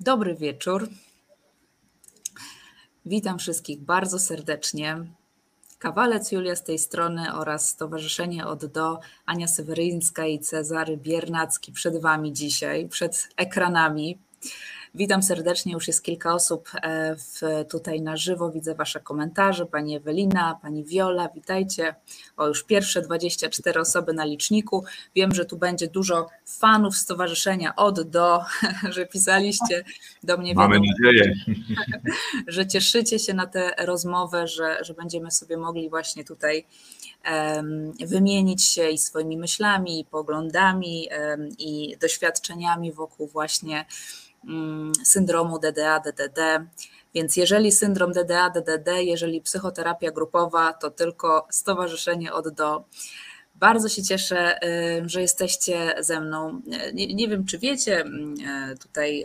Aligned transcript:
Dobry 0.00 0.34
wieczór. 0.34 0.88
Witam 3.06 3.38
wszystkich 3.38 3.80
bardzo 3.80 4.18
serdecznie. 4.18 4.96
Kawalec 5.78 6.32
Julia 6.32 6.56
z 6.56 6.64
tej 6.64 6.78
strony 6.78 7.34
oraz 7.34 7.68
Stowarzyszenie 7.68 8.46
Od 8.46 8.66
Do, 8.66 9.00
Ania 9.26 9.48
Seweryńska 9.48 10.26
i 10.26 10.38
Cezary 10.38 10.96
Biernacki 10.96 11.72
przed 11.72 12.00
Wami 12.00 12.32
dzisiaj, 12.32 12.88
przed 12.88 13.28
ekranami. 13.36 14.18
Witam 14.94 15.22
serdecznie, 15.22 15.72
już 15.72 15.86
jest 15.86 16.02
kilka 16.02 16.34
osób 16.34 16.70
e, 16.82 17.16
w, 17.16 17.40
tutaj 17.70 18.00
na 18.00 18.16
żywo, 18.16 18.50
widzę 18.50 18.74
Wasze 18.74 19.00
komentarze, 19.00 19.66
Pani 19.66 19.96
Ewelina, 19.96 20.58
Pani 20.62 20.84
Wiola, 20.84 21.28
witajcie. 21.34 21.94
O, 22.36 22.46
już 22.48 22.64
pierwsze 22.64 23.02
24 23.02 23.80
osoby 23.80 24.12
na 24.12 24.24
liczniku. 24.24 24.84
Wiem, 25.14 25.34
że 25.34 25.44
tu 25.44 25.56
będzie 25.56 25.88
dużo 25.88 26.28
fanów 26.46 26.96
stowarzyszenia 26.96 27.76
od 27.76 28.10
do, 28.10 28.40
że 28.94 29.06
pisaliście 29.06 29.84
do 30.22 30.36
mnie. 30.36 30.54
Mamy 30.54 30.74
wiadomo, 30.74 30.92
nadzieję. 31.02 31.34
Że 32.46 32.66
cieszycie 32.66 33.18
się 33.18 33.34
na 33.34 33.46
tę 33.46 33.70
rozmowę, 33.78 34.48
że, 34.48 34.84
że 34.84 34.94
będziemy 34.94 35.30
sobie 35.30 35.56
mogli 35.56 35.90
właśnie 35.90 36.24
tutaj 36.24 36.66
wymienić 38.06 38.64
się 38.64 38.90
i 38.90 38.98
swoimi 38.98 39.36
myślami, 39.36 40.00
i 40.00 40.04
poglądami, 40.04 41.08
i 41.58 41.96
doświadczeniami 42.00 42.92
wokół 42.92 43.26
właśnie 43.28 43.84
syndromu 45.04 45.58
DDA, 45.58 46.00
DDD. 46.00 46.40
Więc 47.14 47.36
jeżeli 47.36 47.72
syndrom 47.72 48.12
DDA, 48.12 48.50
DDD, 48.50 49.02
jeżeli 49.02 49.40
psychoterapia 49.40 50.10
grupowa, 50.10 50.72
to 50.72 50.90
tylko 50.90 51.46
stowarzyszenie 51.50 52.32
od 52.32 52.48
do. 52.48 52.84
Bardzo 53.54 53.88
się 53.88 54.02
cieszę, 54.02 54.64
y, 54.64 55.08
że 55.08 55.20
jesteście 55.20 55.94
ze 55.98 56.20
mną. 56.20 56.60
Nie, 56.94 57.14
nie, 57.14 57.28
wiem, 57.28 57.44
czy 57.44 57.58
wiecie 57.58 58.00
mm, 58.00 58.34
y, 58.72 58.78
tutaj 58.78 59.24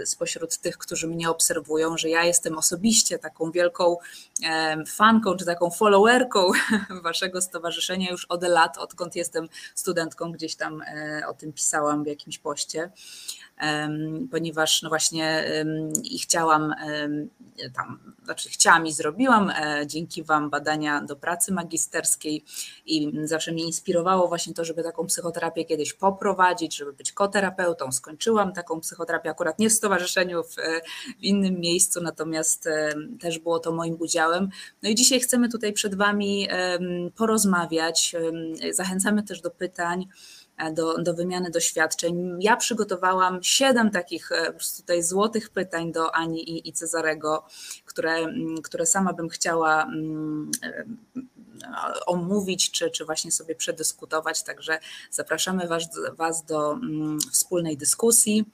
y, 0.00 0.06
spośród 0.06 0.58
tych, 0.58 0.78
którzy 0.78 1.08
mnie 1.08 1.30
obserwują, 1.30 1.96
że 1.98 2.08
ja 2.08 2.24
jestem 2.24 2.58
osobiście 2.58 3.18
taką 3.18 3.50
wielką 3.50 3.96
fanką 4.86 5.36
czy 5.36 5.44
taką 5.44 5.70
followerką 5.70 6.50
waszego 7.02 7.40
stowarzyszenia 7.40 8.10
już 8.10 8.24
od 8.24 8.42
lat, 8.42 8.78
odkąd 8.78 9.16
jestem 9.16 9.48
studentką, 9.74 10.32
gdzieś 10.32 10.56
tam 10.56 10.82
o 11.28 11.34
tym 11.34 11.52
pisałam 11.52 12.04
w 12.04 12.06
jakimś 12.06 12.38
poście 12.38 12.90
ponieważ 14.30 14.82
no 14.82 14.88
właśnie 14.88 15.44
i 16.04 16.18
chciałam 16.18 16.74
tam, 17.74 17.98
znaczy 18.24 18.48
chciałam 18.48 18.86
i 18.86 18.92
zrobiłam 18.92 19.50
e, 19.50 19.86
dzięki 19.86 20.22
Wam 20.22 20.50
badania 20.50 21.00
do 21.00 21.16
pracy 21.16 21.52
magisterskiej 21.52 22.44
i 22.86 23.12
zawsze 23.24 23.52
mnie 23.52 23.64
inspirowało 23.64 24.28
właśnie 24.28 24.54
to, 24.54 24.64
żeby 24.64 24.82
taką 24.82 25.06
psychoterapię 25.06 25.64
kiedyś 25.64 25.92
poprowadzić, 25.92 26.76
żeby 26.76 26.92
być 26.92 27.12
koterapeutą. 27.12 27.92
Skończyłam 27.92 28.52
taką 28.52 28.80
psychoterapię 28.80 29.30
akurat 29.30 29.58
nie 29.58 29.70
w 29.70 29.72
stowarzyszeniu, 29.72 30.42
w, 30.42 30.56
w 31.20 31.22
innym 31.22 31.60
miejscu, 31.60 32.02
natomiast 32.02 32.68
też 33.20 33.38
było 33.38 33.58
to 33.58 33.72
moim 33.72 33.96
udziałem. 34.00 34.48
No 34.82 34.88
i 34.88 34.94
dzisiaj 34.94 35.20
chcemy 35.20 35.48
tutaj 35.48 35.72
przed 35.72 35.94
Wami 35.94 36.48
porozmawiać. 37.16 38.14
Zachęcamy 38.70 39.22
też 39.22 39.40
do 39.40 39.50
pytań 39.50 40.06
do, 40.72 41.02
do 41.02 41.14
wymiany 41.14 41.50
doświadczeń. 41.50 42.36
Ja 42.40 42.56
przygotowałam 42.56 43.42
siedem 43.42 43.90
takich 43.90 44.32
e, 44.32 44.52
tutaj 44.76 45.02
złotych 45.02 45.50
pytań 45.50 45.92
do 45.92 46.14
Ani 46.14 46.50
i, 46.50 46.68
i 46.68 46.72
Cezarego, 46.72 47.44
które, 47.84 48.26
które 48.62 48.86
sama 48.86 49.12
bym 49.12 49.28
chciała 49.28 49.82
mm, 49.82 50.50
e, 50.62 50.84
omówić, 52.06 52.70
czy, 52.70 52.90
czy 52.90 53.04
właśnie 53.04 53.32
sobie 53.32 53.54
przedyskutować. 53.54 54.42
Także 54.42 54.78
zapraszamy 55.10 55.68
Was, 55.68 55.82
was 56.12 56.44
do 56.44 56.72
mm, 56.72 57.18
wspólnej 57.32 57.76
dyskusji. 57.76 58.44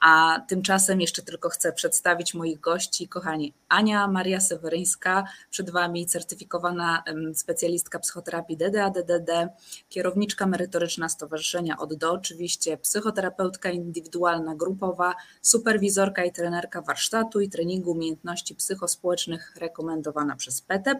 A 0.00 0.40
tymczasem 0.48 1.00
jeszcze 1.00 1.22
tylko 1.22 1.48
chcę 1.48 1.72
przedstawić 1.72 2.34
moich 2.34 2.60
gości. 2.60 3.08
Kochani, 3.08 3.54
Ania 3.68 4.08
Maria 4.08 4.40
Seweryńska, 4.40 5.24
przed 5.50 5.70
Wami 5.70 6.06
certyfikowana 6.06 7.02
specjalistka 7.34 7.98
psychoterapii 7.98 8.56
DDA-DDD, 8.56 9.48
kierowniczka 9.88 10.46
merytoryczna 10.46 11.08
Stowarzyszenia 11.08 11.78
Od 11.78 11.94
Do, 11.94 12.12
oczywiście 12.12 12.76
psychoterapeutka 12.76 13.70
indywidualna, 13.70 14.54
grupowa, 14.54 15.14
superwizorka 15.42 16.24
i 16.24 16.32
trenerka 16.32 16.82
warsztatu 16.82 17.40
i 17.40 17.48
treningu 17.48 17.90
umiejętności 17.90 18.54
psychospołecznych 18.54 19.56
rekomendowana 19.56 20.36
przez 20.36 20.62
PETEP 20.62 20.98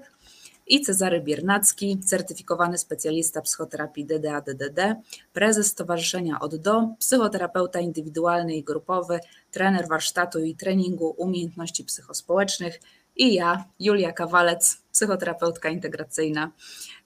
i 0.71 0.81
Cezary 0.81 1.21
Biernacki, 1.21 1.99
certyfikowany 1.99 2.79
specjalista 2.79 3.41
psychoterapii 3.41 4.07
DDA-DDD, 4.07 4.95
prezes 5.33 5.67
Stowarzyszenia 5.67 6.41
Od 6.41 6.57
Do, 6.57 6.89
psychoterapeuta 6.99 7.81
indywidualny 7.81 8.57
i 8.57 8.65
grupowy, 8.65 9.21
trener 9.51 9.89
warsztatu 9.89 10.39
i 10.45 10.55
treningu 10.55 11.15
umiejętności 11.19 11.85
psychospołecznych 11.85 12.81
i 13.17 13.35
ja, 13.35 13.65
Julia 13.81 14.13
Kawalec, 14.13 14.83
psychoterapeutka 14.93 15.69
integracyjna 15.69 16.53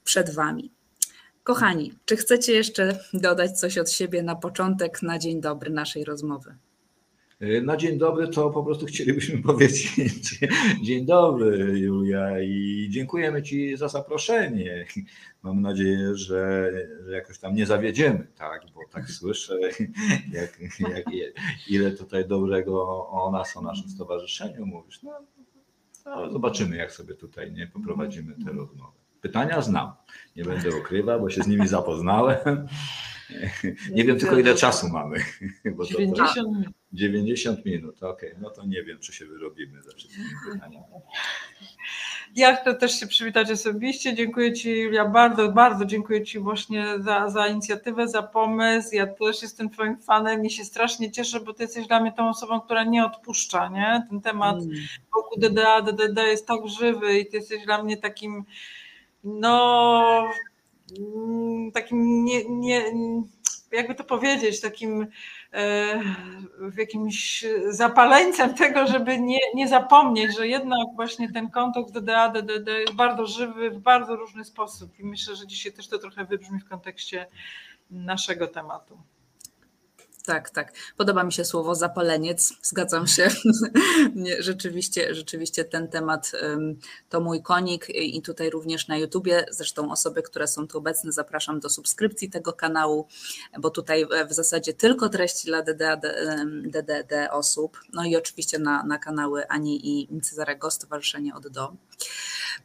przed 0.03 0.33
Wami. 0.33 0.71
Kochani, 1.43 1.93
czy 2.05 2.15
chcecie 2.15 2.53
jeszcze 2.53 2.99
dodać 3.13 3.59
coś 3.59 3.77
od 3.77 3.91
siebie 3.91 4.23
na 4.23 4.35
początek, 4.35 5.01
na 5.01 5.19
dzień 5.19 5.41
dobry 5.41 5.71
naszej 5.71 6.03
rozmowy? 6.03 6.55
E, 7.39 7.61
na 7.61 7.77
dzień 7.77 7.97
dobry 7.97 8.27
to 8.27 8.49
po 8.49 8.63
prostu 8.63 8.85
chcielibyśmy 8.85 9.41
powiedzieć 9.51 10.39
dzień 10.83 11.05
dobry 11.05 11.79
Julia 11.79 12.41
i 12.41 12.87
dziękujemy 12.91 13.43
Ci 13.43 13.77
za 13.77 13.87
zaproszenie. 13.87 14.85
Mam 15.43 15.61
nadzieję, 15.61 16.15
że, 16.15 16.71
że 17.05 17.11
jakoś 17.11 17.39
tam 17.39 17.55
nie 17.55 17.65
zawiedziemy, 17.65 18.27
tak, 18.35 18.61
bo 18.75 18.81
tak 18.91 19.09
słyszę, 19.09 19.59
jak, 20.31 20.59
jak, 20.79 21.05
ile 21.67 21.91
tutaj 21.91 22.27
dobrego 22.27 23.07
o 23.09 23.31
nas, 23.31 23.57
o 23.57 23.61
naszym 23.61 23.89
stowarzyszeniu 23.89 24.65
mówisz. 24.65 25.03
No, 25.03 25.11
no, 26.05 26.31
zobaczymy, 26.31 26.75
jak 26.75 26.91
sobie 26.91 27.15
tutaj 27.15 27.51
nie 27.51 27.67
poprowadzimy 27.67 28.35
tę 28.45 28.51
rozmowę. 28.51 28.91
Pytania 29.21 29.61
znam, 29.61 29.91
nie 30.35 30.43
będę 30.43 30.77
ukrywał, 30.77 31.19
bo 31.19 31.29
się 31.29 31.43
z 31.43 31.47
nimi 31.47 31.67
zapoznałem. 31.67 32.67
Nie 33.91 34.03
wiem 34.03 34.19
tylko 34.19 34.39
ile 34.39 34.55
czasu 34.55 34.89
mamy. 34.89 35.17
Bo 35.75 35.85
90 35.85 36.57
minut. 36.57 36.73
90 36.93 37.65
minut, 37.65 38.03
okej, 38.03 38.29
okay. 38.29 38.41
no 38.41 38.49
to 38.49 38.65
nie 38.65 38.83
wiem, 38.83 38.99
czy 38.99 39.13
się 39.13 39.25
wyrobimy 39.25 39.83
ze 39.83 39.91
wszystkimi 39.91 40.27
pytaniami. 40.53 40.85
Ja 42.35 42.55
chcę 42.55 42.75
też 42.75 42.99
się 42.99 43.07
przywitać 43.07 43.51
osobiście. 43.51 44.15
Dziękuję 44.15 44.53
Ci, 44.53 44.79
Julia, 44.79 45.05
bardzo, 45.05 45.51
bardzo 45.51 45.85
dziękuję 45.85 46.23
Ci 46.23 46.39
właśnie 46.39 46.85
za, 46.99 47.29
za 47.29 47.47
inicjatywę, 47.47 48.07
za 48.07 48.23
pomysł. 48.23 48.95
Ja 48.95 49.07
też 49.07 49.41
jestem 49.41 49.69
Twoim 49.69 49.97
fanem 50.01 50.45
i 50.45 50.49
się 50.49 50.65
strasznie 50.65 51.11
cieszę, 51.11 51.39
bo 51.39 51.53
Ty 51.53 51.63
jesteś 51.63 51.87
dla 51.87 52.01
mnie 52.01 52.11
tą 52.11 52.29
osobą, 52.29 52.61
która 52.61 52.83
nie 52.83 53.05
odpuszcza, 53.05 53.69
nie? 53.69 54.07
Ten 54.09 54.21
temat 54.21 54.55
mm. 54.55 54.77
wokół 55.15 55.39
DDA, 55.39 55.81
DDD 55.81 56.17
jest 56.17 56.47
tak 56.47 56.67
żywy 56.67 57.19
i 57.19 57.25
Ty 57.25 57.37
jesteś 57.37 57.65
dla 57.65 57.83
mnie 57.83 57.97
takim, 57.97 58.43
no, 59.23 60.27
takim 61.73 62.25
nie, 62.25 62.49
nie 62.49 62.91
jakby 63.71 63.95
to 63.95 64.03
powiedzieć, 64.03 64.61
takim 64.61 65.07
e, 65.53 66.01
jakimś 66.77 67.45
zapaleńcem 67.69 68.53
tego, 68.53 68.87
żeby 68.87 69.19
nie, 69.19 69.39
nie 69.55 69.67
zapomnieć, 69.67 70.37
że 70.37 70.47
jednak 70.47 70.87
właśnie 70.95 71.31
ten 71.31 71.49
kontekst 71.49 71.93
DDA, 71.93 72.29
DDD 72.29 72.67
jest 72.67 72.93
bardzo 72.93 73.27
żywy 73.27 73.71
w 73.71 73.79
bardzo 73.79 74.15
różny 74.15 74.45
sposób 74.45 74.99
i 74.99 75.03
myślę, 75.03 75.35
że 75.35 75.47
dzisiaj 75.47 75.73
też 75.73 75.87
to 75.87 75.99
trochę 75.99 76.25
wybrzmi 76.25 76.59
w 76.59 76.69
kontekście 76.69 77.27
naszego 77.91 78.47
tematu. 78.47 78.97
Tak, 80.25 80.49
tak. 80.49 80.73
Podoba 80.97 81.23
mi 81.23 81.33
się 81.33 81.45
słowo 81.45 81.75
zapaleniec, 81.75 82.53
zgadzam 82.61 83.07
się. 83.07 83.29
Rzeczywiście, 84.39 85.15
rzeczywiście 85.15 85.65
ten 85.65 85.87
temat 85.87 86.31
to 87.09 87.21
mój 87.21 87.41
konik 87.41 87.89
i 87.89 88.21
tutaj 88.21 88.49
również 88.49 88.87
na 88.87 88.97
YouTubie. 88.97 89.45
Zresztą 89.51 89.91
osoby, 89.91 90.23
które 90.23 90.47
są 90.47 90.67
tu 90.67 90.77
obecne, 90.77 91.11
zapraszam 91.11 91.59
do 91.59 91.69
subskrypcji 91.69 92.29
tego 92.29 92.53
kanału, 92.53 93.07
bo 93.59 93.69
tutaj 93.69 94.05
w 94.29 94.33
zasadzie 94.33 94.73
tylko 94.73 95.09
treści 95.09 95.47
dla 95.47 95.61
DDD 95.61 97.13
osób. 97.31 97.79
No 97.93 98.05
i 98.05 98.15
oczywiście 98.15 98.59
na, 98.59 98.83
na 98.83 98.97
kanały 98.97 99.47
Ani 99.47 100.01
i 100.01 100.21
Cezarego, 100.21 100.71
Stowarzyszenie 100.71 101.35
od 101.35 101.47
do. 101.47 101.73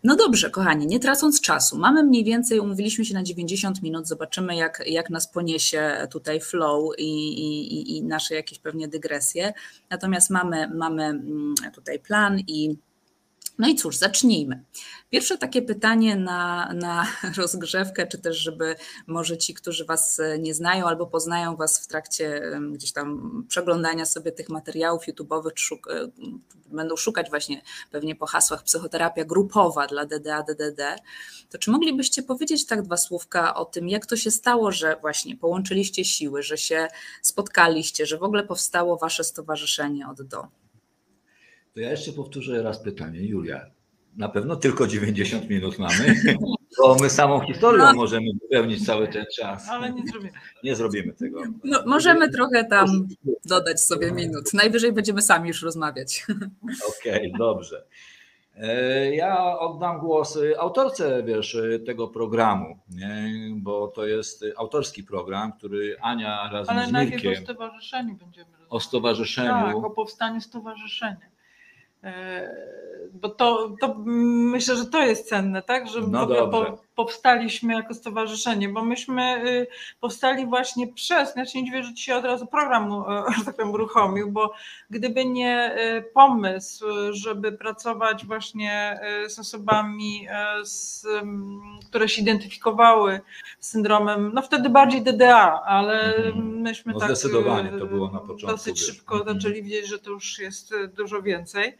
No 0.05 0.17
dobrze, 0.17 0.51
kochani, 0.51 0.87
nie 0.87 1.01
tracąc 1.01 1.41
czasu, 1.41 1.79
mamy 1.79 2.05
mniej 2.05 2.25
więcej, 2.25 2.61
umówiliśmy 2.61 3.05
się 3.05 3.15
na 3.15 3.23
90 3.23 3.83
minut, 3.83 4.09
zobaczymy 4.09 4.57
jak, 4.57 4.83
jak 4.87 5.11
nas 5.11 5.33
poniesie 5.33 6.07
tutaj 6.11 6.41
flow 6.41 6.93
i, 6.99 7.29
i, 7.29 7.97
i 7.97 8.03
nasze 8.03 8.35
jakieś 8.35 8.59
pewnie 8.59 8.89
dygresje. 8.89 9.53
Natomiast 9.91 10.31
mamy, 10.31 10.69
mamy 10.75 11.05
mm, 11.05 11.55
tutaj 11.75 11.99
plan 11.99 12.41
i 12.47 12.77
No 13.59 13.69
i 13.69 13.75
cóż, 13.75 13.97
zacznijmy. 13.97 14.65
Pierwsze 15.11 15.39
takie 15.39 15.63
pytanie 15.63 16.17
na, 16.17 16.73
na 16.73 17.07
rozgrzewkę, 17.37 18.07
czy 18.07 18.19
też, 18.19 18.37
żeby 18.37 18.77
może 19.07 19.39
ci, 19.39 19.55
którzy 19.55 19.85
Was 19.85 20.21
nie 20.39 20.55
znają 20.55 20.87
albo 20.87 21.07
poznają 21.07 21.57
Was 21.57 21.85
w 21.85 21.87
trakcie 21.87 22.43
gdzieś 22.73 22.93
tam 22.93 23.45
przeglądania 23.49 24.05
sobie 24.07 24.33
tych 24.33 24.49
materiałów 24.49 25.03
YouTube'owych, 25.03 25.53
szuk 25.55 25.89
będą 26.73 26.97
szukać 26.97 27.31
właśnie 27.31 27.63
pewnie 27.91 28.17
po 28.17 28.27
hasłach 28.27 28.63
psychoterapia 28.63 29.25
grupowa 29.25 29.87
dla 29.87 30.07
DDA, 30.07 30.43
DDD, 30.43 30.97
to 31.51 31.59
czy 31.59 31.71
moglibyście 31.71 32.23
powiedzieć 32.23 32.67
tak 32.67 32.83
dwa 32.83 32.97
słówka 32.97 33.55
o 33.55 33.65
tym, 33.65 33.89
jak 33.89 34.07
to 34.07 34.17
się 34.17 34.31
stało, 34.31 34.73
że 34.73 34.97
właśnie 35.01 35.37
połączyliście 35.37 36.05
siły, 36.05 36.43
że 36.43 36.59
się 36.59 36.89
spotkaliście, 37.23 38.07
że 38.07 38.19
w 38.19 38.23
ogóle 38.23 38.43
powstało 38.43 38.97
Wasze 38.97 39.25
stowarzyszenie 39.25 40.09
od 40.09 40.23
do? 40.23 40.49
To 41.75 41.81
ja 41.81 41.91
jeszcze 41.91 42.13
powtórzę 42.13 42.63
raz 42.63 42.83
pytanie. 42.83 43.21
Julia, 43.21 43.67
na 44.17 44.29
pewno 44.29 44.57
tylko 44.57 44.87
90 44.87 45.49
minut 45.49 45.79
mamy, 45.79 46.15
bo 46.79 46.95
my 46.95 47.11
samą 47.11 47.41
historią 47.41 47.85
no. 47.85 47.93
możemy 47.95 48.27
wypełnić 48.43 48.87
cały 48.87 49.09
ten 49.09 49.25
czas. 49.37 49.69
Ale 49.69 49.93
nie 49.93 50.03
zrobimy. 50.07 50.33
Nie 50.65 50.77
zrobimy 50.77 51.13
tego. 51.13 51.43
No, 51.65 51.83
możemy 51.87 52.31
trochę 52.31 52.65
tam 52.65 53.09
dodać 53.45 53.81
sobie 53.81 54.13
minut. 54.13 54.55
Najwyżej 54.55 54.93
będziemy 54.93 55.23
sami 55.23 55.49
już 55.49 55.63
rozmawiać. 55.63 56.27
Okej, 57.01 57.27
okay, 57.27 57.39
dobrze. 57.39 57.87
E, 58.57 59.15
ja 59.15 59.59
oddam 59.59 59.99
głos 59.99 60.39
autorce 60.59 61.23
wiesz, 61.23 61.57
tego 61.87 62.09
programu, 62.09 62.79
nie? 62.89 63.31
bo 63.57 63.89
to 63.89 64.07
jest 64.07 64.45
autorski 64.57 65.05
program, 65.05 65.53
który 65.53 65.97
Ania 66.01 66.51
razem 66.53 66.77
Ale 66.77 66.87
z 66.87 66.93
Mirkiem... 66.93 67.11
Ale 67.11 67.11
najpierw 67.11 67.43
o 67.43 67.45
stowarzyszeniu 67.45 68.15
będziemy 68.15 68.47
rozmawiać. 68.47 68.69
O 68.71 68.81
stowarzyszeniu. 68.81 69.49
Tak, 69.49 69.77
o 69.77 69.91
powstaniu 69.91 70.41
stowarzyszenia. 70.41 71.31
E, 72.05 72.51
bo 73.13 73.29
to, 73.29 73.77
to 73.81 73.95
myślę, 74.05 74.77
że 74.77 74.87
to 74.87 75.03
jest 75.03 75.29
cenne, 75.29 75.63
tak? 75.63 75.89
Że 75.89 76.01
no 76.01 76.27
po, 76.27 76.79
powstaliśmy 77.05 77.75
jako 77.75 77.95
stowarzyszenie, 77.95 78.69
bo 78.69 78.85
myśmy 78.85 79.47
y, 79.47 79.67
powstali 80.01 80.47
właśnie 80.47 80.93
przez, 80.93 81.33
znaczy 81.33 81.59
nie 81.59 81.65
dziwię, 81.65 81.83
że 81.83 81.95
ci 81.95 82.05
się 82.05 82.17
od 82.17 82.25
razu 82.25 82.47
program, 82.47 83.05
że 83.39 83.45
tak 83.45 83.57
powiem, 83.57 83.73
uruchomił, 83.73 84.33
bo 84.33 84.53
gdyby 84.91 85.25
nie 85.25 85.77
y, 85.99 86.03
pomysł, 86.03 86.87
żeby 87.11 87.53
pracować 87.53 88.27
właśnie 88.27 89.01
y, 89.25 89.31
z 89.31 89.39
osobami, 89.39 90.29
z, 90.63 91.07
które 91.89 92.09
się 92.09 92.23
identyfikowały 92.23 93.21
z 93.61 93.69
syndromem, 93.69 94.31
no 94.35 94.43
wtedy 94.43 94.71
bardziej 94.71 95.03
DDA, 95.03 95.63
ale 95.63 96.17
mhm. 96.17 96.61
myśmy 96.61 96.93
no 96.93 97.01
tak 97.01 97.09
zdecydowanie 97.09 97.71
to 97.79 97.87
było 97.87 98.11
na 98.11 98.21
początku. 98.21 98.47
Dosyć 98.47 98.81
szybko 98.81 99.19
mhm. 99.19 99.41
zaczęli 99.41 99.63
widzieć, 99.63 99.89
że 99.89 99.99
to 99.99 100.11
już 100.11 100.39
jest 100.39 100.75
dużo 100.97 101.23
więcej. 101.23 101.79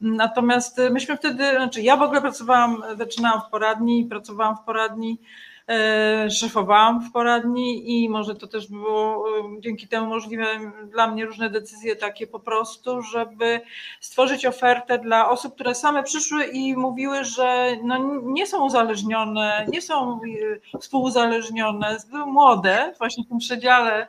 Natomiast 0.00 0.78
e, 0.78 0.90
myśmy 0.90 1.16
wtedy, 1.16 1.50
znaczy 1.50 1.82
ja 1.82 1.96
w 1.96 2.02
ogóle 2.02 2.20
pracowałam, 2.20 2.82
zaczynałam 2.98 3.40
w 3.40 3.50
poradni, 3.50 4.04
pracowałam 4.04 4.56
w 4.56 4.60
poradni, 4.60 5.20
e, 5.68 6.30
szefowałam 6.30 7.00
w 7.00 7.12
poradni 7.12 8.04
i 8.04 8.08
może 8.08 8.34
to 8.34 8.46
też 8.46 8.68
było 8.68 9.24
e, 9.28 9.60
dzięki 9.60 9.88
temu 9.88 10.06
możliwe 10.06 10.46
dla 10.84 11.06
mnie 11.06 11.26
różne 11.26 11.50
decyzje 11.50 11.96
takie 11.96 12.26
po 12.26 12.40
prostu, 12.40 13.02
żeby 13.02 13.60
stworzyć 14.00 14.46
ofertę 14.46 14.98
dla 14.98 15.30
osób, 15.30 15.54
które 15.54 15.74
same 15.74 16.02
przyszły 16.02 16.44
i 16.44 16.76
mówiły, 16.76 17.24
że 17.24 17.76
no 17.84 18.20
nie 18.22 18.46
są 18.46 18.64
uzależnione, 18.64 19.66
nie 19.68 19.82
są 19.82 20.20
współuzależnione, 20.80 21.96
były 22.10 22.26
młode 22.26 22.94
właśnie 22.98 23.24
w 23.24 23.28
tym 23.28 23.38
przedziale 23.38 24.08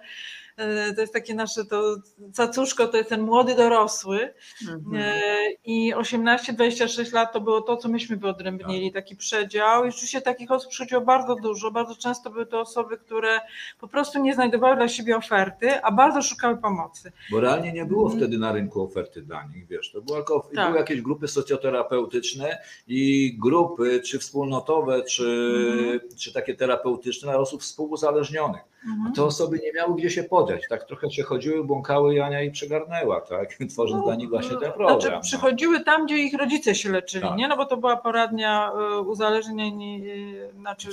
to 0.95 1.01
jest 1.01 1.13
takie 1.13 1.36
nasze, 1.36 1.65
to 1.65 1.95
cacuszko 2.33 2.88
to 2.88 2.98
jest 2.98 3.09
ten 3.09 3.21
młody 3.21 3.56
dorosły 3.56 4.33
mhm. 4.69 4.95
E, 4.95 5.21
i 5.65 5.94
18-26 5.95 7.13
lat 7.13 7.33
to 7.33 7.42
było 7.42 7.62
to, 7.62 7.77
co 7.77 7.89
myśmy 7.89 8.18
wyodrębnili, 8.18 8.92
tak. 8.92 9.04
taki 9.04 9.15
przedział 9.15 9.86
i 9.86 9.92
rzeczywiście 9.92 10.21
takich 10.21 10.51
osób 10.51 10.69
przychodziło 10.69 11.01
bardzo 11.01 11.36
dużo, 11.36 11.71
bardzo 11.71 11.95
często 11.95 12.30
były 12.30 12.45
to 12.45 12.59
osoby, 12.59 12.98
które 12.98 13.39
po 13.80 13.88
prostu 13.88 14.19
nie 14.19 14.33
znajdowały 14.33 14.75
dla 14.75 14.88
siebie 14.88 15.18
oferty, 15.18 15.81
a 15.83 15.92
bardzo 15.92 16.21
szukały 16.21 16.57
pomocy. 16.57 17.12
Bo 17.31 17.39
realnie 17.39 17.74
nie 17.74 17.86
było 17.86 18.04
mhm. 18.04 18.19
wtedy 18.19 18.38
na 18.38 18.51
rynku 18.51 18.83
oferty 18.83 19.21
dla 19.21 19.44
nich, 19.44 19.68
wiesz, 19.68 19.92
to 19.92 20.01
było 20.01 20.18
jako, 20.18 20.50
tak. 20.56 20.68
były 20.68 20.80
jakieś 20.80 21.01
grupy 21.01 21.27
socjoterapeutyczne 21.27 22.57
i 22.88 23.33
grupy, 23.39 24.01
czy 24.01 24.19
wspólnotowe, 24.19 25.04
czy, 25.04 25.54
mhm. 25.80 26.00
czy 26.18 26.33
takie 26.33 26.56
terapeutyczne 26.56 27.31
dla 27.31 27.39
osób 27.39 27.62
współuzależnionych. 27.62 28.76
Mhm. 28.85 29.13
Te 29.13 29.24
osoby 29.24 29.59
nie 29.63 29.74
miały 29.74 29.95
gdzie 29.95 30.09
się 30.09 30.24
podać, 30.24 30.62
tak 30.69 30.83
trochę 30.83 31.12
się 31.12 31.24
chodziły, 31.24 31.63
błąkały 31.63 32.15
Jania 32.15 32.41
i 32.41 32.51
przegarnęła, 32.51 33.21
tak, 33.21 33.50
tworząc 33.71 34.00
no, 34.00 34.06
dla 34.06 34.15
nich 34.15 34.29
właśnie 34.29 34.57
ten 34.57 34.71
program. 34.71 35.01
Znaczy, 35.01 35.15
no. 35.15 35.21
przychodziły 35.21 35.83
tam, 35.83 36.06
gdzie 36.06 36.18
ich 36.18 36.33
rodzice 36.33 36.75
się 36.75 36.89
leczyli, 36.89 37.24
tak. 37.24 37.38
nie, 37.38 37.47
no 37.47 37.57
bo 37.57 37.65
to 37.65 37.77
była 37.77 37.97
poradnia 37.97 38.71
e, 38.71 39.00
uzależnień, 39.00 39.83
e, 39.83 40.59
znaczy 40.59 40.89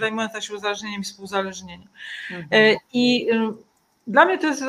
zajmująca 0.00 0.40
się 0.40 0.54
uzależnieniem 0.54 1.00
i 1.00 1.04
współzależnieniem. 1.04 1.88
Mhm. 2.30 2.46
E, 2.52 2.76
I 2.92 3.28
dla 4.06 4.24
mnie 4.24 4.38
to 4.38 4.46
jest 4.46 4.64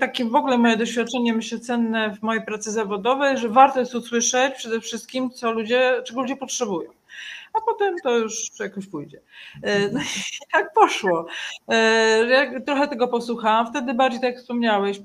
takie 0.00 0.24
w 0.24 0.34
ogóle 0.34 0.58
moje 0.58 0.76
doświadczenie, 0.76 1.34
myślę, 1.34 1.58
cenne 1.58 2.16
w 2.16 2.22
mojej 2.22 2.44
pracy 2.44 2.72
zawodowej, 2.72 3.38
że 3.38 3.48
warto 3.48 3.80
jest 3.80 3.94
usłyszeć 3.94 4.54
przede 4.54 4.80
wszystkim, 4.80 5.30
co 5.30 5.52
ludzie, 5.52 6.02
czego 6.04 6.20
ludzie 6.20 6.36
potrzebują 6.36 6.90
a 7.54 7.60
potem 7.60 7.94
to 8.02 8.18
już 8.18 8.34
jakoś 8.60 8.86
pójdzie. 8.86 9.20
E, 9.62 9.88
no 9.88 10.00
i 10.00 10.04
tak 10.52 10.72
poszło. 10.74 11.26
E, 11.68 11.76
jak 12.26 12.64
trochę 12.66 12.88
tego 12.88 13.08
posłuchałam, 13.08 13.66
wtedy 13.66 13.94
bardziej 13.94 14.20
tak 14.20 14.30
jak 14.30 14.40
wspomniałeś, 14.40 15.00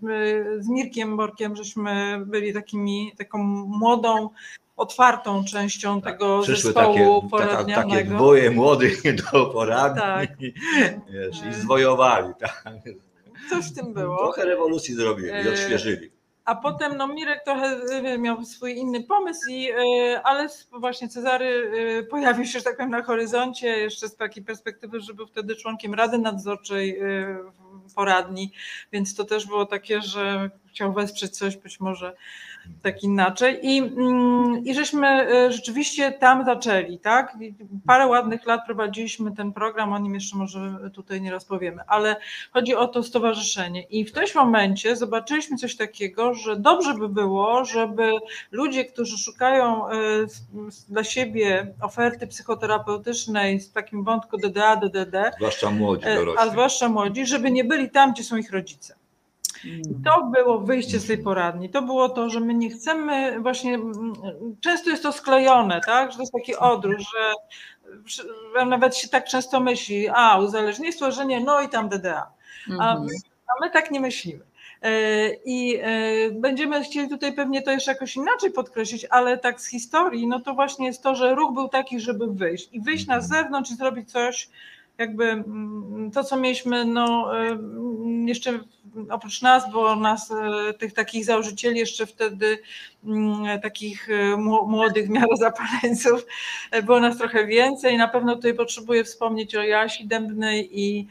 z 0.59 0.67
Mirkiem 0.69 1.17
Borkiem, 1.17 1.55
żeśmy 1.55 2.21
byli 2.25 2.53
takimi, 2.53 3.11
taką 3.17 3.37
młodą, 3.67 4.29
otwartą 4.77 5.43
częścią 5.43 6.01
tak, 6.01 6.13
tego 6.13 6.43
zespołu 6.43 7.21
takie, 7.21 7.29
poradnianego. 7.29 7.89
Takie 7.89 8.03
dwoje 8.03 8.51
młodych 8.51 9.01
do 9.33 9.45
poradni 9.45 10.01
tak. 10.01 10.37
wiesz, 11.09 11.37
i 11.49 11.53
zwojowali. 11.53 12.33
Tak. 12.39 12.73
Coś 13.49 13.71
w 13.71 13.75
tym 13.75 13.93
było. 13.93 14.17
Trochę 14.17 14.45
rewolucji 14.45 14.95
zrobili 14.95 15.27
i 15.27 15.47
e, 15.47 15.49
odświeżyli. 15.49 16.18
A 16.49 16.55
potem 16.55 16.97
no, 16.97 17.07
Mirek 17.07 17.43
trochę 17.43 17.79
y, 18.13 18.17
miał 18.17 18.45
swój 18.45 18.77
inny 18.77 19.03
pomysł, 19.03 19.49
i, 19.49 19.71
y, 19.71 20.21
ale 20.23 20.47
właśnie 20.71 21.09
Cezary 21.09 21.45
y, 21.45 22.03
pojawił 22.03 22.45
się, 22.45 22.59
że 22.59 22.65
tak 22.65 22.77
powiem, 22.77 22.91
na 22.91 23.03
horyzoncie 23.03 23.67
jeszcze 23.67 24.09
z 24.09 24.15
takiej 24.15 24.43
perspektywy, 24.43 24.99
że 24.99 25.13
był 25.13 25.27
wtedy 25.27 25.55
członkiem 25.55 25.93
Rady 25.93 26.17
Nadzorczej 26.17 26.99
poradni, 27.95 28.51
więc 28.91 29.15
to 29.15 29.25
też 29.25 29.47
było 29.47 29.65
takie, 29.65 30.01
że 30.01 30.49
chciał 30.69 30.93
wesprzeć 30.93 31.37
coś 31.37 31.57
być 31.57 31.79
może 31.79 32.15
tak 32.81 33.03
inaczej. 33.03 33.59
I, 33.61 33.77
mm, 33.77 34.65
I 34.65 34.73
żeśmy 34.73 35.07
e, 35.07 35.51
rzeczywiście 35.51 36.11
tam 36.11 36.45
zaczęli, 36.45 36.99
tak? 36.99 37.37
Parę 37.85 38.07
ładnych 38.07 38.45
lat 38.45 38.61
prowadziliśmy 38.65 39.35
ten 39.35 39.53
program, 39.53 39.93
o 39.93 39.99
nim 39.99 40.13
jeszcze 40.13 40.37
może 40.37 40.77
tutaj 40.93 41.21
nieraz 41.21 41.45
powiemy, 41.45 41.81
ale 41.87 42.15
chodzi 42.51 42.75
o 42.75 42.87
to 42.87 43.03
stowarzyszenie. 43.03 43.83
I 43.83 44.05
w 44.05 44.11
którymś 44.11 44.35
momencie 44.35 44.95
zobaczyliśmy 44.95 45.57
coś 45.57 45.75
takiego, 45.75 46.33
że 46.33 46.55
dobrze 46.55 46.93
by 46.93 47.09
było, 47.09 47.65
żeby 47.65 48.11
ludzie, 48.51 48.85
którzy 48.85 49.17
szukają 49.17 49.89
e, 49.89 49.93
dla 50.89 51.03
siebie 51.03 51.73
oferty 51.81 52.27
psychoterapeutycznej 52.27 53.59
z 53.59 53.71
takim 53.71 54.03
wątku 54.03 54.37
DDA, 54.37 54.75
DDD, 54.75 55.31
zwłaszcza 55.37 55.71
młodzi 55.71 56.05
e, 56.07 56.15
dorośli. 56.15 56.47
a 56.47 56.51
zwłaszcza 56.51 56.89
młodzi, 56.89 57.25
żeby 57.25 57.51
nie 57.51 57.63
byli 57.63 57.89
tam, 57.89 58.13
gdzie 58.13 58.23
są 58.23 58.37
ich 58.37 58.51
rodzice. 58.51 58.98
I 59.63 60.03
to 60.05 60.23
było 60.23 60.59
wyjście 60.59 60.99
z 60.99 61.07
tej 61.07 61.17
poradni. 61.17 61.69
To 61.69 61.81
było 61.81 62.09
to, 62.09 62.29
że 62.29 62.39
my 62.39 62.53
nie 62.53 62.69
chcemy 62.69 63.39
właśnie, 63.39 63.79
często 64.61 64.89
jest 64.89 65.03
to 65.03 65.11
sklejone, 65.11 65.81
tak, 65.85 66.11
że 66.11 66.17
to 66.17 66.23
jest 66.23 66.33
taki 66.33 66.55
odruch, 66.55 66.99
że, 68.05 68.25
nawet 68.65 68.97
się 68.97 69.07
tak 69.07 69.25
często 69.25 69.59
myśli, 69.59 70.09
a 70.09 70.37
uzależnienie, 70.37 70.91
że 71.09 71.25
no 71.25 71.61
i 71.61 71.69
tam 71.69 71.89
DDA. 71.89 72.31
A, 72.79 72.91
mhm. 72.91 73.07
a 73.47 73.65
my 73.65 73.71
tak 73.71 73.91
nie 73.91 73.99
myślimy. 73.99 74.49
E, 74.81 75.33
I 75.45 75.79
e, 75.81 76.31
będziemy 76.31 76.83
chcieli 76.83 77.09
tutaj 77.09 77.33
pewnie 77.33 77.61
to 77.61 77.71
jeszcze 77.71 77.91
jakoś 77.91 78.15
inaczej 78.15 78.51
podkreślić, 78.51 79.05
ale 79.09 79.37
tak 79.37 79.61
z 79.61 79.67
historii, 79.67 80.27
no 80.27 80.39
to 80.39 80.53
właśnie 80.53 80.87
jest 80.87 81.03
to, 81.03 81.15
że 81.15 81.35
ruch 81.35 81.53
był 81.53 81.69
taki, 81.69 81.99
żeby 81.99 82.27
wyjść 82.27 82.69
i 82.71 82.81
wyjść 82.81 83.07
na 83.07 83.15
mhm. 83.15 83.33
zewnątrz 83.33 83.71
i 83.71 83.75
zrobić 83.75 84.11
coś, 84.11 84.49
jakby 84.99 85.23
mm, 85.23 86.11
to, 86.13 86.23
co 86.23 86.37
mieliśmy, 86.37 86.85
no 86.85 87.31
jeszcze 88.25 88.59
oprócz 89.09 89.41
nas, 89.41 89.71
było 89.71 89.95
nas, 89.95 90.31
e, 90.31 90.73
tych 90.73 90.93
takich 90.93 91.25
założycieli 91.25 91.79
jeszcze 91.79 92.05
wtedy 92.05 92.59
mm, 93.05 93.61
takich 93.61 94.09
e, 94.09 94.37
młodych 94.67 95.07
w 95.07 95.09
miarę 95.09 95.37
zapaleńców, 95.39 96.25
było 96.83 96.99
nas 96.99 97.17
trochę 97.17 97.45
więcej. 97.45 97.97
Na 97.97 98.07
pewno 98.07 98.35
tutaj 98.35 98.53
potrzebuję 98.53 99.03
wspomnieć 99.03 99.55
o 99.55 99.63
Jasi 99.63 100.07
Dębnej 100.07 100.79
i 100.79 101.07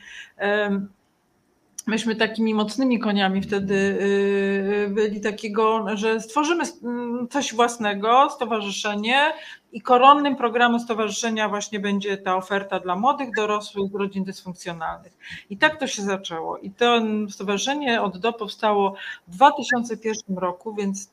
myśmy 1.89 2.17
takimi 2.17 2.55
mocnymi 2.55 2.99
koniami 2.99 3.43
wtedy 3.43 3.75
y, 3.75 4.91
byli 4.91 5.21
takiego, 5.21 5.85
że 5.97 6.21
stworzymy 6.21 6.65
mm, 6.83 7.29
coś 7.29 7.55
własnego, 7.55 8.31
stowarzyszenie 8.31 9.33
i 9.73 9.81
koronnym 9.81 10.37
programem 10.37 10.81
stowarzyszenia 10.81 11.49
właśnie 11.49 11.81
będzie 11.81 12.17
ta 12.17 12.37
oferta 12.37 12.81
dla 12.81 12.97
młodych, 12.97 13.29
dorosłych, 13.37 13.95
rodzin 13.95 14.25
dysfunkcjonalnych. 14.25 15.13
I 15.51 15.57
tak 15.57 15.81
to 15.81 15.87
się 15.87 16.03
zaczęło. 16.03 16.59
I 16.59 16.71
to 16.71 17.01
stowarzyszenie 17.31 18.03
od 18.03 18.19
do 18.19 18.33
powstało 18.33 18.95
w 19.29 19.31
2001 19.31 20.39
roku, 20.39 20.75
więc 20.75 21.11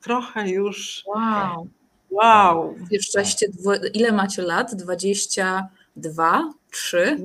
trochę 0.00 0.48
już 0.48 1.04
wow 1.06 1.68
Wow. 2.14 2.74
Jesteście, 2.90 3.46
ile 3.94 4.12
macie 4.12 4.42
lat? 4.42 4.74
22, 4.74 6.52
3? 6.70 7.18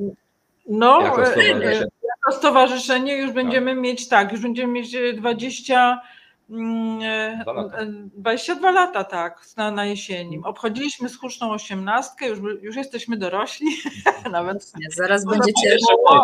No, 0.70 1.02
jako 1.02 1.26
stowarzyszenie, 1.26 1.90
jako 2.04 2.32
stowarzyszenie 2.32 3.18
już 3.18 3.32
będziemy 3.32 3.72
tak. 3.72 3.80
mieć, 3.80 4.08
tak, 4.08 4.32
już 4.32 4.42
będziemy 4.42 4.74
mieć 4.74 4.96
20 5.18 6.02
22 6.50 8.72
lata, 8.72 9.04
tak, 9.04 9.42
na, 9.58 9.72
na 9.72 9.86
jesieni. 9.86 10.42
Obchodziliśmy 10.44 11.10
słuszną 11.10 11.52
osiemnastkę, 11.52 12.28
już, 12.28 12.40
już 12.62 12.76
jesteśmy 12.76 13.18
dorośli. 13.18 13.68
Nawet 14.32 14.72
Nie, 14.80 14.88
zaraz 14.92 15.26
będziecie. 15.26 15.78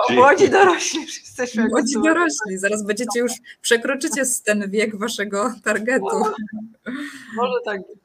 Młodzi 0.09 0.49
dorośli 0.49 1.01
już 1.01 1.19
jesteśmy. 1.19 1.67
Młodzi 1.67 1.95
dorośli, 2.03 2.57
zaraz 2.57 2.83
będziecie 2.83 3.19
już 3.19 3.31
przekroczycie 3.61 4.21
ten 4.45 4.71
wiek 4.71 4.99
waszego 4.99 5.53
targetu. 5.63 6.23
Może 7.35 7.59
tak 7.65 7.77
być. 7.77 8.04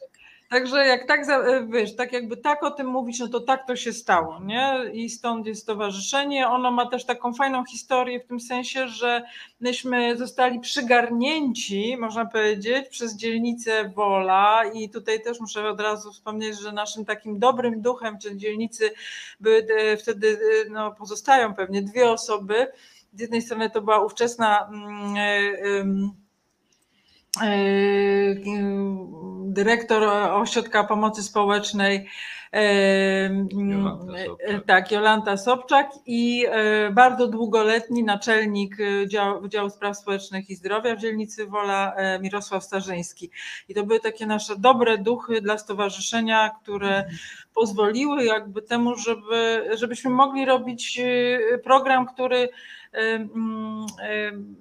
Także 0.51 0.87
jak 0.87 1.07
tak, 1.07 1.29
e, 1.29 1.67
wiesz, 1.67 1.97
tak 1.97 2.13
jakby 2.13 2.37
tak 2.37 2.63
o 2.63 2.71
tym 2.71 2.87
mówić, 2.87 3.19
no 3.19 3.29
to 3.29 3.41
tak 3.41 3.67
to 3.67 3.77
się 3.77 3.93
stało, 3.93 4.41
nie? 4.45 4.81
I 4.93 5.11
stąd 5.11 5.47
jest 5.47 5.63
stowarzyszenie. 5.63 6.49
Ono 6.49 6.71
ma 6.71 6.87
też 6.87 7.05
taką 7.05 7.35
fajną 7.35 7.65
historię 7.65 8.21
w 8.21 8.27
tym 8.27 8.41
sensie, 8.41 8.89
że 8.89 9.23
myśmy 9.61 10.17
zostali 10.17 10.61
przygarnięci, 10.61 11.97
można 11.97 12.27
powiedzieć, 12.27 12.89
przez 12.89 13.17
dzielnicę 13.17 13.89
Wola 13.89 14.65
i 14.75 14.91
tutaj 14.91 15.23
też 15.23 15.41
muszę 15.41 15.69
od 15.69 15.81
razu 15.81 16.13
wspomnieć, 16.13 16.61
że 16.61 16.73
naszym 16.73 17.05
takim 17.05 17.39
dobrym 17.39 17.83
duchem 17.83 18.19
w 18.19 18.37
dzielnicy 18.37 18.91
były 19.41 19.67
e, 19.79 19.97
wtedy, 19.97 20.39
e, 20.67 20.71
no 20.71 20.93
pozostają 20.93 21.55
pewnie 21.55 21.83
dwie 21.83 22.11
osoby. 22.11 22.67
Z 23.13 23.21
jednej 23.21 23.43
strony 23.43 23.71
to 23.71 23.83
była 23.83 24.05
ówczesna 24.05 24.69
mm, 24.69 26.11
dyrektor 29.47 30.05
Ośrodka 30.33 30.85
Pomocy 30.85 31.23
Społecznej 31.23 32.09
Jolanta 33.53 34.13
e, 34.39 34.61
tak, 34.61 34.93
Jolanta 34.93 35.37
Sobczak 35.37 35.91
i 36.07 36.47
bardzo 36.93 37.27
długoletni 37.29 38.05
naczelnik 38.05 38.77
Działu, 39.07 39.49
Działu 39.49 39.71
Spraw 39.71 39.99
Społecznych 39.99 40.51
i 40.51 40.55
Zdrowia 40.55 40.97
w 40.97 40.99
dzielnicy 40.99 41.47
Wola 41.47 41.95
Mirosław 42.21 42.65
Starzyński. 42.65 43.31
I 43.69 43.75
to 43.75 43.87
były 43.87 44.01
takie 44.01 44.27
nasze 44.27 44.57
dobre 44.57 44.99
duchy 44.99 45.41
dla 45.41 45.59
stowarzyszenia, 45.59 46.51
które 46.63 47.05
pozwoliły 47.55 48.25
jakby 48.25 48.63
temu, 48.63 48.97
żeby, 48.97 49.71
żebyśmy 49.75 50.11
mogli 50.11 50.45
robić 50.45 51.01
program, 51.65 52.07
który 52.07 52.49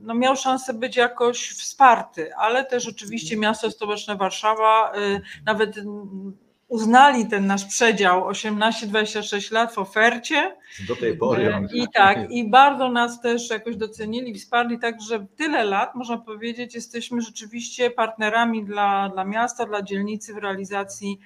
no 0.01 0.13
miał 0.15 0.35
szansę 0.35 0.73
być 0.73 0.95
jakoś 0.95 1.49
wsparty, 1.49 2.35
ale 2.35 2.65
też 2.65 2.87
oczywiście 2.87 3.37
miasto 3.37 3.71
stołeczne 3.71 4.15
Warszawa 4.15 4.93
nawet 5.45 5.75
uznali 6.69 7.27
ten 7.27 7.47
nasz 7.47 7.65
przedział 7.65 8.29
18-26 8.29 9.53
lat 9.53 9.73
w 9.73 9.77
ofercie. 9.77 10.55
Do 10.87 10.95
tej 10.95 11.17
pory. 11.17 11.53
I 11.73 11.85
tak, 11.93 12.31
i 12.31 12.49
bardzo 12.49 12.89
nas 12.91 13.21
też 13.21 13.49
jakoś 13.49 13.75
docenili, 13.75 14.33
wsparli, 14.33 14.79
także 14.79 15.25
tyle 15.35 15.63
lat, 15.63 15.95
można 15.95 16.17
powiedzieć, 16.17 16.75
jesteśmy 16.75 17.21
rzeczywiście 17.21 17.91
partnerami 17.91 18.65
dla, 18.65 19.09
dla 19.09 19.25
miasta, 19.25 19.65
dla 19.65 19.81
dzielnicy 19.81 20.33
w 20.33 20.37
realizacji 20.37 21.19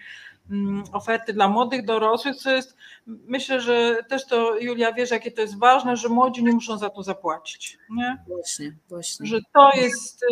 oferty 0.91 1.33
dla 1.33 1.47
młodych 1.47 1.85
dorosłych, 1.85 2.35
co 2.35 2.51
jest, 2.51 2.75
myślę, 3.07 3.61
że 3.61 3.97
też 4.09 4.27
to 4.27 4.59
Julia 4.59 4.93
wiesz, 4.93 5.11
jakie 5.11 5.31
to 5.31 5.41
jest 5.41 5.59
ważne, 5.59 5.97
że 5.97 6.09
młodzi 6.09 6.43
nie 6.43 6.51
muszą 6.51 6.77
za 6.77 6.89
to 6.89 7.03
zapłacić. 7.03 7.77
Nie? 7.89 8.17
Właśnie, 8.27 8.75
właśnie. 8.89 9.25
Że 9.25 9.39
to 9.53 9.69
jest 9.81 10.23
y, 10.23 10.27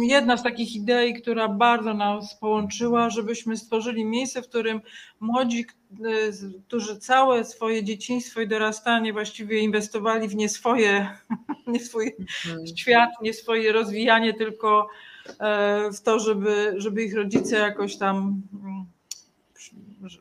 jedna 0.00 0.36
z 0.36 0.42
takich 0.42 0.76
idei, 0.76 1.14
która 1.14 1.48
bardzo 1.48 1.94
nas 1.94 2.38
połączyła, 2.38 3.10
żebyśmy 3.10 3.56
stworzyli 3.56 4.04
miejsce, 4.04 4.42
w 4.42 4.48
którym 4.48 4.80
młodzi, 5.20 5.66
y, 6.06 6.62
którzy 6.66 6.98
całe 6.98 7.44
swoje 7.44 7.84
dzieciństwo 7.84 8.40
i 8.40 8.48
dorastanie 8.48 9.12
właściwie 9.12 9.58
inwestowali 9.58 10.28
w 10.28 10.34
nie 10.34 10.48
swoje, 10.48 11.10
nie 11.66 11.80
swój 11.80 12.16
mhm. 12.18 12.66
świat, 12.76 13.10
nie 13.22 13.32
swoje 13.32 13.72
rozwijanie, 13.72 14.34
tylko 14.34 14.88
w 15.92 16.00
to, 16.00 16.18
żeby, 16.18 16.74
żeby 16.76 17.02
ich 17.02 17.16
rodzice 17.16 17.56
jakoś 17.56 17.96
tam 17.96 18.42
mm, 18.62 18.86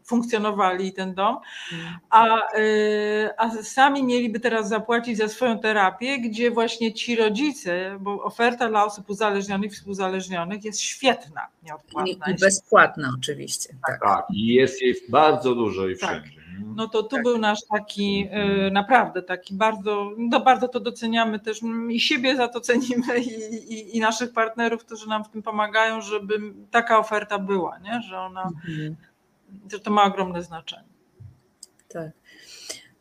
funkcjonowali 0.03 0.93
ten 0.93 1.13
dom, 1.13 1.37
a, 2.09 2.55
y, 2.57 3.29
a 3.37 3.49
sami 3.63 4.03
mieliby 4.03 4.39
teraz 4.39 4.69
zapłacić 4.69 5.17
za 5.17 5.27
swoją 5.27 5.59
terapię, 5.59 6.19
gdzie 6.19 6.51
właśnie 6.51 6.93
ci 6.93 7.15
rodzice, 7.15 7.97
bo 7.99 8.23
oferta 8.23 8.69
dla 8.69 8.85
osób 8.85 9.09
uzależnionych, 9.09 9.73
współzależnionych 9.73 10.63
jest 10.63 10.81
świetna, 10.81 11.47
nieodpłatna. 11.63 12.25
I, 12.27 12.31
i 12.31 12.35
bezpłatna 12.35 13.11
oczywiście. 13.17 13.69
Tak. 13.87 14.01
tak, 14.01 14.25
i 14.33 14.47
jest 14.47 14.81
jej 14.81 14.95
bardzo 15.09 15.55
dużo 15.55 15.87
i 15.87 15.97
tak. 15.97 16.09
wszędzie. 16.09 16.29
Tak. 16.29 16.34
No 16.75 16.87
to 16.87 17.03
tu 17.03 17.15
tak. 17.15 17.23
był 17.23 17.37
nasz 17.37 17.59
taki 17.73 18.27
y, 18.67 18.71
naprawdę 18.71 19.21
taki 19.21 19.53
bardzo, 19.53 20.11
no 20.17 20.39
bardzo 20.39 20.67
to 20.67 20.79
doceniamy 20.79 21.39
też 21.39 21.59
i 21.89 21.99
siebie 21.99 22.35
za 22.35 22.47
to 22.47 22.61
cenimy 22.61 23.19
i, 23.19 23.73
i, 23.73 23.97
i, 23.97 23.99
naszych 23.99 24.33
partnerów, 24.33 24.85
którzy 24.85 25.09
nam 25.09 25.23
w 25.23 25.29
tym 25.29 25.43
pomagają, 25.43 26.01
żeby 26.01 26.39
taka 26.71 26.99
oferta 26.99 27.39
była, 27.39 27.77
nie? 27.79 28.01
że 28.01 28.19
ona 28.19 28.43
mhm 28.43 28.95
że 29.71 29.79
to 29.79 29.91
ma 29.91 30.03
ogromne 30.03 30.43
znaczenie. 30.43 30.87
Tak. 31.89 32.11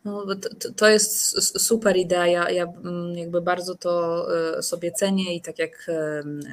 No, 0.04 0.26
to, 0.36 0.72
to 0.72 0.88
jest 0.88 1.42
super 1.62 1.96
idea. 1.96 2.26
Ja, 2.26 2.50
ja 2.50 2.64
mm, 2.64 3.18
jakby 3.18 3.40
bardzo 3.40 3.74
to 3.74 4.26
e, 4.58 4.62
sobie 4.62 4.92
cenię 4.92 5.36
i 5.36 5.40
tak 5.40 5.58
jak 5.58 5.90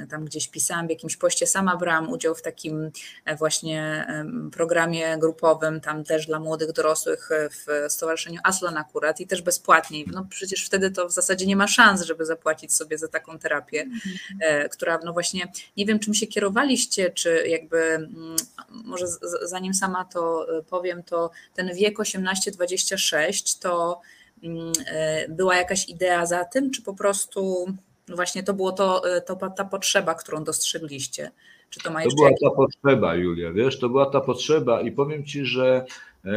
tam 0.10 0.26
gdzieś 0.26 0.48
pisałam 0.48 0.88
w 0.88 0.90
jakimś 0.90 1.18
poście, 1.18 1.48
sama 1.48 1.78
brałam 1.78 2.10
udział 2.10 2.36
w 2.36 2.42
takim 2.42 2.92
e, 3.26 3.36
właśnie 3.36 4.08
programie 4.52 5.18
grupowym, 5.18 5.82
tam 5.82 6.04
też 6.04 6.28
dla 6.28 6.40
młodych 6.40 6.72
dorosłych 6.72 7.32
e, 7.32 7.50
w 7.50 7.92
Stowarzyszeniu 7.94 8.40
Aslan 8.44 8.78
akurat 8.78 9.20
i 9.20 9.28
też 9.28 9.42
bezpłatnie. 9.42 10.04
No 10.08 10.28
przecież 10.30 10.66
wtedy 10.66 10.92
to 10.92 11.08
w 11.08 11.12
zasadzie 11.12 11.46
nie 11.46 11.56
ma 11.56 11.68
szans, 11.68 12.02
żeby 12.02 12.26
zapłacić 12.26 12.74
sobie 12.74 12.98
za 12.98 13.08
taką 13.08 13.40
terapię, 13.40 13.82
mhm. 13.82 14.70
która 14.70 15.00
no 15.06 15.14
właśnie, 15.14 15.52
nie 15.78 15.86
wiem 15.86 16.00
czym 16.00 16.14
się 16.14 16.28
kierowaliście, 16.28 17.10
czy 17.10 17.48
jakby, 17.48 17.78
mm, 17.78 18.36
może 18.70 19.06
zanim 19.42 19.74
sama 19.74 20.06
to 20.06 20.48
powiem, 20.70 21.04
to 21.04 21.32
ten 21.54 21.76
wiek 21.76 21.98
18-26 22.00 23.41
to 23.60 24.02
mm, 24.44 24.72
e, 24.88 25.30
była 25.30 25.56
jakaś 25.56 25.90
idea 25.90 26.26
za 26.26 26.46
tym, 26.46 26.72
czy 26.72 26.82
po 26.82 26.94
prostu 26.94 27.68
no 28.08 28.16
właśnie 28.16 28.44
to 28.44 28.54
było 28.54 28.72
to, 28.72 29.16
e, 29.16 29.22
to 29.22 29.36
ta 29.36 29.66
potrzeba, 29.66 30.16
którą 30.16 30.44
dostrzegliście? 30.44 31.32
Czy 31.70 31.80
to, 31.80 31.92
ma 31.92 32.04
to 32.04 32.10
była 32.16 32.30
ta 32.30 32.56
potrzeba, 32.56 33.16
Julia, 33.16 33.52
wiesz, 33.52 33.80
to 33.80 33.90
była 33.90 34.06
ta 34.06 34.22
potrzeba 34.22 34.82
i 34.82 34.92
powiem 34.92 35.26
Ci, 35.26 35.46
że 35.46 35.86
e, 36.26 36.32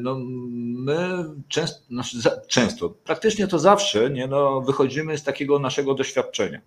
no, 0.00 0.18
my 0.58 1.24
często, 1.48 1.78
znaczy 1.90 2.18
często, 2.48 2.90
praktycznie 2.90 3.46
to 3.46 3.58
zawsze 3.58 4.10
nie, 4.10 4.26
no, 4.26 4.60
wychodzimy 4.60 5.18
z 5.18 5.22
takiego 5.22 5.58
naszego 5.58 5.94
doświadczenia 5.94 6.60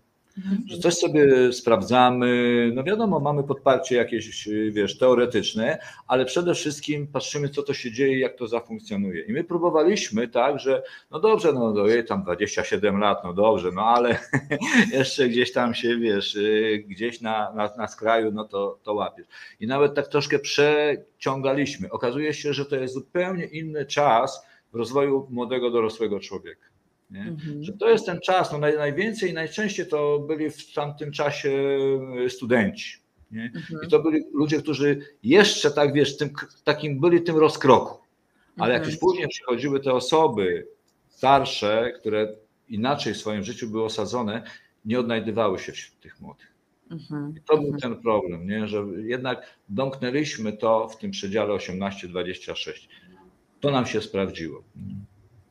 że 0.66 0.78
coś 0.78 0.94
sobie 0.94 1.54
sprawdzamy, 1.54 2.72
no 2.74 2.84
wiadomo, 2.84 3.20
mamy 3.20 3.44
podparcie 3.44 3.96
jakieś, 3.96 4.50
wiesz, 4.72 4.98
teoretyczne, 4.98 5.78
ale 6.08 6.26
przede 6.26 6.54
wszystkim 6.54 7.08
patrzymy, 7.08 7.50
co 7.50 7.64
to 7.64 7.74
się 7.74 7.92
dzieje, 7.92 8.20
jak 8.20 8.36
to 8.36 8.48
zafunkcjonuje. 8.48 9.22
I 9.22 9.34
my 9.34 9.44
próbowaliśmy 9.44 10.28
tak, 10.28 10.60
że 10.60 10.84
no 11.12 11.20
dobrze, 11.20 11.54
no, 11.54 11.74
no 11.74 11.88
jej 11.88 12.06
tam 12.06 12.24
27 12.24 13.00
lat, 13.00 13.24
no 13.24 13.34
dobrze, 13.34 13.72
no 13.72 13.82
ale 13.82 14.20
jeszcze 14.94 15.30
gdzieś 15.30 15.54
tam 15.54 15.74
się, 15.74 15.98
wiesz, 15.98 16.38
gdzieś 16.88 17.22
na, 17.22 17.54
na, 17.54 17.70
na 17.78 17.88
skraju, 17.88 18.32
no 18.32 18.44
to, 18.44 18.80
to 18.84 18.94
łapiesz. 18.94 19.28
I 19.60 19.68
nawet 19.68 19.96
tak 19.96 20.08
troszkę 20.08 20.40
przeciągaliśmy. 20.40 21.92
Okazuje 21.92 22.34
się, 22.34 22.54
że 22.54 22.66
to 22.66 22.76
jest 22.76 22.94
zupełnie 22.94 23.46
inny 23.46 23.86
czas 23.86 24.46
w 24.74 24.76
rozwoju 24.76 25.28
młodego, 25.30 25.72
dorosłego 25.72 26.20
człowieka. 26.20 26.77
Mhm. 27.12 27.64
Że 27.64 27.74
to 27.74 27.90
jest 27.90 28.06
ten 28.06 28.20
czas, 28.20 28.52
no 28.52 28.58
naj, 28.58 28.78
najwięcej 28.78 29.30
i 29.30 29.34
najczęściej 29.34 29.88
to 29.88 30.20
byli 30.20 30.50
w 30.50 30.74
tamtym 30.74 31.12
czasie 31.12 31.78
e, 32.26 32.30
studenci. 32.30 32.98
Nie? 33.32 33.52
Mhm. 33.56 33.80
I 33.84 33.88
to 33.88 34.00
byli 34.00 34.24
ludzie, 34.34 34.62
którzy 34.62 35.00
jeszcze 35.24 35.72
tak, 35.72 35.94
wiesz, 35.94 36.18
tym, 36.18 36.30
takim 36.64 37.00
byli 37.00 37.22
tym 37.22 37.38
rozkroku. 37.38 38.04
Ale 38.58 38.74
jak 38.74 38.82
mhm. 38.82 38.92
już 38.92 39.00
później 39.00 39.28
przychodziły 39.28 39.80
te 39.80 39.94
osoby 39.94 40.68
starsze, 41.10 41.92
które 42.00 42.36
inaczej 42.70 43.14
w 43.14 43.18
swoim 43.18 43.44
życiu 43.44 43.70
były 43.70 43.84
osadzone, 43.84 44.44
nie 44.86 45.00
odnajdywały 45.00 45.60
się 45.60 45.72
wśród 45.72 46.00
tych 46.00 46.22
młodych. 46.22 46.54
Mhm. 46.92 47.34
I 47.38 47.42
to 47.42 47.58
był 47.58 47.74
mhm. 47.74 47.82
ten 47.82 48.02
problem, 48.02 48.48
nie? 48.48 48.68
że 48.68 48.84
jednak 48.98 49.58
domknęliśmy 49.70 50.54
to 50.54 50.88
w 50.88 50.98
tym 50.98 51.12
przedziale 51.12 51.54
18-26. 51.54 52.88
To 53.60 53.72
nam 53.72 53.86
się 53.86 54.02
sprawdziło. 54.02 54.64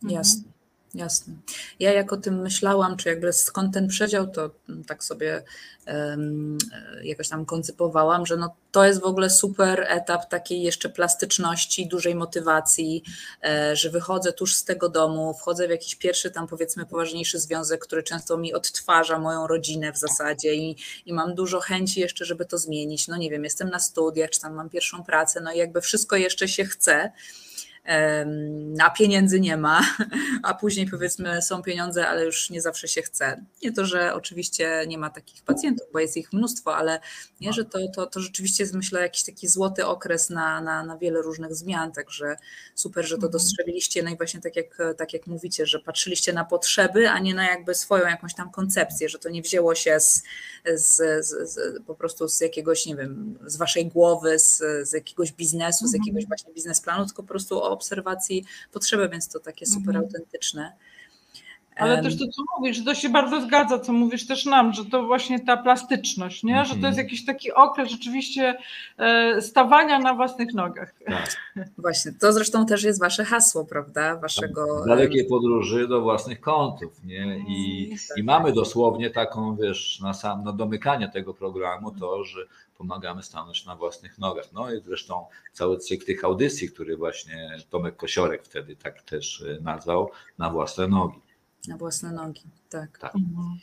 Jasne. 0.03 0.56
Jasne. 0.97 1.35
Ja 1.81 1.93
jak 1.93 2.13
o 2.13 2.17
tym 2.17 2.41
myślałam, 2.43 2.97
czy 2.97 3.09
jakby 3.09 3.33
skąd 3.33 3.75
ten 3.75 3.89
przedział, 3.89 4.27
to 4.27 4.51
tak 4.87 5.05
sobie 5.05 5.43
um, 5.87 6.59
jakoś 7.03 7.29
tam 7.29 7.47
koncypowałam, 7.47 8.27
że 8.27 8.37
no 8.37 8.57
to 8.73 8.85
jest 8.85 9.01
w 9.01 9.05
ogóle 9.05 9.31
super 9.31 9.87
etap 9.89 10.29
takiej 10.29 10.63
jeszcze 10.63 10.89
plastyczności, 10.89 11.89
dużej 11.89 12.15
motywacji, 12.15 13.03
e, 13.45 13.77
że 13.77 13.91
wychodzę 13.91 14.33
tuż 14.33 14.55
z 14.55 14.65
tego 14.65 14.89
domu, 14.89 15.35
wchodzę 15.35 15.67
w 15.67 15.71
jakiś 15.71 15.95
pierwszy 15.95 16.31
tam 16.31 16.47
powiedzmy 16.47 16.87
poważniejszy 16.87 17.39
związek, 17.39 17.81
który 17.81 18.03
często 18.03 18.37
mi 18.39 18.55
odtwarza 18.55 19.19
moją 19.19 19.47
rodzinę 19.47 19.93
w 19.93 19.99
zasadzie 19.99 20.55
i, 20.55 20.77
i 21.07 21.13
mam 21.13 21.35
dużo 21.35 21.61
chęci 21.61 22.01
jeszcze, 22.01 22.25
żeby 22.25 22.45
to 22.45 22.59
zmienić. 22.59 23.09
No 23.09 23.17
nie 23.17 23.31
wiem, 23.31 23.45
jestem 23.45 23.71
na 23.71 23.79
studiach, 23.79 24.31
czy 24.31 24.41
tam 24.41 24.55
mam 24.55 24.71
pierwszą 24.71 25.05
pracę, 25.05 25.41
no 25.41 25.53
i 25.53 25.59
jakby 25.59 25.81
wszystko 25.81 26.17
jeszcze 26.17 26.49
się 26.49 26.65
chce 26.65 27.13
a 28.81 28.91
pieniędzy 28.91 29.41
nie 29.41 29.57
ma, 29.57 29.81
a 30.43 30.55
później 30.55 30.87
powiedzmy 30.91 31.43
są 31.43 31.63
pieniądze, 31.63 32.09
ale 32.09 32.25
już 32.25 32.51
nie 32.51 32.63
zawsze 32.63 32.89
się 32.89 33.03
chce. 33.03 33.45
Nie 33.63 33.73
to, 33.73 33.87
że 33.87 34.15
oczywiście 34.15 34.85
nie 34.87 34.99
ma 34.99 35.11
takich 35.11 35.43
pacjentów, 35.43 35.87
bo 35.93 35.99
jest 35.99 36.17
ich 36.17 36.33
mnóstwo, 36.33 36.77
ale 36.77 37.01
nie, 37.41 37.53
że 37.53 37.65
to, 37.65 37.79
to, 37.95 38.07
to 38.07 38.21
rzeczywiście 38.21 38.63
jest 38.63 38.75
myślę 38.75 39.01
jakiś 39.01 39.23
taki 39.23 39.49
złoty 39.49 39.87
okres 39.87 40.31
na, 40.31 40.61
na, 40.61 40.85
na 40.85 40.99
wiele 40.99 41.23
różnych 41.23 41.55
zmian, 41.55 41.93
także 41.93 42.37
super, 42.75 43.05
że 43.05 43.11
to 43.11 43.27
mhm. 43.27 43.33
dostrzegliście, 43.33 44.03
no 44.03 44.11
i 44.11 44.17
właśnie 44.17 44.41
tak 44.41 44.57
jak, 44.57 44.79
tak 44.99 45.13
jak 45.13 45.27
mówicie, 45.27 45.67
że 45.67 45.79
patrzyliście 45.79 46.33
na 46.33 46.45
potrzeby, 46.45 47.11
a 47.11 47.19
nie 47.19 47.35
na 47.35 47.51
jakby 47.51 47.75
swoją 47.75 48.07
jakąś 48.07 48.35
tam 48.35 48.51
koncepcję, 48.51 49.09
że 49.09 49.19
to 49.19 49.29
nie 49.29 49.43
wzięło 49.43 49.75
się 49.75 50.01
z, 50.01 50.23
z, 50.75 51.27
z, 51.27 51.53
z 51.53 51.83
po 51.87 51.95
prostu 51.95 52.29
z 52.29 52.41
jakiegoś, 52.41 52.87
nie 52.87 52.97
wiem, 52.97 53.39
z 53.47 53.57
waszej 53.57 53.87
głowy, 53.87 54.39
z, 54.39 54.63
z 54.89 54.93
jakiegoś 54.93 55.33
biznesu, 55.33 55.87
z 55.87 55.93
jakiegoś 55.93 56.23
mhm. 56.23 56.29
właśnie 56.29 56.55
biznesplanu, 56.55 57.07
tylko 57.07 57.23
po 57.23 57.29
prostu 57.29 57.63
o 57.63 57.76
obserwacji 57.77 58.45
potrzeby, 58.73 59.09
więc 59.09 59.29
to 59.29 59.41
takie 59.41 59.67
super 59.67 59.97
mhm. 59.97 60.05
autentyczne. 60.05 60.73
Ale 61.77 62.03
też 62.03 62.19
to, 62.19 62.25
co 62.29 62.43
mówisz, 62.59 62.85
to 62.85 62.95
się 62.95 63.09
bardzo 63.09 63.41
zgadza, 63.41 63.79
co 63.79 63.93
mówisz 63.93 64.27
też 64.27 64.45
nam, 64.45 64.73
że 64.73 64.85
to 64.85 65.03
właśnie 65.03 65.41
ta 65.41 65.57
plastyczność, 65.57 66.43
nie? 66.43 66.65
że 66.65 66.71
to 66.71 66.75
jest 66.75 66.85
mhm. 66.85 66.97
jakiś 66.97 67.25
taki 67.25 67.53
okres 67.53 67.91
rzeczywiście 67.91 68.59
e, 68.99 69.43
stawania 69.43 69.99
na 69.99 70.15
własnych 70.15 70.55
nogach. 70.55 70.95
Tak. 71.07 71.37
Właśnie, 71.79 72.13
to 72.21 72.33
zresztą 72.33 72.67
też 72.67 72.83
jest 72.83 73.01
wasze 73.01 73.25
hasło, 73.25 73.65
prawda? 73.65 74.17
Waszego... 74.17 74.85
Dalekie 74.87 75.25
podróży 75.25 75.89
do 75.89 76.01
własnych 76.01 76.41
kątów, 76.41 77.05
nie? 77.05 77.39
I, 77.49 77.91
i 78.17 78.23
mamy 78.23 78.53
dosłownie 78.53 79.11
taką, 79.11 79.57
wiesz, 79.57 80.01
na 80.03 80.15
sam, 80.15 80.45
na 80.45 80.53
domykanie 80.53 81.09
tego 81.09 81.35
programu 81.35 81.91
to, 81.91 82.25
że 82.25 82.41
pomagamy 82.79 83.23
stanąć 83.23 83.67
na 83.67 83.77
własnych 83.77 84.19
nogach. 84.19 84.45
No 84.53 84.75
i 84.75 84.81
zresztą 84.81 85.25
cały 85.53 85.79
cykl 85.79 86.07
tych 86.07 86.25
audycji, 86.25 86.71
który 86.71 86.97
właśnie 86.97 87.57
Tomek 87.71 87.97
Kosiorek 87.97 88.45
wtedy 88.45 88.77
tak 88.77 89.03
też 89.03 89.43
e, 89.43 89.61
nazwał, 89.61 90.11
na 90.39 90.51
własne 90.51 90.89
nogi. 90.89 91.26
Na 91.69 91.77
własne 91.77 92.13
nogi, 92.13 92.43
tak. 92.69 92.99
tak. 92.99 93.15
Mhm. 93.15 93.59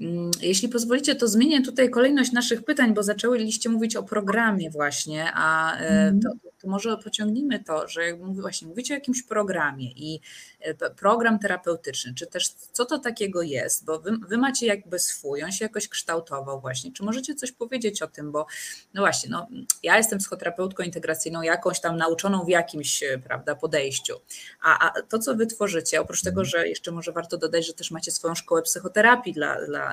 Mm, 0.00 0.30
jeśli 0.40 0.68
pozwolicie, 0.68 1.14
to 1.14 1.28
zmienię 1.28 1.62
tutaj 1.62 1.90
kolejność 1.90 2.32
naszych 2.32 2.64
pytań, 2.64 2.94
bo 2.94 3.02
zaczęliście 3.02 3.68
mówić 3.68 3.96
o 3.96 4.02
programie 4.02 4.70
właśnie, 4.70 5.30
a 5.34 5.76
mm. 5.76 6.20
to, 6.20 6.28
to, 6.58 6.68
może 6.68 6.96
pociągnijmy 6.96 7.64
to, 7.64 7.88
że 7.88 8.04
jak 8.04 8.34
właśnie 8.34 8.68
mówicie 8.68 8.94
o 8.94 8.96
jakimś 8.96 9.22
programie 9.22 9.90
i 9.90 10.20
e, 10.60 10.90
program 10.90 11.38
terapeutyczny, 11.38 12.14
czy 12.14 12.26
też 12.26 12.48
co 12.48 12.84
to 12.84 12.98
takiego 12.98 13.42
jest, 13.42 13.84
bo 13.84 13.98
wy, 13.98 14.18
wy, 14.28 14.38
macie 14.38 14.66
jakby 14.66 14.98
swój, 14.98 15.42
on 15.42 15.52
się 15.52 15.64
jakoś 15.64 15.88
kształtował 15.88 16.60
właśnie, 16.60 16.92
czy 16.92 17.02
możecie 17.02 17.34
coś 17.34 17.52
powiedzieć 17.52 18.02
o 18.02 18.06
tym, 18.06 18.32
bo 18.32 18.46
no 18.94 19.02
właśnie, 19.02 19.30
no, 19.30 19.46
ja 19.82 19.96
jestem 19.96 20.18
psychoterapeutką 20.18 20.82
integracyjną, 20.82 21.42
jakąś 21.42 21.80
tam 21.80 21.96
nauczoną 21.96 22.44
w 22.44 22.48
jakimś, 22.48 23.02
e, 23.02 23.18
prawda, 23.18 23.54
podejściu, 23.54 24.14
a, 24.62 24.88
a 24.88 25.02
to, 25.02 25.18
co 25.18 25.34
wy 25.34 25.46
tworzycie, 25.46 26.00
oprócz 26.00 26.22
tego, 26.22 26.40
mhm. 26.40 26.46
że 26.46 26.68
jeszcze 26.68 26.92
może 26.92 27.12
warto 27.12 27.36
dodać, 27.36 27.66
że 27.66 27.72
też 27.72 27.90
macie 27.90 28.12
swoją 28.12 28.34
szkołę 28.34 28.62
psychoterapii 28.62 29.32
dla, 29.32 29.66
dla 29.66 29.83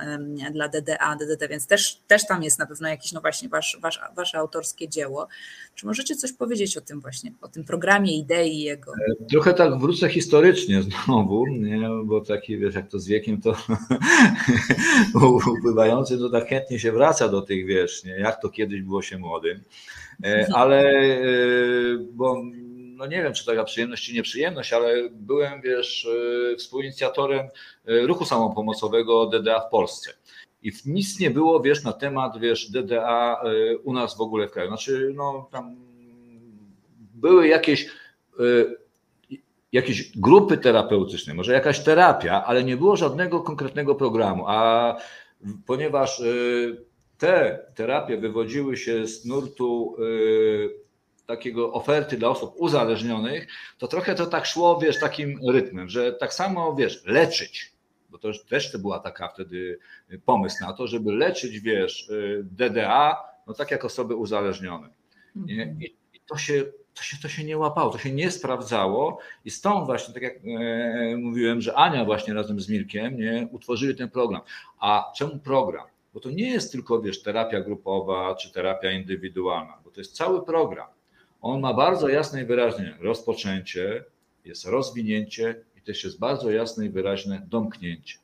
dla, 0.51 0.67
DDA, 0.67 1.15
DDD, 1.15 1.48
więc 1.48 1.67
też, 1.67 2.01
też 2.07 2.27
tam 2.27 2.43
jest 2.43 2.60
na 2.60 2.65
pewno 2.65 2.88
jakieś, 2.88 3.12
no 3.12 3.21
właśnie, 3.21 3.50
wasz, 3.50 3.77
wasz, 3.81 4.00
wasze 4.15 4.38
autorskie 4.38 4.89
dzieło. 4.89 5.27
Czy 5.75 5.86
możecie 5.86 6.15
coś 6.15 6.33
powiedzieć 6.33 6.77
o 6.77 6.81
tym 6.81 7.01
właśnie, 7.01 7.31
o 7.41 7.48
tym 7.48 7.63
programie, 7.63 8.17
idei 8.17 8.60
jego? 8.60 8.91
E, 8.91 9.25
trochę 9.25 9.53
tak 9.53 9.79
wrócę 9.79 10.10
historycznie 10.10 10.81
znowu, 10.81 11.48
nie? 11.48 11.89
bo 12.03 12.21
taki, 12.21 12.57
wiesz, 12.57 12.75
jak 12.75 12.88
to 12.88 13.00
z 13.00 13.07
wiekiem, 13.07 13.41
to 13.41 13.55
upływający, 15.60 16.17
to 16.17 16.29
tak 16.29 16.48
chętnie 16.48 16.79
się 16.79 16.91
wraca 16.91 17.27
do 17.27 17.41
tych, 17.41 17.65
wiesz, 17.65 18.03
nie? 18.03 18.12
jak 18.12 18.41
to 18.41 18.50
kiedyś 18.50 18.81
było 18.81 19.01
się 19.01 19.17
młodym, 19.17 19.63
e, 20.24 20.48
ale 20.55 20.89
e, 20.89 21.24
bo 22.13 22.43
no 23.01 23.08
nie 23.08 23.24
wiem, 23.24 23.34
czy 23.34 23.46
taka 23.46 23.63
przyjemność, 23.63 24.05
czy 24.05 24.13
nieprzyjemność, 24.13 24.74
ale 24.74 25.10
byłem, 25.12 25.62
wiesz, 25.62 26.08
e, 26.53 26.55
współinicjatorem 26.55 27.39
e, 27.86 28.01
ruchu 28.01 28.25
samopomocowego 28.25 29.25
DDA 29.25 29.60
w 29.60 29.70
Polsce. 29.70 30.13
I 30.63 30.72
nic 30.86 31.20
nie 31.20 31.31
było, 31.31 31.60
wiesz, 31.60 31.84
na 31.84 31.93
temat, 31.93 32.39
wiesz, 32.39 32.72
DDA 32.72 33.41
e, 33.43 33.77
u 33.77 33.93
nas 33.93 34.17
w 34.17 34.22
ogóle 34.22 34.48
w 34.48 34.51
kraju. 34.51 34.70
Znaczy, 34.70 35.12
no 35.15 35.50
tam 35.51 35.75
były 37.13 37.48
jakieś, 37.48 37.89
jakieś 39.72 40.17
grupy 40.17 40.58
terapeutyczne, 40.58 41.34
może 41.34 41.53
jakaś 41.53 41.84
terapia, 41.84 42.43
ale 42.46 42.63
nie 42.63 42.77
było 42.77 42.96
żadnego 42.96 43.41
konkretnego 43.41 43.96
programu. 43.96 44.43
A 44.48 44.96
ponieważ 45.65 46.22
te 47.17 47.65
terapie 47.75 48.18
wywodziły 48.18 48.77
się 48.77 49.07
z 49.07 49.25
nurtu 49.25 49.96
takiego 51.31 51.74
oferty 51.74 52.17
dla 52.17 52.29
osób 52.29 52.53
uzależnionych, 52.57 53.48
to 53.77 53.87
trochę 53.87 54.15
to 54.15 54.25
tak 54.25 54.46
szło, 54.46 54.79
wiesz, 54.79 55.00
takim 55.00 55.39
rytmem, 55.50 55.89
że 55.89 56.13
tak 56.13 56.33
samo, 56.33 56.75
wiesz, 56.75 57.05
leczyć, 57.05 57.72
bo 58.09 58.17
to 58.17 58.31
też 58.50 58.72
to 58.72 58.79
była 58.79 59.00
taka 59.00 59.27
wtedy 59.27 59.79
pomysł 60.25 60.55
na 60.61 60.74
to, 60.74 60.87
żeby 60.87 61.11
leczyć, 61.11 61.59
wiesz, 61.59 62.11
DDA, 62.44 63.17
no 63.48 63.53
tak 63.53 63.72
jak 63.72 63.85
osoby 63.85 64.15
uzależnione. 64.15 64.89
Nie? 65.35 65.75
I, 65.79 65.96
to 66.25 66.37
się 66.37 66.63
to 66.94 67.03
się, 67.03 67.17
to 67.22 67.27
się 67.27 67.44
nie 67.44 67.57
łapało, 67.57 67.91
to 67.91 67.98
się 67.98 68.11
nie 68.11 68.31
sprawdzało 68.31 69.20
i 69.46 69.51
stąd 69.51 69.85
właśnie, 69.85 70.13
tak 70.13 70.24
jak 70.24 70.35
e, 70.35 71.17
mówiłem, 71.17 71.61
że 71.61 71.75
Ania 71.75 72.05
właśnie 72.05 72.33
razem 72.33 72.59
z 72.59 72.70
Mirkiem 72.70 73.17
nie, 73.17 73.48
utworzyli 73.51 73.96
ten 73.96 74.09
program. 74.09 74.41
A 74.79 75.11
czemu 75.15 75.39
program? 75.39 75.85
Bo 76.13 76.20
to 76.20 76.31
nie 76.31 76.50
jest 76.50 76.72
tylko, 76.72 77.01
wiesz, 77.01 77.24
terapia 77.24 77.61
grupowa 77.61 78.35
czy 78.35 78.51
terapia 78.51 78.91
indywidualna, 78.91 79.77
bo 79.83 79.91
to 79.91 80.01
jest 80.01 80.15
cały 80.15 80.46
program. 80.46 80.87
On 81.42 81.62
ma 81.62 81.74
bardzo 81.74 82.10
jasne 82.10 82.42
i 82.42 82.46
wyraźne 82.46 82.98
rozpoczęcie, 83.00 84.04
jest 84.46 84.66
rozwinięcie 84.66 85.56
i 85.77 85.82
też 85.82 86.04
jest 86.04 86.20
bardzo 86.20 86.51
jasne 86.51 86.86
i 86.86 86.90
wyraźne 86.90 87.48
domknięcie. 87.50 88.18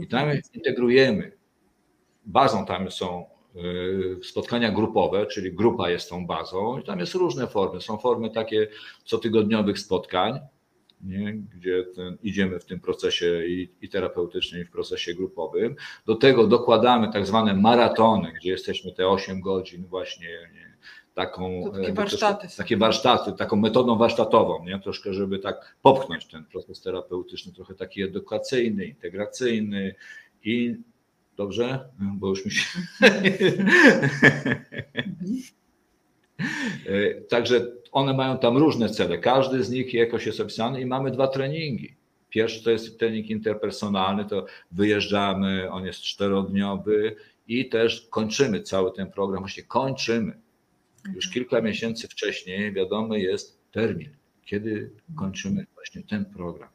I 0.00 0.08
tam 0.08 0.22
mhm. 0.22 0.40
integrujemy. 0.54 1.32
Bazą 2.26 2.66
tam 2.66 2.90
są 2.90 3.26
y, 3.56 4.24
spotkania 4.24 4.72
grupowe, 4.72 5.26
czyli 5.26 5.52
grupa 5.52 5.90
jest 5.90 6.10
tą 6.10 6.26
bazą 6.26 6.78
i 6.78 6.84
tam 6.84 6.98
jest 6.98 7.14
różne 7.14 7.46
formy. 7.46 7.80
Są 7.80 7.98
formy 7.98 8.30
takie 8.30 8.68
cotygodniowych 9.04 9.78
spotkań, 9.78 10.40
nie? 11.02 11.32
gdzie 11.32 11.84
ten, 11.94 12.18
idziemy 12.22 12.60
w 12.60 12.64
tym 12.64 12.80
procesie 12.80 13.46
i, 13.46 13.70
i 13.82 13.88
terapeutycznym, 13.88 14.62
i 14.62 14.64
w 14.64 14.70
procesie 14.70 15.14
grupowym. 15.14 15.76
Do 16.06 16.14
tego 16.14 16.46
dokładamy 16.46 17.12
tak 17.12 17.26
zwane 17.26 17.54
maratony, 17.54 18.32
gdzie 18.32 18.50
jesteśmy 18.50 18.92
te 18.92 19.08
8 19.08 19.40
godzin 19.40 19.86
właśnie 19.86 20.28
nie? 20.54 20.73
Taką, 21.14 21.72
takie 21.72 21.92
warsztaty. 21.92 22.48
takie 22.56 22.76
warsztaty, 22.76 23.32
taką 23.32 23.56
metodą 23.56 23.98
warsztatową, 23.98 24.64
nie? 24.64 24.80
troszkę, 24.80 25.14
żeby 25.14 25.38
tak 25.38 25.76
popchnąć 25.82 26.26
ten 26.26 26.44
proces 26.44 26.80
terapeutyczny, 26.80 27.52
trochę 27.52 27.74
taki 27.74 28.02
edukacyjny, 28.02 28.84
integracyjny 28.84 29.94
i 30.44 30.76
dobrze, 31.36 31.88
bo 32.00 32.28
już 32.28 32.44
mi 32.44 32.50
się. 32.50 32.78
Także 37.30 37.66
one 37.92 38.14
mają 38.14 38.38
tam 38.38 38.56
różne 38.56 38.88
cele. 38.88 39.18
Każdy 39.18 39.64
z 39.64 39.70
nich 39.70 39.94
jakoś 39.94 40.26
jest 40.26 40.40
opisany 40.40 40.80
i 40.80 40.86
mamy 40.86 41.10
dwa 41.10 41.28
treningi. 41.28 41.94
Pierwszy 42.28 42.64
to 42.64 42.70
jest 42.70 42.98
trening 42.98 43.30
interpersonalny, 43.30 44.24
to 44.24 44.46
wyjeżdżamy, 44.72 45.70
on 45.70 45.86
jest 45.86 46.00
czterodniowy 46.00 47.16
i 47.48 47.68
też 47.68 48.06
kończymy 48.10 48.62
cały 48.62 48.92
ten 48.92 49.10
program, 49.10 49.42
właśnie 49.42 49.62
kończymy 49.62 50.43
już 51.14 51.30
kilka 51.30 51.60
miesięcy 51.60 52.08
wcześniej 52.08 52.72
wiadomy 52.72 53.20
jest 53.20 53.60
termin, 53.72 54.10
kiedy 54.44 54.90
kończymy 55.16 55.66
właśnie 55.74 56.02
ten 56.02 56.24
program. 56.24 56.68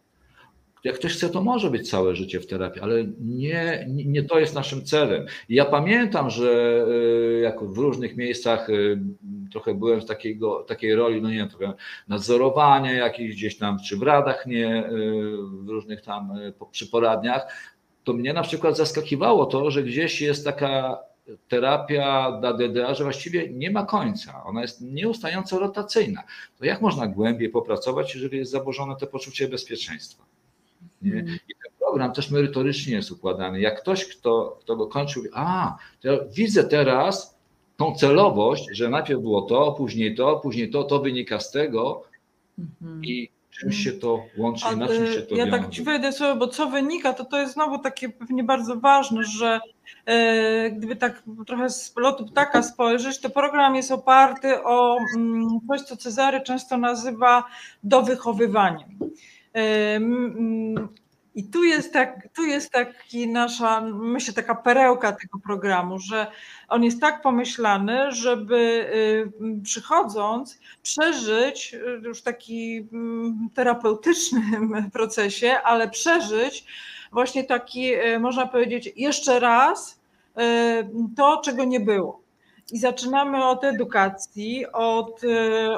Jak 0.83 0.95
ktoś 0.95 1.13
chce, 1.13 1.29
to 1.29 1.41
może 1.41 1.69
być 1.69 1.89
całe 1.89 2.15
życie 2.15 2.39
w 2.39 2.47
terapii, 2.47 2.81
ale 2.81 3.05
nie, 3.19 3.85
nie 3.87 4.23
to 4.23 4.39
jest 4.39 4.55
naszym 4.55 4.85
celem. 4.85 5.25
I 5.49 5.55
ja 5.55 5.65
pamiętam, 5.65 6.29
że 6.29 6.83
e, 6.87 7.39
jak 7.39 7.63
w 7.63 7.77
różnych 7.77 8.17
miejscach 8.17 8.69
e, 8.69 8.73
trochę 9.51 9.73
byłem 9.73 10.01
w 10.01 10.05
takiego, 10.05 10.63
takiej 10.63 10.95
roli, 10.95 11.21
no 11.21 11.29
nie 11.29 11.37
wiem, 11.37 11.49
trochę 11.49 11.73
nadzorowania 12.07 12.93
jakichś 12.93 13.35
gdzieś 13.35 13.57
tam, 13.57 13.77
czy 13.79 13.97
w 13.97 14.01
radach, 14.01 14.45
nie, 14.45 14.85
e, 14.85 14.91
w 15.63 15.69
różnych 15.69 16.01
tam 16.01 16.31
przy 16.71 16.87
poradniach, 16.87 17.47
to 18.03 18.13
mnie 18.13 18.33
na 18.33 18.41
przykład 18.41 18.77
zaskakiwało 18.77 19.45
to, 19.45 19.71
że 19.71 19.83
gdzieś 19.83 20.21
jest 20.21 20.45
taka 20.45 20.99
terapia 21.47 22.31
dla 22.31 22.53
DDA, 22.53 22.93
że 22.93 23.03
właściwie 23.03 23.49
nie 23.49 23.71
ma 23.71 23.85
końca. 23.85 24.43
Ona 24.43 24.61
jest 24.61 24.81
nieustająco 24.81 25.59
rotacyjna. 25.59 26.23
To 26.57 26.65
jak 26.65 26.81
można 26.81 27.07
głębiej 27.07 27.49
popracować, 27.49 28.15
jeżeli 28.15 28.37
jest 28.37 28.51
zaburzone 28.51 28.95
to 28.95 29.07
poczucie 29.07 29.47
bezpieczeństwa? 29.47 30.23
Nie? 31.01 31.13
Mm. 31.13 31.25
I 31.25 31.55
ten 31.63 31.71
program 31.79 32.13
też 32.13 32.31
merytorycznie 32.31 32.95
jest 32.95 33.11
układany. 33.11 33.61
Jak 33.61 33.81
ktoś, 33.81 34.05
kto, 34.05 34.57
kto 34.61 34.75
go 34.75 34.87
kończył, 34.87 35.23
a, 35.33 35.77
to 36.01 36.07
ja 36.07 36.19
widzę 36.33 36.63
teraz 36.63 37.39
tą 37.77 37.95
celowość, 37.95 38.67
że 38.71 38.89
najpierw 38.89 39.21
było 39.21 39.41
to, 39.41 39.71
później 39.71 40.15
to, 40.15 40.39
później 40.39 40.69
to, 40.69 40.83
to 40.83 40.99
wynika 40.99 41.39
z 41.39 41.51
tego 41.51 42.03
mhm. 42.59 43.05
i 43.05 43.29
czym 43.59 43.71
się 43.71 43.91
to 43.91 44.25
łączy 44.37 44.65
i 44.73 44.77
na 44.77 44.87
czym 44.87 45.07
się 45.07 45.21
to 45.21 45.35
Ja 45.35 45.45
wiąże. 45.45 45.59
tak 45.59 45.69
ci 45.69 45.83
wejdę 45.83 46.11
słowo, 46.11 46.35
bo 46.35 46.47
co 46.47 46.67
wynika, 46.67 47.13
to 47.13 47.25
to 47.25 47.39
jest 47.39 47.53
znowu 47.53 47.79
takie 47.79 48.09
pewnie 48.09 48.43
bardzo 48.43 48.75
ważne, 48.75 49.23
że 49.23 49.59
e, 50.05 50.71
gdyby 50.71 50.95
tak 50.95 51.23
trochę 51.47 51.69
z 51.69 51.93
lotu 51.97 52.25
ptaka 52.25 52.63
spojrzeć, 52.63 53.19
to 53.19 53.29
program 53.29 53.75
jest 53.75 53.91
oparty 53.91 54.63
o 54.63 54.97
mm, 55.17 55.47
coś, 55.67 55.81
co 55.81 55.97
Cezary 55.97 56.41
często 56.41 56.77
nazywa 56.77 57.43
dowychowywaniem. 57.83 58.89
E, 59.53 59.95
mm, 59.95 60.87
i 61.35 61.43
tu 61.43 61.63
jest, 61.63 61.93
tak, 61.93 62.27
tu 62.33 62.43
jest 62.43 62.71
taki 62.71 63.27
nasza, 63.27 63.81
myślę, 63.91 64.33
taka 64.33 64.55
perełka 64.55 65.11
tego 65.11 65.39
programu, 65.39 65.99
że 65.99 66.27
on 66.69 66.83
jest 66.83 67.01
tak 67.01 67.21
pomyślany, 67.21 68.11
żeby 68.11 68.55
y, 68.57 69.61
przychodząc 69.63 70.59
przeżyć 70.83 71.73
y, 71.73 72.01
już 72.03 72.21
taki 72.21 72.87
mm, 72.93 73.49
terapeutycznym 73.53 74.73
procesie, 74.93 75.57
ale 75.63 75.89
przeżyć 75.89 76.65
właśnie 77.11 77.43
taki, 77.43 77.93
y, 77.93 78.19
można 78.19 78.47
powiedzieć, 78.47 78.89
jeszcze 78.95 79.39
raz 79.39 79.99
to, 81.17 81.41
czego 81.43 81.63
nie 81.63 81.79
było. 81.79 82.21
I 82.71 82.79
zaczynamy 82.79 83.45
od 83.45 83.63
edukacji, 83.63 84.71
od 84.71 85.21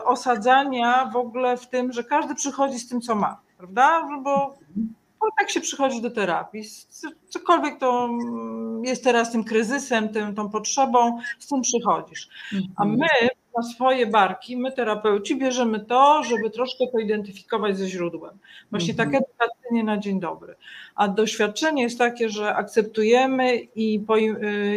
osadzania 0.03 1.09
w 1.13 1.15
ogóle 1.15 1.57
w 1.57 1.67
tym, 1.67 1.91
że 1.91 2.03
każdy 2.03 2.35
przychodzi 2.35 2.79
z 2.79 2.89
tym, 2.89 3.01
co 3.01 3.15
ma, 3.15 3.37
prawda? 3.57 4.07
Bo 4.23 4.55
bo 5.21 5.27
tak 5.39 5.49
się 5.49 5.61
przychodzi 5.61 6.01
do 6.01 6.11
terapii. 6.11 6.63
Cokolwiek 7.29 7.79
to 7.79 8.09
jest 8.83 9.03
teraz 9.03 9.31
tym 9.31 9.43
kryzysem, 9.43 10.09
tym, 10.09 10.35
tą 10.35 10.49
potrzebą, 10.49 11.19
z 11.39 11.47
tym 11.47 11.61
przychodzisz. 11.61 12.29
A 12.75 12.83
mhm. 12.83 12.99
my 12.99 13.29
na 13.57 13.63
swoje 13.63 14.07
barki, 14.07 14.57
my 14.57 14.71
terapeuci, 14.71 15.35
bierzemy 15.35 15.79
to, 15.79 16.23
żeby 16.23 16.49
troszkę 16.49 16.85
to 16.91 16.99
identyfikować 16.99 17.77
ze 17.77 17.87
źródłem. 17.87 18.37
Właśnie 18.71 18.93
tak 18.93 19.07
mhm. 19.07 19.23
edukacyjnie 19.23 19.83
na 19.83 19.97
dzień 19.97 20.19
dobry. 20.19 20.55
A 20.95 21.07
doświadczenie 21.07 21.83
jest 21.83 21.97
takie, 21.97 22.29
że 22.29 22.55
akceptujemy 22.55 23.55
i, 23.55 23.99
po, 23.99 24.17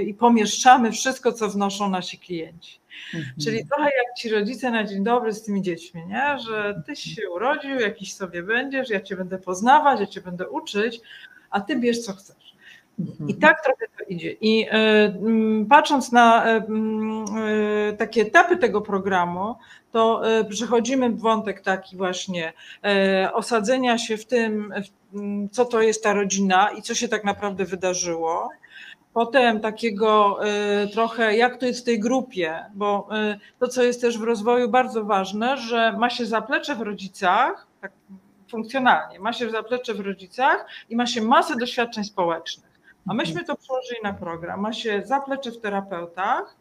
i 0.06 0.14
pomieszczamy 0.18 0.92
wszystko, 0.92 1.32
co 1.32 1.48
wnoszą 1.48 1.90
nasi 1.90 2.18
klienci. 2.18 2.83
Mhm. 3.14 3.34
Czyli 3.44 3.66
trochę 3.66 3.84
jak 3.84 4.16
ci 4.18 4.28
rodzice 4.28 4.70
na 4.70 4.84
dzień 4.84 5.04
dobry 5.04 5.32
z 5.32 5.42
tymi 5.42 5.62
dziećmi, 5.62 6.06
nie? 6.06 6.38
że 6.38 6.82
tyś 6.86 7.00
się 7.00 7.30
urodził, 7.30 7.80
jakiś 7.80 8.14
sobie 8.14 8.42
będziesz, 8.42 8.90
ja 8.90 9.00
cię 9.00 9.16
będę 9.16 9.38
poznawać, 9.38 10.00
ja 10.00 10.06
cię 10.06 10.20
będę 10.20 10.48
uczyć, 10.48 11.00
a 11.50 11.60
ty 11.60 11.76
bierz 11.76 11.98
co 11.98 12.12
chcesz. 12.12 12.54
Mhm. 12.98 13.30
I 13.30 13.34
tak 13.34 13.64
trochę 13.64 13.86
to 13.98 14.04
idzie. 14.08 14.32
I 14.40 14.66
y, 15.62 15.66
patrząc 15.68 16.12
na 16.12 16.56
y, 16.56 16.62
y, 17.90 17.96
takie 17.96 18.22
etapy 18.22 18.56
tego 18.56 18.80
programu, 18.80 19.54
to 19.92 20.22
przechodzimy 20.48 21.10
wątek 21.10 21.60
taki 21.60 21.96
właśnie 21.96 22.52
osadzenia 23.32 23.98
się 23.98 24.16
w 24.16 24.26
tym, 24.26 24.74
co 25.52 25.64
to 25.64 25.82
jest 25.82 26.02
ta 26.04 26.12
rodzina 26.12 26.70
i 26.70 26.82
co 26.82 26.94
się 26.94 27.08
tak 27.08 27.24
naprawdę 27.24 27.64
wydarzyło. 27.64 28.50
Potem 29.14 29.60
takiego 29.60 30.38
y, 30.84 30.88
trochę, 30.88 31.36
jak 31.36 31.56
to 31.56 31.66
jest 31.66 31.80
w 31.80 31.84
tej 31.84 32.00
grupie, 32.00 32.64
bo 32.74 33.08
y, 33.34 33.58
to, 33.58 33.68
co 33.68 33.82
jest 33.82 34.00
też 34.00 34.18
w 34.18 34.22
rozwoju 34.22 34.68
bardzo 34.68 35.04
ważne, 35.04 35.56
że 35.56 35.92
ma 35.92 36.10
się 36.10 36.26
zaplecze 36.26 36.74
w 36.76 36.80
rodzicach, 36.80 37.66
tak 37.80 37.92
funkcjonalnie, 38.50 39.20
ma 39.20 39.32
się 39.32 39.50
zaplecze 39.50 39.94
w 39.94 40.00
rodzicach 40.00 40.66
i 40.90 40.96
ma 40.96 41.06
się 41.06 41.22
masę 41.22 41.56
doświadczeń 41.56 42.04
społecznych. 42.04 42.80
A 43.08 43.14
myśmy 43.14 43.44
to 43.44 43.56
przełożyli 43.56 44.00
na 44.02 44.12
program. 44.12 44.60
Ma 44.60 44.72
się 44.72 45.02
zaplecze 45.04 45.50
w 45.50 45.60
terapeutach, 45.60 46.56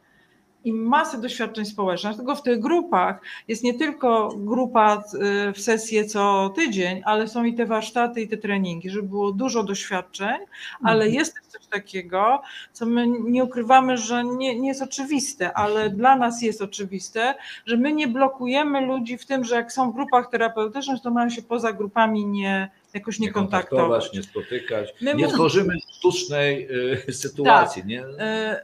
i 0.64 0.74
masę 0.74 1.22
doświadczeń 1.22 1.66
społecznych. 1.66 2.14
Dlatego 2.14 2.36
w 2.36 2.42
tych 2.42 2.60
grupach 2.60 3.22
jest 3.48 3.64
nie 3.64 3.74
tylko 3.74 4.30
grupa 4.38 5.04
y, 5.50 5.54
w 5.54 5.60
sesję 5.62 6.06
co 6.06 6.50
tydzień, 6.56 7.02
ale 7.06 7.28
są 7.28 7.44
i 7.44 7.54
te 7.54 7.66
warsztaty, 7.66 8.22
i 8.22 8.28
te 8.28 8.38
treningi, 8.38 8.90
żeby 8.90 9.08
było 9.08 9.32
dużo 9.32 9.64
doświadczeń, 9.64 10.38
ale 10.84 11.06
mhm. 11.06 11.14
jest 11.14 11.34
też 11.34 11.44
coś 11.44 11.68
takiego, 11.68 12.42
co 12.74 12.86
my 12.86 13.08
nie 13.08 13.44
ukrywamy, 13.44 13.98
że 13.98 14.24
nie, 14.24 14.60
nie 14.60 14.68
jest 14.68 14.82
oczywiste, 14.82 15.54
ale 15.54 15.90
dla 15.90 16.16
nas 16.16 16.42
jest 16.42 16.62
oczywiste, 16.62 17.36
że 17.66 17.78
my 17.78 17.94
nie 17.94 18.08
blokujemy 18.08 18.86
ludzi 18.86 19.18
w 19.18 19.26
tym, 19.26 19.44
że 19.44 19.56
jak 19.56 19.74
są 19.74 19.92
w 19.92 19.96
grupach 19.96 20.30
terapeutycznych, 20.30 21.02
to 21.02 21.12
mają 21.12 21.30
się 21.30 21.42
poza 21.42 21.74
grupami 21.74 22.26
nie 22.26 22.70
jakoś 22.94 23.20
nie, 23.20 23.28
nie 23.28 23.34
kontaktować. 23.34 24.14
Nie 24.14 24.24
spotykać. 24.24 24.94
My 25.02 25.16
nie 25.16 25.28
tworzymy 25.28 25.74
sztucznej 25.94 26.68
y, 27.08 27.14
sytuacji. 27.14 27.82
Tak. 27.82 27.90
Nie? 27.90 28.02
Y, 28.02 28.06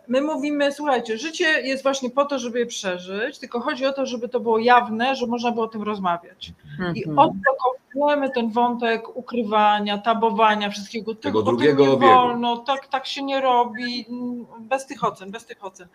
my 0.08 0.22
mówimy, 0.22 0.72
słuchajcie, 0.72 1.18
życie 1.18 1.62
jest 1.62 1.84
właśnie 1.84 2.10
po 2.10 2.26
to, 2.26 2.40
żeby 2.40 2.60
je 2.60 2.66
przeżyć, 2.66 3.40
tylko 3.40 3.60
chodzi 3.60 3.86
o 3.86 3.94
to, 3.94 4.06
żeby 4.06 4.30
to 4.30 4.40
było 4.40 4.60
jawne, 4.60 5.16
że 5.16 5.28
można 5.28 5.52
było 5.52 5.66
o 5.66 5.68
tym 5.68 5.84
rozmawiać. 5.84 6.52
Mhm. 6.72 6.96
I 6.96 7.06
odblokowujemy 7.06 8.30
ten 8.30 8.50
wątek 8.50 9.18
ukrywania, 9.18 9.98
tabowania, 9.98 10.70
wszystkiego. 10.70 11.16
Tego 11.16 11.42
drugiego 11.42 11.88
nie 11.88 11.98
wolno, 11.98 12.58
tak, 12.58 12.88
tak 12.88 13.06
się 13.08 13.24
nie 13.24 13.42
robi, 13.42 14.06
bez 14.60 14.86
tych 14.86 15.04
ocen, 15.04 15.32
bez 15.32 15.46
tych 15.46 15.66
ocen. 15.66 15.88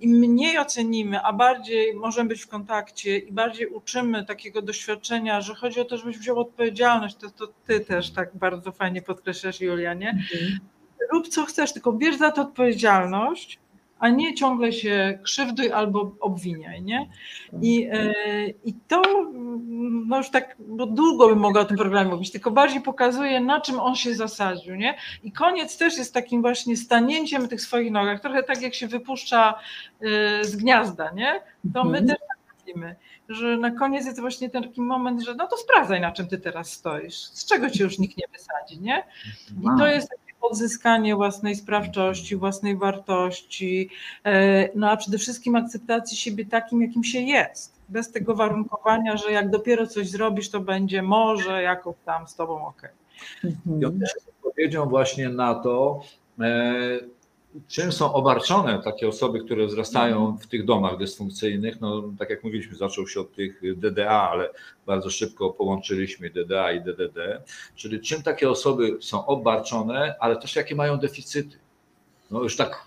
Im 0.00 0.10
mniej 0.10 0.58
ocenimy, 0.58 1.20
a 1.20 1.32
bardziej 1.32 1.94
możemy 1.94 2.28
być 2.28 2.42
w 2.42 2.48
kontakcie 2.48 3.18
i 3.18 3.32
bardziej 3.32 3.66
uczymy 3.66 4.24
takiego 4.24 4.62
doświadczenia, 4.62 5.40
że 5.40 5.54
chodzi 5.54 5.80
o 5.80 5.84
to, 5.84 5.96
żebyś 5.96 6.18
wziął 6.18 6.38
odpowiedzialność, 6.38 7.16
to, 7.16 7.30
to 7.30 7.46
ty 7.66 7.79
też 7.80 8.10
tak 8.10 8.36
bardzo 8.36 8.72
fajnie 8.72 9.02
podkreślasz, 9.02 9.60
Julianie. 9.60 10.10
Mhm. 10.10 10.60
Rób 11.12 11.28
co 11.28 11.44
chcesz, 11.44 11.72
tylko 11.72 11.92
bierz 11.92 12.16
za 12.16 12.30
to 12.30 12.42
odpowiedzialność, 12.42 13.58
a 14.00 14.08
nie 14.08 14.34
ciągle 14.34 14.72
się 14.72 15.18
krzywduj 15.22 15.72
albo 15.72 16.16
obwiniaj, 16.20 16.82
nie? 16.82 17.08
I, 17.62 17.88
e, 17.92 18.12
i 18.64 18.74
to, 18.88 19.02
no 20.06 20.16
już 20.16 20.30
tak, 20.30 20.56
bo 20.58 20.86
długo 20.86 21.28
bym 21.28 21.38
mogła 21.38 21.60
o 21.60 21.64
tym 21.64 21.76
programie 21.76 22.10
mówić, 22.10 22.32
tylko 22.32 22.50
bardziej 22.50 22.80
pokazuje, 22.80 23.40
na 23.40 23.60
czym 23.60 23.80
on 23.80 23.96
się 23.96 24.14
zasadził, 24.14 24.76
nie? 24.76 24.94
I 25.22 25.32
koniec 25.32 25.78
też 25.78 25.98
jest 25.98 26.14
takim 26.14 26.42
właśnie 26.42 26.76
stanięciem 26.76 27.48
tych 27.48 27.60
swoich 27.60 27.92
nogach, 27.92 28.20
trochę 28.20 28.42
tak 28.42 28.62
jak 28.62 28.74
się 28.74 28.88
wypuszcza 28.88 29.54
e, 30.00 30.44
z 30.44 30.56
gniazda, 30.56 31.10
nie? 31.10 31.40
To 31.74 31.84
my 31.84 31.98
mhm. 31.98 32.06
też 32.06 32.18
tak 32.28 32.39
robimy 32.70 32.96
że 33.30 33.56
na 33.56 33.70
koniec 33.70 34.06
jest 34.06 34.20
właśnie 34.20 34.50
ten 34.50 34.62
taki 34.62 34.80
moment, 34.80 35.22
że 35.22 35.34
no 35.34 35.46
to 35.46 35.56
sprawdzaj, 35.56 36.00
na 36.00 36.12
czym 36.12 36.26
ty 36.26 36.38
teraz 36.38 36.72
stoisz, 36.72 37.14
z 37.14 37.46
czego 37.46 37.70
ci 37.70 37.82
już 37.82 37.98
nikt 37.98 38.16
nie 38.16 38.24
wysadzi, 38.32 38.80
nie? 38.80 39.04
I 39.62 39.78
to 39.78 39.86
jest 39.86 40.08
takie 40.08 40.32
odzyskanie 40.40 41.16
własnej 41.16 41.56
sprawczości, 41.56 42.36
własnej 42.36 42.76
wartości, 42.76 43.90
e, 44.24 44.68
no 44.74 44.90
a 44.90 44.96
przede 44.96 45.18
wszystkim 45.18 45.56
akceptacji 45.56 46.16
siebie 46.16 46.46
takim, 46.46 46.82
jakim 46.82 47.04
się 47.04 47.20
jest. 47.20 47.80
Bez 47.88 48.12
tego 48.12 48.34
warunkowania, 48.34 49.16
że 49.16 49.32
jak 49.32 49.50
dopiero 49.50 49.86
coś 49.86 50.08
zrobisz, 50.08 50.50
to 50.50 50.60
będzie 50.60 51.02
może 51.02 51.62
jakoś 51.62 51.96
tam 52.04 52.28
z 52.28 52.34
tobą 52.34 52.66
ok. 52.66 52.82
Mhm. 53.44 53.80
Ja 53.80 53.90
też 53.90 54.14
odpowiedzią 54.28 54.88
właśnie 54.88 55.28
na 55.28 55.54
to, 55.54 56.00
e, 56.40 57.00
czym 57.68 57.92
są 57.92 58.12
obarczone 58.12 58.82
takie 58.84 59.08
osoby, 59.08 59.40
które 59.40 59.66
wzrastają 59.66 60.38
w 60.40 60.46
tych 60.46 60.64
domach 60.64 60.98
dysfunkcyjnych? 60.98 61.80
No, 61.80 62.02
tak 62.18 62.30
jak 62.30 62.44
mówiliśmy, 62.44 62.76
zaczął 62.76 63.08
się 63.08 63.20
od 63.20 63.32
tych 63.32 63.78
DDA, 63.78 64.30
ale 64.30 64.50
bardzo 64.86 65.10
szybko 65.10 65.50
połączyliśmy 65.50 66.30
DDA 66.30 66.72
i 66.72 66.80
DDD. 66.80 67.42
Czyli 67.74 68.00
czym 68.00 68.22
takie 68.22 68.50
osoby 68.50 68.96
są 69.00 69.26
obarczone, 69.26 70.14
ale 70.20 70.36
też 70.36 70.56
jakie 70.56 70.74
mają 70.74 70.96
deficyty? 70.96 71.58
No 72.30 72.42
już 72.42 72.56
tak 72.56 72.84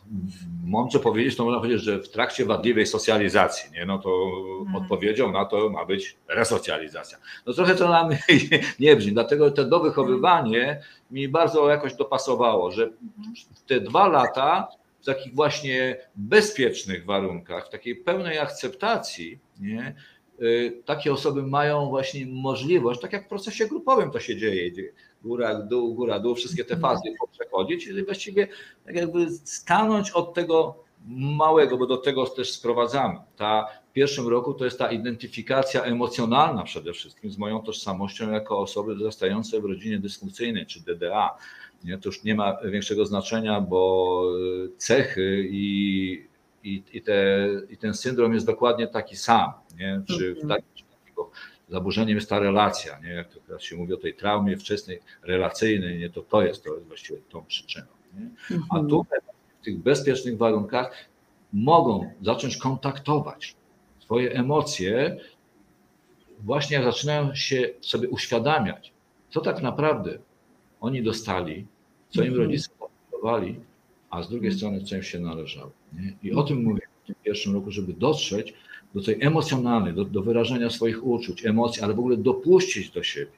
mądrze 0.66 1.00
powiedzieć, 1.00 1.36
to 1.36 1.44
można 1.46 1.60
powiedzieć, 1.60 1.82
że 1.82 2.00
w 2.00 2.10
trakcie 2.10 2.46
wadliwej 2.46 2.88
socjalizacji, 2.88 3.72
nie? 3.72 3.86
no 3.86 4.00
to 4.00 4.32
hmm. 4.66 4.76
odpowiedzią 4.76 5.32
na 5.32 5.46
to 5.46 5.70
ma 5.70 5.86
być 5.86 6.18
resocjalizacja. 6.28 7.18
No 7.46 7.54
trochę 7.54 7.76
to 7.76 7.90
nam 7.90 8.10
nie 8.80 8.96
brzmi, 8.96 9.14
dlatego 9.14 9.52
to 9.52 9.66
dowychowywanie 9.66 10.82
mi 11.12 11.28
bardzo 11.28 11.70
jakoś 11.70 11.94
dopasowało, 11.94 12.72
że 12.72 12.90
w 13.56 13.62
te 13.62 13.80
dwa 13.80 14.08
lata 14.08 14.68
w 15.02 15.06
takich 15.06 15.36
właśnie 15.36 15.98
bezpiecznych 16.16 17.06
warunkach, 17.06 17.68
w 17.68 17.70
takiej 17.70 17.96
pełnej 17.96 18.40
akceptacji, 18.40 19.40
nie? 19.60 19.96
Y, 20.42 20.82
takie 20.86 21.14
osoby 21.14 21.44
mają 21.44 21.90
właśnie 21.90 22.26
możliwość, 22.26 23.02
tak 23.02 23.14
jak 23.14 23.26
w 23.26 23.30
procesie 23.30 23.68
grupowym 23.68 24.12
to 24.12 24.20
się 24.20 24.38
dzieje, 24.38 24.72
góra, 25.24 25.56
dół, 25.56 25.94
góra, 25.94 26.20
dół, 26.20 26.36
wszystkie 26.36 26.66
te 26.66 26.78
fazy 26.78 27.02
przechodzić 27.32 27.88
i 27.88 28.06
właściwie 28.06 28.48
tak 28.86 28.96
jakby 28.96 29.32
stanąć 29.32 30.12
od 30.12 30.34
tego 30.34 30.84
małego, 31.38 31.78
bo 31.78 31.88
do 31.88 31.98
tego 31.98 32.26
też 32.26 32.52
sprowadzamy. 32.52 33.20
Ta 33.38 33.68
w 33.90 33.94
pierwszym 33.94 34.28
roku 34.28 34.54
to 34.54 34.66
jest 34.66 34.80
ta 34.80 34.92
identyfikacja 34.92 35.84
emocjonalna 35.84 36.64
przede 36.64 36.94
wszystkim 36.94 37.32
z 37.32 37.38
moją 37.38 37.62
tożsamością 37.62 38.32
jako 38.32 38.60
osoby 38.60 38.96
wzrastającej 38.96 39.62
w 39.62 39.66
rodzinie 39.66 40.00
dysfunkcyjnej 40.00 40.66
czy 40.66 40.80
DDA. 40.84 41.38
Nie, 41.84 41.98
to 41.98 42.10
już 42.10 42.24
nie 42.24 42.36
ma 42.36 42.58
większego 42.66 43.06
znaczenia, 43.06 43.62
bo 43.62 44.24
cechy 44.78 45.48
i, 45.52 46.28
i, 46.64 46.84
i, 46.94 47.02
te, 47.02 47.50
i 47.70 47.78
ten 47.78 47.94
syndrom 47.94 48.34
jest 48.34 48.46
dokładnie 48.46 48.88
taki 48.88 49.16
sam. 49.16 49.52
Nie? 49.78 50.02
Czy 50.08 50.36
w 50.36 50.42
mhm. 50.42 50.48
takim, 50.48 50.86
zaburzeniem 51.74 52.16
jest 52.16 52.30
ta 52.30 52.40
relacja, 52.40 53.00
nie? 53.00 53.10
jak 53.10 53.30
to 53.34 53.40
teraz 53.48 53.62
się 53.62 53.76
mówi 53.76 53.94
o 53.94 53.98
tej 53.98 54.14
traumie 54.14 54.58
wczesnej, 54.58 55.00
relacyjnej, 55.24 56.00
nie? 56.00 56.10
to 56.10 56.22
to 56.22 56.42
jest, 56.42 56.64
to 56.64 56.74
jest 56.74 56.88
właściwie 56.88 57.20
tą 57.30 57.46
przyczyną. 57.46 57.86
Nie? 58.14 58.30
A 58.50 58.54
Mhm. 58.78 58.88
tutaj 58.88 59.20
w 59.62 59.66
tych 59.66 59.78
bezpiecznych 59.80 60.38
warunkach 60.38 61.10
mogą 61.54 62.12
zacząć 62.22 62.58
kontaktować 62.58 63.56
swoje 64.00 64.32
emocje, 64.34 65.18
właśnie 66.40 66.76
jak 66.76 66.86
zaczynają 66.86 67.36
się 67.36 67.70
sobie 67.82 68.10
uświadamiać, 68.10 68.94
co 69.30 69.42
tak 69.42 69.62
naprawdę 69.62 70.18
oni 70.82 71.04
dostali, 71.04 71.66
co 72.10 72.22
im 72.22 72.28
Mhm. 72.28 72.48
rodzice 72.48 72.70
oferowali, 72.80 73.60
a 74.10 74.24
z 74.24 74.30
drugiej 74.30 74.52
strony 74.52 74.82
co 74.84 74.96
im 74.96 75.04
się 75.04 75.20
należało. 75.20 75.72
Nie? 75.94 76.14
I 76.24 76.34
o 76.34 76.44
tym 76.44 76.64
mówię 76.64 76.82
w 77.04 77.08
tym 77.08 77.16
pierwszym 77.24 77.54
roku, 77.54 77.72
żeby 77.72 77.94
dotrzeć 77.94 78.54
do 78.94 79.04
tej 79.04 79.18
emocjonalnej, 79.22 79.94
do, 79.94 80.06
do 80.06 80.22
wyrażenia 80.22 80.70
swoich 80.70 81.06
uczuć, 81.06 81.46
emocji, 81.46 81.82
ale 81.82 81.94
w 81.94 82.00
ogóle 82.00 82.18
dopuścić 82.18 82.90
do 82.90 83.04
siebie. 83.04 83.32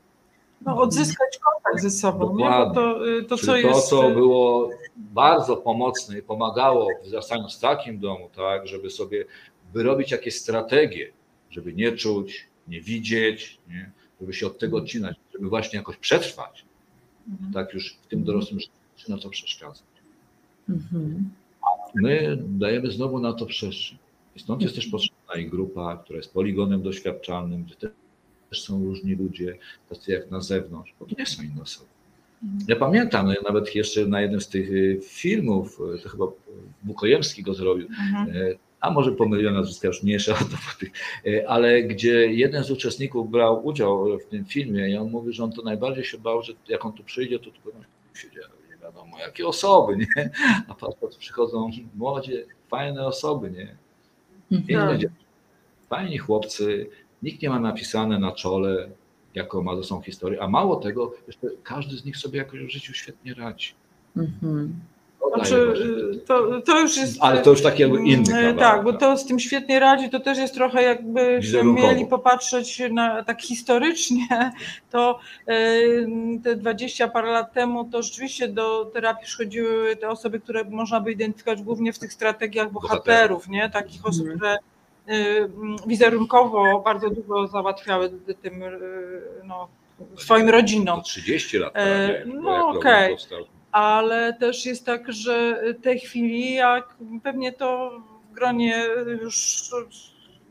No, 0.62 0.82
odzyskać 0.82 1.40
kontakt 1.40 1.84
ze 1.84 1.90
sobą, 1.90 2.20
Dokładnie. 2.20 2.76
to, 2.76 3.08
y, 3.18 3.24
to 3.24 3.38
Czyli 3.38 3.48
co 3.48 3.52
to, 3.52 3.58
jest... 3.58 3.88
co 3.88 4.12
y, 4.12 4.14
było 4.14 4.70
bardzo 4.96 5.58
pomocne 5.58 6.20
i 6.20 6.22
pomagało 6.22 6.88
w 7.50 7.60
takim 7.62 8.00
domu, 8.00 8.30
tak, 8.36 8.68
żeby 8.68 8.90
sobie 8.90 9.26
wyrobić 9.74 10.12
jakieś 10.12 10.36
strategie, 10.36 11.12
żeby 11.50 11.74
nie 11.74 11.92
czuć, 11.92 12.48
nie 12.68 12.82
widzieć, 12.82 13.58
nie, 13.70 13.92
żeby 14.22 14.34
się 14.34 14.48
od 14.48 14.60
tego 14.60 14.78
odcinać, 14.78 15.18
żeby 15.34 15.50
właśnie 15.50 15.78
jakoś 15.78 15.98
przetrwać, 15.98 16.66
Mhm. 17.30 17.54
tak 17.54 17.74
już 17.74 17.98
w 18.02 18.08
tym 18.08 18.24
dorosłym 18.24 18.60
życiu 18.60 18.72
zaczyna 18.98 19.18
to 19.18 19.30
przeszkadzać. 19.30 19.84
Mhm. 20.70 21.30
My 21.96 22.38
dajemy 22.40 22.92
znowu 22.92 23.20
na 23.20 23.34
to 23.34 23.46
przestrzeń. 23.46 23.98
I 24.36 24.40
stąd 24.40 24.62
jest 24.62 24.76
też 24.76 24.88
potrzebna 24.88 25.25
i 25.38 25.46
grupa, 25.46 25.98
która 26.04 26.18
jest 26.18 26.34
poligonem 26.34 26.82
doświadczalnym, 26.82 27.64
gdzie 27.64 27.76
też 28.50 28.62
są 28.62 28.86
różni 28.86 29.16
ludzie, 29.16 29.58
tacy 29.90 30.12
jak 30.12 30.32
na 30.32 30.42
zewnątrz, 30.42 30.94
bo 31.00 31.06
to 31.06 31.16
nie 31.20 31.26
są 31.26 31.44
inne 31.44 31.62
osoby. 31.62 31.90
Ja 32.68 32.76
pamiętam, 32.76 33.28
ja 33.28 33.36
nawet 33.44 33.76
jeszcze 33.76 34.06
na 34.06 34.22
jednym 34.22 34.42
z 34.42 34.48
tych 34.50 34.70
y, 34.72 35.00
filmów, 35.04 35.80
y, 35.96 36.04
to 36.04 36.10
chyba 36.10 36.26
Bukojemski 36.84 37.44
go 37.44 37.54
zrobił, 37.54 37.88
Mhm. 37.88 38.36
y, 38.36 38.58
a 38.82 38.92
może 38.92 39.12
pomyliłem 39.12 39.54
nazwiska, 39.54 39.88
już 39.88 40.04
mniejsza 40.04 40.34
o 40.34 40.38
to, 40.38 40.58
ale 41.48 41.84
gdzie 41.84 42.34
jeden 42.34 42.64
z 42.64 42.72
uczestników 42.72 43.32
brał 43.32 43.66
udział 43.68 44.20
w 44.20 44.26
tym 44.26 44.46
filmie 44.46 44.90
i 44.90 44.98
on 44.98 45.10
mówi, 45.12 45.34
że 45.34 45.44
on 45.44 45.52
to 45.52 45.62
najbardziej 45.62 46.04
się 46.04 46.18
bał, 46.18 46.44
że 46.44 46.54
jak 46.68 46.86
on 46.86 46.94
tu 46.94 47.04
przyjdzie, 47.04 47.40
to 47.40 47.46
tu 47.46 47.62
będą 47.66 47.80
siedziały, 48.14 48.50
nie 48.70 48.78
wiadomo 48.78 49.20
jakie 49.20 49.48
osoby, 49.48 49.98
nie? 49.98 50.30
A 50.68 50.74
patrz, 50.74 51.18
przychodzą 51.18 51.72
młodzie, 51.96 52.46
fajne 52.68 53.06
osoby, 53.08 53.52
nie? 53.52 53.76
Piękne 54.50 54.76
Tak. 54.76 54.98
dziewczyny, 54.98 55.26
fajni 55.90 56.18
chłopcy, 56.18 56.90
nikt 57.24 57.42
nie 57.42 57.50
ma 57.50 57.60
napisane 57.60 58.20
na 58.20 58.32
czole, 58.32 58.90
jaką 59.34 59.64
ma 59.64 59.76
ze 59.76 59.84
sobą 59.84 60.02
historię, 60.02 60.42
a 60.42 60.48
mało 60.48 60.76
tego, 60.76 61.14
jeszcze 61.28 61.48
każdy 61.64 61.98
z 61.98 62.06
nich 62.06 62.18
sobie 62.18 62.38
jakoś 62.40 62.60
w 62.60 62.70
życiu 62.70 62.94
świetnie 62.94 63.34
radzi. 63.34 63.74
Mhm. 64.18 64.80
Znaczy, 65.36 65.74
y, 66.16 66.18
to, 66.26 66.62
to 66.62 66.80
już 66.80 66.98
jest. 66.98 67.18
Ale 67.20 67.42
to 67.42 67.50
już 67.50 67.62
taki 67.62 67.82
jakby 67.82 67.98
inny 67.98 68.14
Mm, 68.14 68.56
kawałek, 68.56 68.60
Tak, 68.60 68.84
bo 68.84 68.92
tak. 68.92 69.00
to 69.00 69.18
z 69.18 69.26
tym 69.26 69.40
świetnie 69.40 69.80
radzi, 69.80 70.10
to 70.10 70.20
też 70.20 70.38
jest 70.38 70.54
trochę 70.54 70.84
jakbyśmy 70.84 71.40
Wizerunkowo. 71.40 71.88
mieli 71.88 72.06
popatrzeć 72.06 72.82
na, 72.92 73.24
tak 73.24 73.42
historycznie, 73.42 74.52
to 74.92 75.20
y, 75.50 76.08
te 76.44 76.56
20 76.56 77.08
parę 77.08 77.32
lat 77.32 77.54
temu 77.54 77.86
to 77.92 78.02
rzeczywiście 78.02 78.48
do 78.48 78.86
terapii 78.86 79.26
przychodziły 79.26 79.96
te 79.96 80.10
osoby, 80.10 80.40
które 80.40 80.64
można 80.64 81.00
by 81.00 81.12
identyfikować 81.12 81.62
głównie 81.62 81.94
w 81.94 82.00
tych 82.00 82.14
strategiach 82.14 82.72
bohaterów, 82.72 83.48
nie? 83.50 83.70
Takich 83.70 84.06
osób, 84.06 84.22
Mhm. 84.28 84.40
które 84.40 84.58
y, 85.18 85.38
mm, 85.44 85.76
wizerunkowo 85.88 86.80
bardzo 86.86 87.10
dużo 87.10 87.48
załatwiały 87.48 88.10
tym 88.42 88.64
y, 88.64 88.80
no, 89.44 89.68
swoim 90.18 90.50
rodzinom. 90.50 90.98
To 91.00 91.06
30 91.06 91.58
lat. 91.58 91.72
E, 91.76 92.08
prawie, 92.08 92.24
no 92.42 92.68
okej. 92.68 93.10
powstał. 93.12 93.40
Ale 93.76 94.34
też 94.34 94.66
jest 94.66 94.86
tak, 94.86 95.14
że 95.14 95.64
tej 95.82 96.00
chwili, 96.00 96.54
jak 96.54 96.96
pewnie 97.24 97.52
to 97.52 98.02
w 98.32 98.34
gronie 98.34 98.86
już 99.22 99.64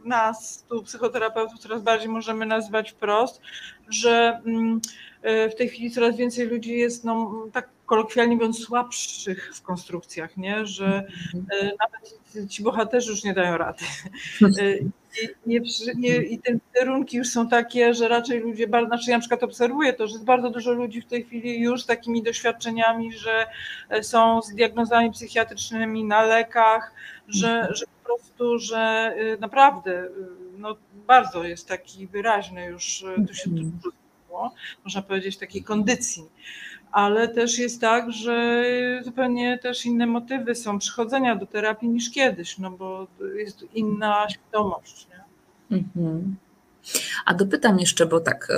nas, 0.05 0.65
tu 0.69 0.83
psychoterapeutów, 0.83 1.59
coraz 1.59 1.83
bardziej 1.83 2.09
możemy 2.09 2.47
nazwać 2.47 2.91
wprost, 2.91 3.41
że 3.89 4.41
mm, 4.47 4.81
e, 5.23 5.51
w 5.51 5.55
tej 5.55 5.69
chwili 5.69 5.91
coraz 5.91 6.17
więcej 6.17 6.47
ludzi 6.47 6.73
jest, 6.73 7.05
no, 7.05 7.47
tak 7.53 7.69
kolokwialnie 7.87 8.35
mówiąc, 8.35 8.65
słabszych 8.65 9.57
w 9.57 9.63
konstrukcjach, 9.63 10.37
nie? 10.37 10.67
że 10.67 11.07
e, 11.35 11.65
nawet 11.65 12.51
ci 12.51 12.63
bohaterzy 12.63 13.11
już 13.11 13.25
nie 13.25 13.35
dają 13.35 13.59
rady. 13.59 13.85
I, 15.22 15.29
nie, 15.46 15.61
nie, 15.96 16.16
I 16.16 16.38
te 16.38 16.59
kierunki 16.74 17.16
już 17.16 17.29
są 17.29 17.48
takie, 17.48 17.94
że 17.94 18.09
raczej 18.09 18.40
ludzie, 18.40 18.68
bardzo, 18.68 18.88
znaczy 18.88 19.11
ja 19.11 19.16
na 19.16 19.20
przykład 19.20 19.42
obserwuję 19.42 19.92
to, 19.92 20.07
że 20.07 20.12
jest 20.12 20.24
bardzo 20.24 20.50
dużo 20.50 20.72
ludzi 20.72 21.00
w 21.00 21.07
tej 21.07 21.24
chwili 21.24 21.61
już 21.61 21.83
z 21.83 21.87
takimi 21.87 22.22
doświadczeniami, 22.22 23.12
że 23.12 23.46
e, 23.88 24.03
są 24.03 24.42
z 24.42 24.55
diagnozami 24.55 25.11
psychiatrycznymi 25.11 26.05
na 26.05 26.22
lekach, 26.22 26.92
że, 27.29 27.68
że 27.70 27.85
po 27.87 28.05
prostu, 28.07 28.59
że 28.59 29.14
y, 29.18 29.38
naprawdę 29.40 30.05
y, 30.05 30.11
no, 30.59 30.77
bardzo 31.07 31.44
jest 31.44 31.68
taki 31.68 32.07
wyraźny 32.07 32.66
już, 32.66 33.03
y, 33.03 33.27
tu 33.29 33.35
się 33.35 33.50
Mhm. 33.50 33.70
dużo 33.70 34.05
można 34.85 35.03
powiedzieć, 35.03 35.37
takiej 35.37 35.64
kondycji. 35.64 36.22
Ale 36.95 37.29
też 37.29 37.59
jest 37.59 37.81
tak, 37.81 38.13
że 38.13 38.63
zupełnie 39.05 39.59
też 39.59 39.87
inne 39.87 40.07
motywy 40.07 40.55
są 40.55 40.79
przychodzenia 40.79 41.37
do 41.37 41.47
terapii 41.47 41.89
niż 41.89 42.11
kiedyś, 42.11 42.59
no 42.59 42.71
bo 42.71 43.07
jest 43.37 43.65
inna 43.75 44.27
świadomość. 44.31 45.07
Nie? 45.11 45.77
Mhm. 45.77 46.37
A 47.27 47.35
dopytam 47.35 47.79
jeszcze, 47.79 48.07
bo 48.07 48.21
tak, 48.21 48.49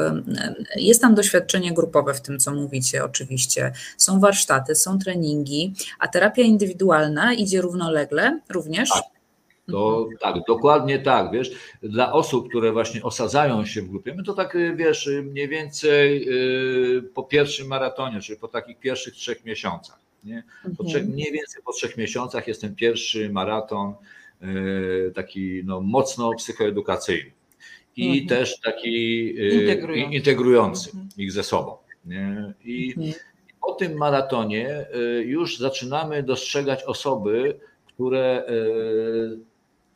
jest 0.77 1.01
tam 1.01 1.15
doświadczenie 1.15 1.75
grupowe 1.75 2.15
w 2.15 2.21
tym, 2.21 2.39
co 2.39 2.55
mówicie, 2.55 3.05
oczywiście. 3.05 3.73
Są 3.97 4.21
warsztaty, 4.21 4.75
są 4.75 4.99
treningi, 4.99 5.75
a 5.99 6.09
terapia 6.09 6.43
indywidualna 6.43 7.33
idzie 7.33 7.61
równolegle 7.61 8.41
również? 8.49 8.91
To 9.71 10.09
tak, 10.21 10.37
dokładnie 10.49 10.99
tak, 10.99 11.33
wiesz, 11.33 11.51
dla 11.83 12.13
osób, 12.13 12.49
które 12.49 12.73
właśnie 12.73 13.03
osadzają 13.03 13.65
się 13.67 13.83
w 13.83 13.89
grupie, 13.91 14.15
my 14.15 14.23
to 14.23 14.35
tak, 14.35 14.57
wiesz, 14.77 15.11
mniej 15.25 15.49
więcej 15.49 16.29
y, 16.99 17.03
po 17.03 17.23
pierwszym 17.23 17.67
maratonie, 17.67 18.21
czyli 18.21 18.39
po 18.39 18.49
takich 18.49 18.79
pierwszych 18.79 19.15
trzech 19.15 19.45
miesiącach, 19.45 19.99
nie? 20.25 20.43
Po 20.63 20.69
Mhm. 20.69 20.89
trzech, 20.89 21.07
mniej 21.09 21.33
więcej 21.33 21.63
po 21.65 21.73
trzech 21.73 21.97
miesiącach 21.97 22.49
jest 22.49 22.61
ten 22.61 22.75
pierwszy 22.75 23.31
maraton 23.31 23.95
y, 24.43 25.13
taki 25.15 25.63
no, 25.65 25.81
mocno 25.81 26.31
psychoedukacyjny 26.35 27.31
i 27.97 28.09
Mhm. 28.09 28.27
też 28.29 28.61
taki 28.61 29.29
y, 29.41 29.61
Integrujący. 29.61 30.17
integrujący 30.17 30.91
Mhm. 30.91 31.09
ich 31.17 31.33
ze 31.33 31.43
sobą. 31.45 31.77
Nie? 32.05 32.53
I 32.65 32.95
Mhm. 32.97 33.13
po 33.61 33.73
tym 33.73 33.97
maratonie 33.99 34.87
już 35.25 35.59
zaczynamy 35.59 36.23
dostrzegać 36.23 36.85
osoby, 36.85 37.59
które 37.87 38.45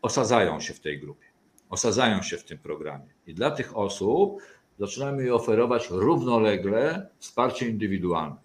osadzają 0.02 0.60
się 0.60 0.74
w 0.74 0.80
tej 0.80 1.00
grupie, 1.00 1.26
osadzają 1.70 2.22
się 2.22 2.36
w 2.36 2.44
tym 2.44 2.58
programie. 2.58 3.06
I 3.26 3.34
dla 3.34 3.50
tych 3.50 3.76
osób 3.76 4.42
zaczynamy 4.78 5.34
oferować 5.34 5.90
równolegle 5.90 7.06
wsparcie 7.18 7.68
indywidualne. 7.68 8.36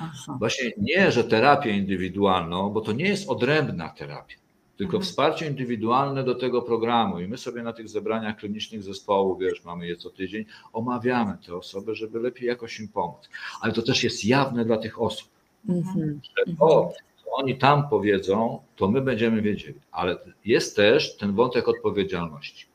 Aha. 0.00 0.36
Właśnie 0.38 0.72
nie, 0.78 1.12
że 1.12 1.24
terapię 1.24 1.70
indywidualną, 1.70 2.70
bo 2.70 2.80
to 2.80 2.92
nie 2.92 3.04
jest 3.08 3.28
odrębna 3.28 3.88
terapia, 3.88 4.36
tylko 4.76 4.96
Mhm. 4.96 5.02
wsparcie 5.02 5.46
indywidualne 5.46 6.24
do 6.24 6.34
tego 6.34 6.62
programu. 6.62 7.20
I 7.20 7.28
my 7.28 7.38
sobie 7.38 7.62
na 7.62 7.72
tych 7.72 7.88
zebraniach 7.88 8.36
klinicznych 8.36 8.82
zespołu, 8.82 9.36
wiesz, 9.36 9.64
mamy 9.64 9.86
je 9.86 9.96
co 9.96 10.10
tydzień, 10.10 10.44
omawiamy 10.72 11.38
te 11.46 11.56
osoby, 11.56 11.94
żeby 11.94 12.20
lepiej 12.20 12.48
jakoś 12.48 12.80
im 12.80 12.88
pomóc. 12.88 13.28
Ale 13.60 13.72
to 13.72 13.82
też 13.82 14.04
jest 14.04 14.24
jawne 14.24 14.64
dla 14.64 14.76
tych 14.76 15.02
osób, 15.02 15.28
Mhm. 15.68 16.20
że 16.36 16.56
co 16.58 16.92
oni 17.32 17.58
tam 17.58 17.88
powiedzą, 17.88 18.62
to 18.76 18.88
my 18.88 19.00
będziemy 19.00 19.42
wiedzieli. 19.42 19.80
Ale 19.92 20.16
jest 20.44 20.76
też 20.76 21.16
ten 21.16 21.32
wątek 21.34 21.68
odpowiedzialności, 21.68 22.66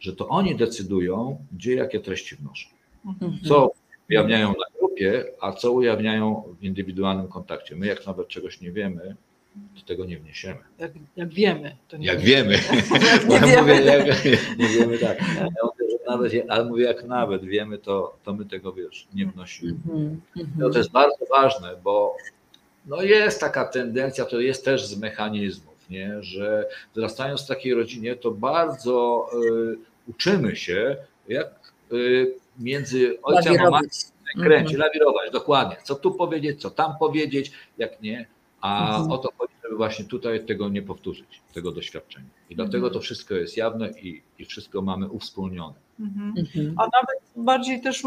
że 0.00 0.16
to 0.16 0.28
oni 0.28 0.56
decydują, 0.56 1.44
gdzie 1.52 1.74
jakie 1.74 2.00
treści 2.00 2.36
wnoszą. 2.36 2.68
Mhm. 3.06 3.38
Co 3.48 3.72
ujawniają 4.10 4.48
na 4.48 4.78
grupie, 4.78 5.24
a 5.40 5.52
co 5.52 5.72
ujawniają 5.72 6.42
w 6.60 6.64
indywidualnym 6.64 7.28
kontakcie. 7.28 7.76
My 7.76 7.86
jak 7.86 8.06
nawet 8.06 8.28
czegoś 8.28 8.60
nie 8.60 8.72
wiemy, 8.72 9.16
to 9.74 9.86
tego 9.86 10.04
nie 10.04 10.18
wniesiemy. 10.18 10.60
Jak, 10.78 10.92
jak 11.16 11.28
wiemy. 11.28 11.76
To 11.88 11.96
nie 11.96 12.06
Jak 12.06 12.20
wiemy. 12.20 12.58
Nie 13.28 13.34
ja 13.36 13.40
wiemy. 13.46 13.62
mówię, 13.62 13.84
jak, 13.84 14.24
nie 14.58 14.68
wiemy 14.68 14.98
tak. 14.98 15.18
Ja 15.38 15.46
mówię, 15.62 15.98
nawet, 16.06 16.32
ale 16.48 16.64
mówię, 16.64 16.84
jak 16.84 17.04
nawet 17.04 17.44
wiemy, 17.44 17.78
to, 17.78 18.16
to 18.24 18.32
my 18.34 18.44
tego 18.44 18.72
wiesz, 18.72 19.08
nie 19.14 19.26
wnosimy. 19.26 19.70
Mhm. 19.72 20.20
Mhm. 20.36 20.72
to 20.72 20.78
jest 20.78 20.90
bardzo 20.90 21.24
ważne, 21.30 21.76
bo 21.84 22.16
no 22.86 23.02
jest 23.02 23.40
taka 23.40 23.64
tendencja, 23.64 24.24
to 24.24 24.40
jest 24.40 24.64
też 24.64 24.86
z 24.86 24.98
mechanizmów, 24.98 25.90
nie? 25.90 26.22
że 26.22 26.68
wzrastając 26.94 27.44
w 27.44 27.48
takiej 27.48 27.74
rodzinie, 27.74 28.16
to 28.16 28.30
bardzo 28.30 29.26
y, 29.74 29.78
uczymy 30.08 30.56
się, 30.56 30.96
jak 31.28 31.72
y, 31.92 32.34
między 32.58 33.18
ojcem 33.22 33.52
a 33.52 33.56
matką 33.56 33.70
Lawirować. 33.70 33.90
kręci, 34.34 34.74
Mhm. 34.74 34.78
lawirować, 34.80 35.30
dokładnie. 35.32 35.76
Co 35.84 35.94
tu 35.94 36.10
powiedzieć, 36.14 36.60
co 36.60 36.70
tam 36.70 36.92
powiedzieć, 36.98 37.52
jak 37.78 38.02
nie. 38.02 38.26
A 38.60 38.90
Mhm. 38.96 39.10
o 39.12 39.18
to 39.18 39.28
chodzi, 39.38 39.52
żeby 39.64 39.76
właśnie 39.76 40.04
tutaj 40.04 40.46
tego 40.46 40.68
nie 40.68 40.82
powtórzyć, 40.82 41.40
tego 41.54 41.72
doświadczenia. 41.72 42.26
I 42.50 42.56
dlatego 42.56 42.90
to 42.90 43.00
wszystko 43.00 43.34
jest 43.34 43.56
jawne 43.56 43.90
i, 43.90 44.22
i 44.38 44.44
wszystko 44.44 44.82
mamy 44.82 45.08
uwspólnione. 45.08 45.74
Mhm. 46.00 46.34
Mhm. 46.38 46.74
A 46.78 46.82
nawet 46.82 47.20
bardziej 47.36 47.80
też, 47.80 48.02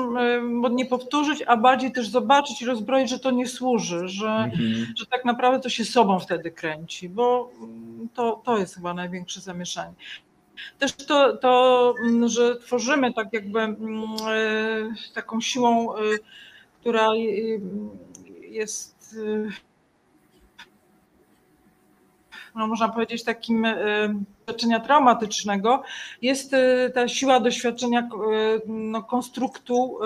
bo 0.62 0.70
nie 0.70 0.86
powtórzyć, 0.86 1.44
a 1.48 1.58
bardziej 1.58 1.92
też 1.92 2.08
zobaczyć 2.08 2.62
i 2.62 2.66
rozbroić, 2.66 3.10
że 3.10 3.20
to 3.20 3.32
nie 3.32 3.48
służy, 3.48 4.08
że, 4.08 4.30
mhm. 4.30 4.94
że 4.98 5.06
tak 5.06 5.26
naprawdę 5.26 5.60
to 5.60 5.70
się 5.70 5.86
sobą 5.86 6.20
wtedy 6.20 6.52
kręci, 6.52 7.10
bo 7.10 7.52
to, 8.14 8.42
to 8.46 8.58
jest 8.58 8.76
chyba 8.76 8.94
największe 8.94 9.42
zamieszanie. 9.42 9.94
Też 10.80 10.94
to, 10.94 11.38
to, 11.38 11.94
że 12.26 12.56
tworzymy 12.56 13.14
tak 13.14 13.28
jakby 13.34 13.60
e, 13.60 13.76
taką 15.14 15.42
siłą, 15.42 15.96
e, 15.96 16.00
która 16.80 17.08
jest 18.42 19.16
no 22.56 22.68
można 22.68 22.90
powiedzieć, 22.90 23.24
takim 23.24 23.66
e, 23.66 23.76
doświadczenia 24.46 24.80
traumatycznego, 24.80 25.84
jest 26.22 26.54
e, 26.54 26.90
ta 26.90 27.08
siła 27.08 27.40
doświadczenia 27.40 28.00
e, 28.00 28.08
no, 28.68 29.04
konstruktu, 29.04 30.00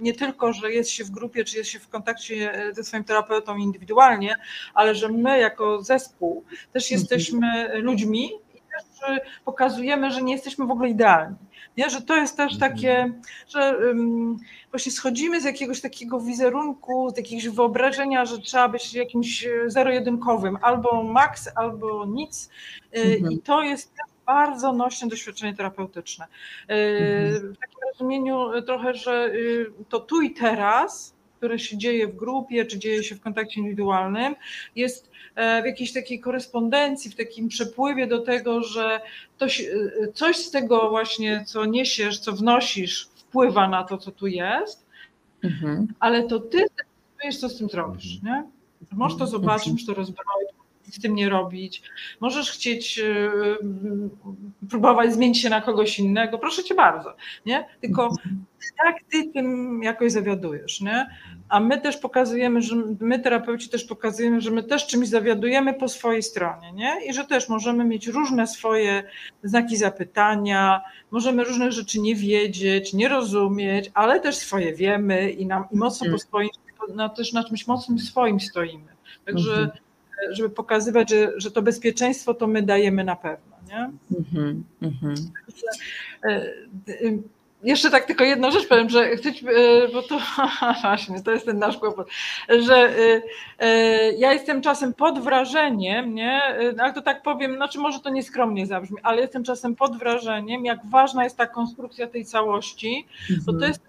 nie 0.00 0.12
tylko, 0.12 0.52
że 0.52 0.72
jest 0.72 0.90
się 0.90 1.04
w 1.04 1.10
grupie, 1.10 1.44
czy 1.44 1.56
jest 1.56 1.70
się 1.70 1.78
w 1.78 1.88
kontakcie 1.88 2.72
ze 2.72 2.84
swoim 2.84 3.04
terapeutą 3.04 3.56
indywidualnie, 3.56 4.36
ale 4.74 4.94
że 4.94 5.08
my 5.08 5.38
jako 5.38 5.82
zespół 5.82 6.44
też 6.72 6.92
mhm. 6.92 7.00
jesteśmy 7.00 7.80
ludźmi 7.80 8.30
i 8.54 8.58
też 8.58 9.20
pokazujemy, 9.44 10.10
że 10.10 10.22
nie 10.22 10.32
jesteśmy 10.32 10.66
w 10.66 10.70
ogóle 10.70 10.88
idealni. 10.88 11.36
Nie? 11.76 11.90
Że 11.90 12.02
to 12.02 12.16
jest 12.16 12.36
też 12.36 12.52
mhm. 12.52 12.72
takie, 12.72 13.12
że 13.48 13.78
um, 13.78 14.36
właśnie 14.70 14.92
schodzimy 14.92 15.40
z 15.40 15.44
jakiegoś 15.44 15.80
takiego 15.80 16.20
wizerunku, 16.20 17.10
z 17.10 17.16
jakiegoś 17.16 17.48
wyobrażenia, 17.48 18.24
że 18.24 18.38
trzeba 18.38 18.68
być 18.68 18.94
jakimś 18.94 19.46
e, 19.46 19.70
zero-jedynkowym, 19.70 20.58
albo 20.62 21.02
max, 21.02 21.48
albo 21.54 22.06
nic. 22.06 22.50
E, 22.92 23.02
mhm. 23.02 23.32
I 23.32 23.38
to 23.38 23.62
jest 23.62 23.94
bardzo 24.26 24.72
nośne 24.72 25.08
doświadczenie 25.08 25.54
terapeutyczne. 25.54 26.26
E, 26.68 26.74
mhm. 26.74 27.52
W 27.54 27.58
takim 27.58 27.78
rozumieniu 27.92 28.62
trochę, 28.66 28.94
że 28.94 29.32
to 29.88 30.00
tu 30.00 30.22
i 30.22 30.30
teraz, 30.30 31.14
które 31.42 31.58
się 31.58 31.78
dzieje 31.78 32.08
w 32.08 32.16
grupie, 32.16 32.66
czy 32.66 32.78
dzieje 32.78 33.04
się 33.04 33.14
w 33.14 33.20
kontakcie 33.20 33.60
indywidualnym, 33.60 34.34
jest 34.76 35.10
w 35.36 35.66
jakiejś 35.66 35.92
takiej 35.92 36.20
korespondencji, 36.20 37.10
w 37.10 37.16
takim 37.16 37.48
przepływie 37.48 38.06
do 38.06 38.18
tego, 38.18 38.62
że 38.62 39.00
coś, 39.38 39.64
coś 40.14 40.36
z 40.36 40.50
tego 40.50 40.90
właśnie, 40.90 41.44
co 41.46 41.64
niesiesz, 41.64 42.18
co 42.18 42.32
wnosisz, 42.32 43.08
wpływa 43.14 43.68
na 43.68 43.84
to, 43.84 43.98
co 43.98 44.10
tu 44.10 44.26
jest, 44.26 44.86
mhm. 45.44 45.86
ale 46.00 46.22
to 46.22 46.40
ty 46.40 46.58
decydujesz, 46.58 47.40
co 47.40 47.48
z 47.48 47.58
tym 47.58 47.68
zrobisz. 47.68 48.14
Mhm. 48.14 48.44
Nie? 48.90 48.96
Możesz 48.96 49.18
to 49.18 49.26
zobaczyć, 49.26 49.72
możesz 49.72 49.86
to 49.86 49.94
rozbroić, 49.94 50.48
z 50.94 51.00
tym 51.00 51.14
nie 51.14 51.28
robić. 51.28 51.82
Możesz 52.20 52.50
chcieć 52.50 52.96
yy, 52.96 53.58
próbować 54.70 55.12
zmienić 55.12 55.42
się 55.42 55.50
na 55.50 55.60
kogoś 55.60 55.98
innego, 55.98 56.38
proszę 56.38 56.64
cię 56.64 56.74
bardzo, 56.74 57.16
nie? 57.46 57.68
Tylko 57.80 58.10
jak 58.84 58.96
ty 59.10 59.28
tym 59.34 59.80
jakoś 59.82 60.12
zawiadujesz, 60.12 60.80
nie? 60.80 61.06
A 61.48 61.60
my 61.60 61.80
też 61.80 61.96
pokazujemy, 61.96 62.62
że 62.62 62.76
my 63.00 63.18
terapeuci 63.18 63.68
też 63.68 63.84
pokazujemy, 63.84 64.40
że 64.40 64.50
my 64.50 64.62
też 64.62 64.86
czymś 64.86 65.08
zawiadujemy 65.08 65.74
po 65.74 65.88
swojej 65.88 66.22
stronie, 66.22 66.72
nie? 66.72 67.06
I 67.06 67.12
że 67.12 67.24
też 67.24 67.48
możemy 67.48 67.84
mieć 67.84 68.06
różne 68.06 68.46
swoje 68.46 69.04
znaki 69.42 69.76
zapytania, 69.76 70.80
możemy 71.10 71.44
różnych 71.44 71.72
rzeczy 71.72 72.00
nie 72.00 72.14
wiedzieć, 72.14 72.92
nie 72.92 73.08
rozumieć, 73.08 73.90
ale 73.94 74.20
też 74.20 74.36
swoje 74.36 74.74
wiemy 74.74 75.30
i, 75.30 75.46
nam, 75.46 75.64
i 75.72 75.76
mocno 75.76 76.04
po 76.04 76.12
mhm. 76.12 76.18
swoim, 76.18 76.50
no, 76.94 77.08
też 77.08 77.32
na 77.32 77.44
czymś 77.44 77.66
mocnym 77.66 77.98
swoim 77.98 78.40
stoimy. 78.40 78.92
Także 79.24 79.52
mhm 79.52 79.70
żeby 80.30 80.50
pokazywać, 80.50 81.10
że, 81.10 81.32
że 81.36 81.50
to 81.50 81.62
bezpieczeństwo 81.62 82.34
to 82.34 82.46
my 82.46 82.62
dajemy 82.62 83.04
na 83.04 83.16
pewno. 83.16 83.56
Nie? 83.68 83.90
Mm-hmm, 84.12 84.62
mm-hmm. 84.82 85.16
Jeszcze 87.62 87.90
tak 87.90 88.04
tylko 88.04 88.24
jedną 88.24 88.50
rzecz 88.50 88.68
powiem, 88.68 88.88
że 88.88 89.16
chcecie, 89.16 89.46
bo 89.92 90.02
to 90.02 90.18
właśnie, 90.82 91.22
to 91.22 91.30
jest 91.30 91.46
ten 91.46 91.58
nasz 91.58 91.78
kłopot, 91.78 92.08
że 92.48 92.94
ja 94.18 94.32
jestem 94.32 94.62
czasem 94.62 94.94
pod 94.94 95.18
wrażeniem, 95.18 96.14
nie, 96.14 96.40
ale 96.78 96.92
to 96.92 97.02
tak 97.02 97.22
powiem, 97.22 97.56
znaczy 97.56 97.78
może 97.78 98.00
to 98.00 98.10
nieskromnie 98.10 98.66
zabrzmi, 98.66 98.96
ale 99.02 99.20
jestem 99.20 99.44
czasem 99.44 99.76
pod 99.76 99.98
wrażeniem, 99.98 100.64
jak 100.64 100.86
ważna 100.86 101.24
jest 101.24 101.36
ta 101.36 101.46
konstrukcja 101.46 102.06
tej 102.06 102.24
całości, 102.24 103.06
bo 103.46 103.52
to 103.52 103.52
mhm. 103.52 103.68
jest 103.68 103.82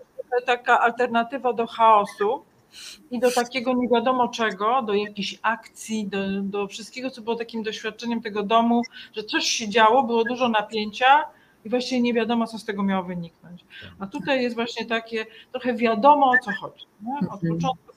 taka 0.45 0.79
alternatywa 0.79 1.53
do 1.53 1.67
chaosu, 1.67 2.43
i 3.11 3.19
do 3.19 3.31
takiego 3.31 3.73
nie 3.73 3.87
wiadomo 3.89 4.27
czego, 4.27 4.81
do 4.81 4.93
jakiejś 4.93 5.39
akcji, 5.41 6.07
do, 6.07 6.41
do 6.41 6.67
wszystkiego, 6.67 7.09
co 7.09 7.21
było 7.21 7.35
takim 7.35 7.63
doświadczeniem 7.63 8.21
tego 8.21 8.43
domu, 8.43 8.81
że 9.15 9.23
coś 9.23 9.43
się 9.43 9.69
działo, 9.69 10.03
było 10.03 10.23
dużo 10.23 10.49
napięcia 10.49 11.23
i 11.65 11.69
właściwie 11.69 12.01
nie 12.01 12.13
wiadomo, 12.13 12.47
co 12.47 12.57
z 12.57 12.65
tego 12.65 12.83
miało 12.83 13.03
wyniknąć. 13.03 13.65
A 13.99 14.07
tutaj 14.07 14.43
jest 14.43 14.55
właśnie 14.55 14.85
takie 14.85 15.25
trochę 15.51 15.73
wiadomo, 15.73 16.25
o 16.25 16.33
co 16.45 16.51
chodzi. 16.61 16.85
Nie? 17.01 17.29
Od 17.29 17.43
mhm. 17.43 17.55
początku 17.55 17.92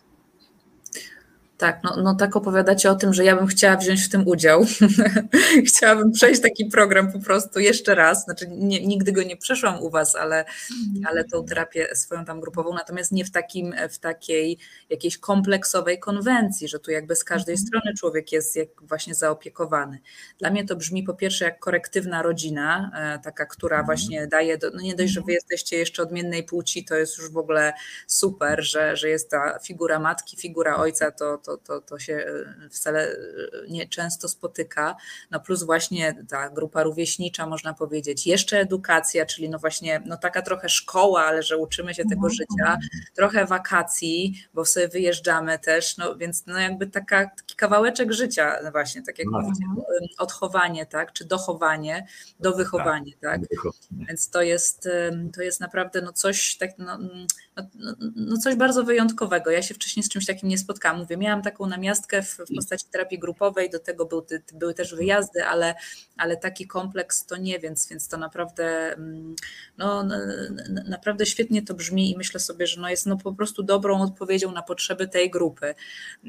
tak, 1.59 1.81
no, 1.85 1.97
no 2.03 2.15
tak 2.15 2.37
opowiadacie 2.37 2.91
o 2.91 2.95
tym, 2.95 3.15
że 3.15 3.25
ja 3.25 3.37
bym 3.37 3.47
chciała 3.47 3.77
wziąć 3.77 4.03
w 4.03 4.09
tym 4.09 4.29
udział. 4.29 4.67
Chciałabym 5.69 6.13
przejść 6.13 6.43
taki 6.43 6.65
program 6.65 7.13
po 7.13 7.19
prostu 7.19 7.61
jeszcze 7.61 7.95
raz. 7.95 8.25
Znaczy 8.25 8.47
nie, 8.51 8.87
nigdy 8.87 9.13
go 9.13 9.23
nie 9.23 9.37
przeszłam 9.37 9.83
u 9.83 9.91
was, 9.91 10.17
ale, 10.17 10.39
mhm. 10.39 11.07
ale 11.07 11.25
tą 11.25 11.45
terapię 11.45 11.89
swoją 11.95 12.25
tam 12.25 12.41
grupową, 12.41 12.75
natomiast 12.75 13.13
nie 13.13 13.25
w 13.25 13.31
takim, 13.31 13.75
w 13.91 13.99
takiej 13.99 14.59
jakiejś 14.91 15.19
kompleksowej 15.19 15.99
konwencji, 15.99 16.69
że 16.69 16.79
tu 16.79 16.91
jakby 16.91 17.17
z 17.17 17.25
każdej 17.25 17.53
mhm. 17.53 17.67
strony 17.67 17.97
człowiek 17.99 18.33
jest 18.33 18.57
jak 18.57 18.69
właśnie 18.83 19.15
zaopiekowany. 19.15 19.99
Dla 20.39 20.51
mnie 20.51 20.65
to 20.65 20.77
brzmi 20.77 21.03
po 21.03 21.15
pierwsze 21.15 21.45
jak 21.45 21.59
korektywna 21.59 22.23
rodzina, 22.23 22.91
e, 22.95 23.19
taka, 23.25 23.47
która 23.47 23.77
mhm. 23.77 23.87
właśnie 23.87 24.27
daje, 24.27 24.59
do, 24.59 24.71
no 24.71 24.81
nie 24.81 24.95
dość, 24.95 25.13
że 25.13 25.21
wy 25.21 25.33
jesteście 25.33 25.77
jeszcze 25.77 26.03
odmiennej 26.03 26.45
płci, 26.45 26.85
to 26.85 26.95
jest 26.95 27.19
już 27.19 27.31
w 27.31 27.37
ogóle 27.37 27.73
super, 28.07 28.65
że, 28.65 28.97
że 28.97 29.09
jest 29.09 29.31
ta 29.31 29.59
figura 29.59 29.99
matki, 29.99 30.37
figura 30.37 30.77
ojca, 30.77 31.11
to 31.11 31.39
to, 31.47 31.57
to, 31.57 31.81
to 31.81 31.99
się 31.99 32.15
e, 32.65 32.69
wcale 32.69 33.09
e, 33.09 33.17
nie 33.69 33.89
często 33.89 34.29
spotyka. 34.29 34.97
No 35.31 35.41
plus 35.41 35.63
właśnie 35.63 36.25
ta 36.29 36.51
grupa 36.51 36.83
rówieśnicza, 36.83 37.47
można 37.47 37.75
powiedzieć, 37.75 38.27
jeszcze 38.27 38.59
edukacja, 38.61 39.27
czyli 39.27 39.51
no 39.51 39.59
właśnie 39.59 40.03
no 40.07 40.17
taka 40.17 40.43
trochę 40.43 40.69
szkoła, 40.69 41.25
ale 41.25 41.43
że 41.43 41.57
uczymy 41.57 41.95
się 41.95 42.03
tego 42.03 42.27
mhm. 42.27 42.33
życia, 42.33 42.79
trochę 43.15 43.47
wakacji, 43.47 44.45
bo 44.55 44.65
sobie 44.65 44.89
wyjeżdżamy 44.89 45.59
też, 45.59 45.97
no 45.97 46.17
więc 46.17 46.47
no 46.47 46.59
jakby 46.59 46.87
taka, 46.87 47.31
taki 47.37 47.57
kawałeczek 47.57 48.13
życia 48.13 48.71
właśnie, 48.73 49.03
tak 49.03 49.19
jak 49.19 49.29
no. 49.31 49.41
mówicie, 49.41 49.65
odchowanie, 50.19 50.87
tak, 50.87 51.13
czy 51.13 51.25
dochowanie, 51.25 52.07
dowychowanie, 52.41 53.13
tak, 53.21 53.41
tak? 53.41 53.73
Więc 53.91 54.31
to 54.31 54.43
jest, 54.43 54.89
to 55.37 55.43
jest 55.43 55.61
naprawdę 55.61 56.03
no 56.03 56.13
coś 56.13 56.57
tak, 56.57 56.79
no, 56.79 56.99
no, 57.57 57.63
no, 57.75 57.95
no 58.17 58.37
coś 58.37 58.55
bardzo 58.55 58.85
wyjątkowego. 58.85 59.51
Ja 59.51 59.63
się 59.63 59.75
wcześniej 59.75 60.03
z 60.03 60.09
czymś 60.09 60.27
takim 60.27 60.49
nie 60.49 60.59
spotkałam. 60.59 60.99
Mówię, 60.99 61.17
miałam 61.17 61.36
taką 61.43 61.67
namiastkę 61.67 62.23
w, 62.23 62.39
w 62.39 62.55
postaci 62.57 62.87
terapii 62.93 63.19
grupowej, 63.19 63.71
do 63.71 63.79
tego 63.79 64.07
był, 64.07 64.27
były 64.53 64.75
też 64.75 64.95
wyjazdy, 64.95 65.45
ale, 65.45 65.75
ale 66.17 66.37
taki 66.37 66.67
kompleks 66.67 67.27
to 67.27 67.37
nie, 67.37 67.59
więc, 67.59 67.89
więc 67.89 68.09
to 68.09 68.17
naprawdę 68.17 68.93
mm, 68.93 69.37
no, 69.79 70.05
naprawdę 70.89 71.27
świetnie 71.27 71.63
to 71.63 71.75
brzmi 71.75 72.11
i 72.11 72.17
myślę 72.17 72.41
sobie, 72.41 72.67
że 72.67 72.81
no 72.81 72.91
jest 72.91 73.07
no 73.07 73.17
po 73.17 73.33
prostu 73.33 73.63
dobrą 73.63 74.03
odpowiedzią 74.03 74.53
na 74.53 74.63
potrzeby 74.63 75.09
tej 75.09 75.31
grupy, 75.31 75.75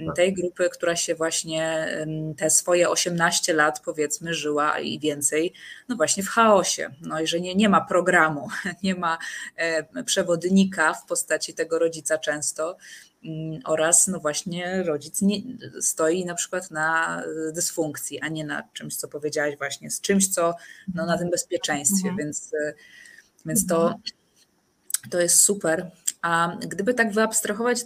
tak. 0.06 0.15
tej 0.15 0.34
grupy, 0.34 0.70
która 0.70 0.96
się 0.96 1.15
właśnie 1.15 1.88
te 2.38 2.50
swoje 2.50 2.89
18 2.89 3.54
lat 3.54 3.80
powiedzmy 3.86 4.34
żyła 4.34 4.80
i 4.80 5.00
więcej, 5.00 5.54
no 5.89 5.96
właśnie 5.96 6.24
w 6.24 6.30
chaosie, 6.30 6.89
no 7.02 7.22
i 7.22 7.28
że 7.28 7.39
nie, 7.39 7.56
nie 7.56 7.70
ma 7.70 7.82
programu, 7.82 8.48
nie 8.84 8.96
ma 8.96 9.17
e, 9.56 10.04
przewodnika 10.04 10.93
w 10.93 11.06
postaci 11.06 11.54
tego 11.54 11.80
rodzica 11.80 12.17
często, 12.17 12.78
oraz 13.66 14.08
no 14.08 14.20
właśnie 14.20 14.84
rodzic 14.84 15.22
nie, 15.22 15.42
stoi 15.82 16.26
na 16.26 16.36
przykład 16.36 16.72
na 16.72 17.24
dysfunkcji, 17.54 18.20
a 18.20 18.28
nie 18.28 18.46
na 18.46 18.63
czymś, 18.74 18.96
co 18.96 19.08
powiedziałaś 19.08 19.58
właśnie, 19.58 19.92
z 19.92 20.02
czymś, 20.02 20.28
co 20.28 20.56
no, 20.94 21.06
na 21.06 21.18
tym 21.18 21.30
bezpieczeństwie, 21.30 22.10
mhm. 22.10 22.18
więc, 22.18 22.52
więc 23.46 23.68
to, 23.68 23.96
to 25.10 25.22
jest 25.22 25.42
super. 25.42 25.92
A 26.22 26.58
gdyby 26.60 26.94
tak 26.94 27.12
wyabstrahować 27.12 27.80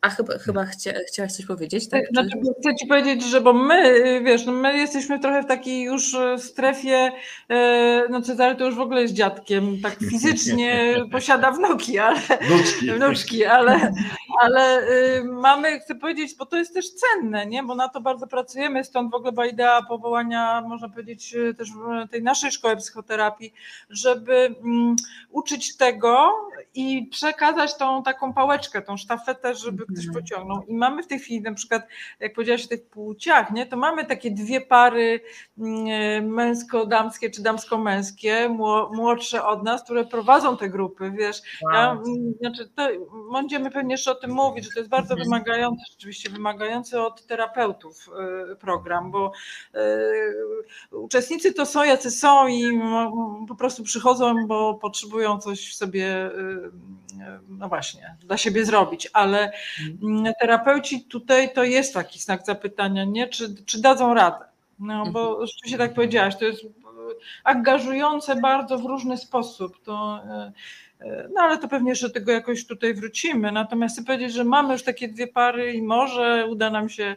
a 0.00 0.10
chyba, 0.10 0.38
chyba 0.38 0.64
chcia, 0.64 0.92
chciałaś 1.08 1.32
coś 1.32 1.46
powiedzieć, 1.46 1.88
tak? 1.88 2.08
Znaczy, 2.12 2.30
chcę 2.60 2.74
ci 2.74 2.86
powiedzieć, 2.86 3.24
że 3.24 3.40
bo 3.40 3.52
my, 3.52 3.92
wiesz, 4.24 4.46
no 4.46 4.52
my 4.52 4.78
jesteśmy 4.78 5.18
trochę 5.18 5.42
w 5.42 5.46
takiej 5.46 5.82
już 5.82 6.16
strefie, 6.38 7.12
e, 7.50 8.02
no 8.10 8.22
Cezary 8.22 8.56
to 8.56 8.64
już 8.64 8.74
w 8.74 8.80
ogóle 8.80 9.02
jest 9.02 9.14
dziadkiem, 9.14 9.80
tak 9.82 9.98
fizycznie 10.10 10.96
posiada 11.12 11.50
wnuki, 11.52 11.98
ale 11.98 12.20
wnuczki, 12.48 12.90
wnuczki 12.90 13.44
ale, 13.44 13.92
ale 14.40 14.88
y, 14.90 15.24
mamy, 15.24 15.80
chcę 15.80 15.94
powiedzieć, 15.94 16.34
bo 16.38 16.46
to 16.46 16.56
jest 16.56 16.74
też 16.74 16.86
cenne, 16.90 17.46
nie? 17.46 17.62
Bo 17.62 17.74
na 17.74 17.88
to 17.88 18.00
bardzo 18.00 18.26
pracujemy, 18.26 18.84
stąd 18.84 19.10
w 19.10 19.14
ogóle 19.14 19.32
była 19.32 19.46
idea 19.46 19.82
powołania, 19.82 20.62
można 20.68 20.88
powiedzieć, 20.88 21.34
y, 21.34 21.54
też 21.54 21.68
tej 22.10 22.22
naszej 22.22 22.52
szkoły 22.52 22.76
psychoterapii, 22.76 23.52
żeby 23.90 24.54
um, 24.62 24.96
uczyć 25.30 25.76
tego 25.76 26.30
i 26.74 27.06
przekazać 27.10 27.76
tą 27.76 28.02
taką 28.02 28.32
pałeczkę, 28.32 28.82
tą 28.82 28.96
sztafetę, 28.96 29.54
żeby 29.54 29.77
żeby 29.78 29.92
ktoś 29.92 30.06
Mhm. 30.06 30.24
pociągnął. 30.24 30.62
I 30.68 30.74
mamy 30.74 31.02
w 31.02 31.06
tej 31.06 31.18
chwili 31.18 31.40
na 31.42 31.54
przykład, 31.54 31.82
jak 32.20 32.32
powiedziałaś 32.34 32.64
o 32.64 32.68
tych 32.68 32.86
płciach, 32.86 33.50
nie, 33.50 33.66
to 33.66 33.76
mamy 33.76 34.04
takie 34.06 34.30
dwie 34.30 34.60
pary 34.60 35.20
mm, 35.58 36.26
męsko-damskie 36.34 37.30
czy 37.30 37.42
damsko-męskie, 37.42 38.48
mło- 38.48 38.90
młodsze 38.96 39.44
od 39.44 39.62
nas, 39.62 39.84
które 39.84 40.04
prowadzą 40.04 40.56
te 40.56 40.68
grupy, 40.68 41.12
wiesz. 41.18 41.42
Ja, 41.72 41.88
Wow. 41.92 42.02
mm, 42.06 42.34
znaczy, 42.40 42.68
to 42.74 42.88
będziemy 43.32 43.70
pewnie 43.70 43.94
jeszcze 43.94 44.10
o 44.10 44.14
tym 44.14 44.30
mówić, 44.30 44.64
że 44.64 44.70
to 44.70 44.78
jest 44.78 44.90
bardzo 44.90 45.14
Mhm. 45.14 45.24
wymagający, 45.30 45.82
rzeczywiście 45.90 46.30
wymagający 46.30 47.00
od 47.00 47.26
terapeutów 47.26 48.08
y, 48.52 48.56
program, 48.56 49.10
bo 49.10 49.32
y, 50.90 50.96
uczestnicy 50.96 51.52
to 51.54 51.66
są 51.66 51.84
jacy 51.84 52.10
są 52.10 52.46
i 52.48 52.80
po 53.48 53.54
prostu 53.54 53.82
przychodzą, 53.82 54.46
bo 54.46 54.74
potrzebują 54.74 55.40
coś 55.40 55.70
w 55.70 55.74
sobie, 55.74 56.26
y, 56.26 56.70
no 57.48 57.68
właśnie, 57.68 58.16
dla 58.20 58.36
siebie 58.36 58.64
zrobić, 58.64 59.10
ale 59.12 59.52
terapeuci 60.40 61.04
tutaj 61.04 61.52
to 61.54 61.64
jest 61.64 61.94
taki 61.94 62.18
znak 62.18 62.46
zapytania, 62.46 63.04
nie? 63.04 63.28
Czy, 63.28 63.64
czy 63.66 63.80
dadzą 63.80 64.14
radę? 64.14 64.44
No 64.78 65.10
bo 65.12 65.46
rzeczywiście 65.46 65.78
tak 65.78 65.94
powiedziałaś, 65.94 66.36
to 66.36 66.44
jest 66.44 66.64
y, 66.64 66.68
angażujące 67.44 68.36
bardzo 68.36 68.78
w 68.78 68.84
różny 68.84 69.16
sposób. 69.16 69.82
To, 69.82 70.20
y, 71.00 71.06
y, 71.06 71.28
no 71.34 71.42
ale 71.42 71.58
to 71.58 71.68
pewnie 71.68 71.90
jeszcze 71.90 72.10
tego 72.10 72.32
jakoś 72.32 72.66
tutaj 72.66 72.94
wrócimy. 72.94 73.52
Natomiast 73.52 73.96
chcę 73.96 74.04
powiedzieć, 74.04 74.32
że 74.32 74.44
mamy 74.44 74.72
już 74.72 74.82
takie 74.82 75.08
dwie 75.08 75.26
pary 75.26 75.72
i 75.72 75.82
może 75.82 76.46
uda 76.50 76.70
nam 76.70 76.88
się 76.88 77.16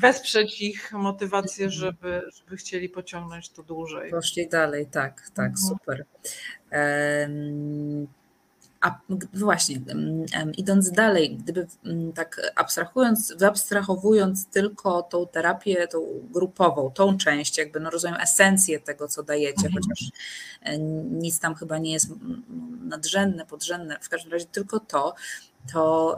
wesprzeć 0.00 0.62
ich 0.62 0.92
motywację, 0.92 1.70
żeby, 1.70 2.22
żeby 2.36 2.56
chcieli 2.56 2.88
pociągnąć 2.88 3.50
to 3.50 3.62
dłużej. 3.62 4.10
Poszli 4.10 4.48
dalej, 4.48 4.86
tak, 4.86 5.22
tak, 5.34 5.46
Mhm. 5.46 5.56
super. 5.56 6.04
A 8.80 9.00
właśnie, 9.34 9.80
em, 10.32 10.52
idąc 10.54 10.90
dalej, 10.90 11.36
gdyby 11.36 11.66
mm, 11.84 12.12
tak 12.12 12.52
abstrahując, 12.56 13.32
wyabstrahowując 13.32 14.46
tylko 14.46 15.02
tą 15.02 15.26
terapię, 15.26 15.88
tą 15.88 16.06
grupową, 16.30 16.90
tą 16.90 17.18
część, 17.18 17.58
jakby 17.58 17.80
no 17.80 17.90
rozumiem 17.90 18.20
esencję 18.20 18.80
tego, 18.80 19.08
co 19.08 19.22
dajecie, 19.22 19.66
Mhm. 19.66 19.72
chociaż 19.74 20.10
e, 20.62 20.78
nic 21.10 21.40
tam 21.40 21.54
chyba 21.54 21.78
nie 21.78 21.92
jest 21.92 22.10
mm, 22.10 22.42
nadrzędne, 22.88 23.46
podrzędne, 23.46 23.98
w 24.00 24.08
każdym 24.08 24.32
razie 24.32 24.46
tylko 24.46 24.80
to, 24.80 25.14
to 25.72 26.16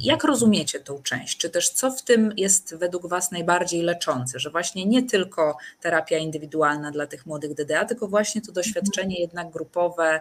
jak 0.00 0.24
rozumiecie 0.24 0.80
tą 0.80 1.02
część? 1.02 1.38
Czy 1.38 1.50
też 1.50 1.70
co 1.70 1.90
w 1.90 2.02
tym 2.02 2.32
jest 2.36 2.74
według 2.74 3.06
Was 3.06 3.30
najbardziej 3.32 3.82
leczące? 3.82 4.38
Że 4.38 4.50
właśnie 4.50 4.86
nie 4.86 5.02
tylko 5.02 5.56
terapia 5.80 6.18
indywidualna 6.18 6.90
dla 6.90 7.06
tych 7.06 7.26
młodych 7.26 7.54
DDA, 7.54 7.84
tylko 7.84 8.08
właśnie 8.08 8.42
to 8.42 8.52
doświadczenie 8.52 9.20
jednak 9.20 9.50
grupowe 9.50 10.20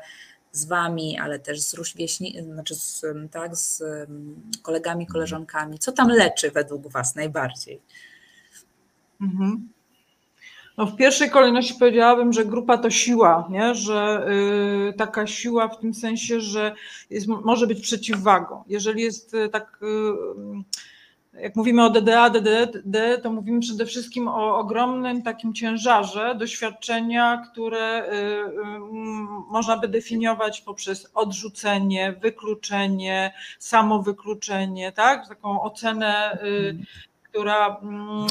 z 0.57 0.65
Wami, 0.65 1.17
ale 1.19 1.39
też 1.39 1.61
z 1.61 1.73
rówieśni, 1.73 2.43
znaczy 2.43 2.75
z, 2.75 3.05
tak, 3.31 3.55
z 3.55 3.83
kolegami, 4.61 5.07
koleżankami. 5.07 5.79
Co 5.79 5.91
tam 5.91 6.07
leczy 6.07 6.51
według 6.51 6.87
Was 6.87 7.15
najbardziej? 7.15 7.81
Mhm. 9.21 9.69
No 10.77 10.85
w 10.85 10.95
pierwszej 10.95 11.29
kolejności 11.29 11.75
powiedziałabym, 11.79 12.33
że 12.33 12.45
grupa 12.45 12.77
to 12.77 12.89
siła, 12.89 13.47
nie? 13.49 13.75
że 13.75 14.27
y, 14.89 14.93
taka 14.93 15.27
siła 15.27 15.67
w 15.67 15.79
tym 15.79 15.93
sensie, 15.93 16.41
że 16.41 16.75
jest, 17.09 17.27
może 17.27 17.67
być 17.67 17.81
przeciwwagą. 17.81 18.63
Jeżeli 18.67 19.01
jest 19.01 19.33
y, 19.33 19.49
tak, 19.49 19.79
y, 19.83 19.87
jak 21.41 21.55
mówimy 21.55 21.85
o 21.85 21.89
DDA, 21.89 22.29
DDD, 22.29 23.21
to 23.23 23.31
mówimy 23.31 23.59
przede 23.59 23.85
wszystkim 23.85 24.27
o 24.27 24.57
ogromnym 24.57 25.21
takim 25.21 25.53
ciężarze 25.53 26.35
doświadczenia, 26.35 27.43
które 27.51 28.03
y, 28.03 28.15
y, 28.15 28.79
można 29.49 29.77
by 29.77 29.87
definiować 29.87 30.61
poprzez 30.61 31.11
odrzucenie, 31.13 32.13
wykluczenie, 32.21 33.33
samowykluczenie, 33.59 34.91
tak? 34.91 35.27
taką 35.27 35.61
ocenę. 35.61 36.39
Y, 36.43 36.77
która 37.31 37.77
mm, 37.81 38.27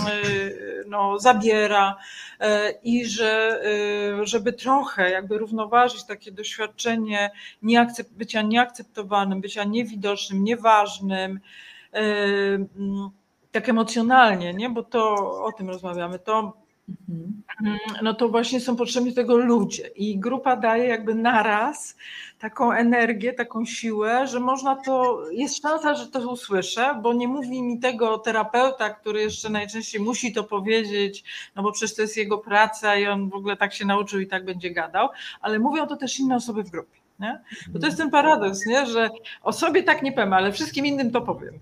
no, 0.86 1.18
zabiera 1.18 1.96
y, 2.42 2.46
i 2.82 3.06
że 3.06 3.62
żeby 4.22 4.52
trochę 4.52 5.10
jakby 5.10 5.38
równoważyć 5.38 6.04
takie 6.04 6.32
doświadczenie 6.32 7.30
nieakcep- 7.62 8.10
bycia 8.10 8.42
nieakceptowanym, 8.42 9.40
bycia 9.40 9.64
niewidocznym, 9.64 10.44
nieważnym, 10.44 11.40
tak 13.52 13.68
emocjonalnie, 13.68 14.54
nie? 14.54 14.70
bo 14.70 14.82
to 14.82 15.14
o 15.44 15.52
tym 15.52 15.68
rozmawiamy, 15.68 16.18
to 16.18 16.52
Mhm. 16.88 17.78
no 18.02 18.14
to 18.14 18.28
właśnie 18.28 18.60
są 18.60 18.76
potrzebni 18.76 19.14
tego 19.14 19.36
ludzie 19.36 19.86
i 19.86 20.18
grupa 20.18 20.56
daje 20.56 20.84
jakby 20.84 21.14
naraz 21.14 21.96
taką 22.38 22.72
energię, 22.72 23.32
taką 23.32 23.64
siłę, 23.64 24.26
że 24.26 24.40
można 24.40 24.76
to, 24.76 25.22
jest 25.30 25.62
szansa, 25.62 25.94
że 25.94 26.06
to 26.06 26.30
usłyszę, 26.30 26.98
bo 27.02 27.12
nie 27.12 27.28
mówi 27.28 27.62
mi 27.62 27.80
tego 27.80 28.18
terapeuta, 28.18 28.90
który 28.90 29.22
jeszcze 29.22 29.48
najczęściej 29.48 30.00
musi 30.00 30.32
to 30.32 30.44
powiedzieć, 30.44 31.24
no 31.56 31.62
bo 31.62 31.72
przecież 31.72 31.96
to 31.96 32.02
jest 32.02 32.16
jego 32.16 32.38
praca 32.38 32.96
i 32.96 33.06
on 33.06 33.30
w 33.30 33.34
ogóle 33.34 33.56
tak 33.56 33.74
się 33.74 33.84
nauczył 33.84 34.20
i 34.20 34.26
tak 34.26 34.44
będzie 34.44 34.70
gadał, 34.70 35.08
ale 35.40 35.58
mówią 35.58 35.86
to 35.86 35.96
też 35.96 36.20
inne 36.20 36.36
osoby 36.36 36.62
w 36.62 36.70
grupie. 36.70 37.05
Nie? 37.20 37.40
Bo 37.68 37.78
to 37.78 37.86
jest 37.86 37.98
ten 37.98 38.10
paradoks, 38.10 38.66
nie? 38.66 38.86
że 38.86 39.10
o 39.42 39.52
sobie 39.52 39.82
tak 39.82 40.02
nie 40.02 40.12
powiem, 40.12 40.32
ale 40.32 40.52
wszystkim 40.52 40.86
innym 40.86 41.10
to 41.10 41.20
powiem. 41.20 41.54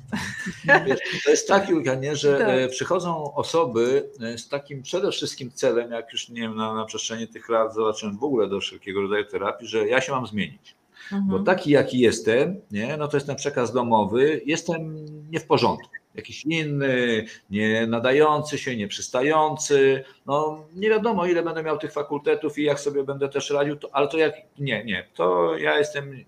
Wiesz, 0.86 0.98
to 1.24 1.30
jest 1.30 1.48
tak, 1.48 1.68
Julka, 1.68 1.94
nie, 1.94 2.16
że 2.16 2.38
Tak. 2.38 2.48
e, 2.48 2.68
przychodzą 2.68 3.34
osoby 3.34 4.10
e, 4.20 4.38
z 4.38 4.48
takim 4.48 4.82
przede 4.82 5.10
wszystkim 5.10 5.50
celem, 5.52 5.90
jak 5.92 6.12
już 6.12 6.28
nie 6.28 6.40
wiem, 6.40 6.56
na, 6.56 6.74
na 6.74 6.84
przestrzeni 6.84 7.28
tych 7.28 7.48
lat 7.48 7.74
zobaczyłem 7.74 8.18
w 8.18 8.24
ogóle 8.24 8.48
do 8.48 8.60
wszelkiego 8.60 9.00
rodzaju 9.02 9.24
terapii, 9.24 9.68
że 9.68 9.88
ja 9.88 10.00
się 10.00 10.12
mam 10.12 10.26
zmienić. 10.26 10.74
Bo 11.10 11.16
Mhm. 11.16 11.44
taki 11.44 11.70
jaki 11.70 11.98
jestem, 11.98 12.60
nie, 12.70 12.96
no 12.96 13.08
to 13.08 13.16
jest 13.16 13.26
ten 13.26 13.36
przekaz 13.36 13.72
domowy, 13.72 14.40
jestem 14.46 15.06
nie 15.30 15.40
w 15.40 15.46
porządku. 15.46 15.88
Jakiś 16.14 16.44
inny, 16.44 17.24
nie 17.50 17.86
nadający 17.86 18.58
się, 18.58 18.76
nieprzystający. 18.76 20.04
No 20.26 20.64
nie 20.74 20.88
wiadomo, 20.88 21.26
ile 21.26 21.42
będę 21.42 21.62
miał 21.62 21.78
tych 21.78 21.92
fakultetów 21.92 22.58
i 22.58 22.62
jak 22.62 22.80
sobie 22.80 23.04
będę 23.04 23.28
też 23.28 23.50
radził, 23.50 23.76
to, 23.76 23.88
ale 23.92 24.08
to 24.08 24.18
jak 24.18 24.34
nie, 24.58 24.84
nie, 24.84 25.06
to 25.14 25.56
ja 25.58 25.78
jestem 25.78 26.24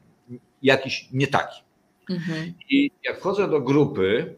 jakiś 0.63 1.09
nie 1.13 1.27
taki. 1.27 1.63
Mhm. 2.11 2.55
I 2.71 2.91
jak 3.05 3.19
wchodzę 3.19 3.49
do 3.49 3.61
grupy 3.61 4.37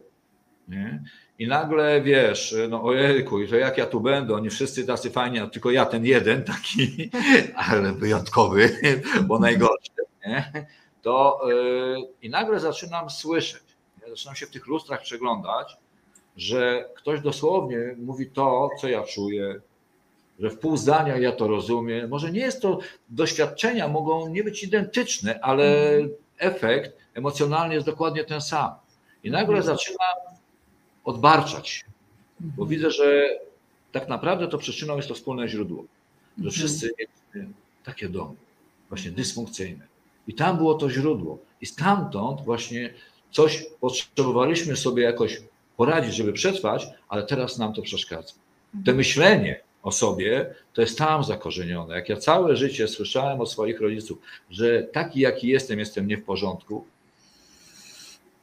nie, 0.67 1.03
i 1.39 1.47
nagle 1.47 2.01
wiesz, 2.01 2.55
no 2.69 2.83
ojejku, 2.83 3.47
to 3.47 3.55
jak 3.55 3.77
ja 3.77 3.85
tu 3.85 4.01
będę, 4.01 4.33
oni 4.33 4.49
wszyscy 4.49 4.85
tacy 4.85 5.09
fajni, 5.09 5.39
a 5.39 5.47
tylko 5.47 5.71
ja 5.71 5.85
ten 5.85 6.05
jeden 6.05 6.43
taki, 6.43 7.09
ale 7.71 7.93
wyjątkowy, 7.93 8.79
bo 9.27 9.39
najgorszy, 9.39 9.91
nie, 10.27 10.67
to 11.01 11.41
yy, 11.47 11.97
i 12.21 12.29
nagle 12.29 12.59
zaczynam 12.59 13.09
słyszeć, 13.09 13.61
nie, 13.63 13.68
zaczynam 14.09 14.35
się 14.35 14.45
w 14.45 14.49
tych 14.49 14.67
lustrach 14.67 15.01
przeglądać, 15.01 15.77
że 16.37 16.89
ktoś 16.95 17.21
dosłownie 17.21 17.95
mówi 17.97 18.29
to, 18.29 18.69
co 18.81 18.87
ja 18.87 19.03
czuję, 19.03 19.61
że 20.39 20.49
w 20.49 20.59
pół 20.59 20.77
zdania 20.77 21.17
ja 21.17 21.31
to 21.31 21.47
rozumiem. 21.47 22.09
Może 22.09 22.31
nie 22.31 22.39
jest 22.39 22.61
to, 22.61 22.79
doświadczenia 23.09 23.87
mogą 23.87 24.27
nie 24.27 24.43
być 24.43 24.63
identyczne, 24.63 25.39
ale 25.41 25.97
efekt 26.37 26.97
emocjonalny 27.13 27.73
jest 27.73 27.85
dokładnie 27.85 28.23
ten 28.23 28.41
sam. 28.41 28.71
I 29.23 29.31
nagle 29.31 29.63
zaczynam 29.63 30.17
odbarczać 31.03 31.69
się, 31.69 31.85
bo 32.39 32.65
widzę, 32.65 32.91
że 32.91 33.39
tak 33.91 34.07
naprawdę 34.07 34.47
to 34.47 34.57
przyczyną 34.57 34.95
jest 34.95 35.07
to 35.07 35.15
wspólne 35.15 35.47
źródło. 35.47 35.83
Że 36.43 36.51
wszyscy 36.51 36.91
mieliśmy 36.99 37.53
takie 37.83 38.09
domy, 38.09 38.35
właśnie 38.89 39.11
dysfunkcyjne. 39.11 39.87
I 40.27 40.33
tam 40.33 40.57
było 40.57 40.73
to 40.73 40.89
źródło. 40.89 41.37
I 41.61 41.65
stamtąd 41.65 42.41
właśnie 42.41 42.93
coś 43.31 43.65
potrzebowaliśmy 43.81 44.75
sobie 44.75 45.03
jakoś 45.03 45.41
poradzić, 45.77 46.15
żeby 46.15 46.33
przetrwać, 46.33 46.87
ale 47.09 47.23
teraz 47.23 47.57
nam 47.57 47.73
to 47.73 47.81
przeszkadza. 47.81 48.33
To 48.85 48.93
myślenie 48.93 49.61
o 49.83 49.91
sobie 49.91 50.55
to 50.73 50.81
jest 50.81 50.97
tam 50.97 51.23
zakorzenione. 51.23 51.95
Jak 51.95 52.09
ja 52.09 52.17
całe 52.17 52.55
życie 52.55 52.87
słyszałem 52.87 53.41
od 53.41 53.51
swoich 53.51 53.81
rodziców, 53.81 54.19
że 54.49 54.83
taki 54.83 55.19
jaki 55.19 55.47
jestem, 55.47 55.79
jestem 55.79 56.07
nie 56.07 56.17
w 56.17 56.23
porządku. 56.23 56.85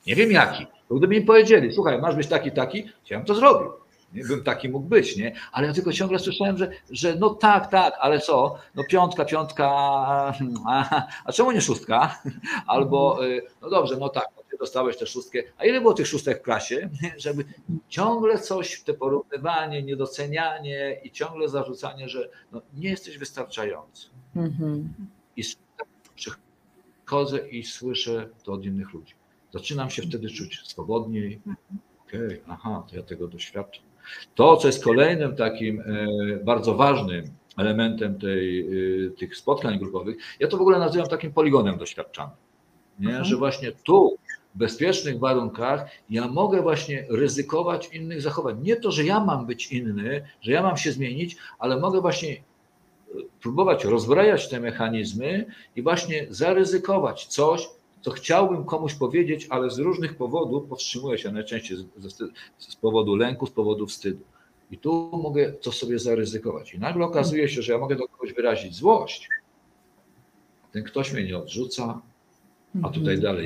Nie 0.06 0.14
wiem 0.14 0.32
jaki. 0.32 0.66
To 0.88 0.94
gdyby 0.94 1.14
mi 1.14 1.26
powiedzieli, 1.26 1.74
słuchaj, 1.74 2.00
masz 2.00 2.14
być 2.14 2.26
taki, 2.28 2.52
taki, 2.52 2.82
to 2.82 2.90
ja 3.10 3.16
bym 3.18 3.26
to 3.26 3.34
zrobił. 3.34 3.72
Nie 4.12 4.24
bym 4.24 4.44
taki 4.44 4.68
mógł 4.68 4.88
być, 4.88 5.16
nie? 5.16 5.34
Ale 5.52 5.66
ja 5.66 5.72
tylko 5.72 5.92
ciągle 5.92 6.18
słyszałem, 6.18 6.58
że, 6.58 6.70
że 6.90 7.16
no 7.16 7.30
tak, 7.30 7.70
tak, 7.70 7.94
ale 8.00 8.20
co? 8.20 8.58
No 8.74 8.84
piątka, 8.84 9.24
piątka, 9.24 9.68
a, 10.66 11.06
a 11.24 11.32
czemu 11.32 11.52
nie 11.52 11.60
szóstka? 11.60 12.22
Albo, 12.66 13.26
y, 13.26 13.42
no 13.62 13.70
dobrze, 13.70 13.96
no 13.96 14.08
tak, 14.08 14.28
dostałeś 14.58 14.96
tę 14.96 15.06
szóstkę, 15.06 15.42
a 15.58 15.64
ile 15.64 15.80
było 15.80 15.94
tych 15.94 16.06
szóstek 16.06 16.38
w 16.38 16.42
klasie? 16.42 16.90
Żeby 17.16 17.44
ciągle 17.88 18.38
coś, 18.38 18.82
te 18.82 18.94
porównywanie, 18.94 19.82
niedocenianie 19.82 21.00
i 21.04 21.10
ciągle 21.10 21.48
zarzucanie, 21.48 22.08
że 22.08 22.28
no, 22.52 22.62
nie 22.74 22.88
jesteś 22.90 23.18
wystarczający. 23.18 24.08
Mhm. 24.36 24.94
I 25.36 25.42
przychodzę 26.14 27.48
i 27.48 27.64
słyszę 27.64 28.28
to 28.44 28.52
od 28.52 28.64
innych 28.64 28.92
ludzi. 28.92 29.14
Zaczynam 29.52 29.90
się 29.90 30.02
wtedy 30.02 30.30
czuć 30.30 30.60
swobodniej. 30.68 31.40
Okej, 32.06 32.26
okay, 32.26 32.40
aha, 32.48 32.86
to 32.90 32.96
ja 32.96 33.02
tego 33.02 33.28
doświadczam. 33.28 33.84
To, 34.34 34.56
co 34.56 34.68
jest 34.68 34.84
kolejnym 34.84 35.36
takim 35.36 35.80
e, 35.80 35.84
bardzo 36.44 36.74
ważnym 36.74 37.24
elementem 37.56 38.18
tej, 38.18 38.60
e, 39.06 39.10
tych 39.10 39.36
spotkań 39.36 39.78
grupowych, 39.78 40.16
ja 40.40 40.48
to 40.48 40.56
w 40.56 40.60
ogóle 40.60 40.78
nazywam 40.78 41.08
takim 41.08 41.32
poligonem 41.32 41.78
doświadczanym. 41.78 42.36
Nie? 42.98 43.24
Że 43.24 43.36
właśnie 43.36 43.72
tu 43.72 44.16
bezpiecznych 44.56 45.18
warunkach 45.18 45.90
ja 46.10 46.28
mogę 46.28 46.62
właśnie 46.62 47.06
ryzykować 47.08 47.88
innych 47.94 48.22
zachowań. 48.22 48.62
Nie 48.62 48.76
to, 48.76 48.92
że 48.92 49.04
ja 49.04 49.20
mam 49.20 49.46
być 49.46 49.72
inny, 49.72 50.26
że 50.40 50.52
ja 50.52 50.62
mam 50.62 50.76
się 50.76 50.92
zmienić, 50.92 51.36
ale 51.58 51.80
mogę 51.80 52.00
właśnie 52.00 52.32
e, 52.32 52.38
próbować 53.40 53.84
rozbrajać 53.84 54.48
te 54.48 54.60
mechanizmy 54.60 55.46
i 55.76 55.82
właśnie 55.82 56.26
zaryzykować 56.30 57.26
coś, 57.26 57.68
co 58.00 58.10
chciałbym 58.10 58.64
komuś 58.64 58.94
powiedzieć, 58.94 59.46
ale 59.50 59.70
z 59.70 59.78
różnych 59.78 60.16
powodów 60.16 60.68
powstrzymuję 60.68 61.18
się 61.18 61.32
najczęściej 61.32 61.76
z, 61.76 62.22
z 62.58 62.76
powodu 62.76 63.16
lęku, 63.16 63.46
z 63.46 63.50
powodu 63.50 63.86
wstydu. 63.86 64.24
I 64.70 64.78
tu 64.78 65.10
mogę 65.22 65.52
to 65.52 65.72
sobie 65.72 65.98
zaryzykować. 65.98 66.74
I 66.74 66.78
nagle 66.78 67.04
okazuje 67.04 67.48
się, 67.48 67.62
że 67.62 67.72
ja 67.72 67.78
mogę 67.78 67.96
do 67.96 68.08
kogoś 68.08 68.32
wyrazić 68.32 68.74
złość. 68.74 69.28
Ten 70.72 70.84
ktoś 70.84 71.12
mnie 71.12 71.24
nie 71.24 71.38
odrzuca, 71.38 72.02
a 72.82 72.88
tutaj 72.88 73.14
mhm. 73.14 73.20
dalej. 73.20 73.45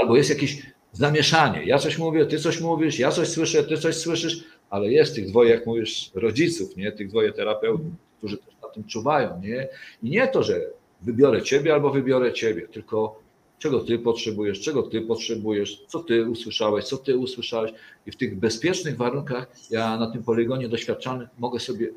Albo 0.00 0.16
jest 0.16 0.30
jakieś 0.30 0.62
zamieszanie. 0.92 1.64
Ja 1.64 1.78
coś 1.78 1.98
mówię, 1.98 2.26
ty 2.26 2.38
coś 2.38 2.60
mówisz, 2.60 2.98
ja 2.98 3.10
coś 3.10 3.28
słyszę, 3.28 3.64
ty 3.64 3.76
coś 3.76 3.96
słyszysz, 3.96 4.44
ale 4.70 4.92
jest 4.92 5.14
tych 5.14 5.28
dwoje, 5.28 5.50
jak 5.50 5.66
mówisz, 5.66 6.10
rodziców, 6.14 6.76
nie? 6.76 6.92
Tych 6.92 7.08
dwoje 7.08 7.32
terapeutów, 7.32 7.92
którzy 8.18 8.38
też 8.38 8.54
na 8.62 8.68
tym 8.68 8.84
czuwają, 8.84 9.40
nie? 9.40 9.68
I 10.02 10.10
nie 10.10 10.28
to, 10.28 10.42
że 10.42 10.60
wybiorę 11.02 11.42
ciebie 11.42 11.72
albo 11.74 11.90
wybiorę 11.90 12.32
ciebie, 12.32 12.68
tylko 12.68 13.26
czego 13.58 13.80
ty 13.80 13.98
potrzebujesz, 13.98 14.60
czego 14.60 14.82
ty 14.82 15.00
potrzebujesz, 15.00 15.84
co 15.88 16.00
ty 16.00 16.30
usłyszałeś, 16.30 16.84
co 16.84 16.96
ty 16.96 17.16
usłyszałeś. 17.16 17.72
I 18.06 18.10
w 18.12 18.16
tych 18.16 18.38
bezpiecznych 18.38 18.96
warunkach 18.96 19.48
ja 19.70 19.96
na 19.96 20.10
tym 20.10 20.22
poligonie 20.22 20.68
doświadczalnym 20.68 21.28
mogę 21.38 21.60
sobie 21.60 21.88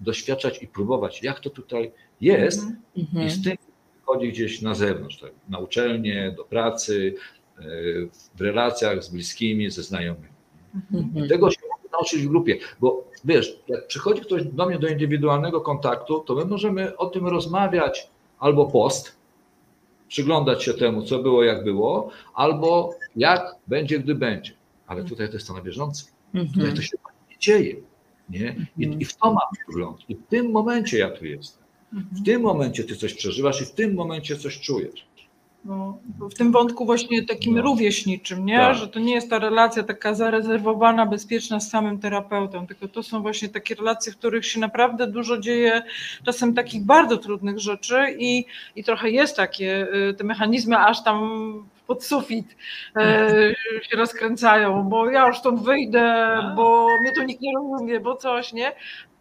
doświadczać 0.00 0.62
i 0.62 0.66
próbować, 0.66 1.22
jak 1.22 1.40
to 1.40 1.50
tutaj 1.50 1.92
jest 2.20 2.62
mm 2.62 2.76
-hmm. 2.96 3.26
i 3.26 3.30
z 3.30 3.44
tym 3.44 3.56
chodzi 4.04 4.28
gdzieś 4.32 4.62
na 4.62 4.74
zewnątrz, 4.74 5.18
tak? 5.18 5.30
na 5.48 5.58
uczelnię, 5.58 6.34
do 6.36 6.44
pracy, 6.44 7.14
w 8.36 8.40
relacjach 8.40 9.04
z 9.04 9.08
bliskimi, 9.08 9.70
ze 9.70 9.82
znajomymi. 9.82 10.28
Mm 10.92 11.04
-hmm. 11.04 11.28
Tego 11.28 11.50
się 11.50 11.60
mogę 11.70 11.88
nauczyć 11.92 12.22
w 12.22 12.28
grupie, 12.28 12.58
bo 12.80 13.04
wiesz, 13.24 13.58
jak 13.68 13.86
przychodzi 13.86 14.20
ktoś 14.20 14.44
do 14.44 14.66
mnie 14.66 14.78
do 14.78 14.88
indywidualnego 14.88 15.60
kontaktu, 15.60 16.18
to 16.20 16.34
my 16.34 16.44
możemy 16.44 16.96
o 16.96 17.06
tym 17.06 17.26
rozmawiać 17.26 18.10
albo 18.38 18.66
post, 18.66 19.16
przyglądać 20.08 20.64
się 20.64 20.74
temu, 20.74 21.02
co 21.02 21.18
było, 21.18 21.44
jak 21.44 21.64
było, 21.64 22.10
albo 22.34 22.94
jak 23.16 23.54
będzie, 23.66 23.98
gdy 23.98 24.14
będzie. 24.14 24.52
Ale 24.86 25.04
tutaj 25.04 25.28
to 25.28 25.34
jest 25.34 25.46
to 25.46 25.54
na 25.54 25.62
bieżąco. 25.62 26.04
Tutaj 26.54 26.74
to 26.74 26.82
się 26.82 26.96
nie 27.30 27.38
dzieje. 27.38 27.76
Nie? 28.30 28.66
I, 28.78 28.96
I 29.00 29.04
w 29.04 29.16
to 29.16 29.26
mam 29.26 29.68
wgląd. 29.68 29.98
I 30.08 30.14
w 30.14 30.26
tym 30.26 30.50
momencie 30.50 30.98
ja 30.98 31.10
tu 31.10 31.26
jestem. 31.26 31.62
W 31.92 32.24
tym 32.24 32.42
momencie 32.42 32.84
ty 32.84 32.96
coś 32.96 33.14
przeżywasz 33.14 33.62
i 33.62 33.64
w 33.64 33.72
tym 33.72 33.94
momencie 33.94 34.36
coś 34.36 34.60
czujesz. 34.60 35.06
No, 35.66 35.98
w 36.30 36.34
tym 36.34 36.52
wątku 36.52 36.86
właśnie 36.86 37.22
takim 37.22 37.54
no. 37.54 37.62
rówieśniczym, 37.62 38.46
nie? 38.46 38.58
Tak. 38.58 38.76
że 38.76 38.88
to 38.88 38.98
nie 39.00 39.14
jest 39.14 39.30
ta 39.30 39.38
relacja 39.38 39.82
taka 39.82 40.14
zarezerwowana, 40.14 41.06
bezpieczna 41.06 41.60
z 41.60 41.70
samym 41.70 41.98
terapeutą, 41.98 42.66
tylko 42.66 42.88
to 42.88 43.02
są 43.02 43.22
właśnie 43.22 43.48
takie 43.48 43.74
relacje, 43.74 44.12
w 44.12 44.16
których 44.16 44.46
się 44.46 44.60
naprawdę 44.60 45.06
dużo 45.06 45.38
dzieje, 45.38 45.82
czasem 46.24 46.54
takich 46.54 46.84
bardzo 46.84 47.16
trudnych 47.16 47.58
rzeczy 47.58 48.16
i, 48.18 48.44
i 48.76 48.84
trochę 48.84 49.10
jest 49.10 49.36
takie, 49.36 49.88
y, 50.10 50.14
te 50.14 50.24
mechanizmy 50.24 50.78
aż 50.78 51.04
tam 51.04 51.30
pod 51.86 52.04
sufit 52.04 52.56
e, 52.96 53.54
się 53.82 53.96
rozkręcają, 53.96 54.82
bo 54.82 55.10
ja 55.10 55.26
już 55.26 55.38
stąd 55.38 55.62
wyjdę, 55.62 56.38
bo 56.56 56.88
mnie 57.00 57.12
tu 57.12 57.22
nikt 57.22 57.40
nie 57.40 57.52
rozumie, 57.54 58.00
bo 58.00 58.16
coś, 58.16 58.52
nie? 58.52 58.72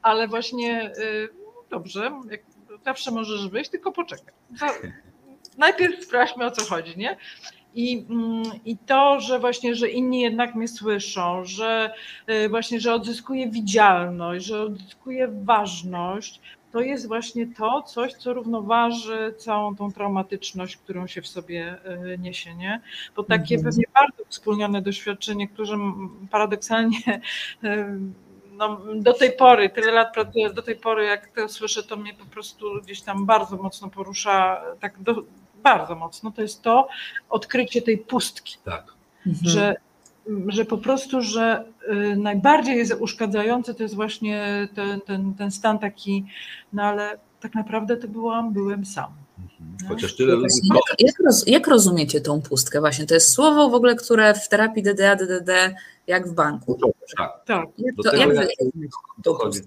Ale 0.01 0.27
właśnie 0.27 0.91
y, 0.97 1.29
dobrze, 1.69 2.11
jak 2.31 2.41
zawsze 2.85 3.11
możesz 3.11 3.49
wyjść, 3.49 3.69
tylko 3.69 3.91
poczekaj. 3.91 4.33
Najpierw 5.57 6.03
sprawdźmy 6.03 6.45
o 6.45 6.51
co 6.51 6.65
chodzi, 6.65 6.97
nie? 6.97 7.17
I, 7.75 8.05
mm, 8.09 8.43
I 8.65 8.77
to, 8.77 9.19
że 9.19 9.39
właśnie, 9.39 9.75
że 9.75 9.89
inni 9.89 10.21
jednak 10.21 10.55
mnie 10.55 10.67
słyszą, 10.67 11.45
że 11.45 11.93
y, 12.29 12.49
właśnie, 12.49 12.79
że 12.79 12.93
odzyskuję 12.93 13.49
widzialność, 13.49 14.45
że 14.45 14.61
odzyskuję 14.61 15.27
ważność, 15.43 16.41
to 16.71 16.81
jest 16.81 17.07
właśnie 17.07 17.47
to 17.47 17.81
coś, 17.81 18.13
co 18.13 18.33
równoważy 18.33 19.33
całą 19.37 19.75
tą 19.75 19.91
traumatyczność, 19.91 20.77
którą 20.77 21.07
się 21.07 21.21
w 21.21 21.27
sobie 21.27 21.77
y, 22.13 22.17
niesie, 22.17 22.55
nie? 22.55 22.81
Bo 23.15 23.23
takie 23.23 23.55
mhm. 23.55 23.63
pewnie 23.63 23.85
bardzo 23.93 24.23
wspólnione 24.29 24.81
doświadczenie, 24.81 25.47
które 25.47 25.77
paradoksalnie 26.31 26.97
y, 27.63 27.99
no, 28.51 28.81
do 28.95 29.13
tej 29.13 29.31
pory, 29.31 29.69
tyle 29.69 29.91
lat 29.91 30.13
pracuję, 30.13 30.53
do 30.53 30.61
tej 30.61 30.75
pory 30.75 31.05
jak 31.05 31.27
to 31.27 31.49
słyszę, 31.49 31.83
to 31.83 31.97
mnie 31.97 32.13
po 32.13 32.25
prostu 32.25 32.65
gdzieś 32.83 33.01
tam 33.01 33.25
bardzo 33.25 33.57
mocno 33.57 33.89
porusza, 33.89 34.61
tak 34.79 35.01
do, 35.01 35.23
bardzo 35.65 35.95
mocno, 35.95 36.31
to 36.31 36.41
jest 36.41 36.61
to 36.61 36.87
odkrycie 37.29 37.81
tej 37.81 37.97
pustki. 37.97 38.57
Tak. 38.63 38.83
Mhm. 39.27 39.51
Że, 39.51 39.75
że 40.47 40.65
po 40.65 40.77
prostu, 40.77 41.21
że 41.21 41.65
y, 41.89 42.15
najbardziej 42.15 42.77
jest 42.77 42.93
uszkadzający 42.99 43.75
to 43.75 43.83
jest 43.83 43.95
właśnie 43.95 44.67
ten, 44.75 45.01
ten, 45.01 45.33
ten 45.33 45.51
stan 45.51 45.79
taki, 45.79 46.25
no 46.73 46.83
ale 46.83 47.17
tak 47.39 47.55
naprawdę 47.55 47.97
to 47.97 48.07
byłam, 48.07 48.53
byłem 48.53 48.85
sam. 48.85 49.11
Mhm. 49.39 49.89
Chociaż 49.89 50.15
tyle 50.15 50.35
ludzi. 50.35 50.55
Jak, 50.73 50.99
jak, 50.99 51.19
roz, 51.25 51.47
jak 51.47 51.67
rozumiecie 51.67 52.21
tą 52.21 52.41
pustkę? 52.41 52.79
Właśnie 52.79 53.05
to 53.05 53.13
jest 53.13 53.31
słowo 53.31 53.69
w 53.69 53.73
ogóle, 53.73 53.95
które 53.95 54.33
w 54.33 54.49
terapii 54.49 54.83
DDA, 54.83 55.15
DDD, 55.15 55.75
jak 56.07 56.27
w 56.27 56.33
banku. 56.33 56.79
Tak. 57.17 57.45
tak. 57.45 57.69
Jak 57.77 57.95
to, 58.03 58.15
jak 58.15 58.35
wy, 58.35 58.47
to 59.23 59.33
chodzi. 59.33 59.59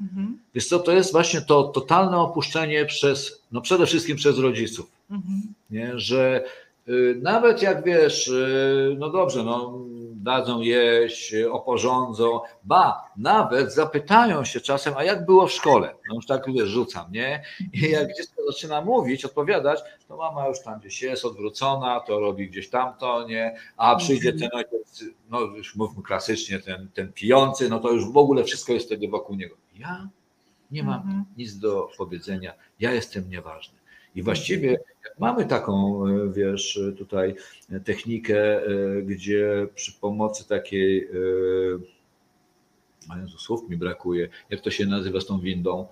Mhm. 0.00 0.38
Wiesz 0.54 0.68
co, 0.68 0.78
to 0.78 0.92
jest 0.92 1.12
właśnie 1.12 1.40
to 1.40 1.62
totalne 1.64 2.18
opuszczenie 2.18 2.84
przez, 2.84 3.42
no 3.52 3.60
przede 3.60 3.86
wszystkim 3.86 4.16
przez 4.16 4.38
rodziców. 4.38 4.95
Mhm. 5.10 5.54
Nie? 5.70 5.98
Że 5.98 6.44
y, 6.88 7.18
nawet 7.22 7.62
jak 7.62 7.84
wiesz, 7.84 8.28
y, 8.28 8.96
no 8.98 9.10
dobrze, 9.10 9.44
no 9.44 9.86
dadzą 10.26 10.60
jeść, 10.60 11.34
oporządzą, 11.50 12.40
ba, 12.64 13.10
nawet 13.16 13.74
zapytają 13.74 14.44
się 14.44 14.60
czasem, 14.60 14.94
a 14.96 15.04
jak 15.04 15.26
było 15.26 15.46
w 15.46 15.52
szkole? 15.52 15.94
No 16.08 16.14
już 16.14 16.26
tak 16.26 16.52
wiesz, 16.52 16.68
rzucam, 16.68 17.12
nie? 17.12 17.42
I 17.72 17.90
jak 17.90 18.16
dziecko 18.16 18.42
zaczyna 18.46 18.80
mówić, 18.80 19.24
odpowiadać, 19.24 19.80
to 20.08 20.16
mama 20.16 20.48
już 20.48 20.60
tam 20.60 20.80
gdzieś 20.80 21.02
jest 21.02 21.24
odwrócona, 21.24 22.00
to 22.00 22.20
robi 22.20 22.48
gdzieś 22.48 22.70
tamto, 22.70 23.28
nie? 23.28 23.56
A 23.76 23.96
przyjdzie 23.96 24.32
ten 24.32 24.48
ojciec, 24.52 25.04
no 25.30 25.40
już 25.40 25.76
mówmy 25.76 26.02
klasycznie, 26.02 26.60
ten, 26.60 26.88
ten 26.94 27.12
pijący, 27.12 27.68
no 27.68 27.78
to 27.78 27.90
już 27.90 28.12
w 28.12 28.16
ogóle 28.16 28.44
wszystko 28.44 28.72
jest 28.72 28.86
wtedy 28.86 29.08
wokół 29.08 29.36
niego. 29.36 29.56
Ja 29.78 30.08
nie 30.70 30.82
mam 30.82 31.00
mhm. 31.00 31.24
nic 31.36 31.58
do 31.58 31.88
powiedzenia, 31.98 32.54
ja 32.80 32.92
jestem 32.92 33.30
nieważny. 33.30 33.75
I 34.16 34.22
właściwie 34.22 34.78
mamy 35.18 35.46
taką, 35.46 36.06
e, 36.06 36.32
wiesz, 36.32 36.80
tutaj 36.98 37.34
technikę, 37.84 38.66
e, 38.66 39.02
gdzie 39.02 39.66
przy 39.74 39.92
pomocy 39.92 40.48
takiej, 40.48 41.08
Jezu, 43.22 43.38
słów 43.38 43.68
mi 43.68 43.76
brakuje, 43.76 44.28
jak 44.50 44.60
to 44.60 44.70
się 44.70 44.86
nazywa 44.86 45.20
z 45.20 45.26
tą 45.26 45.40
windą? 45.40 45.86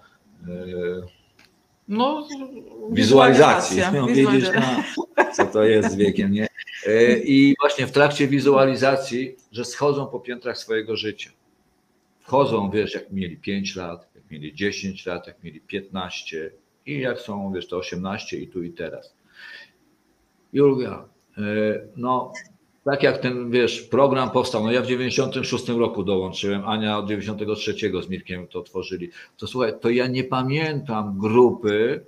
No, 1.89 2.29
wizualizacji. 2.91 3.83
No, 3.93 4.07
widzisz, 4.07 4.49
no, 4.55 4.85
co 5.33 5.47
to 5.47 5.65
jest 5.65 5.93
z 5.93 5.97
wiekiem, 5.97 6.33
nie? 6.33 6.49
I 7.25 7.55
właśnie 7.61 7.87
w 7.87 7.93
trakcie 7.93 8.29
wizualizacji, 8.29 9.37
że 9.53 9.65
schodzą 9.65 10.07
po 10.07 10.21
piętrach 10.21 10.59
swojego 10.59 10.97
życia. 10.97 11.31
Wchodzą, 12.21 12.71
wiesz, 12.71 12.95
jak 12.95 13.13
mieli 13.13 13.37
5 13.37 13.77
lat, 13.77 14.09
jak 14.15 14.31
mieli 14.31 14.55
10 14.55 15.07
lat, 15.07 15.27
jak 15.27 15.45
mieli 15.45 15.61
15 15.61 16.51
i 16.87 17.01
jak 17.01 17.21
są, 17.21 17.53
wiesz, 17.53 17.69
to 17.69 17.77
18 17.77 18.39
i 18.39 18.49
tu 18.49 18.63
i 18.63 18.73
teraz. 18.73 19.15
Julia, 20.53 21.05
e, 21.39 21.43
no 21.97 22.33
tak 22.85 23.03
jak 23.03 23.19
ten, 23.19 23.51
wiesz, 23.51 23.83
program 23.83 24.31
powstał, 24.31 24.65
no 24.65 24.73
ja 24.73 24.83
w 24.83 24.87
96 24.87 25.69
roku 25.69 26.05
dołączyłem, 26.05 26.65
Ania 26.65 26.99
od 26.99 27.09
93 27.09 27.75
z 28.03 28.09
Mirkiem 28.09 28.47
to 28.47 28.63
tworzyli. 28.63 29.11
To 29.37 29.47
słuchaj, 29.47 29.73
to 29.81 29.91
ja 29.91 30.07
nie 30.07 30.25
pamiętam 30.25 31.19
grupy, 31.19 32.07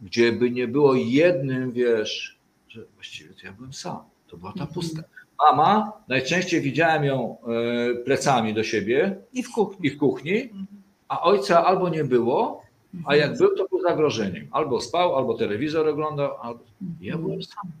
gdzie 0.00 0.32
by 0.32 0.50
nie 0.50 0.68
było 0.68 0.94
jednym, 0.94 1.72
wiesz, 1.72 2.38
że 2.68 2.84
właściwie 2.94 3.34
to 3.34 3.46
ja 3.46 3.52
byłem 3.52 3.72
sam. 3.72 3.98
To 4.28 4.36
była 4.36 4.52
ta 4.52 4.60
mhm. 4.60 4.74
pusta. 4.74 5.02
Mama, 5.38 5.92
najczęściej 6.08 6.60
widziałem 6.60 7.04
ją 7.04 7.36
e, 7.40 7.94
plecami 7.94 8.54
do 8.54 8.64
siebie. 8.64 9.16
I 9.32 9.42
w 9.42 9.50
kuchni. 9.50 9.86
I 9.86 9.90
w 9.90 9.98
kuchni, 9.98 10.42
mhm. 10.42 10.66
a 11.08 11.22
ojca 11.22 11.64
albo 11.64 11.88
nie 11.88 12.04
było, 12.04 12.62
a 13.06 13.16
jak 13.16 13.38
był, 13.38 13.56
to 13.56 13.66
był 13.68 13.82
zagrożeniem. 13.82 14.46
Albo 14.50 14.80
spał, 14.80 15.16
albo 15.16 15.34
telewizor 15.34 15.88
oglądał, 15.88 16.36
albo 16.42 16.60
ja 17.00 17.18
byłem 17.18 17.42
sam. 17.42 17.72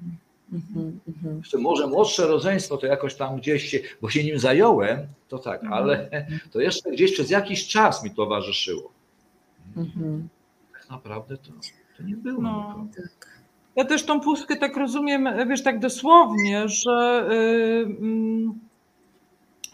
Jeszcze 1.36 1.58
może 1.58 1.86
młodsze 1.86 2.26
rodzeństwo 2.26 2.76
to 2.76 2.86
jakoś 2.86 3.14
tam 3.14 3.36
gdzieś 3.36 3.70
się, 3.70 3.78
bo 4.02 4.10
się 4.10 4.24
nim 4.24 4.38
zająłem, 4.38 5.06
to 5.28 5.38
tak, 5.38 5.64
ale 5.70 6.10
to 6.52 6.60
jeszcze 6.60 6.90
gdzieś 6.90 7.12
przez 7.12 7.30
jakiś 7.30 7.68
czas 7.68 8.04
mi 8.04 8.10
towarzyszyło. 8.10 8.92
Tak 10.72 10.90
naprawdę 10.90 11.36
to, 11.36 11.52
to 11.96 12.02
nie 12.02 12.16
było. 12.16 12.42
No, 12.42 12.86
tak. 12.96 13.36
Ja 13.76 13.84
też 13.84 14.04
tą 14.04 14.20
pustkę 14.20 14.56
tak 14.56 14.76
rozumiem, 14.76 15.28
wiesz, 15.48 15.62
tak 15.62 15.78
dosłownie, 15.78 16.68
że 16.68 17.26
yy, 17.30 18.65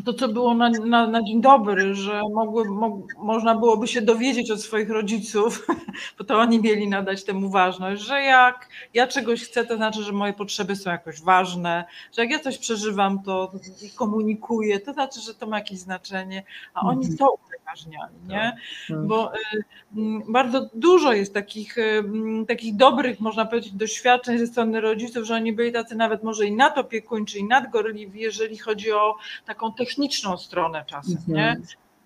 to, 0.04 0.14
co 0.14 0.28
było 0.28 0.54
na, 0.54 0.70
na, 0.70 1.06
na 1.06 1.22
dzień 1.22 1.40
dobry, 1.40 1.94
że 1.94 2.20
mogły, 2.34 2.64
mo, 2.64 2.98
można 3.18 3.54
byłoby 3.54 3.88
się 3.88 4.02
dowiedzieć 4.02 4.50
od 4.50 4.60
swoich 4.60 4.90
rodziców, 4.90 5.66
bo 6.18 6.24
to 6.24 6.38
oni 6.38 6.60
mieli 6.60 6.88
nadać 6.88 7.24
temu 7.24 7.50
ważność, 7.50 8.02
że 8.02 8.22
jak 8.22 8.68
ja 8.94 9.06
czegoś 9.06 9.44
chcę, 9.44 9.64
to 9.64 9.76
znaczy, 9.76 10.02
że 10.02 10.12
moje 10.12 10.32
potrzeby 10.32 10.76
są 10.76 10.90
jakoś 10.90 11.20
ważne, 11.20 11.84
że 12.16 12.22
jak 12.22 12.30
ja 12.30 12.38
coś 12.38 12.58
przeżywam, 12.58 13.22
to 13.22 13.52
komunikuję, 13.96 14.80
to 14.80 14.92
znaczy, 14.92 15.20
że 15.20 15.34
to 15.34 15.46
ma 15.46 15.58
jakieś 15.58 15.78
znaczenie, 15.78 16.42
a 16.74 16.80
oni 16.80 17.06
mhm. 17.06 17.18
to 17.18 17.36
nie? 18.28 18.56
Tak. 18.88 19.06
Bo 19.06 19.32
y, 19.34 19.38
bardzo 20.28 20.70
dużo 20.74 21.12
jest 21.12 21.34
takich, 21.34 21.78
y, 21.78 22.04
takich 22.48 22.76
dobrych, 22.76 23.20
można 23.20 23.44
powiedzieć, 23.46 23.72
doświadczeń 23.72 24.38
ze 24.38 24.46
strony 24.46 24.80
rodziców, 24.80 25.24
że 25.24 25.34
oni 25.34 25.52
byli 25.52 25.72
tacy 25.72 25.96
nawet 25.96 26.22
może 26.22 26.46
i 26.46 26.52
nadopiekuńczy, 26.52 27.38
i 27.38 27.44
nadgorliwi, 27.44 28.20
jeżeli 28.20 28.58
chodzi 28.58 28.92
o 28.92 29.16
taką 29.46 29.72
techniczną 29.72 30.36
stronę 30.36 30.84
czasem, 30.86 31.18
nie? 31.28 31.60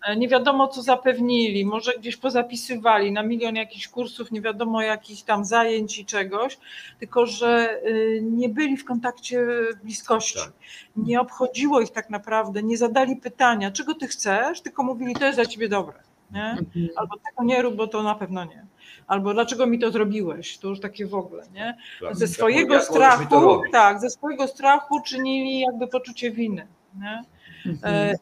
E, 0.06 0.16
nie 0.16 0.28
wiadomo, 0.28 0.68
co 0.68 0.82
zapewnili, 0.82 1.64
może 1.64 1.92
gdzieś 1.98 2.16
pozapisywali 2.16 3.12
na 3.12 3.22
milion 3.22 3.56
jakichś 3.56 3.88
kursów, 3.88 4.32
nie 4.32 4.40
wiadomo 4.40 4.82
jakichś 4.82 5.22
tam 5.22 5.44
zajęć 5.44 5.98
i 5.98 6.06
czegoś, 6.06 6.58
tylko 6.98 7.26
że 7.26 7.80
y, 7.86 8.20
nie 8.22 8.48
byli 8.48 8.76
w 8.76 8.84
kontakcie 8.84 9.46
bliskości. 9.82 10.38
Tak. 10.38 10.52
Nie 10.96 11.20
obchodziło 11.20 11.80
ich 11.80 11.90
tak 11.90 12.10
naprawdę, 12.10 12.62
nie 12.62 12.76
zadali 12.76 13.16
pytania, 13.16 13.70
czego 13.70 13.94
ty 13.94 14.06
chcesz, 14.06 14.60
tylko 14.60 14.82
mówili, 14.82 15.14
to 15.14 15.24
jest 15.24 15.38
dla 15.38 15.46
ciebie 15.46 15.68
dobre. 15.68 15.98
Nie? 16.30 16.50
Mhm. 16.50 16.88
Albo 16.96 17.16
tego 17.16 17.44
nie 17.44 17.62
rób, 17.62 17.76
bo 17.76 17.86
to 17.86 18.02
na 18.02 18.14
pewno 18.14 18.44
nie. 18.44 18.66
Albo 19.06 19.34
dlaczego 19.34 19.66
mi 19.66 19.78
to 19.78 19.90
zrobiłeś? 19.90 20.58
To 20.58 20.68
już 20.68 20.80
takie 20.80 21.06
w 21.06 21.14
ogóle, 21.14 21.42
nie? 21.54 21.76
Tak. 22.00 22.16
Ze 22.16 22.28
swojego 22.28 22.80
strachu, 22.80 23.62
tak, 23.72 24.00
ze 24.00 24.10
swojego 24.10 24.48
strachu 24.48 25.00
czynili 25.00 25.60
jakby 25.60 25.86
poczucie 25.86 26.30
winy. 26.30 26.66
Nie? 27.00 27.24
Mhm. 27.66 28.16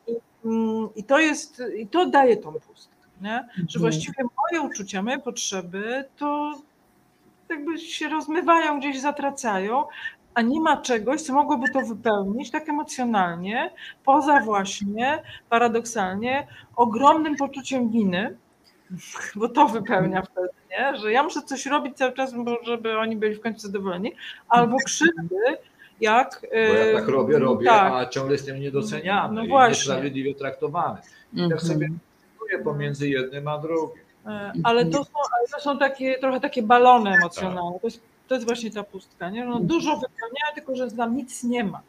Mm, 0.45 0.89
I 0.97 1.05
to 1.05 1.19
jest, 1.19 1.63
i 1.77 1.87
to 1.87 2.07
daje 2.07 2.37
tą 2.37 2.53
pustkę, 2.53 2.95
nie? 3.21 3.49
że 3.57 3.61
mhm. 3.61 3.81
właściwie 3.81 4.25
moje 4.53 4.67
uczucia, 4.67 5.03
moje 5.03 5.19
potrzeby 5.19 6.05
to 6.17 6.53
jakby 7.49 7.79
się 7.79 8.09
rozmywają, 8.09 8.81
gdzieś 8.81 9.01
zatracają, 9.01 9.85
a 10.35 10.43
nie 10.43 10.61
ma 10.61 10.77
czegoś, 10.77 11.23
co 11.23 11.33
mogłoby 11.33 11.71
to 11.71 11.81
wypełnić 11.81 12.51
tak 12.51 12.69
emocjonalnie, 12.69 13.71
poza 14.05 14.41
właśnie 14.41 15.23
paradoksalnie 15.49 16.47
ogromnym 16.77 17.37
poczuciem 17.37 17.91
winy, 17.91 18.37
bo 19.37 19.49
to 19.49 19.69
wypełnia 19.69 20.23
wtedy, 20.23 20.49
nie? 20.71 20.97
że 20.97 21.13
ja 21.13 21.23
muszę 21.23 21.43
coś 21.43 21.67
robić 21.67 21.97
cały 21.97 22.13
czas, 22.13 22.35
żeby 22.63 22.99
oni 22.99 23.17
byli 23.17 23.35
w 23.35 23.41
końcu 23.41 23.61
zadowoleni, 23.61 24.13
albo 24.49 24.77
krzywdy, 24.77 25.59
jak. 26.01 26.41
Bo 26.53 26.75
ja 26.75 26.99
tak 26.99 27.09
robię, 27.09 27.39
robię, 27.39 27.67
tak. 27.67 27.93
a 27.93 28.07
ciągle 28.07 28.33
jestem 28.33 28.61
niedoceniany 28.61 29.43
no 29.43 29.49
właśnie. 29.49 29.71
niesprawiedliwie 29.71 30.35
traktowany. 30.35 30.99
I 31.33 31.37
tak 31.37 31.45
mhm. 31.45 31.61
sobie 31.61 31.89
pomiędzy 32.65 33.09
jednym 33.09 33.49
a 33.49 33.59
drugim. 33.59 34.05
E, 34.27 34.53
ale 34.65 34.87
to 34.87 35.05
są, 35.05 35.19
ale 35.39 35.49
to 35.55 35.61
są 35.61 35.79
takie, 35.79 36.19
trochę 36.19 36.41
takie 36.41 36.63
balony 36.63 37.11
emocjonalne. 37.11 37.73
Tak. 37.73 37.81
To, 37.81 37.87
jest, 37.87 38.01
to 38.29 38.35
jest 38.35 38.47
właśnie 38.47 38.71
ta 38.71 38.85
pustka. 38.85 39.31
Nie? 39.31 39.45
No, 39.45 39.61
dużo 39.61 39.91
wypełniają, 39.91 40.55
tylko 40.55 40.77
że 40.77 40.91
tam 40.91 41.17
nic 41.17 41.45
nie 41.45 41.65
ma. 41.65 41.81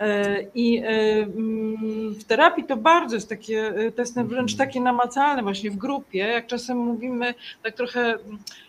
E, 0.00 0.42
I 0.54 0.78
e, 0.78 0.88
mm, 1.22 2.14
w 2.14 2.24
terapii 2.24 2.64
to 2.64 2.76
bardzo 2.76 3.14
jest 3.14 3.28
takie, 3.28 3.68
e, 3.68 3.92
to 3.92 4.02
jest 4.02 4.14
wręcz 4.14 4.52
mhm. 4.52 4.68
takie 4.68 4.80
namacalne 4.80 5.42
właśnie 5.42 5.70
w 5.70 5.76
grupie, 5.76 6.18
jak 6.18 6.46
czasem 6.46 6.78
mówimy 6.78 7.34
tak 7.62 7.74
trochę, 7.74 8.18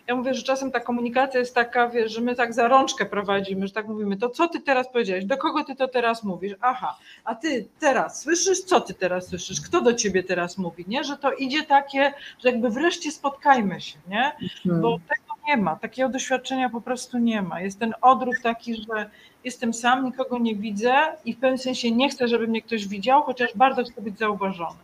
ja 0.07 0.15
mówię, 0.15 0.34
że 0.34 0.43
czasem 0.43 0.71
ta 0.71 0.79
komunikacja 0.79 1.39
jest 1.39 1.55
taka, 1.55 1.91
że 2.05 2.21
my 2.21 2.36
tak 2.36 2.53
za 2.53 2.67
rączkę 2.67 3.05
prowadzimy, 3.05 3.67
że 3.67 3.73
tak 3.73 3.88
mówimy, 3.88 4.17
to 4.17 4.29
co 4.29 4.47
ty 4.47 4.59
teraz 4.59 4.91
powiedziałeś, 4.91 5.25
do 5.25 5.38
kogo 5.38 5.63
ty 5.63 5.75
to 5.75 5.88
teraz 5.88 6.23
mówisz, 6.23 6.53
aha, 6.61 6.97
a 7.23 7.36
ty 7.36 7.67
teraz 7.79 8.21
słyszysz, 8.21 8.59
co 8.59 8.82
ty 8.82 8.93
teraz 8.93 9.27
słyszysz, 9.27 9.61
kto 9.61 9.82
do 9.82 9.93
ciebie 9.93 10.23
teraz 10.23 10.57
mówi, 10.57 10.86
nie, 10.88 11.03
że 11.03 11.17
to 11.17 11.32
idzie 11.32 11.63
takie, 11.63 12.13
że 12.43 12.49
jakby 12.49 12.69
wreszcie 12.69 13.11
spotkajmy 13.11 13.82
się, 13.82 13.97
nie, 14.07 14.32
bo 14.65 14.93
mhm. 14.93 14.99
tego 15.09 15.30
nie 15.47 15.57
ma, 15.57 15.75
takiego 15.75 16.09
doświadczenia 16.09 16.69
po 16.69 16.81
prostu 16.81 17.17
nie 17.17 17.41
ma, 17.41 17.61
jest 17.61 17.79
ten 17.79 17.93
odruch 18.01 18.39
taki, 18.39 18.75
że 18.75 19.09
jestem 19.43 19.73
sam, 19.73 20.05
nikogo 20.05 20.39
nie 20.39 20.55
widzę 20.55 20.93
i 21.25 21.33
w 21.33 21.39
pewnym 21.39 21.57
sensie 21.57 21.91
nie 21.91 22.09
chcę, 22.09 22.27
żeby 22.27 22.47
mnie 22.47 22.61
ktoś 22.61 22.87
widział, 22.87 23.23
chociaż 23.23 23.49
bardzo 23.55 23.83
chcę 23.83 24.01
być 24.01 24.17
zauważony. 24.17 24.79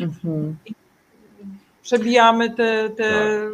Mhm. 0.00 0.56
Przebijamy 1.82 2.50
te, 2.50 2.90
te 2.90 3.10
tak. 3.10 3.50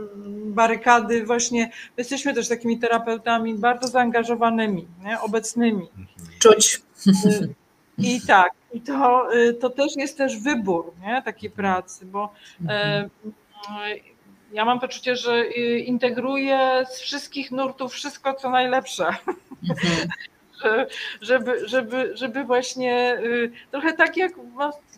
barykady, 0.46 1.26
właśnie 1.26 1.70
jesteśmy 1.96 2.34
też 2.34 2.48
takimi 2.48 2.78
terapeutami 2.78 3.54
bardzo 3.54 3.88
zaangażowanymi, 3.88 4.86
nie? 5.04 5.20
obecnymi. 5.20 5.82
Mhm. 5.82 6.06
Czuć. 6.38 6.82
I 7.98 8.20
tak, 8.20 8.52
i 8.72 8.80
to, 8.80 9.28
to 9.60 9.70
też 9.70 9.96
jest 9.96 10.18
też 10.18 10.38
wybór 10.38 10.92
nie? 11.02 11.22
takiej 11.22 11.50
pracy, 11.50 12.06
bo 12.06 12.32
mhm. 12.60 13.10
Ja 14.52 14.64
mam 14.64 14.80
poczucie, 14.80 15.16
że 15.16 15.46
integruję 15.78 16.84
z 16.90 17.00
wszystkich 17.00 17.50
nurtów 17.50 17.92
wszystko, 17.92 18.34
co 18.34 18.50
najlepsze. 18.50 19.06
Mhm 19.70 20.08
żeby, 21.20 21.68
żeby, 21.68 22.16
żeby 22.16 22.44
właśnie 22.44 23.18
y, 23.24 23.52
trochę 23.70 23.92
tak 23.92 24.16
jak, 24.16 24.32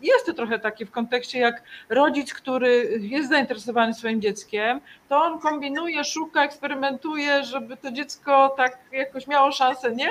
jest 0.01 0.25
to 0.25 0.33
trochę 0.33 0.59
takie 0.59 0.85
w 0.85 0.91
kontekście 0.91 1.39
jak 1.39 1.63
rodzic, 1.89 2.33
który 2.33 2.99
jest 3.01 3.29
zainteresowany 3.29 3.93
swoim 3.93 4.21
dzieckiem, 4.21 4.81
to 5.09 5.23
on 5.23 5.39
kombinuje, 5.39 6.03
szuka, 6.03 6.43
eksperymentuje, 6.43 7.43
żeby 7.43 7.77
to 7.77 7.91
dziecko 7.91 8.53
tak 8.57 8.77
jakoś 8.91 9.27
miało 9.27 9.51
szansę, 9.51 9.95
nie? 9.95 10.09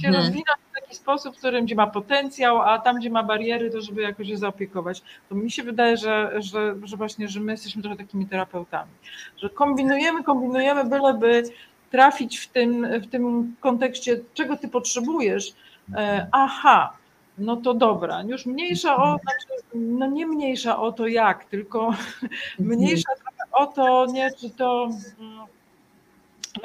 Się 0.00 0.08
mhm. 0.08 0.14
rozwinąć 0.14 0.58
taki 0.90 0.96
sposób, 0.96 1.34
w 1.34 1.38
którym 1.38 1.64
gdzie 1.64 1.74
ma 1.74 1.86
potencjał, 1.86 2.62
a 2.62 2.78
tam, 2.78 2.96
gdzie 2.96 3.10
ma 3.10 3.22
bariery, 3.22 3.70
to 3.70 3.80
żeby 3.80 4.02
jakoś 4.02 4.28
je 4.28 4.36
zaopiekować. 4.36 5.02
To 5.28 5.34
mi 5.34 5.50
się 5.50 5.62
wydaje, 5.62 5.96
że, 5.96 6.32
że, 6.38 6.74
że 6.82 6.96
właśnie, 6.96 7.28
że 7.28 7.40
my 7.40 7.52
jesteśmy 7.52 7.82
trochę 7.82 7.96
takimi 7.96 8.26
terapeutami, 8.26 8.90
że 9.36 9.50
kombinujemy, 9.50 10.24
kombinujemy, 10.24 10.84
byleby 10.84 11.42
trafić 11.90 12.38
w 12.38 12.48
tym, 12.48 12.86
w 13.00 13.06
tym 13.10 13.54
kontekście, 13.60 14.20
czego 14.34 14.56
ty 14.56 14.68
potrzebujesz. 14.68 15.52
E, 15.94 16.26
aha, 16.32 16.92
no 17.38 17.56
to 17.56 17.74
dobra, 17.74 18.22
już 18.22 18.46
mniejsza 18.46 18.96
o, 18.96 19.18
znaczy, 19.22 19.62
no 19.74 20.06
nie 20.06 20.26
mniejsza 20.26 20.78
o 20.78 20.92
to 20.92 21.06
jak, 21.06 21.44
tylko 21.44 21.94
mniejsza 22.58 23.10
o 23.52 23.66
to, 23.66 24.06
nie, 24.06 24.30
czy 24.40 24.50
to 24.50 24.88
no 25.18 25.46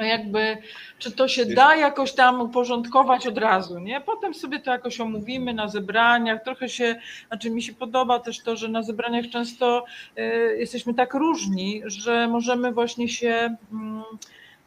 jakby, 0.04 0.58
czy 0.98 1.12
to 1.12 1.28
się 1.28 1.46
da 1.46 1.76
jakoś 1.76 2.12
tam 2.12 2.40
uporządkować 2.40 3.26
od 3.26 3.38
razu, 3.38 3.78
nie? 3.78 4.00
Potem 4.00 4.34
sobie 4.34 4.60
to 4.60 4.70
jakoś 4.70 5.00
omówimy 5.00 5.54
na 5.54 5.68
zebraniach, 5.68 6.44
trochę 6.44 6.68
się, 6.68 6.96
znaczy 7.28 7.50
mi 7.50 7.62
się 7.62 7.72
podoba 7.72 8.18
też 8.18 8.40
to, 8.40 8.56
że 8.56 8.68
na 8.68 8.82
zebraniach 8.82 9.28
często 9.30 9.84
y, 10.18 10.22
jesteśmy 10.58 10.94
tak 10.94 11.14
różni, 11.14 11.82
że 11.86 12.28
możemy 12.28 12.72
właśnie 12.72 13.08
się 13.08 13.56
y, 13.72 13.76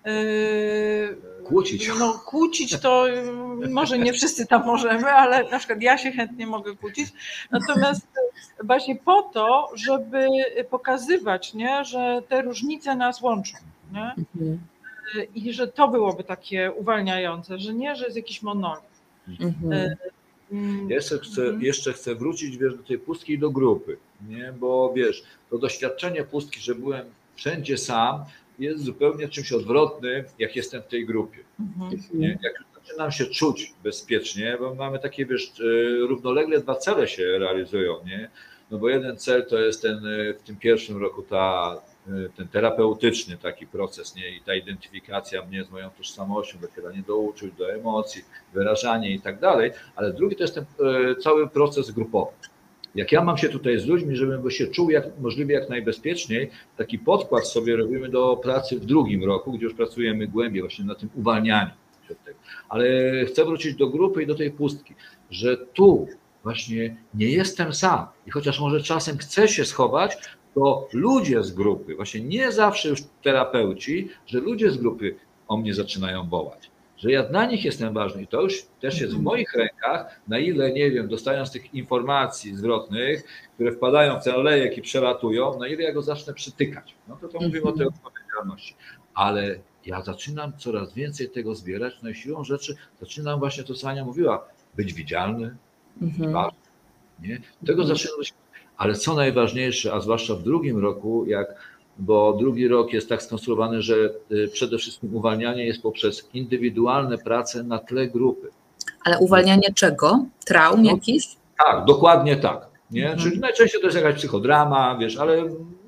Yy, 0.06 1.18
kłócić. 1.44 1.92
No, 2.00 2.14
kłócić 2.26 2.80
to 2.80 3.06
może 3.70 4.00
nie 4.00 4.14
wszyscy 4.14 4.48
tam 4.48 4.66
możemy, 4.66 5.12
ale 5.12 5.50
na 5.50 5.60
przykład 5.60 5.82
ja 5.82 5.98
się 5.98 6.12
chętnie 6.12 6.48
mogę 6.48 6.76
kłócić. 6.76 7.10
Natomiast 7.52 8.08
właśnie 8.64 8.96
po 8.96 9.22
to, 9.22 9.70
żeby 9.76 10.28
pokazywać, 10.70 11.54
nie, 11.54 11.86
że 11.86 12.22
te 12.30 12.42
różnice 12.42 12.96
nas 12.96 13.22
łączą. 13.22 13.58
Nie? 13.94 14.16
I 15.36 15.53
że 15.53 15.68
to 15.68 15.88
byłoby 15.88 16.24
takie 16.24 16.72
uwalniające, 16.72 17.60
że 17.60 17.74
nie, 17.74 17.95
że 17.95 18.05
jest 18.05 18.18
jakiś 18.18 18.41
monolit. 18.41 18.84
Mhm. 19.28 19.72
Yy, 20.51 20.57
mm, 20.57 20.89
jeszcze 20.89 21.18
chcę, 21.18 21.41
mhm. 21.41 21.62
jeszcze 21.62 21.93
chcę 21.93 22.16
wrócić 22.16 22.57
wiesz, 22.57 22.76
do 22.76 22.84
tej 22.84 22.99
pustki 22.99 23.34
i 23.34 23.39
do 23.39 23.49
grupy, 23.49 23.97
nie? 24.28 24.53
bo 24.60 24.93
wiesz, 24.95 25.24
to 25.49 25.57
doświadczenie 25.57 26.24
pustki, 26.24 26.60
że 26.60 26.76
byłem 26.76 27.05
wszędzie 27.36 27.78
sam, 27.78 28.26
jest 28.60 28.84
zupełnie 28.84 29.30
czymś 29.30 29.51
odwrotnym, 29.51 30.24
jak 30.39 30.55
jestem 30.55 30.82
w 30.82 30.88
tej 30.88 31.05
grupie. 31.05 31.39
Mhm. 31.60 32.01
Nie? 32.14 32.39
Jak 32.43 32.53
zaczynam 32.76 33.12
się 33.12 33.26
czuć 33.26 33.74
bezpiecznie, 33.84 34.57
bo 34.60 34.76
mamy 34.76 34.99
takie, 34.99 35.26
wiesz, 35.26 35.51
e, 35.60 35.64
równolegle 36.07 36.60
dwa 36.60 36.76
cele 36.76 37.07
się 37.07 37.24
realizują, 37.39 38.05
nie? 38.05 38.30
No 38.72 38.78
bo 38.78 38.89
jeden 38.89 39.18
cel 39.18 39.45
to 39.45 39.60
jest 39.60 39.82
ten 39.82 39.97
e, 40.07 40.34
w 40.34 40.41
tym 40.41 40.55
pierwszym 40.55 40.97
roku 40.97 41.22
ta, 41.22 41.76
e, 41.76 41.89
ten 42.38 42.47
terapeutyczny 42.47 43.38
taki 43.38 43.68
proces, 43.68 44.16
nie? 44.16 44.30
I 44.30 44.41
ta 44.41 44.55
identyfikacja 44.55 45.45
mnie 45.45 45.64
z 45.64 45.70
moją 45.70 45.89
tożsamością, 45.89 46.60
docieranie 46.60 47.03
do 47.07 47.18
uczuć, 47.18 47.53
do 47.53 47.74
emocji, 47.74 48.24
wyrażanie 48.53 49.14
i 49.14 49.22
tak 49.22 49.39
dalej, 49.39 49.72
ale 49.95 50.14
drugi 50.14 50.36
to 50.36 50.43
jest 50.43 50.55
ten 50.55 50.66
cały 51.20 51.49
proces 51.49 51.91
grupowy 51.91 52.32
jak 52.95 53.12
ja 53.12 53.24
mam 53.24 53.38
się 53.38 53.49
tutaj 53.49 53.80
z 53.80 53.86
ludźmi, 53.86 54.16
żebym 54.16 54.51
się 54.51 54.68
czuł 54.68 54.89
jak, 54.89 55.20
możliwie 55.20 55.55
jak 55.55 55.70
najbezpieczniej, 55.70 56.49
taki 56.78 56.99
podkład 56.99 57.47
sobie 57.47 57.76
robimy 57.76 58.10
do 58.10 58.38
pracy 58.38 58.80
w 58.80 58.86
drugim 58.86 59.24
roku, 59.24 59.51
gdzie 59.51 59.64
już 59.64 59.74
pracujemy 59.74 60.28
głębiej 60.28 60.62
właśnie 60.62 60.86
na 60.86 60.95
tym 60.95 61.10
uwalnianiu 61.16 61.72
się 62.07 62.14
od 62.14 62.24
tego. 62.24 62.39
Ale 62.70 62.86
chcę 63.26 63.45
wrócić 63.45 63.76
do 63.76 63.89
grupy 63.89 64.24
i 64.24 64.28
do 64.28 64.36
tej 64.36 64.51
pustki, 64.51 64.95
że 65.32 65.57
tu 65.57 66.07
właśnie 66.43 66.95
nie 67.14 67.30
jestem 67.30 67.74
sam 67.74 68.05
i 68.28 68.32
chociaż 68.32 68.60
może 68.60 68.84
czasem 68.84 69.18
chcę 69.18 69.47
się 69.47 69.66
schować, 69.66 70.18
to 70.56 70.88
ludzie 70.93 71.43
z 71.43 71.52
grupy, 71.52 71.95
właśnie 71.95 72.22
nie 72.22 72.52
zawsze 72.52 72.89
już 72.89 73.04
terapeuci, 73.24 74.10
że 74.26 74.39
ludzie 74.39 74.72
z 74.72 74.78
grupy 74.78 75.16
o 75.47 75.58
mnie 75.58 75.74
zaczynają 75.74 76.30
wołać 76.30 76.70
że 77.00 77.12
ja 77.12 77.24
dla 77.24 77.45
nich 77.45 77.66
jestem 77.66 77.93
ważny 77.93 78.22
i 78.22 78.28
to 78.28 78.41
już 78.41 78.66
też 78.82 79.02
jest 79.02 79.16
w 79.16 79.22
moich 79.22 79.54
rękach, 79.54 80.22
na 80.28 80.39
ile, 80.39 80.72
nie 80.72 80.91
wiem, 80.91 81.08
dostając 81.08 81.52
tych 81.52 81.74
informacji 81.74 82.56
zwrotnych, 82.56 83.24
które 83.56 83.72
wpadają 83.72 84.20
w 84.20 84.24
ten 84.24 84.36
olejek 84.36 84.78
i 84.78 84.82
przelatują, 84.82 85.60
na 85.60 85.68
ile 85.68 85.84
ja 85.84 85.93
go 85.93 86.02
zacznę 86.02 86.34
przytykać. 86.34 86.95
No 87.08 87.18
to 87.22 87.28
to 87.28 87.39
mówimy 87.39 87.64
o 87.64 87.72
tej 87.72 87.88
odpowiedzialności. 87.88 88.76
Ale 89.14 89.60
ja 89.86 90.02
zaczynam 90.02 90.54
coraz 90.58 90.93
więcej 90.93 91.30
tego 91.30 91.56
zbierać, 91.56 91.93
no 92.04 92.10
i 92.10 92.16
siłą 92.16 92.43
rzeczy 92.43 92.76
zaczynam 93.00 93.39
właśnie 93.39 93.64
to, 93.64 93.74
co 93.74 93.89
Ania 93.89 94.06
mówiła, 94.06 94.47
być 94.76 94.93
widzialny, 94.93 95.56
mhm. 96.02 96.34
ważny, 96.34 96.59
nie? 97.22 97.41
Tego 97.65 97.84
zaczynam 97.84 98.17
być, 98.17 98.34
ale 98.78 98.95
co 98.95 99.13
najważniejsze, 99.13 99.93
a 99.93 99.99
zwłaszcza 99.99 100.36
w 100.36 100.43
drugim 100.43 100.78
roku, 100.78 101.26
jak 101.26 101.55
bo 101.99 102.34
drugi 102.34 102.67
rok 102.67 102.93
jest 102.93 103.09
tak 103.09 103.24
skonstruowany, 103.24 103.82
że 103.82 103.95
y, 104.32 104.49
przede 104.53 104.78
wszystkim 104.78 105.15
uwalnianie 105.15 105.65
jest 105.65 105.82
poprzez 105.82 106.30
indywidualne 106.34 107.17
prace 107.17 107.63
na 107.63 107.80
tle 107.80 108.07
grupy. 108.07 108.49
Ale 109.05 109.20
uwalnianie 109.20 109.74
czego? 109.76 110.26
Traum 110.45 110.84
no, 110.84 110.91
jakichś? 110.91 111.26
Tak, 111.65 111.86
dokładnie 111.86 112.36
tak. 112.36 112.70
Nie? 112.91 113.11
Mhm. 113.11 113.20
Czyli 113.20 113.39
najczęściej 113.39 113.82
to 113.82 113.88
jest 113.88 113.97
jakaś 113.97 114.15
psychodrama, 114.15 114.97
wiesz, 114.97 115.17
ale 115.17 115.43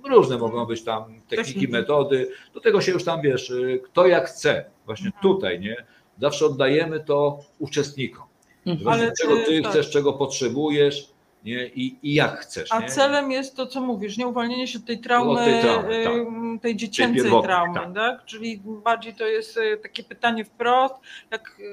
różne 0.09 0.37
mogą 0.37 0.65
być 0.65 0.83
tam 0.83 1.03
techniki, 1.29 1.67
metody. 1.67 2.29
Do 2.53 2.59
tego 2.59 2.81
się 2.81 2.91
już 2.91 3.03
tam 3.03 3.21
wiesz, 3.21 3.49
y, 3.49 3.81
kto 3.83 4.07
jak 4.07 4.27
chce. 4.27 4.65
Właśnie 4.85 5.07
mhm. 5.07 5.21
tutaj, 5.21 5.59
nie? 5.59 5.85
Zawsze 6.21 6.45
oddajemy 6.45 6.99
to 6.99 7.39
uczestnikom. 7.59 8.23
Mhm. 8.65 8.87
Ale 8.87 9.13
czego 9.21 9.35
ty 9.45 9.61
tak. 9.61 9.71
chcesz, 9.71 9.89
czego 9.89 10.13
potrzebujesz, 10.13 11.10
nie? 11.43 11.67
I, 11.67 11.99
i 12.03 12.13
jak 12.13 12.39
chcesz. 12.39 12.71
A 12.71 12.79
nie? 12.79 12.87
celem 12.87 13.31
jest 13.31 13.55
to, 13.55 13.67
co 13.67 13.81
mówisz, 13.81 14.17
nie 14.17 14.27
uwolnienie 14.27 14.67
się 14.67 14.79
od 14.79 14.85
tej 14.85 14.99
traumy, 14.99 15.45
tej, 15.45 15.61
traumy, 15.61 16.03
tak. 16.03 16.61
tej 16.61 16.75
dziecięcej 16.75 17.31
tej 17.31 17.41
traumy, 17.41 17.73
tak. 17.73 17.93
tak. 17.93 18.25
Czyli 18.25 18.61
bardziej 18.65 19.13
to 19.13 19.25
jest 19.25 19.57
e, 19.57 19.77
takie 19.77 20.03
pytanie 20.03 20.45
wprost, 20.45 20.95
jak 21.31 21.59
e, 21.59 21.63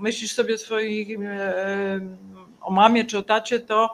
myślisz 0.00 0.32
sobie 0.32 0.58
swoich 0.58 1.20
e, 1.20 2.00
o 2.60 2.72
mamie 2.72 3.04
czy 3.04 3.18
o 3.18 3.22
tacie, 3.22 3.60
to 3.60 3.90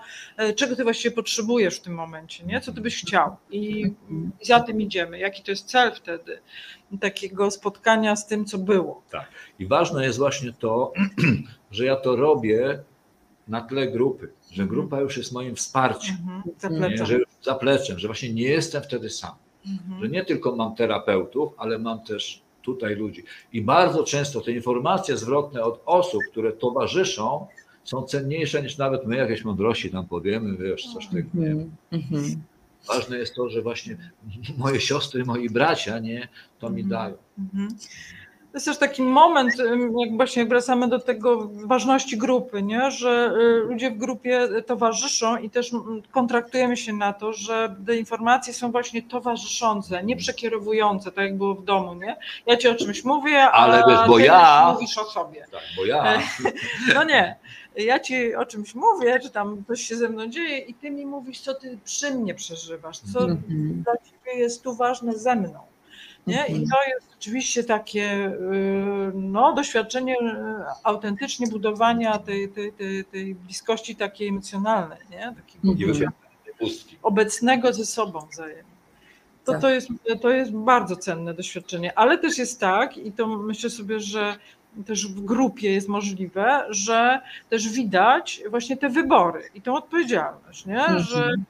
czego 0.57 0.77
ty 0.77 0.85
właściwie 0.85 1.15
potrzebujesz 1.15 1.77
w 1.77 1.81
tym 1.81 1.95
momencie, 1.95 2.45
nie? 2.45 2.61
Co 2.61 2.73
ty 2.73 2.81
byś 2.81 3.03
chciał? 3.03 3.37
I, 3.51 3.93
i 4.41 4.45
za 4.45 4.61
tym 4.61 4.81
idziemy. 4.81 5.19
Jaki 5.19 5.43
to 5.43 5.51
jest 5.51 5.67
cel 5.67 5.93
wtedy 5.95 6.41
takiego 7.01 7.51
spotkania 7.51 8.17
z 8.17 8.27
tym, 8.27 8.45
co 8.45 8.59
było? 8.59 9.03
Tak. 9.11 9.29
I 9.59 9.67
ważne 9.67 10.05
jest 10.05 10.19
właśnie 10.19 10.53
to, 10.53 10.93
że 11.71 11.85
ja 11.85 11.97
to 11.97 12.17
robię 12.17 12.83
na 13.51 13.61
tle 13.61 13.89
grupy, 13.89 14.33
że 14.53 14.67
grupa 14.67 15.01
już 15.01 15.17
jest 15.17 15.33
moim 15.33 15.57
wsparciem, 15.57 16.17
mhm, 16.23 16.43
zapleczem. 16.59 17.07
że 17.07 17.19
zapleczem, 17.43 17.99
że 17.99 18.09
właśnie 18.09 18.33
nie 18.33 18.49
jestem 18.49 18.83
wtedy 18.83 19.11
sam. 19.11 19.35
Mhm. 19.67 20.03
Że 20.03 20.09
nie 20.09 20.25
tylko 20.25 20.57
mam 20.57 20.75
terapeutów, 20.75 21.53
ale 21.57 21.79
mam 21.79 22.05
też 22.05 22.43
tutaj 22.63 22.97
ludzi. 22.97 23.25
I 23.53 23.63
bardzo 23.63 24.05
często 24.05 24.41
te 24.41 24.53
informacje 24.53 25.17
zwrotne 25.17 25.63
od 25.63 25.83
osób, 25.87 26.23
które 26.31 26.53
towarzyszą, 26.53 27.47
są 27.85 28.03
cenniejsze 28.03 28.63
niż 28.63 28.79
nawet 28.79 29.07
my, 29.07 29.17
jakieś 29.17 29.45
mądrości 29.45 29.91
tam 29.91 30.07
powiemy, 30.07 30.57
wiesz, 30.57 30.93
coś 30.93 31.07
takiego. 31.07 31.29
Mhm. 31.35 31.71
mhm. 31.93 32.43
Ważne 32.89 33.19
jest 33.19 33.35
to, 33.35 33.49
że 33.49 33.63
właśnie 33.63 33.97
moje 34.59 34.81
siostry, 34.81 35.25
moi 35.25 35.51
bracia, 35.51 35.99
nie, 35.99 36.29
to 36.59 36.71
mi 36.71 36.85
dają. 36.85 37.15
To 38.53 38.57
jest 38.57 38.67
też 38.67 38.79
taki 38.79 39.03
moment, 39.03 39.53
jak 39.99 40.17
właśnie 40.17 40.47
wracamy 40.47 40.89
do 40.89 40.99
tego 40.99 41.51
ważności 41.53 42.19
grupy, 42.19 42.63
nie? 42.63 42.91
że 42.91 43.33
y, 43.37 43.69
ludzie 43.69 43.91
w 43.91 43.99
grupie 43.99 44.49
towarzyszą 44.67 45.37
i 45.37 45.51
też 45.51 45.71
kontraktujemy 46.11 46.77
się 46.77 46.93
na 46.93 47.13
to, 47.13 47.33
że 47.33 47.77
te 47.87 47.97
informacje 47.97 48.55
są 48.55 48.73
właśnie 48.73 49.03
towarzyszące, 49.03 50.05
nie 50.05 50.17
przekierowujące, 50.17 51.13
tak 51.13 51.25
jak 51.25 51.37
było 51.37 51.55
w 51.55 51.65
domu. 51.65 51.95
Nie? 51.95 52.17
Ja 52.47 52.57
ci 52.57 52.69
o 52.69 52.75
czymś 52.75 53.05
mówię, 53.05 53.43
ale 53.43 53.83
wiesz, 53.89 54.09
bo 54.09 54.19
ja 54.19 54.71
mówisz 54.73 54.99
o 54.99 55.05
sobie. 55.05 55.47
Tak, 55.53 55.63
bo 55.77 55.85
ja. 55.85 56.15
E, 56.15 56.21
no 56.95 57.05
nie. 57.05 57.37
Ja 57.77 58.01
ci 58.01 58.35
o 58.35 58.47
czymś 58.47 58.75
mówię, 58.75 59.21
czy 59.21 59.31
tam 59.31 59.65
coś 59.67 59.81
się 59.81 59.97
ze 59.97 60.09
mną 60.09 60.27
dzieje 60.27 60.59
i 60.59 60.75
ty 60.75 60.91
mi 60.91 61.07
mówisz, 61.07 61.41
co 61.41 61.55
ty 61.55 61.79
przy 61.85 62.15
mnie 62.15 62.35
przeżywasz, 62.35 62.99
co 62.99 63.21
-hmm. 63.21 63.37
dla 63.85 63.93
ciebie 63.97 64.39
jest 64.39 64.63
tu 64.63 64.75
ważne 64.75 65.19
ze 65.19 65.37
mną. 65.37 65.70
Nie? 66.31 66.47
I 66.47 66.63
mhm. 66.63 66.67
to 66.69 66.95
jest 66.95 67.15
oczywiście 67.19 67.65
takie 67.65 68.27
y, 68.27 69.13
no, 69.15 69.53
doświadczenie 69.53 70.15
y, 70.15 70.25
autentycznie 70.85 71.47
budowania 71.47 72.19
tej, 72.19 72.49
tej, 72.49 72.73
tej, 72.73 73.05
tej 73.05 73.35
bliskości 73.35 73.97
takiej 73.97 74.29
emocjonalnej, 74.29 74.99
nie? 75.11 75.35
takiego 75.37 75.69
mhm. 75.69 76.11
obecnego 77.03 77.73
ze 77.73 77.87
sobą 77.87 78.27
wzajemnie. 78.33 78.71
To, 79.45 79.53
tak. 79.53 79.61
to, 79.61 79.71
jest, 79.71 79.89
to 80.23 80.31
jest 80.31 80.53
bardzo 80.53 80.97
cenne 80.97 81.35
doświadczenie, 81.35 81.99
ale 81.99 82.19
też 82.19 82.39
jest 82.39 82.61
tak, 82.61 82.97
i 82.97 83.13
to 83.13 83.27
myślę 83.27 83.71
sobie, 83.71 84.01
że 84.01 84.37
też 84.87 85.09
w 85.09 85.21
grupie 85.25 85.73
jest 85.73 85.89
możliwe, 85.89 86.67
że 86.71 87.21
też 87.49 87.69
widać 87.69 88.43
właśnie 88.51 88.77
te 88.77 88.89
wybory 88.89 89.43
i 89.55 89.63
tą 89.63 89.75
odpowiedzialność, 89.75 90.67
nie? 90.67 90.85
że 90.99 91.25
mhm 91.25 91.45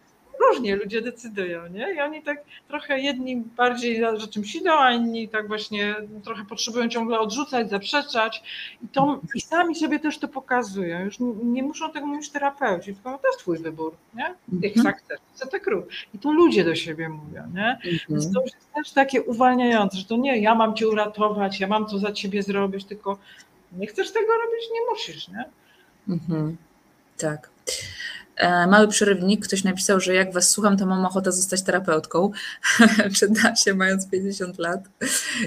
różnie 0.49 0.77
ludzie 0.77 1.03
decydują, 1.03 1.67
nie? 1.69 1.95
I 1.95 2.01
oni 2.01 2.23
tak 2.23 2.45
trochę 2.69 3.01
jedni 3.01 3.37
bardziej 3.37 4.01
za 4.01 4.27
czymś 4.27 4.55
idą, 4.55 4.71
a 4.79 4.93
inni 4.93 5.29
tak 5.29 5.49
właśnie 5.49 5.97
trochę 6.25 6.45
potrzebują 6.45 6.89
ciągle 6.89 7.21
odrzucać, 7.21 7.71
zaprzeczać 7.71 8.43
i, 8.85 8.89
to, 8.89 9.21
i 9.35 9.41
sami 9.41 9.75
sobie 9.75 9.99
też 9.99 10.19
to 10.19 10.29
pokazują. 10.29 11.05
Już 11.05 11.17
nie 11.43 11.63
muszą 11.63 11.93
tego 11.93 12.07
mówić 12.07 12.31
terapeuci, 12.31 12.95
tylko 12.95 13.11
no, 13.11 13.19
to 13.19 13.29
jest 13.29 13.39
twój 13.39 13.59
wybór, 13.59 13.93
nie? 14.15 14.35
Jak 14.63 14.77
mhm. 14.77 14.95
chcesz, 14.95 15.19
co 15.35 15.47
tak 15.47 15.67
rób. 15.67 15.89
I 16.15 16.19
to 16.19 16.33
ludzie 16.33 16.65
do 16.65 16.75
siebie 16.75 17.09
mówią, 17.09 17.43
nie? 17.55 17.79
Więc 17.85 18.27
mhm. 18.27 18.35
to 18.35 18.43
już 18.43 18.53
jest 18.55 18.73
też 18.75 18.93
takie 18.93 19.23
uwalniające, 19.23 19.99
że 19.99 20.05
to 20.05 20.17
nie 20.17 20.41
ja 20.41 20.55
mam 20.55 20.75
cię 20.75 20.89
uratować, 20.89 21.61
ja 21.61 21.67
mam 21.67 21.87
to 21.87 21.99
za 21.99 22.13
ciebie 22.13 22.43
zrobić, 22.43 22.85
tylko 22.85 23.19
nie 23.73 23.87
chcesz 23.87 24.13
tego 24.13 24.27
robić, 24.27 24.69
nie 24.73 24.91
musisz, 24.91 25.29
nie? 25.29 25.45
Mhm. 26.09 26.57
Tak. 27.19 27.51
E, 28.41 28.67
mały 28.67 28.89
przerywnik, 28.89 29.47
ktoś 29.47 29.65
napisał, 29.65 30.01
że 30.01 30.15
jak 30.15 30.33
was 30.33 30.51
słucham, 30.51 30.77
to 30.77 30.87
mam 30.87 31.07
ochotę 31.07 31.33
zostać 31.33 31.63
terapeutką. 31.63 32.31
Czy 33.17 33.29
da 33.29 33.57
się, 33.57 33.75
mając 33.75 34.09
50 34.09 34.59
lat? 34.59 34.81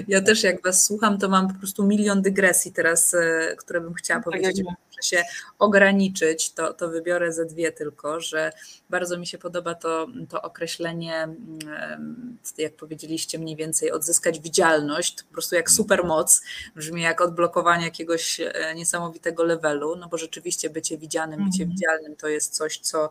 Ja 0.08 0.20
też 0.20 0.42
jak 0.42 0.62
was 0.62 0.84
słucham, 0.84 1.18
to 1.18 1.28
mam 1.28 1.48
po 1.48 1.54
prostu 1.54 1.84
milion 1.84 2.22
dygresji 2.22 2.72
teraz, 2.72 3.14
e, 3.14 3.56
które 3.56 3.80
bym 3.80 3.94
chciała 3.94 4.20
tak 4.20 4.24
powiedzieć. 4.24 4.62
Muszę 4.64 5.02
się 5.02 5.22
ograniczyć, 5.58 6.52
to, 6.52 6.74
to 6.74 6.88
wybiorę 6.88 7.32
ze 7.32 7.44
dwie 7.44 7.72
tylko, 7.72 8.20
że 8.20 8.52
bardzo 8.94 9.18
mi 9.18 9.26
się 9.26 9.38
podoba 9.38 9.74
to, 9.74 10.06
to 10.28 10.42
określenie, 10.42 11.22
mm, 11.22 12.38
jak 12.58 12.76
powiedzieliście 12.76 13.38
mniej 13.38 13.56
więcej, 13.56 13.92
odzyskać 13.92 14.40
widzialność, 14.40 15.22
po 15.22 15.32
prostu 15.32 15.54
jak 15.54 15.70
supermoc, 15.70 16.42
brzmi 16.76 17.02
jak 17.02 17.20
odblokowanie 17.20 17.84
jakiegoś 17.84 18.40
e, 18.40 18.74
niesamowitego 18.74 19.44
levelu, 19.44 19.96
no 19.96 20.08
bo 20.08 20.18
rzeczywiście 20.18 20.70
bycie 20.70 20.98
widzianym, 20.98 21.44
bycie 21.44 21.62
mhm. 21.62 21.70
widzialnym 21.70 22.16
to 22.16 22.28
jest 22.28 22.54
coś, 22.54 22.78
co 22.78 23.10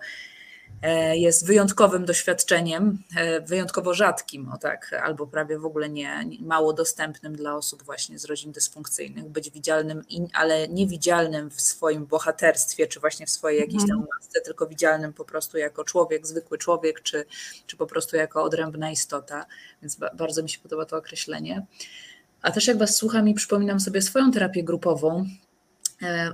jest 1.13 1.47
wyjątkowym 1.47 2.05
doświadczeniem, 2.05 3.03
e, 3.15 3.41
wyjątkowo 3.41 3.93
rzadkim, 3.93 4.51
o 4.51 4.57
tak, 4.57 4.93
albo 5.03 5.27
prawie 5.27 5.59
w 5.59 5.65
ogóle 5.65 5.89
nie, 5.89 6.25
mało 6.39 6.73
dostępnym 6.73 7.35
dla 7.35 7.55
osób 7.55 7.83
właśnie 7.83 8.19
z 8.19 8.25
rodzin 8.25 8.51
dysfunkcyjnych, 8.51 9.25
być 9.25 9.49
widzialnym, 9.49 10.01
ale 10.33 10.67
niewidzialnym 10.67 11.49
w 11.49 11.61
swoim 11.61 12.05
bohaterstwie, 12.05 12.87
czy 12.87 12.99
właśnie 12.99 13.25
w 13.25 13.29
swojej 13.29 13.59
jakiejś 13.59 13.87
tam 13.87 13.97
masce, 13.97 14.27
mhm. 14.27 14.45
tylko 14.45 14.67
widzialnym 14.67 15.13
po 15.13 15.25
prostu 15.25 15.57
jako 15.57 15.83
człowiek, 15.83 16.27
zwykły 16.27 16.57
człowiek, 16.57 17.01
czy, 17.01 17.25
czy 17.67 17.77
po 17.77 17.87
prostu 17.87 18.15
jako 18.15 18.43
odrębna 18.43 18.91
istota, 18.91 19.45
więc 19.81 19.97
bardzo 20.13 20.43
mi 20.43 20.49
się 20.49 20.59
podoba 20.59 20.85
to 20.85 20.97
określenie. 20.97 21.65
A 22.41 22.51
też 22.51 22.67
jak 22.67 22.77
Was 22.77 22.95
słucham 22.95 23.29
i 23.29 23.33
przypominam 23.33 23.79
sobie 23.79 24.01
swoją 24.01 24.31
terapię 24.31 24.63
grupową, 24.63 25.25
E, 25.25 25.52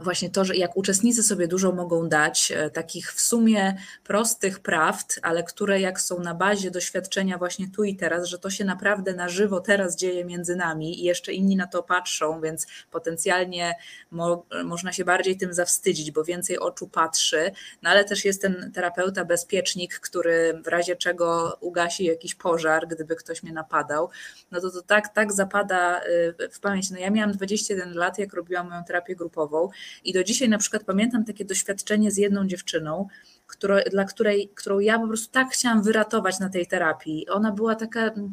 właśnie 0.01 0.30
to, 0.30 0.45
że 0.45 0.55
jak 0.55 0.78
uczestnicy 0.78 1.24
sobie 1.24 1.47
dużo 1.47 1.72
mogą 1.72 2.09
dać, 2.09 2.51
e, 2.55 2.70
takich 2.70 3.13
w 3.13 3.22
sumie 3.22 3.76
prostych 4.03 4.59
prawd, 4.59 5.20
ale 5.22 5.43
które 5.43 5.82
jak 5.82 6.01
są 6.01 6.20
na 6.20 6.34
bazie 6.34 6.72
doświadczenia 6.72 7.38
właśnie 7.38 7.67
tu 7.76 7.84
i 7.84 7.95
teraz, 7.95 8.28
że 8.28 8.39
to 8.39 8.49
się 8.49 8.65
naprawdę 8.65 9.13
na 9.13 9.30
żywo 9.30 9.59
teraz 9.59 9.95
dzieje 9.95 10.26
między 10.26 10.55
nami 10.55 10.99
i 11.01 11.03
jeszcze 11.03 11.34
inni 11.34 11.55
na 11.55 11.67
to 11.67 11.84
patrzą, 11.84 12.41
więc 12.41 12.67
potencjalnie 12.91 13.76
mo 14.11 14.45
można 14.63 14.91
się 14.91 15.05
bardziej 15.05 15.38
tym 15.38 15.53
zawstydzić, 15.53 16.11
bo 16.11 16.24
więcej 16.24 16.59
oczu 16.59 16.88
patrzy, 16.88 17.51
no 17.82 17.89
ale 17.89 18.05
też 18.05 18.26
jest 18.26 18.41
ten 18.41 18.72
terapeuta 18.74 19.26
bezpiecznik, 19.26 19.99
który 19.99 20.61
w 20.63 20.67
razie 20.67 20.95
czego 20.95 21.57
ugasi 21.59 22.03
jakiś 22.03 22.36
pożar, 22.36 22.88
gdyby 22.88 23.15
ktoś 23.15 23.43
mnie 23.43 23.53
napadał, 23.53 24.09
no 24.51 24.61
to 24.61 24.72
to 24.72 24.82
tak, 24.82 25.13
tak 25.13 25.34
zapada 25.34 26.01
y, 26.03 26.49
w 26.51 26.59
pamięć. 26.59 26.91
No 26.91 26.97
ja 26.97 27.09
miałam 27.09 27.32
21 27.32 27.93
lat, 27.93 28.20
jak 28.20 28.34
robiłam 28.34 28.70
moją 28.70 28.84
terapię 28.84 29.15
grupową, 29.15 29.59
i 30.03 30.14
do 30.14 30.24
dzisiaj 30.24 30.49
na 30.49 30.57
przykład 30.57 30.84
pamiętam 30.84 31.26
takie 31.26 31.45
doświadczenie 31.45 32.12
z 32.12 32.18
jedną 32.18 32.47
dziewczyną, 32.47 33.07
która, 33.47 33.82
dla 33.91 34.05
której, 34.05 34.51
którą 34.55 34.80
ja 34.80 34.99
po 34.99 35.07
prostu 35.07 35.32
tak 35.32 35.47
chciałam 35.51 35.84
wyratować 35.84 36.39
na 36.39 36.49
tej 36.49 36.68
terapii. 36.68 37.30
Ona 37.30 37.51
była 37.51 37.76
taka 37.76 38.01
mm, 38.01 38.32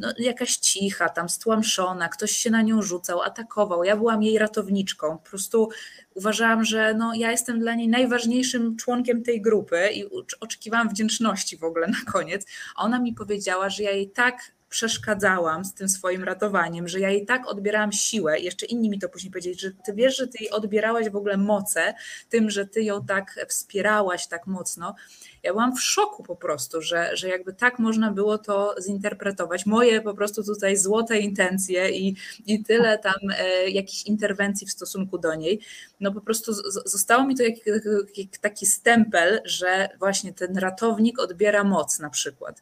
no, 0.00 0.12
jakaś 0.18 0.56
cicha, 0.56 1.08
tam 1.08 1.28
stłamszona, 1.28 2.08
ktoś 2.08 2.30
się 2.30 2.50
na 2.50 2.62
nią 2.62 2.82
rzucał, 2.82 3.22
atakował. 3.22 3.84
Ja 3.84 3.96
byłam 3.96 4.22
jej 4.22 4.38
ratowniczką. 4.38 5.18
Po 5.18 5.30
prostu 5.30 5.68
uważałam, 6.14 6.64
że 6.64 6.94
no, 6.94 7.14
ja 7.14 7.30
jestem 7.30 7.58
dla 7.60 7.74
niej 7.74 7.88
najważniejszym 7.88 8.76
członkiem 8.76 9.22
tej 9.22 9.42
grupy 9.42 9.88
i 9.94 10.04
oczekiwałam 10.40 10.88
wdzięczności 10.88 11.56
w 11.56 11.64
ogóle 11.64 11.86
na 11.86 12.12
koniec. 12.12 12.46
Ona 12.76 12.98
mi 12.98 13.12
powiedziała, 13.12 13.70
że 13.70 13.82
ja 13.82 13.90
jej 13.90 14.10
tak 14.10 14.55
przeszkadzałam 14.68 15.64
z 15.64 15.74
tym 15.74 15.88
swoim 15.88 16.24
ratowaniem, 16.24 16.88
że 16.88 17.00
ja 17.00 17.10
jej 17.10 17.26
tak 17.26 17.46
odbierałam 17.46 17.92
siłę, 17.92 18.40
jeszcze 18.40 18.66
inni 18.66 18.90
mi 18.90 18.98
to 18.98 19.08
później 19.08 19.30
powiedzieli, 19.30 19.58
że 19.58 19.70
ty 19.70 19.94
wiesz, 19.94 20.16
że 20.16 20.26
ty 20.26 20.38
jej 20.40 20.50
odbierałaś 20.50 21.08
w 21.08 21.16
ogóle 21.16 21.36
moce 21.36 21.94
tym, 22.28 22.50
że 22.50 22.66
ty 22.66 22.82
ją 22.82 23.04
tak 23.04 23.46
wspierałaś 23.48 24.26
tak 24.26 24.46
mocno. 24.46 24.94
Ja 25.46 25.52
byłam 25.52 25.76
w 25.76 25.82
szoku 25.82 26.22
po 26.22 26.36
prostu, 26.36 26.82
że, 26.82 27.16
że 27.16 27.28
jakby 27.28 27.52
tak 27.52 27.78
można 27.78 28.12
było 28.12 28.38
to 28.38 28.74
zinterpretować. 28.82 29.66
Moje 29.66 30.00
po 30.00 30.14
prostu 30.14 30.44
tutaj 30.44 30.76
złote 30.76 31.18
intencje 31.18 31.90
i, 31.90 32.16
i 32.46 32.64
tyle 32.64 32.98
tam 32.98 33.14
e, 33.38 33.70
jakichś 33.70 34.02
interwencji 34.02 34.66
w 34.66 34.70
stosunku 34.70 35.18
do 35.18 35.34
niej, 35.34 35.60
no 36.00 36.12
po 36.12 36.20
prostu 36.20 36.52
z, 36.52 36.62
zostało 36.84 37.26
mi 37.26 37.36
to 37.36 37.42
jak, 37.42 37.54
jak, 38.16 38.38
taki 38.40 38.66
stempel, 38.66 39.40
że 39.44 39.88
właśnie 39.98 40.32
ten 40.32 40.58
ratownik 40.58 41.18
odbiera 41.18 41.64
moc 41.64 41.98
na 41.98 42.10
przykład 42.10 42.60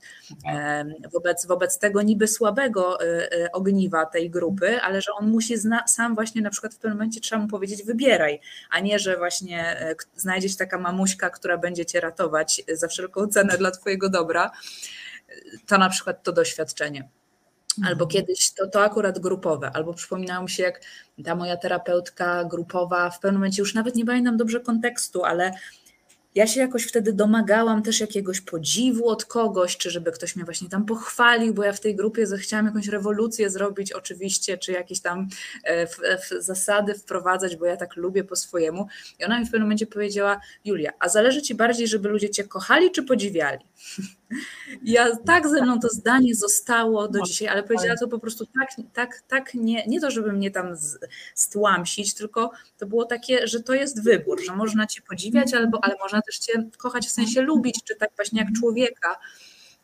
e, 0.48 0.84
wobec, 1.12 1.46
wobec 1.46 1.78
tego 1.78 2.02
niby 2.02 2.28
słabego 2.28 3.00
e, 3.00 3.32
e, 3.32 3.52
ogniwa 3.52 4.06
tej 4.06 4.30
grupy, 4.30 4.80
ale 4.80 5.02
że 5.02 5.12
on 5.12 5.30
musi 5.30 5.56
zna, 5.56 5.86
sam 5.86 6.14
właśnie 6.14 6.42
na 6.42 6.50
przykład 6.50 6.74
w 6.74 6.78
pewnym 6.78 6.98
momencie 6.98 7.20
trzeba 7.20 7.42
mu 7.42 7.48
powiedzieć 7.48 7.82
wybieraj, 7.82 8.40
a 8.70 8.80
nie, 8.80 8.98
że 8.98 9.16
właśnie 9.16 9.80
e, 9.80 9.94
znajdzie 10.16 10.48
się 10.48 10.56
taka 10.56 10.78
mamuśka, 10.78 11.30
która 11.30 11.58
będzie 11.58 11.86
cię 11.86 12.00
ratować 12.00 12.62
za 12.76 12.88
wszelką 12.88 13.26
cenę 13.26 13.58
dla 13.58 13.70
Twojego 13.70 14.08
dobra, 14.08 14.50
to 15.66 15.78
na 15.78 15.88
przykład 15.88 16.22
to 16.22 16.32
doświadczenie. 16.32 17.08
Albo 17.84 18.04
mhm. 18.04 18.10
kiedyś 18.10 18.52
to, 18.52 18.66
to 18.66 18.84
akurat 18.84 19.18
grupowe, 19.18 19.70
albo 19.74 19.94
przypominało 19.94 20.42
mi 20.42 20.50
się, 20.50 20.62
jak 20.62 20.80
ta 21.24 21.34
moja 21.34 21.56
terapeutka 21.56 22.44
grupowa, 22.44 23.10
w 23.10 23.20
pewnym 23.20 23.40
momencie 23.40 23.62
już 23.62 23.74
nawet 23.74 23.94
nie 23.94 24.04
pamiętam 24.04 24.36
dobrze 24.36 24.60
kontekstu, 24.60 25.24
ale 25.24 25.52
ja 26.34 26.46
się 26.46 26.60
jakoś 26.60 26.84
wtedy 26.84 27.12
domagałam 27.12 27.82
też 27.82 28.00
jakiegoś 28.00 28.40
podziwu 28.40 29.08
od 29.08 29.24
kogoś, 29.24 29.76
czy 29.76 29.90
żeby 29.90 30.12
ktoś 30.12 30.36
mnie 30.36 30.44
właśnie 30.44 30.68
tam 30.68 30.86
pochwalił, 30.86 31.54
bo 31.54 31.64
ja 31.64 31.72
w 31.72 31.80
tej 31.80 31.96
grupie 31.96 32.26
chciałam 32.38 32.66
jakąś 32.66 32.88
rewolucję 32.88 33.50
zrobić, 33.50 33.92
oczywiście, 33.92 34.58
czy 34.58 34.72
jakieś 34.72 35.00
tam 35.00 35.28
e, 35.64 35.86
w, 35.86 35.98
w 35.98 36.42
zasady 36.42 36.94
wprowadzać, 36.94 37.56
bo 37.56 37.66
ja 37.66 37.76
tak 37.76 37.96
lubię 37.96 38.24
po 38.24 38.36
swojemu. 38.36 38.86
I 39.20 39.24
ona 39.24 39.40
mi 39.40 39.46
w 39.46 39.48
pewnym 39.50 39.62
momencie 39.62 39.86
powiedziała: 39.86 40.40
Julia, 40.64 40.92
a 40.98 41.08
zależy 41.08 41.42
ci 41.42 41.54
bardziej, 41.54 41.88
żeby 41.88 42.08
ludzie 42.08 42.30
cię 42.30 42.44
kochali, 42.44 42.90
czy 42.90 43.02
podziwiali? 43.02 43.64
Ja 44.82 45.16
tak 45.16 45.48
ze 45.48 45.62
mną 45.62 45.80
to 45.80 45.88
zdanie 45.88 46.34
zostało 46.34 47.08
do 47.08 47.20
dzisiaj, 47.20 47.48
ale 47.48 47.62
powiedziała 47.62 47.96
to 48.00 48.08
po 48.08 48.18
prostu 48.18 48.46
tak, 48.46 48.68
tak, 48.92 49.22
tak 49.28 49.54
nie, 49.54 49.86
nie 49.86 50.00
to, 50.00 50.10
żeby 50.10 50.32
mnie 50.32 50.50
tam 50.50 50.76
stłamsić, 51.34 52.14
tylko 52.14 52.50
to 52.78 52.86
było 52.86 53.04
takie, 53.04 53.46
że 53.46 53.60
to 53.60 53.74
jest 53.74 54.04
wybór, 54.04 54.44
że 54.44 54.56
można 54.56 54.86
cię 54.86 55.02
podziwiać, 55.02 55.54
albo, 55.54 55.84
ale 55.84 55.94
można 56.02 56.22
też 56.22 56.38
cię 56.38 56.52
kochać 56.78 57.06
w 57.06 57.10
sensie 57.10 57.42
lubić, 57.42 57.80
czy 57.84 57.96
tak 57.96 58.10
właśnie 58.16 58.40
jak 58.40 58.52
człowieka. 58.52 59.16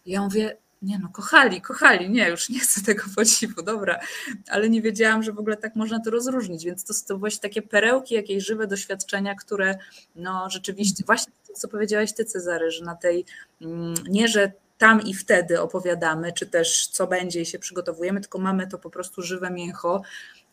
I 0.06 0.10
ja 0.10 0.22
mówię, 0.22 0.56
nie 0.82 0.98
no, 0.98 1.08
kochali, 1.08 1.60
kochali, 1.60 2.10
nie, 2.10 2.28
już 2.28 2.48
nie 2.48 2.60
chcę 2.60 2.80
tego 2.80 3.02
podziwu, 3.16 3.62
dobra, 3.62 4.00
ale 4.48 4.70
nie 4.70 4.82
wiedziałam, 4.82 5.22
że 5.22 5.32
w 5.32 5.38
ogóle 5.38 5.56
tak 5.56 5.76
można 5.76 6.00
to 6.00 6.10
rozróżnić, 6.10 6.64
więc 6.64 6.84
to, 6.84 6.94
to 7.08 7.18
właśnie 7.18 7.40
takie 7.40 7.62
perełki, 7.62 8.14
jakieś 8.14 8.44
żywe 8.44 8.66
doświadczenia, 8.66 9.34
które 9.34 9.78
no 10.16 10.50
rzeczywiście, 10.50 11.04
właśnie 11.06 11.32
co 11.54 11.68
powiedziałaś 11.68 12.12
ty 12.12 12.24
Cezary, 12.24 12.70
że 12.70 12.84
na 12.84 12.94
tej, 12.94 13.24
mm, 13.62 13.94
nie, 14.08 14.28
że 14.28 14.52
tam 14.78 15.02
i 15.02 15.14
wtedy 15.14 15.60
opowiadamy, 15.60 16.32
czy 16.32 16.46
też 16.46 16.86
co 16.86 17.06
będzie 17.06 17.40
i 17.40 17.46
się 17.46 17.58
przygotowujemy, 17.58 18.20
tylko 18.20 18.38
mamy 18.38 18.66
to 18.66 18.78
po 18.78 18.90
prostu 18.90 19.22
żywe 19.22 19.50
mięcho, 19.50 20.02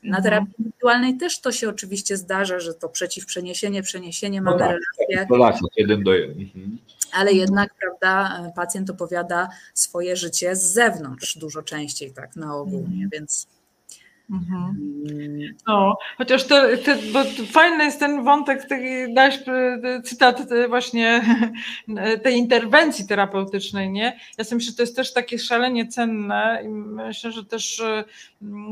na 0.04 0.18
mhm. 0.18 0.24
terapii 0.24 0.54
indywidualnej 0.60 1.18
też 1.18 1.40
to 1.40 1.52
się 1.52 1.70
oczywiście 1.70 2.18
zdarza, 2.18 2.60
że 2.60 2.74
to 2.74 2.90
przeciwprzeniesienie, 2.90 3.84
przeniesienie, 3.84 4.42
mamy 4.42 4.58
no 4.58 4.66
tak, 4.66 4.78
relacje. 5.08 5.28
Relacje 5.32 5.68
jeden 5.78 6.04
do 6.04 6.14
jeden. 6.14 6.42
Mhm. 6.42 6.78
Ale 7.12 7.34
jednak, 7.34 7.74
prawda, 7.80 8.42
pacjent 8.56 8.90
opowiada 8.90 9.50
swoje 9.74 10.16
życie 10.16 10.56
z 10.56 10.64
zewnątrz 10.64 11.38
dużo 11.38 11.64
częściej, 11.64 12.12
tak, 12.12 12.36
na 12.36 12.56
ogół, 12.56 12.80
mhm. 12.80 13.10
więc. 13.10 13.48
No, 15.68 15.98
chociaż 16.18 16.44
to, 16.44 16.56
to, 16.86 16.92
bo 17.14 17.24
fajny 17.52 17.84
jest 17.84 18.00
ten 18.00 18.24
wątek, 18.24 18.68
dałeś 19.14 19.40
e, 19.48 20.02
cytat 20.02 20.52
e, 20.52 20.68
właśnie 20.68 21.22
tej 22.24 22.38
interwencji 22.38 23.08
terapeutycznej, 23.08 23.90
nie? 23.90 24.20
Ja 24.38 24.44
sobie 24.44 24.56
myślę, 24.56 24.72
że 24.72 24.76
to 24.76 24.84
jest 24.84 24.96
też 24.96 25.14
takie 25.14 25.40
szalenie 25.40 25.88
cenne 25.88 26.62
i 26.66 26.70
myślę, 26.70 27.32
że 27.32 27.46
też 27.46 27.80
e, 27.80 28.04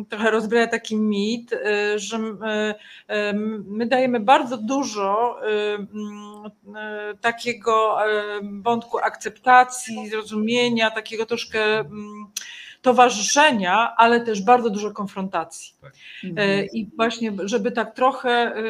trochę 0.10 0.32
rozbraja 0.32 0.68
taki 0.68 0.96
mit, 0.96 1.52
że 1.96 2.20
my 3.68 3.86
dajemy 3.86 4.20
bardzo 4.20 4.58
dużo 4.58 5.40
takiego 7.22 7.98
wątku 8.62 8.98
akceptacji, 8.98 10.10
zrozumienia, 10.10 10.92
takiego 10.92 11.26
troszkę 11.26 11.84
towarzyszenia, 12.86 13.96
ale 13.98 14.22
też 14.22 14.42
bardzo 14.42 14.70
dużo 14.70 14.92
konfrontacji. 14.92 15.74
Tak. 15.82 15.94
E, 16.24 16.28
mhm. 16.28 16.68
I 16.74 16.90
właśnie, 16.96 17.32
żeby 17.44 17.72
tak 17.72 17.96
trochę 17.96 18.30
e, 18.30 18.58
e, 18.58 18.64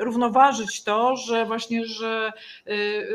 równoważyć 0.00 0.84
to, 0.84 1.16
że 1.16 1.46
właśnie, 1.46 1.84
że 1.84 2.32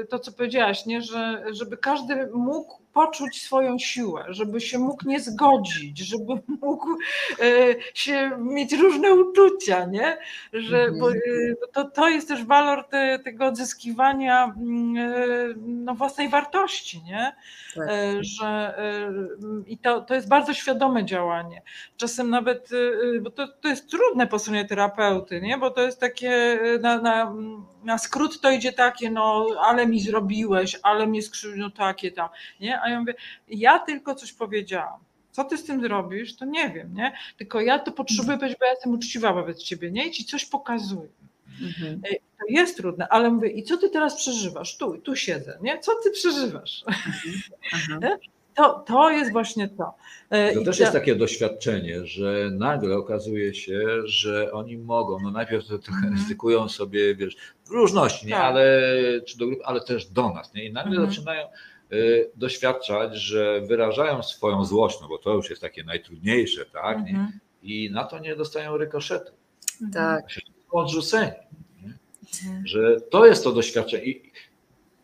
to, 0.09 0.19
co 0.19 0.31
powiedziałaś, 0.31 0.85
nie, 0.85 1.01
że 1.01 1.43
żeby 1.51 1.77
każdy 1.77 2.27
mógł 2.33 2.80
poczuć 2.93 3.41
swoją 3.41 3.79
siłę, 3.79 4.25
żeby 4.27 4.61
się 4.61 4.79
mógł 4.79 5.07
nie 5.07 5.19
zgodzić, 5.19 5.99
żeby 5.99 6.33
mógł 6.61 6.87
e, 7.39 7.45
się 7.93 8.31
mieć 8.39 8.73
różne 8.73 9.13
uczucia, 9.13 9.85
nie? 9.85 10.17
Że, 10.53 10.91
bo, 10.99 11.07
mhm. 11.07 11.21
e, 11.63 11.67
to, 11.73 11.83
to 11.83 12.09
jest 12.09 12.27
też 12.27 12.45
walor 12.45 12.87
te, 12.87 13.19
tego 13.19 13.45
odzyskiwania 13.45 14.43
mm, 14.43 14.97
e, 14.97 15.13
no, 15.57 15.95
własnej 15.95 16.29
wartości, 16.29 17.01
nie? 17.03 17.35
Tak. 17.75 17.89
Że, 18.21 18.75
I 19.67 19.77
to, 19.77 20.01
to 20.01 20.13
jest 20.15 20.27
bardzo 20.27 20.53
świadome 20.53 21.05
działanie. 21.05 21.61
Czasem 21.97 22.29
nawet, 22.29 22.69
bo 23.21 23.29
to, 23.29 23.47
to 23.47 23.67
jest 23.67 23.89
trudne 23.89 24.27
po 24.27 24.39
stronie 24.39 24.65
terapeuty, 24.65 25.41
nie? 25.41 25.57
Bo 25.57 25.71
to 25.71 25.81
jest 25.81 25.99
takie 25.99 26.59
na, 26.81 27.01
na 27.01 27.33
na 27.83 27.97
skrót 27.97 28.41
to 28.41 28.51
idzie 28.51 28.73
takie, 28.73 29.11
no 29.11 29.47
ale 29.61 29.87
mi 29.87 29.99
zrobiłeś, 29.99 30.79
ale 30.83 31.07
mnie 31.07 31.21
skrzywdził, 31.21 31.63
no 31.63 31.69
takie 31.69 32.11
tam, 32.11 32.29
nie? 32.59 32.80
A 32.83 32.89
ja 32.89 32.99
mówię, 32.99 33.13
ja 33.47 33.79
tylko 33.79 34.15
coś 34.15 34.33
powiedziałam. 34.33 34.99
Co 35.31 35.43
ty 35.43 35.57
z 35.57 35.63
tym 35.63 35.81
zrobisz, 35.81 36.35
to 36.35 36.45
nie 36.45 36.69
wiem, 36.69 36.93
nie? 36.93 37.13
Tylko 37.37 37.61
ja 37.61 37.79
to 37.79 37.91
potrzebuję 37.91 38.37
powiedzieć, 38.37 38.59
bo 38.59 38.65
ja 38.65 38.71
jestem 38.71 38.93
uczciwa 38.93 39.33
wobec 39.33 39.63
ciebie, 39.63 39.91
nie? 39.91 40.07
I 40.07 40.11
ci 40.11 40.25
coś 40.25 40.45
pokazuję. 40.45 41.09
Mhm. 41.61 42.01
To 42.39 42.45
jest 42.49 42.77
trudne, 42.77 43.07
ale 43.07 43.31
mówię, 43.31 43.49
i 43.49 43.63
co 43.63 43.77
ty 43.77 43.89
teraz 43.89 44.15
przeżywasz? 44.15 44.77
Tu, 44.77 44.97
tu 44.97 45.15
siedzę, 45.15 45.57
nie? 45.61 45.79
Co 45.79 45.91
ty 46.03 46.11
przeżywasz? 46.11 46.83
Mhm. 47.91 48.17
To, 48.55 48.83
to 48.87 49.09
jest 49.09 49.31
właśnie 49.31 49.69
to. 49.69 49.93
E, 50.29 50.53
to 50.53 50.63
też 50.63 50.79
jest 50.79 50.91
takie 50.91 51.15
doświadczenie, 51.15 52.05
że 52.05 52.49
nagle 52.51 52.95
okazuje 52.95 53.53
się, 53.53 53.79
że 54.05 54.51
oni 54.51 54.77
mogą, 54.77 55.19
no 55.19 55.31
najpierw 55.31 55.67
to 55.67 55.79
trochę 55.79 56.07
mm. 56.07 56.13
ryzykują 56.13 56.69
sobie, 56.69 57.15
wiesz, 57.15 57.37
w 57.65 57.69
różności, 57.69 58.25
nie? 58.25 58.33
Tak. 58.33 58.43
Ale, 58.43 58.81
czy 59.27 59.37
do 59.37 59.47
grupy, 59.47 59.65
ale 59.65 59.81
też 59.81 60.05
do 60.05 60.29
nas, 60.29 60.53
nie? 60.53 60.65
I 60.65 60.73
nagle 60.73 60.97
mm. 60.97 61.09
zaczynają 61.09 61.47
doświadczać, 62.35 63.15
że 63.15 63.61
wyrażają 63.61 64.23
swoją 64.23 64.65
złość, 64.65 65.01
no 65.01 65.07
bo 65.07 65.17
to 65.17 65.33
już 65.33 65.49
jest 65.49 65.61
takie 65.61 65.83
najtrudniejsze, 65.83 66.65
tak? 66.65 66.97
I 67.63 67.91
na 67.91 68.03
to 68.03 68.19
nie 68.19 68.35
dostają 68.35 68.77
rykoszetu. 68.77 69.31
Tak. 69.93 70.31
Są 70.31 70.71
odrzuceni. 70.71 71.31
Mhm. 72.43 72.67
Że 72.67 73.01
to 73.01 73.25
jest 73.25 73.43
to 73.43 73.51
doświadczenie. 73.51 74.05
I, 74.05 74.31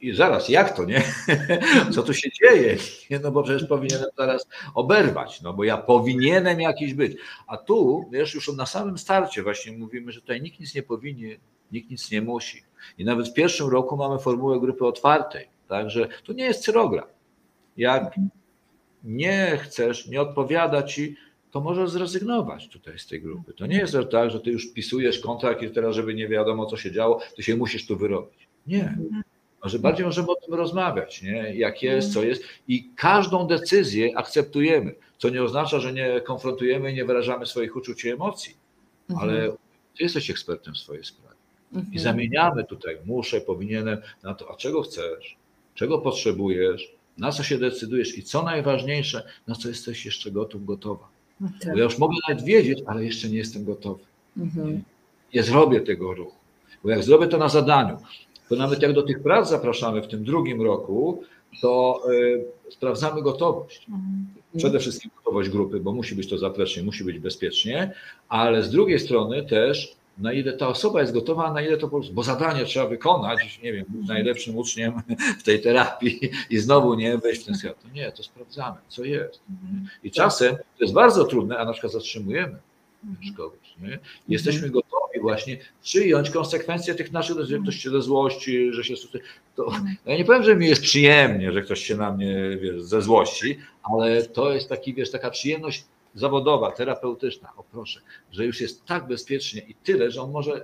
i 0.02 0.16
zaraz, 0.16 0.50
jak 0.50 0.76
to, 0.76 0.86
nie? 0.86 1.04
Co 1.94 2.04
tu 2.04 2.14
się 2.14 2.30
dzieje? 2.32 2.78
No 3.24 3.32
bo 3.32 3.44
przecież 3.44 3.68
powinienem 3.68 4.10
zaraz 4.18 4.48
oberwać, 4.76 5.42
no 5.42 5.54
bo 5.54 5.64
ja 5.64 5.78
powinienem 5.78 6.62
jakiś 6.62 6.94
być. 6.94 7.18
A 7.48 7.58
tu, 7.58 8.06
wiesz, 8.12 8.34
już 8.34 8.54
na 8.54 8.66
samym 8.66 8.98
starcie 8.98 9.44
właśnie 9.44 9.78
mówimy, 9.78 10.12
że 10.12 10.22
tutaj 10.22 10.42
nikt 10.42 10.60
nic 10.60 10.76
nie 10.76 10.84
powinien, 10.84 11.38
nikt 11.72 11.92
nic 11.92 12.12
nie 12.12 12.22
musi. 12.22 12.64
I 12.98 13.06
nawet 13.06 13.30
w 13.30 13.34
pierwszym 13.34 13.70
roku 13.70 13.98
mamy 13.98 14.20
formułę 14.20 14.60
grupy 14.60 14.86
otwartej, 14.86 15.48
także 15.68 16.08
to 16.26 16.34
nie 16.34 16.44
jest 16.44 16.64
cyrogra. 16.64 17.08
Jak 17.78 18.16
nie 19.04 19.60
chcesz, 19.64 20.08
nie 20.08 20.22
odpowiada 20.22 20.84
ci, 20.84 21.16
to 21.52 21.62
możesz 21.62 21.90
zrezygnować 21.90 22.70
tutaj 22.70 23.00
z 23.00 23.08
tej 23.08 23.22
grupy. 23.22 23.54
To 23.54 23.66
nie 23.66 23.78
jest 23.78 23.98
tak, 24.12 24.32
że 24.32 24.40
ty 24.40 24.52
już 24.52 24.72
wpisujesz 24.72 25.20
kontrakt 25.20 25.62
i 25.62 25.70
teraz, 25.70 25.96
żeby 25.96 26.14
nie 26.14 26.28
wiadomo, 26.28 26.66
co 26.66 26.78
się 26.78 26.92
działo, 26.92 27.20
ty 27.36 27.44
się 27.44 27.56
musisz 27.56 27.88
tu 27.88 27.98
wyrobić. 27.98 28.48
Nie 28.68 28.98
że 29.64 29.80
bardziej 29.80 30.06
możemy 30.06 30.28
o 30.28 30.36
tym 30.36 30.54
rozmawiać, 30.54 31.22
nie? 31.22 31.56
jak 31.56 31.84
jest, 31.84 32.14
co 32.14 32.24
jest 32.24 32.44
i 32.68 32.90
każdą 32.96 33.48
decyzję 33.48 34.18
akceptujemy, 34.18 34.96
co 35.18 35.30
nie 35.30 35.44
oznacza, 35.44 35.80
że 35.80 35.94
nie 35.94 36.22
konfrontujemy 36.22 36.92
i 36.92 36.96
nie 36.96 37.06
wyrażamy 37.06 37.46
swoich 37.46 37.76
uczuć 37.76 38.06
i 38.06 38.10
emocji, 38.10 38.56
mhm. 39.10 39.30
ale 39.30 39.52
ty 39.98 40.04
jesteś 40.04 40.30
ekspertem 40.30 40.74
w 40.74 40.78
swojej 40.78 41.04
sprawie. 41.04 41.36
Mhm. 41.74 41.94
I 41.94 42.00
zamieniamy 42.00 42.64
tutaj, 42.64 42.98
muszę, 43.06 43.42
powinienem, 43.42 43.98
na 44.24 44.34
to, 44.34 44.52
a 44.52 44.56
czego 44.56 44.82
chcesz, 44.82 45.38
czego 45.78 46.00
potrzebujesz, 46.00 46.92
na 47.18 47.32
co 47.32 47.44
się 47.44 47.58
decydujesz 47.58 48.18
i 48.18 48.24
co 48.24 48.44
najważniejsze, 48.44 49.24
na 49.48 49.56
co 49.56 49.70
jesteś 49.70 50.06
jeszcze 50.06 50.32
gotów, 50.32 50.66
gotowa. 50.66 51.08
Tak. 51.62 51.72
Bo 51.72 51.78
ja 51.78 51.84
już 51.84 51.98
mogę 51.98 52.16
nawet 52.28 52.44
wiedzieć, 52.44 52.80
ale 52.86 53.06
jeszcze 53.06 53.30
nie 53.30 53.38
jestem 53.38 53.66
gotowy. 53.66 54.04
Mhm. 54.38 54.74
Nie? 54.74 54.82
nie 55.34 55.44
zrobię 55.44 55.82
tego 55.82 56.14
ruchu. 56.14 56.38
Bo 56.84 56.90
jak 56.90 57.04
zrobię 57.04 57.28
to 57.28 57.38
na 57.38 57.50
zadaniu, 57.50 57.98
to 58.50 58.56
nawet 58.56 58.82
jak 58.82 58.94
do 58.94 59.04
tych 59.04 59.24
prac 59.24 59.50
zapraszamy 59.50 60.02
w 60.02 60.08
tym 60.08 60.24
drugim 60.24 60.62
roku, 60.62 61.24
to 61.62 62.02
y, 62.12 62.46
sprawdzamy 62.70 63.22
gotowość. 63.22 63.86
Mhm. 63.90 64.28
Przede 64.58 64.80
wszystkim 64.80 65.12
gotowość 65.18 65.50
grupy, 65.50 65.80
bo 65.80 65.92
musi 65.92 66.16
być 66.16 66.30
to 66.30 66.38
zaplecze, 66.38 66.84
musi 66.84 67.04
być 67.04 67.20
bezpiecznie, 67.20 67.94
ale 68.30 68.64
z 68.64 68.70
drugiej 68.70 69.00
strony 69.00 69.46
też 69.46 69.97
na 70.18 70.34
ile 70.34 70.54
ta 70.54 70.68
osoba 70.68 71.02
jest 71.02 71.14
gotowa, 71.14 71.54
na 71.54 71.62
ile 71.62 71.78
to 71.78 71.88
po 71.88 71.96
prostu, 71.96 72.14
bo 72.14 72.24
zadanie 72.24 72.66
trzeba 72.66 72.88
wykonać, 72.88 73.60
nie 73.64 73.74
wiem, 73.74 73.86
być 73.90 74.08
najlepszym 74.08 74.58
uczniem 74.58 75.02
w 75.40 75.44
tej 75.44 75.62
terapii 75.62 76.20
i 76.50 76.58
znowu 76.58 76.94
nie 76.94 77.18
wejść 77.18 77.42
w 77.42 77.46
ten 77.46 77.56
świat. 77.56 77.82
To 77.84 77.90
nie, 77.90 78.12
to 78.12 78.24
sprawdzamy, 78.24 78.78
co 78.88 79.04
jest. 79.04 79.40
I 80.04 80.12
czasem 80.12 80.56
to 80.56 80.84
jest 80.84 80.94
bardzo 80.94 81.26
trudne, 81.26 81.58
a 81.58 81.66
na 81.66 81.72
przykład 81.72 81.94
zatrzymujemy 81.94 82.58
kogoś. 83.38 83.76
Nie? 83.82 84.00
Jesteśmy 84.28 84.70
gotowi 84.70 85.20
właśnie 85.22 85.58
przyjąć 85.84 86.30
konsekwencje 86.30 86.96
tych 86.96 87.12
naszych, 87.12 87.46
że 87.46 87.60
ktoś 87.60 87.76
się 87.76 87.90
ze 87.90 88.02
złości, 88.02 88.74
że 88.74 88.84
się. 88.84 88.94
To, 89.56 89.72
ja 90.06 90.18
nie 90.18 90.26
powiem, 90.26 90.44
że 90.44 90.56
mi 90.56 90.68
jest 90.68 90.82
przyjemnie, 90.82 91.52
że 91.52 91.62
ktoś 91.62 91.84
się 91.84 91.96
na 91.96 92.12
mnie 92.12 92.58
wiesz, 92.62 92.82
ze 92.82 93.02
złości, 93.02 93.60
ale 93.84 94.24
to 94.24 94.54
jest 94.54 94.70
taki, 94.70 94.94
wiesz, 94.94 95.12
taka 95.12 95.30
przyjemność 95.30 95.86
zawodowa, 96.20 96.72
terapeutyczna, 96.72 97.50
o 97.58 97.64
proszę, 97.64 98.02
że 98.32 98.46
już 98.46 98.62
jest 98.62 98.86
tak 98.86 99.08
bezpiecznie 99.08 99.62
i 99.62 99.76
tyle, 99.76 100.12
że 100.12 100.22
on 100.22 100.32
może 100.32 100.64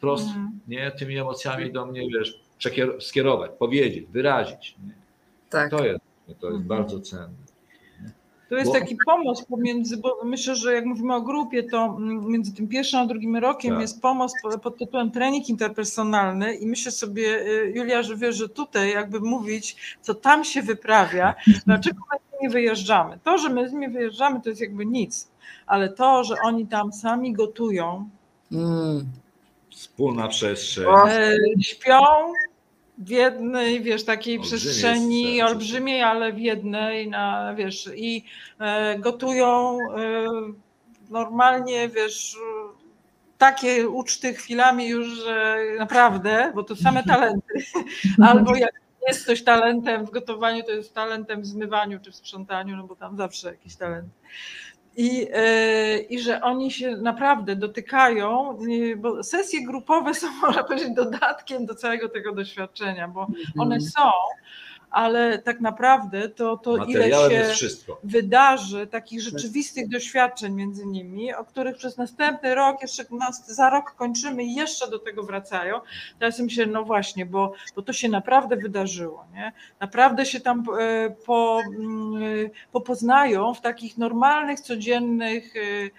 prosto 0.00 0.30
mm. 0.30 0.60
nie, 0.68 0.90
tymi 0.90 1.18
emocjami 1.18 1.72
do 1.72 1.86
mnie 1.86 2.08
wiesz, 2.08 2.40
skierować, 3.00 3.50
powiedzieć, 3.58 4.06
wyrazić. 4.06 4.76
Nie? 4.86 4.94
Tak. 5.50 5.70
To 5.70 5.84
jest, 5.84 6.00
to 6.26 6.46
jest 6.46 6.56
mm. 6.56 6.62
bardzo 6.62 7.00
cenne. 7.00 7.46
To 8.48 8.54
jest 8.54 8.72
bo... 8.72 8.78
taki 8.78 8.96
pomost 9.06 9.48
pomiędzy, 9.48 9.96
bo 9.96 10.20
myślę, 10.24 10.56
że 10.56 10.74
jak 10.74 10.84
mówimy 10.84 11.14
o 11.14 11.22
grupie, 11.22 11.62
to 11.62 11.98
między 11.98 12.54
tym 12.54 12.68
pierwszym 12.68 13.00
a 13.00 13.06
drugim 13.06 13.36
rokiem 13.36 13.70
tak. 13.70 13.80
jest 13.80 14.02
pomost 14.02 14.36
pod 14.62 14.78
tytułem 14.78 15.10
trening 15.10 15.48
interpersonalny 15.48 16.54
i 16.54 16.66
myślę 16.66 16.92
sobie, 16.92 17.40
y, 17.46 17.72
Julia, 17.74 18.02
że 18.02 18.16
wiesz, 18.16 18.36
że 18.36 18.48
tutaj 18.48 18.92
jakby 18.92 19.20
mówić, 19.20 19.96
co 20.00 20.14
tam 20.14 20.44
się 20.44 20.62
wyprawia, 20.62 21.34
dlaczego 21.66 22.00
my 22.36 22.48
nie 22.48 22.50
wyjeżdżamy. 22.50 23.18
To, 23.24 23.38
że 23.38 23.48
my 23.48 23.68
z 23.68 23.72
nimi 23.72 23.88
wyjeżdżamy, 23.88 24.40
to 24.40 24.48
jest 24.48 24.60
jakby 24.60 24.86
nic, 24.86 25.28
ale 25.66 25.88
to, 25.88 26.24
że 26.24 26.34
oni 26.44 26.66
tam 26.66 26.92
sami 26.92 27.32
gotują. 27.32 28.08
Mm. 28.52 29.06
Wspólna 29.70 30.28
przestrzeń. 30.28 30.84
E, 31.08 31.36
śpią 31.62 32.00
w 32.98 33.08
jednej, 33.08 33.82
wiesz, 33.82 34.04
takiej 34.04 34.38
Olbrzymie 34.38 34.60
przestrzeni 34.60 35.42
olbrzymiej, 35.42 36.02
ale 36.02 36.32
w 36.32 36.38
jednej, 36.38 37.08
na, 37.08 37.54
wiesz, 37.54 37.90
i 37.96 38.24
e, 38.58 38.98
gotują 38.98 39.78
e, 39.96 40.26
normalnie, 41.10 41.88
wiesz, 41.88 42.36
takie 43.38 43.88
uczty 43.88 44.34
chwilami 44.34 44.88
już, 44.88 45.08
że 45.08 45.58
naprawdę, 45.78 46.52
bo 46.54 46.62
to 46.62 46.76
same 46.76 47.04
talenty, 47.12 47.54
albo 48.22 48.56
jak 48.56 48.85
jest 49.08 49.24
ktoś 49.24 49.44
talentem 49.44 50.06
w 50.06 50.10
gotowaniu, 50.10 50.62
to 50.62 50.72
jest 50.72 50.94
talentem 50.94 51.42
w 51.42 51.46
zmywaniu 51.46 52.00
czy 52.00 52.12
w 52.12 52.16
sprzątaniu, 52.16 52.76
no 52.76 52.84
bo 52.84 52.96
tam 52.96 53.16
zawsze 53.16 53.48
jakiś 53.48 53.76
talent. 53.76 54.08
I, 54.96 55.26
e, 55.32 55.98
I 55.98 56.20
że 56.20 56.42
oni 56.42 56.70
się 56.70 56.96
naprawdę 56.96 57.56
dotykają, 57.56 58.58
bo 58.96 59.22
sesje 59.22 59.66
grupowe 59.66 60.14
są, 60.14 60.26
można 60.42 60.64
powiedzieć, 60.64 60.94
dodatkiem 60.94 61.66
do 61.66 61.74
całego 61.74 62.08
tego 62.08 62.32
doświadczenia, 62.32 63.08
bo 63.08 63.26
one 63.58 63.74
mhm. 63.74 63.80
są, 63.80 64.10
ale 64.90 65.38
tak 65.38 65.60
naprawdę 65.60 66.28
to, 66.28 66.56
to 66.56 66.84
ile 66.84 67.10
się 67.10 67.68
wydarzy 68.04 68.86
takich 68.86 69.22
rzeczywistych 69.22 69.88
doświadczeń 69.88 70.54
między 70.54 70.86
nimi, 70.86 71.34
o 71.34 71.44
których 71.44 71.76
przez 71.76 71.96
następny 71.96 72.54
rok, 72.54 72.82
jeszcze 72.82 73.04
za 73.46 73.70
rok 73.70 73.94
kończymy 73.96 74.44
i 74.44 74.54
jeszcze 74.54 74.90
do 74.90 74.98
tego 74.98 75.22
wracają. 75.22 75.80
Teraz 76.18 76.38
myślę, 76.38 76.66
no 76.66 76.84
właśnie, 76.84 77.26
bo, 77.26 77.52
bo 77.76 77.82
to 77.82 77.92
się 77.92 78.08
naprawdę 78.08 78.56
wydarzyło. 78.56 79.26
Nie? 79.34 79.52
Naprawdę 79.80 80.26
się 80.26 80.40
tam 80.40 80.64
e, 80.78 81.10
po, 81.10 81.60
mm, 81.78 82.50
popoznają 82.72 83.54
w 83.54 83.60
takich 83.60 83.98
normalnych, 83.98 84.60
codziennych 84.60 85.56
e, 85.56 85.60
e, 85.60 85.90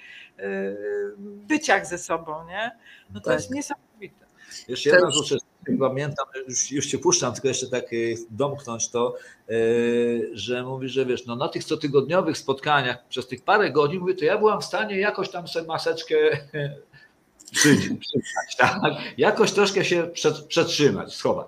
byciach 1.17 1.87
ze 1.87 1.97
sobą. 1.97 2.47
Nie? 2.47 2.71
No 3.13 3.19
to 3.19 3.25
tak. 3.25 3.33
jest 3.33 3.51
niesamowite. 3.51 4.25
Jeszcze 4.67 4.89
jedna 4.89 5.11
rzecz 5.11 5.41
pamiętam, 5.79 6.25
już, 6.47 6.71
już 6.71 6.87
cię 6.87 6.97
puszczam, 6.97 7.33
tylko 7.33 7.47
jeszcze 7.47 7.67
tak 7.67 7.93
y, 7.93 8.15
domknąć 8.29 8.89
to, 8.89 9.15
y, 9.49 10.29
że 10.33 10.63
mówi, 10.63 10.89
że 10.89 11.05
wiesz, 11.05 11.25
no 11.25 11.35
na 11.35 11.47
tych 11.47 11.65
cotygodniowych 11.65 12.37
spotkaniach 12.37 13.07
przez 13.07 13.27
tych 13.27 13.43
parę 13.43 13.71
godzin, 13.71 13.99
mówię, 13.99 14.13
to 14.13 14.25
ja 14.25 14.37
byłam 14.37 14.61
w 14.61 14.65
stanie 14.65 14.99
jakoś 14.99 15.29
tam 15.29 15.47
sobie 15.47 15.67
maseczkę 15.67 16.15
przyjść, 17.59 17.89
tak? 18.57 18.81
jakoś 19.17 19.51
troszkę 19.51 19.85
się 19.85 20.09
przetrzymać, 20.47 21.15
schować. 21.15 21.47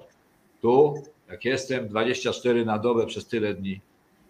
Tu, 0.62 1.04
jak 1.30 1.46
jestem 1.46 1.88
24 1.88 2.66
na 2.66 2.80
dobę 2.80 3.06
przez 3.06 3.28
tyle 3.28 3.54
dni, 3.54 3.82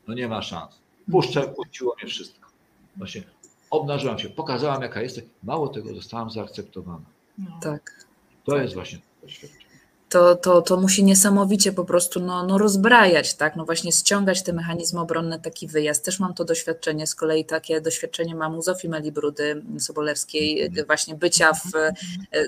no 0.08 0.14
nie 0.14 0.28
ma 0.28 0.42
szans. 0.42 0.80
Puszczę, 1.12 1.42
puściło 1.42 1.96
mnie 2.02 2.10
wszystko. 2.10 2.50
Właśnie 2.98 3.24
obnażyłam 3.70 4.20
się, 4.20 4.30
pokazałam 4.30 4.82
jaka 4.82 5.02
jestem. 5.02 5.30
Mało 5.44 5.68
tego, 5.68 5.94
zostałam 5.96 6.30
zaakceptowana. 6.30 7.06
No. 7.38 7.60
Tak. 7.62 8.06
To 8.46 8.58
jest 8.58 8.74
właśnie 8.74 9.00
doświadczenie 9.22 9.69
to, 10.10 10.36
to, 10.36 10.62
to 10.62 10.78
musi 10.78 11.04
niesamowicie 11.04 11.72
po 11.72 11.86
prostu 11.86 12.20
no, 12.20 12.44
no 12.44 12.58
rozbrajać, 12.58 13.34
tak? 13.34 13.56
No 13.56 13.66
właśnie 13.66 13.92
ściągać 13.92 14.44
te 14.44 14.54
mechanizmy 14.54 15.00
obronne, 15.00 15.40
taki 15.40 15.68
wyjazd. 15.68 16.06
Też 16.06 16.20
mam 16.20 16.34
to 16.34 16.46
doświadczenie, 16.46 17.08
z 17.08 17.16
kolei 17.16 17.46
takie 17.46 17.82
doświadczenie 17.82 18.36
mam 18.36 18.58
u 18.58 18.62
Zofii 18.62 18.90
Melibrudy 18.90 19.64
Sobolewskiej, 19.80 20.62
mhm. 20.62 20.88
właśnie 20.88 21.16
bycia 21.16 21.54
w 21.54 21.72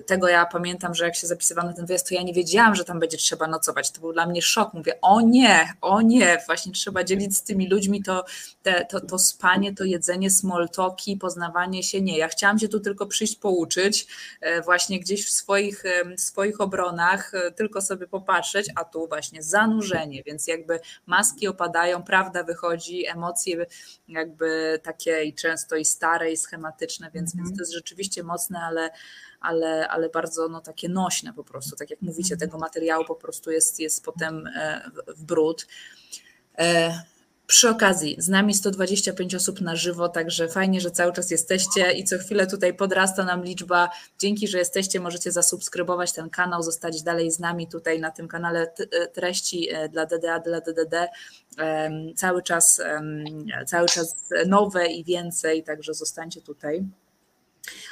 tego 0.05 0.27
ja 0.27 0.45
pamiętam, 0.45 0.95
że 0.95 1.05
jak 1.05 1.15
się 1.15 1.27
zapisywałam 1.27 1.69
na 1.69 1.75
ten 1.75 1.85
wyjazd, 1.85 2.09
to 2.09 2.15
ja 2.15 2.21
nie 2.21 2.33
wiedziałam, 2.33 2.75
że 2.75 2.85
tam 2.85 2.99
będzie 2.99 3.17
trzeba 3.17 3.47
nocować. 3.47 3.91
To 3.91 4.01
był 4.01 4.13
dla 4.13 4.25
mnie 4.25 4.41
szok. 4.41 4.73
Mówię, 4.73 5.01
o 5.01 5.21
nie, 5.21 5.73
o 5.81 6.01
nie, 6.01 6.37
właśnie 6.45 6.71
trzeba 6.71 7.03
dzielić 7.03 7.37
z 7.37 7.43
tymi 7.43 7.69
ludźmi 7.69 8.03
to, 8.03 8.25
te, 8.63 8.85
to, 8.85 9.01
to 9.01 9.19
spanie, 9.19 9.75
to 9.75 9.83
jedzenie, 9.83 10.29
smoltoki, 10.29 11.17
poznawanie 11.17 11.83
się. 11.83 12.01
Nie, 12.01 12.17
ja 12.17 12.27
chciałam 12.27 12.59
się 12.59 12.67
tu 12.67 12.79
tylko 12.79 13.05
przyjść 13.05 13.35
pouczyć, 13.35 14.07
e, 14.41 14.61
właśnie 14.61 14.99
gdzieś 14.99 15.27
w 15.27 15.31
swoich, 15.31 15.83
w 16.17 16.21
swoich 16.21 16.61
obronach 16.61 17.31
tylko 17.51 17.81
sobie 17.81 18.07
popatrzeć, 18.07 18.67
a 18.75 18.85
tu 18.85 19.07
właśnie 19.07 19.43
zanurzenie, 19.43 20.23
więc 20.23 20.47
jakby 20.47 20.79
maski 21.05 21.47
opadają, 21.47 22.03
prawda 22.03 22.43
wychodzi, 22.43 23.07
emocje 23.07 23.65
jakby 24.07 24.79
takie 24.83 25.23
i 25.23 25.33
często 25.33 25.75
i 25.75 25.85
stare 25.85 26.31
i 26.31 26.37
schematyczne, 26.37 27.11
więc, 27.13 27.35
mm. 27.35 27.45
więc 27.45 27.57
to 27.57 27.61
jest 27.61 27.73
rzeczywiście 27.73 28.23
mocne, 28.23 28.59
ale 28.59 28.89
ale, 29.41 29.87
ale 29.87 30.09
bardzo 30.09 30.47
no, 30.47 30.61
takie 30.61 30.89
nośne 30.89 31.33
po 31.33 31.43
prostu. 31.43 31.75
Tak 31.75 31.89
jak 31.89 32.01
mówicie, 32.01 32.37
tego 32.37 32.57
materiału 32.57 33.05
po 33.05 33.15
prostu 33.15 33.51
jest, 33.51 33.79
jest 33.79 34.05
potem 34.05 34.47
e, 34.47 34.91
w 35.07 35.23
brud. 35.23 35.67
Przy 37.51 37.69
okazji, 37.69 38.15
z 38.19 38.29
nami 38.29 38.53
125 38.53 39.35
osób 39.35 39.61
na 39.61 39.75
żywo, 39.75 40.09
także 40.09 40.47
fajnie, 40.47 40.81
że 40.81 40.91
cały 40.91 41.13
czas 41.13 41.31
jesteście 41.31 41.91
i 41.91 42.03
co 42.03 42.17
chwilę 42.17 42.47
tutaj 42.47 42.73
podrasta 42.73 43.23
nam 43.23 43.43
liczba. 43.43 43.89
Dzięki, 44.19 44.47
że 44.47 44.57
jesteście, 44.57 44.99
możecie 44.99 45.31
zasubskrybować 45.31 46.11
ten 46.11 46.29
kanał, 46.29 46.63
zostać 46.63 47.03
dalej 47.03 47.31
z 47.31 47.39
nami 47.39 47.67
tutaj 47.67 47.99
na 47.99 48.11
tym 48.11 48.27
kanale 48.27 48.73
e, 48.91 49.07
treści 49.07 49.69
e, 49.71 49.89
dla 49.89 50.05
DDA, 50.05 50.39
dla 50.39 50.61
DDD. 50.61 51.07
Cały 52.15 52.43
czas, 52.43 52.81
cały 53.65 53.87
czas 53.87 54.15
nowe 54.47 54.87
i 54.87 55.03
więcej, 55.03 55.63
także 55.63 55.93
zostańcie 55.93 56.41
tutaj. 56.41 56.85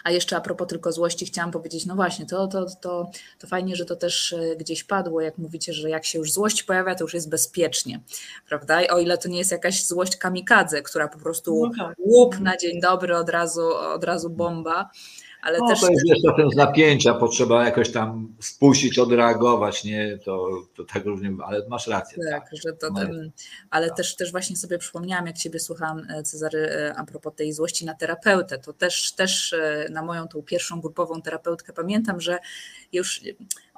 A 0.03 0.11
jeszcze 0.11 0.37
a 0.37 0.41
propos 0.41 0.67
tylko 0.67 0.91
złości, 0.91 1.25
chciałam 1.25 1.51
powiedzieć, 1.51 1.85
no 1.85 1.95
właśnie, 1.95 2.25
to, 2.25 2.47
to, 2.47 2.65
to, 2.81 3.11
to 3.39 3.47
fajnie, 3.47 3.75
że 3.75 3.85
to 3.85 3.95
też 3.95 4.33
e, 4.33 4.55
gdzieś 4.55 4.83
padło, 4.83 5.21
jak 5.21 5.37
mówicie, 5.37 5.73
że 5.73 5.89
jak 5.89 6.05
się 6.05 6.19
już 6.19 6.31
złość 6.31 6.63
pojawia, 6.63 6.95
to 6.95 7.03
już 7.03 7.13
jest 7.13 7.29
bezpiecznie, 7.29 7.99
prawda? 8.47 8.81
I 8.81 8.87
o 8.89 8.99
ile 8.99 9.17
to 9.17 9.29
nie 9.29 9.37
jest 9.37 9.51
jakaś 9.51 9.85
złość 9.85 10.17
kamikadze, 10.17 10.81
która 10.81 11.07
po 11.07 11.19
prostu 11.19 11.65
no 11.77 11.85
tak. 11.85 11.95
łup 11.99 12.39
na 12.39 12.57
dzień 12.57 12.81
dobry, 12.81 13.17
od 13.17 13.29
razu, 13.29 13.75
od 13.75 14.03
razu 14.03 14.29
bomba, 14.29 14.89
ale 15.41 15.59
no, 15.59 15.67
też... 15.67 15.81
To 15.81 15.91
jest 15.91 16.05
jeszcze 16.05 16.33
ten 16.35 16.49
napięcia, 16.55 17.13
potrzeba 17.13 17.65
jakoś 17.65 17.91
tam 17.91 18.35
spuścić, 18.39 18.99
odreagować, 18.99 19.83
nie? 19.83 20.17
To, 20.25 20.49
to 20.75 20.83
tak 20.83 21.05
różnie, 21.05 21.31
ale 21.45 21.67
masz 21.69 21.87
rację. 21.87 22.23
Tak, 22.31 22.49
tak. 22.49 22.59
że 22.63 22.73
to 22.73 22.93
ten, 22.93 23.31
ale 23.69 23.87
tak. 23.87 23.97
też, 23.97 24.15
też 24.15 24.31
właśnie 24.31 24.55
sobie 24.55 24.77
przypomniałam, 24.77 25.27
jak 25.27 25.37
Ciebie 25.37 25.59
słuchałam, 25.59 26.07
e, 26.09 26.23
Cezary, 26.23 26.59
e, 26.59 26.93
a 26.97 27.05
propos 27.05 27.35
tej 27.35 27.53
złości 27.53 27.85
na 27.85 27.93
terapeutę, 27.93 28.57
to 28.57 28.73
też, 28.73 29.11
też 29.11 29.53
e, 29.53 29.87
na 29.91 30.03
moją 30.03 30.27
tą 30.27 30.41
pierwszą 30.41 30.81
grupową 30.81 31.21
terapeutkę 31.21 31.73
pamiętam, 31.73 32.21
że 32.21 32.39
już 32.91 33.21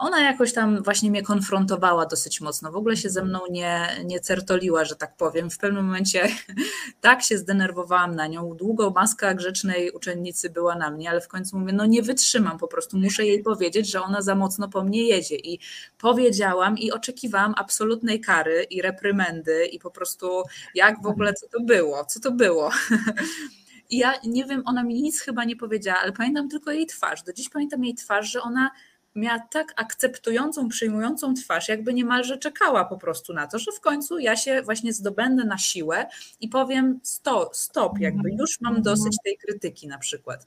ona 0.02 0.22
jakoś 0.22 0.54
tam 0.54 0.84
właśnie 0.84 1.10
mnie 1.10 1.24
konfrontowała 1.24 2.06
dosyć 2.06 2.42
mocno. 2.42 2.72
W 2.72 2.76
ogóle 2.76 2.98
się 2.98 3.10
ze 3.10 3.24
mną 3.24 3.40
nie, 3.50 3.88
nie 4.06 4.20
certoliła, 4.20 4.86
że 4.86 4.96
tak 4.96 5.16
powiem. 5.16 5.50
W 5.50 5.58
pewnym 5.58 5.86
momencie 5.86 6.28
tak 7.02 7.22
się 7.22 7.38
zdenerwowałam 7.38 8.16
na 8.16 8.28
nią. 8.28 8.56
Długo 8.56 8.90
maska 8.90 9.34
grzecznej 9.34 9.92
uczennicy 9.92 10.50
była 10.50 10.76
na 10.76 10.92
mnie, 10.92 11.10
ale 11.10 11.22
w 11.22 11.28
końcu 11.28 11.60
mówię, 11.60 11.74
no 11.74 11.86
nie 11.86 12.02
wytrzymam, 12.02 12.58
po 12.58 12.68
prostu 12.68 12.98
muszę 12.98 13.26
jej 13.26 13.44
powiedzieć, 13.44 13.92
że 13.92 14.02
ona 14.02 14.22
za 14.22 14.36
mocno 14.36 14.70
po 14.70 14.84
mnie 14.84 15.04
jedzie. 15.04 15.36
I 15.36 15.60
powiedziałam 15.98 16.78
i 16.78 16.92
oczekiwałam 16.92 17.54
absolutnej 17.58 18.22
kary 18.22 18.64
i 18.70 18.82
reprymendy 18.82 19.66
i 19.66 19.80
po 19.80 19.92
prostu 19.92 20.44
jak 20.76 21.02
w 21.02 21.06
ogóle, 21.06 21.34
co 21.34 21.48
to 21.48 21.64
było, 21.64 22.06
co 22.06 22.20
to 22.20 22.32
było. 22.32 22.70
I 23.90 23.98
ja 23.98 24.14
nie 24.24 24.46
wiem, 24.46 24.64
ona 24.66 24.84
mi 24.84 25.02
nic 25.02 25.22
chyba 25.22 25.44
nie 25.44 25.56
powiedziała, 25.56 26.00
ale 26.00 26.12
pamiętam 26.12 26.50
tylko 26.50 26.72
jej 26.72 26.86
twarz. 26.86 27.24
Do 27.24 27.34
dziś 27.34 27.50
pamiętam 27.50 27.84
jej 27.84 27.96
twarz, 27.96 28.32
że 28.32 28.42
ona 28.42 28.72
miała 29.16 29.40
tak 29.40 29.74
akceptującą, 29.76 30.70
przyjmującą 30.70 31.34
twarz, 31.34 31.70
jakby 31.70 31.94
niemalże 31.94 32.38
czekała 32.38 32.86
po 32.86 32.98
prostu 32.98 33.34
na 33.34 33.48
to, 33.48 33.60
że 33.60 33.72
w 33.72 33.80
końcu 33.80 34.20
ja 34.20 34.36
się 34.36 34.62
właśnie 34.62 34.94
zdobędę 34.94 35.44
na 35.44 35.58
siłę 35.58 36.06
i 36.42 36.48
powiem 36.48 37.00
stop, 37.04 37.56
stop 37.56 38.00
jakby 38.00 38.32
już 38.32 38.62
mam 38.62 38.82
dosyć 38.82 39.18
tej 39.24 39.38
krytyki 39.38 39.88
na 39.88 39.98
przykład. 39.98 40.46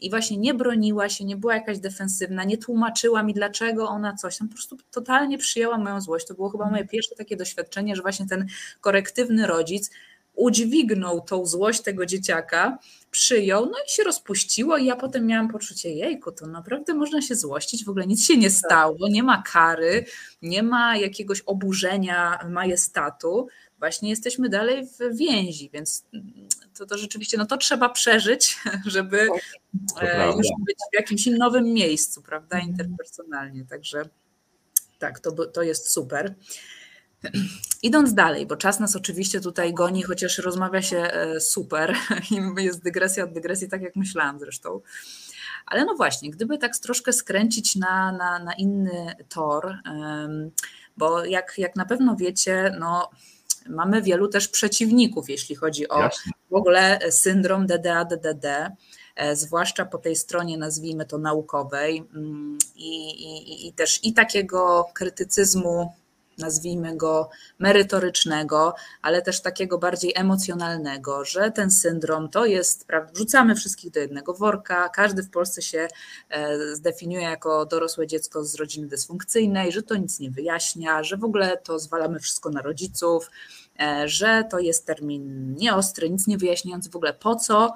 I 0.00 0.10
właśnie 0.10 0.36
nie 0.36 0.54
broniła 0.54 1.08
się, 1.08 1.24
nie 1.24 1.36
była 1.36 1.54
jakaś 1.54 1.78
defensywna, 1.78 2.44
nie 2.44 2.58
tłumaczyła 2.58 3.22
mi, 3.22 3.34
dlaczego 3.34 3.88
ona 3.88 4.16
coś 4.16 4.38
tam, 4.38 4.48
po 4.48 4.54
prostu 4.54 4.76
totalnie 4.90 5.38
przyjęła 5.38 5.78
moją 5.78 6.00
złość. 6.00 6.26
To 6.26 6.34
było 6.34 6.50
chyba 6.50 6.70
moje 6.70 6.84
pierwsze 6.84 7.14
takie 7.16 7.36
doświadczenie, 7.36 7.96
że 7.96 8.02
właśnie 8.02 8.26
ten 8.26 8.46
korektywny 8.80 9.46
rodzic 9.46 9.90
udźwignął 10.40 11.20
tą 11.20 11.46
złość 11.46 11.80
tego 11.80 12.06
dzieciaka, 12.06 12.78
przyjął, 13.10 13.66
no 13.66 13.78
i 13.86 13.90
się 13.90 14.04
rozpuściło 14.04 14.78
i 14.78 14.86
ja 14.86 14.96
potem 14.96 15.26
miałam 15.26 15.48
poczucie, 15.48 15.94
jejku, 15.94 16.32
to 16.32 16.46
naprawdę 16.46 16.94
można 16.94 17.22
się 17.22 17.34
złościć, 17.34 17.84
w 17.84 17.88
ogóle 17.88 18.06
nic 18.06 18.26
się 18.26 18.36
nie 18.36 18.50
stało, 18.50 19.08
nie 19.08 19.22
ma 19.22 19.42
kary, 19.42 20.04
nie 20.42 20.62
ma 20.62 20.96
jakiegoś 20.96 21.40
oburzenia 21.40 22.38
majestatu, 22.48 23.48
właśnie 23.78 24.10
jesteśmy 24.10 24.48
dalej 24.48 24.86
w 24.86 25.16
więzi, 25.16 25.70
więc 25.72 26.04
to, 26.78 26.86
to 26.86 26.98
rzeczywiście, 26.98 27.38
no 27.38 27.46
to 27.46 27.56
trzeba 27.56 27.88
przeżyć, 27.88 28.56
żeby 28.86 29.28
e, 30.00 30.26
już 30.26 30.46
być 30.66 30.78
w 30.92 30.94
jakimś 30.94 31.26
nowym 31.26 31.64
miejscu, 31.64 32.22
prawda, 32.22 32.58
interpersonalnie, 32.58 33.64
także 33.64 34.04
tak, 34.98 35.20
to, 35.20 35.46
to 35.46 35.62
jest 35.62 35.90
super. 35.90 36.34
Idąc 37.82 38.14
dalej, 38.14 38.46
bo 38.46 38.56
czas 38.56 38.80
nas 38.80 38.96
oczywiście 38.96 39.40
tutaj 39.40 39.74
goni, 39.74 40.02
chociaż 40.02 40.38
rozmawia 40.38 40.82
się 40.82 40.98
e, 40.98 41.40
super 41.40 41.96
i 42.58 42.64
jest 42.64 42.82
dygresja 42.82 43.24
od 43.24 43.32
dygresji, 43.32 43.68
tak 43.68 43.82
jak 43.82 43.96
myślałam 43.96 44.38
zresztą. 44.38 44.80
Ale 45.66 45.84
no 45.84 45.94
właśnie, 45.94 46.30
gdyby 46.30 46.58
tak 46.58 46.78
troszkę 46.78 47.12
skręcić 47.12 47.76
na, 47.76 48.12
na, 48.12 48.38
na 48.38 48.52
inny 48.52 49.16
tor, 49.28 49.76
bo 50.96 51.24
jak, 51.24 51.54
jak 51.58 51.76
na 51.76 51.84
pewno 51.84 52.16
wiecie, 52.16 52.76
no, 52.78 53.10
mamy 53.68 54.02
wielu 54.02 54.28
też 54.28 54.48
przeciwników, 54.48 55.30
jeśli 55.30 55.56
chodzi 55.56 55.88
o 55.88 55.98
Jasne. 55.98 56.32
w 56.50 56.54
ogóle 56.54 56.98
syndrom 57.10 57.66
DDA-DDD 57.66 58.70
e, 59.16 59.36
zwłaszcza 59.36 59.84
po 59.84 59.98
tej 59.98 60.16
stronie, 60.16 60.58
nazwijmy 60.58 61.06
to 61.06 61.18
naukowej, 61.18 62.04
mm, 62.14 62.58
i, 62.76 63.10
i, 63.10 63.68
i 63.68 63.72
też 63.72 64.00
i 64.04 64.12
takiego 64.12 64.86
krytycyzmu 64.94 65.92
nazwijmy 66.40 66.96
go 66.96 67.30
merytorycznego, 67.58 68.74
ale 69.02 69.22
też 69.22 69.40
takiego 69.40 69.78
bardziej 69.78 70.12
emocjonalnego, 70.16 71.24
że 71.24 71.50
ten 71.50 71.70
syndrom 71.70 72.28
to 72.28 72.46
jest, 72.46 72.86
prawda, 72.86 73.12
wrzucamy 73.12 73.54
wszystkich 73.54 73.90
do 73.90 74.00
jednego 74.00 74.34
worka, 74.34 74.88
każdy 74.88 75.22
w 75.22 75.30
Polsce 75.30 75.62
się 75.62 75.88
e, 76.30 76.58
zdefiniuje 76.76 77.24
jako 77.24 77.66
dorosłe 77.66 78.06
dziecko 78.06 78.44
z 78.44 78.54
rodziny 78.54 78.86
dysfunkcyjnej, 78.86 79.72
że 79.72 79.82
to 79.82 79.96
nic 79.96 80.20
nie 80.20 80.30
wyjaśnia, 80.30 81.04
że 81.04 81.16
w 81.16 81.24
ogóle 81.24 81.56
to 81.56 81.78
zwalamy 81.78 82.20
wszystko 82.20 82.50
na 82.50 82.62
rodziców, 82.62 83.30
e, 83.80 84.08
że 84.08 84.44
to 84.50 84.58
jest 84.58 84.86
termin 84.86 85.54
nieostry, 85.54 86.10
nic 86.10 86.26
nie 86.26 86.38
wyjaśniający 86.38 86.90
w 86.90 86.96
ogóle 86.96 87.14
po 87.14 87.36
co 87.36 87.74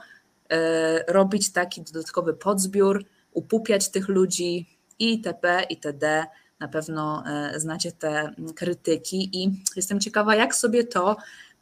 e, 0.51 1.13
robić 1.13 1.53
taki 1.53 1.83
dodatkowy 1.83 2.35
podzbiór, 2.35 3.05
upupiać 3.33 3.89
tych 3.89 4.09
ludzi 4.09 4.67
itp. 4.99 5.63
itd 5.71 6.27
na 6.65 6.69
pewno 6.69 7.25
e, 7.27 7.61
znacie 7.61 7.93
te 7.93 8.35
krytyki 8.57 9.31
i 9.33 9.63
jestem 9.77 10.01
ciekawa, 10.01 10.35
jak 10.35 10.55
sobie 10.55 10.85
to, 10.85 11.17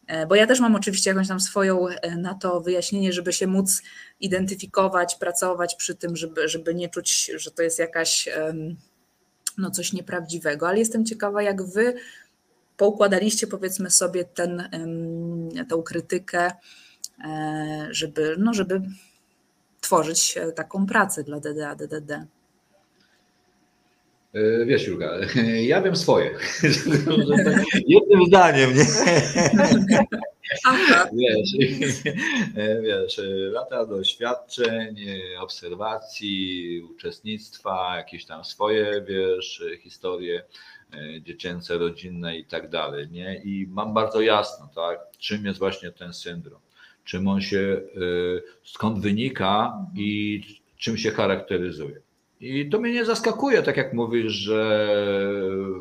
e, 0.07 0.27
bo 0.27 0.35
ja 0.35 0.47
też 0.47 0.61
mam 0.61 0.75
oczywiście 0.75 1.11
jakąś 1.11 1.29
tam 1.29 1.41
swoją 1.41 1.89
e, 1.89 2.17
na 2.17 2.35
to 2.35 2.61
wyjaśnienie, 2.61 3.13
żeby 3.13 3.33
się 3.33 3.47
móc 3.47 3.83
identyfikować, 4.21 5.15
pracować 5.15 5.75
przy 5.75 5.95
tym, 5.95 6.17
żeby, 6.17 6.49
żeby 6.49 6.75
nie 6.75 6.89
czuć, 6.89 7.31
że 7.37 7.51
to 7.51 7.63
jest 7.63 7.79
jakaś 7.79 8.29
no 9.59 9.71
coś 9.71 9.93
nieprawdziwego, 9.93 10.69
ale 10.69 10.79
jestem 10.79 11.05
ciekawa, 11.05 11.43
jak 11.43 11.63
wy 11.63 11.95
poukładaliście 12.77 13.47
powiedzmy 13.47 13.91
sobie 13.91 14.25
ten, 14.25 14.69
tą 15.69 15.83
krytykę, 15.83 16.53
żeby, 17.91 18.37
no 18.39 18.55
żeby 18.55 18.83
tworzyć 19.81 20.39
taką 20.55 20.87
pracę 20.87 21.25
dla 21.25 21.41
DDA, 21.41 21.75
DDD. 21.75 22.27
E, 24.35 24.65
wiesz, 24.67 24.87
Julka, 24.87 25.11
ja 25.73 25.83
wiem 25.83 25.97
swoje. 25.97 26.31
Jednym 27.87 28.27
zdaniem, 28.27 28.71
nie? 28.75 28.85
Wiesz, 31.13 31.49
e, 32.57 32.83
wiesz, 32.83 33.21
lata 33.53 33.87
doświadczeń, 33.87 34.97
obserwacji, 35.41 36.83
uczestnictwa, 36.91 37.97
jakieś 37.97 38.25
tam 38.25 38.45
swoje, 38.45 39.05
wiesz, 39.09 39.65
historie 39.81 40.43
e, 40.93 41.21
dziecięce, 41.23 41.79
rodzinne 41.79 42.37
i 42.37 42.45
tak 42.45 42.69
dalej, 42.71 43.09
nie? 43.11 43.43
I 43.45 43.67
mam 43.71 43.95
bardzo 43.95 44.21
jasno, 44.21 44.69
tak, 44.75 44.99
czym 45.19 45.47
jest 45.47 45.59
właśnie 45.59 45.91
ten 45.91 46.13
syndrom, 46.13 46.61
czym 47.05 47.29
on 47.29 47.41
się, 47.41 47.81
skąd 48.65 48.99
wynika 48.99 49.79
i 49.97 50.41
czym 50.77 50.99
się 50.99 51.11
charakteryzuje. 51.11 52.01
I 52.43 52.69
to 52.69 52.81
mnie 52.81 52.93
nie 52.93 53.05
zaskakuje, 53.05 53.63
tak 53.63 53.77
jak 53.77 53.93
mówisz, 53.93 54.33
że 54.33 54.89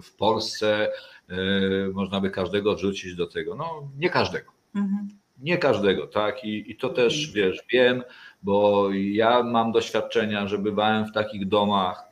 w 0.03 0.16
Polsce 0.18 0.89
y, 1.30 1.91
można 1.93 2.22
by 2.22 2.30
każdego 2.30 2.76
wrzucić 2.76 3.16
do 3.16 3.28
tego. 3.28 3.55
No, 3.55 3.91
nie 3.97 4.09
każdego. 4.09 4.51
Mhm. 4.76 5.07
Nie 5.39 5.57
każdego, 5.57 6.07
tak? 6.07 6.43
I, 6.43 6.72
I 6.72 6.76
to 6.76 6.89
też, 6.89 7.32
wiesz, 7.32 7.64
wiem, 7.72 8.03
bo 8.43 8.89
ja 8.93 9.43
mam 9.43 9.72
doświadczenia, 9.72 10.47
że 10.47 10.57
bywałem 10.57 11.05
w 11.05 11.12
takich 11.12 11.47
domach, 11.47 12.03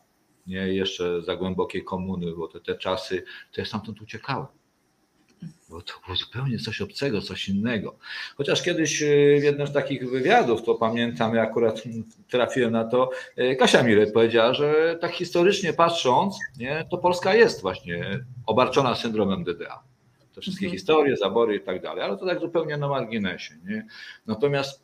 nie 0.47 0.74
jeszcze 0.74 1.22
za 1.22 1.36
głębokiej 1.36 1.84
komuny, 1.84 2.32
bo 2.38 2.47
te, 2.47 2.60
te 2.60 2.76
czasy, 2.76 3.24
to 3.52 3.62
ja 3.62 3.66
stamtąd 3.66 4.02
uciekałem 4.02 4.59
bo 5.70 5.82
to 5.82 5.93
było 6.05 6.17
zupełnie 6.17 6.59
coś 6.59 6.82
obcego, 6.82 7.22
coś 7.22 7.49
innego. 7.49 7.95
Chociaż 8.38 8.63
kiedyś 8.63 9.01
e, 9.01 9.05
w 9.39 9.43
jednym 9.43 9.67
z 9.67 9.74
takich 9.74 10.09
wywiadów, 10.09 10.63
to 10.63 10.76
pamiętam, 10.76 11.36
ja 11.36 11.41
akurat 11.41 11.84
trafiłem 12.30 12.72
na 12.72 12.84
to, 12.84 13.09
e, 13.36 13.55
Kasia 13.55 13.84
Mirek 13.84 14.13
powiedziała, 14.13 14.53
że 14.53 14.97
tak 15.01 15.11
historycznie 15.11 15.74
patrząc, 15.74 16.39
nie, 16.57 16.86
to 16.91 16.97
Polska 16.97 17.36
jest 17.36 17.61
właśnie 17.61 18.20
obarczona 18.45 18.95
syndromem 18.95 19.43
DDA. 19.43 19.84
Te 20.36 20.41
wszystkie 20.41 20.65
mhm. 20.65 20.78
historie, 20.78 21.17
zabory 21.17 21.55
i 21.55 21.61
tak 21.61 21.82
dalej, 21.82 22.03
ale 22.03 22.17
to 22.17 22.26
tak 22.26 22.39
zupełnie 22.39 22.78
na 22.78 22.88
marginesie. 22.88 23.55
Nie? 23.65 23.86
Natomiast 24.28 24.84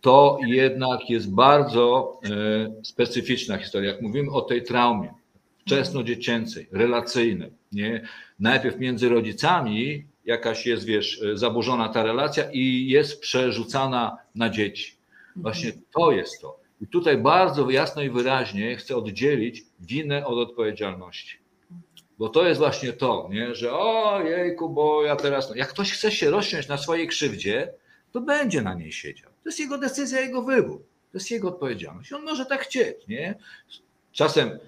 to 0.00 0.38
jednak 0.46 1.10
jest 1.10 1.34
bardzo 1.34 2.20
e, 2.24 2.84
specyficzna 2.84 3.58
historia. 3.58 3.92
Jak 3.92 4.02
mówimy 4.02 4.30
o 4.30 4.40
tej 4.40 4.62
traumie 4.62 5.14
wczesnodziecięcej, 5.66 6.68
relacyjnej, 6.72 7.52
nie? 7.72 8.08
najpierw 8.40 8.78
między 8.78 9.08
rodzicami 9.08 10.04
jakaś 10.24 10.66
jest, 10.66 10.84
wiesz, 10.84 11.20
zaburzona 11.34 11.88
ta 11.88 12.02
relacja 12.02 12.50
i 12.50 12.86
jest 12.88 13.20
przerzucana 13.20 14.16
na 14.34 14.50
dzieci. 14.50 14.96
Właśnie 15.36 15.72
to 15.94 16.12
jest 16.12 16.40
to. 16.40 16.60
I 16.80 16.86
tutaj 16.86 17.18
bardzo 17.18 17.70
jasno 17.70 18.02
i 18.02 18.10
wyraźnie 18.10 18.76
chcę 18.76 18.96
oddzielić 18.96 19.64
winę 19.80 20.26
od 20.26 20.48
odpowiedzialności. 20.48 21.38
Bo 22.18 22.28
to 22.28 22.48
jest 22.48 22.60
właśnie 22.60 22.92
to, 22.92 23.28
nie? 23.32 23.54
że 23.54 23.72
o 23.72 24.20
jejku, 24.22 24.68
bo 24.68 25.04
ja 25.04 25.16
teraz. 25.16 25.52
Jak 25.56 25.68
ktoś 25.68 25.92
chce 25.92 26.10
się 26.10 26.30
rozsiąść 26.30 26.68
na 26.68 26.78
swojej 26.78 27.08
krzywdzie, 27.08 27.72
to 28.12 28.20
będzie 28.20 28.62
na 28.62 28.74
niej 28.74 28.92
siedział. 28.92 29.30
To 29.30 29.48
jest 29.48 29.60
jego 29.60 29.78
decyzja, 29.78 30.20
jego 30.20 30.42
wybór. 30.42 30.78
To 31.12 31.18
jest 31.18 31.30
jego 31.30 31.48
odpowiedzialność. 31.48 32.12
On 32.12 32.24
może 32.24 32.46
tak 32.46 32.60
chcieć, 32.60 33.06
nie? 33.08 33.34
Czasem 34.12 34.58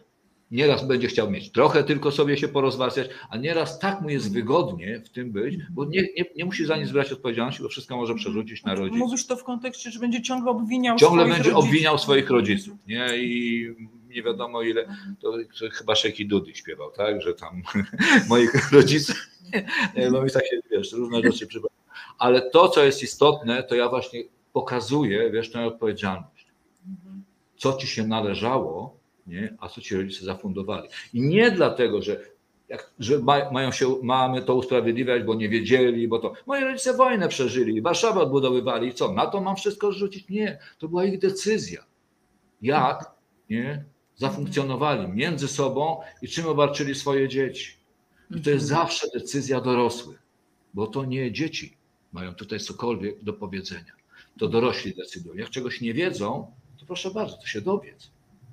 Nieraz 0.50 0.86
będzie 0.86 1.08
chciał 1.08 1.30
mieć 1.30 1.52
trochę 1.52 1.84
tylko 1.84 2.10
sobie 2.10 2.36
się 2.36 2.48
porozwarstwiać, 2.48 3.08
a 3.30 3.36
nieraz 3.36 3.78
tak 3.78 4.00
mu 4.00 4.10
jest 4.10 4.32
wygodnie 4.32 5.00
w 5.00 5.08
tym 5.08 5.32
być, 5.32 5.56
bo 5.70 5.84
nie, 5.84 6.02
nie, 6.02 6.24
nie 6.36 6.44
musi 6.44 6.66
za 6.66 6.76
nic 6.76 6.90
brać 6.90 7.12
odpowiedzialności, 7.12 7.62
bo 7.62 7.68
wszystko 7.68 7.96
może 7.96 8.14
przerzucić 8.14 8.64
na 8.64 8.74
rodziców. 8.74 8.98
Mówisz 8.98 9.26
to 9.26 9.36
w 9.36 9.44
kontekście, 9.44 9.90
że 9.90 10.00
będzie 10.00 10.22
ciągle 10.22 10.50
obwiniał 10.50 10.98
Ciągle 10.98 11.24
będzie 11.24 11.38
rodziców. 11.38 11.64
obwiniał 11.64 11.98
swoich 11.98 12.30
rodziców. 12.30 12.74
Nie? 12.86 13.08
I 13.16 13.66
nie 14.08 14.22
wiadomo 14.22 14.62
ile, 14.62 14.96
to, 15.20 15.32
chyba 15.72 15.94
Szeki 15.94 16.26
Dudy 16.26 16.54
śpiewał, 16.54 16.90
tak, 16.90 17.22
że 17.22 17.34
tam 17.34 17.62
moich 18.28 18.72
rodziców, 18.72 19.16
bo 20.12 20.22
mi 20.22 20.30
tak 20.30 20.46
się, 20.46 20.60
wiesz, 20.70 20.92
różne 20.92 21.22
rzeczy 21.22 21.46
przypomina. 21.46 21.78
Ale 22.18 22.50
to, 22.50 22.68
co 22.68 22.84
jest 22.84 23.02
istotne, 23.02 23.62
to 23.62 23.74
ja 23.74 23.88
właśnie 23.88 24.22
pokazuję, 24.52 25.30
wiesz, 25.30 25.52
tę 25.52 25.66
odpowiedzialność. 25.66 26.46
Co 27.56 27.72
ci 27.72 27.86
się 27.86 28.06
należało, 28.06 28.97
nie? 29.28 29.56
a 29.60 29.68
co 29.68 29.80
ci 29.80 29.96
rodzice 29.96 30.24
zafundowali. 30.24 30.88
I 31.14 31.20
nie 31.20 31.50
dlatego, 31.50 32.02
że, 32.02 32.20
jak, 32.68 32.90
że 32.98 33.18
ma, 33.18 33.50
mają 33.50 33.72
się, 33.72 33.96
mamy 34.02 34.42
to 34.42 34.54
usprawiedliwiać, 34.54 35.22
bo 35.22 35.34
nie 35.34 35.48
wiedzieli, 35.48 36.08
bo 36.08 36.18
to. 36.18 36.32
Moi 36.46 36.60
rodzice 36.60 36.94
wojnę 36.94 37.28
przeżyli, 37.28 37.82
Warszawę 37.82 38.20
odbudowywali 38.20 38.88
i 38.88 38.94
co? 38.94 39.12
Na 39.12 39.26
to 39.26 39.40
mam 39.40 39.56
wszystko 39.56 39.92
rzucić? 39.92 40.28
Nie, 40.28 40.58
to 40.78 40.88
była 40.88 41.04
ich 41.04 41.18
decyzja. 41.18 41.84
Jak 42.62 43.10
nie? 43.50 43.84
zafunkcjonowali 44.16 45.08
między 45.08 45.48
sobą 45.48 46.00
i 46.22 46.28
czym 46.28 46.46
obarczyli 46.46 46.94
swoje 46.94 47.28
dzieci. 47.28 47.76
I 48.30 48.40
to 48.40 48.50
jest 48.50 48.70
mhm. 48.70 48.82
zawsze 48.82 49.06
decyzja 49.14 49.60
dorosłych, 49.60 50.22
bo 50.74 50.86
to 50.86 51.04
nie 51.04 51.32
dzieci 51.32 51.76
mają 52.12 52.34
tutaj 52.34 52.60
cokolwiek 52.60 53.24
do 53.24 53.32
powiedzenia. 53.32 53.92
To 54.38 54.48
dorośli 54.48 54.94
decydują. 54.94 55.34
Jak 55.34 55.50
czegoś 55.50 55.80
nie 55.80 55.94
wiedzą, 55.94 56.52
to 56.78 56.86
proszę 56.86 57.10
bardzo, 57.10 57.36
to 57.36 57.46
się 57.46 57.60
dowiedz. 57.60 58.10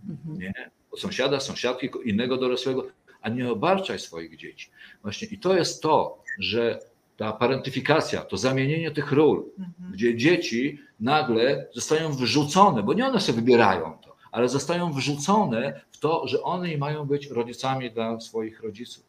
Mhm. 0.09 0.39
Nie? 0.39 0.71
od 0.95 0.99
sąsiada, 1.01 1.39
sąsiadki, 1.39 1.89
innego 2.05 2.37
dorosłego, 2.37 2.87
a 3.21 3.29
nie 3.29 3.51
obarczaj 3.51 3.99
swoich 3.99 4.37
dzieci. 4.37 4.69
Właśnie 5.01 5.27
i 5.27 5.37
to 5.37 5.55
jest 5.55 5.81
to, 5.81 6.23
że 6.39 6.79
ta 7.17 7.33
parentyfikacja, 7.33 8.21
to 8.21 8.37
zamienienie 8.37 8.91
tych 8.91 9.11
ról, 9.11 9.45
mhm. 9.59 9.93
gdzie 9.93 10.17
dzieci 10.17 10.79
nagle 10.99 11.67
zostają 11.73 12.13
wrzucone, 12.13 12.83
bo 12.83 12.93
nie 12.93 13.05
one 13.05 13.21
sobie 13.21 13.35
wybierają 13.35 13.97
to, 14.01 14.15
ale 14.31 14.49
zostają 14.49 14.93
wrzucone 14.93 15.81
w 15.91 15.97
to, 15.97 16.27
że 16.27 16.41
one 16.41 16.77
mają 16.77 17.05
być 17.05 17.27
rodzicami 17.27 17.91
dla 17.91 18.19
swoich 18.19 18.61
rodziców. 18.61 19.03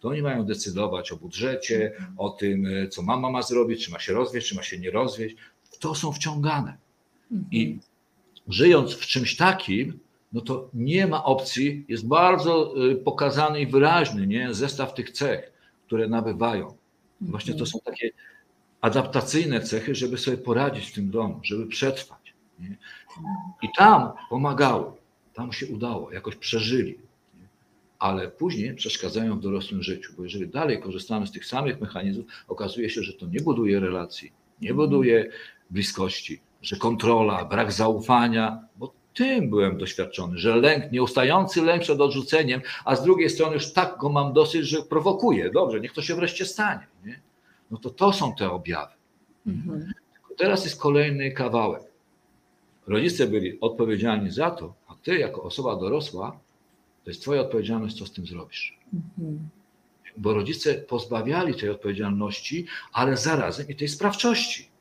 To 0.00 0.08
oni 0.08 0.22
mają 0.22 0.44
decydować 0.44 1.12
o 1.12 1.16
budżecie, 1.16 1.92
mhm. 1.92 2.14
o 2.18 2.30
tym, 2.30 2.66
co 2.90 3.02
mama 3.02 3.30
ma 3.30 3.42
zrobić, 3.42 3.84
czy 3.84 3.90
ma 3.90 3.98
się 3.98 4.12
rozwieść, 4.12 4.48
czy 4.48 4.54
ma 4.54 4.62
się 4.62 4.78
nie 4.78 4.90
rozwieść. 4.90 5.36
W 5.62 5.78
to 5.78 5.94
są 5.94 6.12
wciągane. 6.12 6.76
I 7.50 7.66
mhm. 7.66 7.80
żyjąc 8.48 8.94
w 8.94 9.06
czymś 9.06 9.36
takim, 9.36 9.98
no 10.34 10.40
to 10.40 10.68
nie 10.74 11.06
ma 11.06 11.24
opcji, 11.24 11.84
jest 11.88 12.08
bardzo 12.08 12.84
y, 12.90 12.96
pokazany 12.96 13.60
i 13.60 13.66
wyraźny 13.66 14.26
nie? 14.26 14.54
zestaw 14.54 14.94
tych 14.94 15.10
cech, 15.10 15.52
które 15.86 16.08
nabywają. 16.08 16.76
Właśnie 17.20 17.54
to 17.54 17.66
są 17.66 17.78
takie 17.84 18.10
adaptacyjne 18.80 19.60
cechy, 19.60 19.94
żeby 19.94 20.18
sobie 20.18 20.36
poradzić 20.36 20.90
w 20.90 20.94
tym 20.94 21.10
domu, 21.10 21.40
żeby 21.42 21.66
przetrwać. 21.66 22.34
Nie? 22.58 22.76
I 23.62 23.68
tam 23.78 24.12
pomagały, 24.30 24.92
tam 25.34 25.52
się 25.52 25.66
udało, 25.66 26.12
jakoś 26.12 26.36
przeżyli. 26.36 26.98
Nie? 27.34 27.48
Ale 27.98 28.28
później 28.28 28.74
przeszkadzają 28.74 29.38
w 29.38 29.40
dorosłym 29.40 29.82
życiu, 29.82 30.12
bo 30.16 30.24
jeżeli 30.24 30.48
dalej 30.48 30.80
korzystamy 30.80 31.26
z 31.26 31.32
tych 31.32 31.46
samych 31.46 31.80
mechanizmów, 31.80 32.26
okazuje 32.48 32.90
się, 32.90 33.02
że 33.02 33.12
to 33.12 33.26
nie 33.26 33.40
buduje 33.40 33.80
relacji, 33.80 34.32
nie 34.60 34.74
buduje 34.74 35.30
bliskości, 35.70 36.40
że 36.62 36.76
kontrola, 36.76 37.44
brak 37.44 37.72
zaufania, 37.72 38.68
bo 38.76 39.03
tym 39.14 39.50
byłem 39.50 39.78
doświadczony, 39.78 40.38
że 40.38 40.56
lęk, 40.56 40.92
nieustający 40.92 41.62
lęk 41.62 41.82
przed 41.82 42.00
odrzuceniem, 42.00 42.60
a 42.84 42.96
z 42.96 43.04
drugiej 43.04 43.30
strony 43.30 43.54
już 43.54 43.72
tak 43.72 43.98
go 43.98 44.08
mam 44.08 44.32
dosyć, 44.32 44.66
że 44.66 44.82
prowokuje. 44.82 45.50
Dobrze, 45.50 45.80
niech 45.80 45.92
to 45.92 46.02
się 46.02 46.14
wreszcie 46.14 46.46
stanie. 46.46 46.86
Nie? 47.04 47.20
No 47.70 47.78
to 47.78 47.90
to 47.90 48.12
są 48.12 48.34
te 48.34 48.50
objawy. 48.50 48.92
Mhm. 49.46 49.92
Teraz 50.36 50.64
jest 50.64 50.80
kolejny 50.80 51.32
kawałek. 51.32 51.82
Rodzice 52.86 53.26
byli 53.26 53.60
odpowiedzialni 53.60 54.30
za 54.30 54.50
to, 54.50 54.74
a 54.88 54.94
ty 54.94 55.18
jako 55.18 55.42
osoba 55.42 55.76
dorosła, 55.76 56.40
to 57.04 57.10
jest 57.10 57.22
twoja 57.22 57.40
odpowiedzialność, 57.40 57.98
co 57.98 58.06
z 58.06 58.12
tym 58.12 58.26
zrobisz. 58.26 58.78
Mhm. 58.94 59.48
Bo 60.16 60.34
rodzice 60.34 60.74
pozbawiali 60.74 61.54
tej 61.54 61.70
odpowiedzialności, 61.70 62.66
ale 62.92 63.16
zarazem 63.16 63.68
i 63.68 63.76
tej 63.76 63.88
sprawczości 63.88 64.73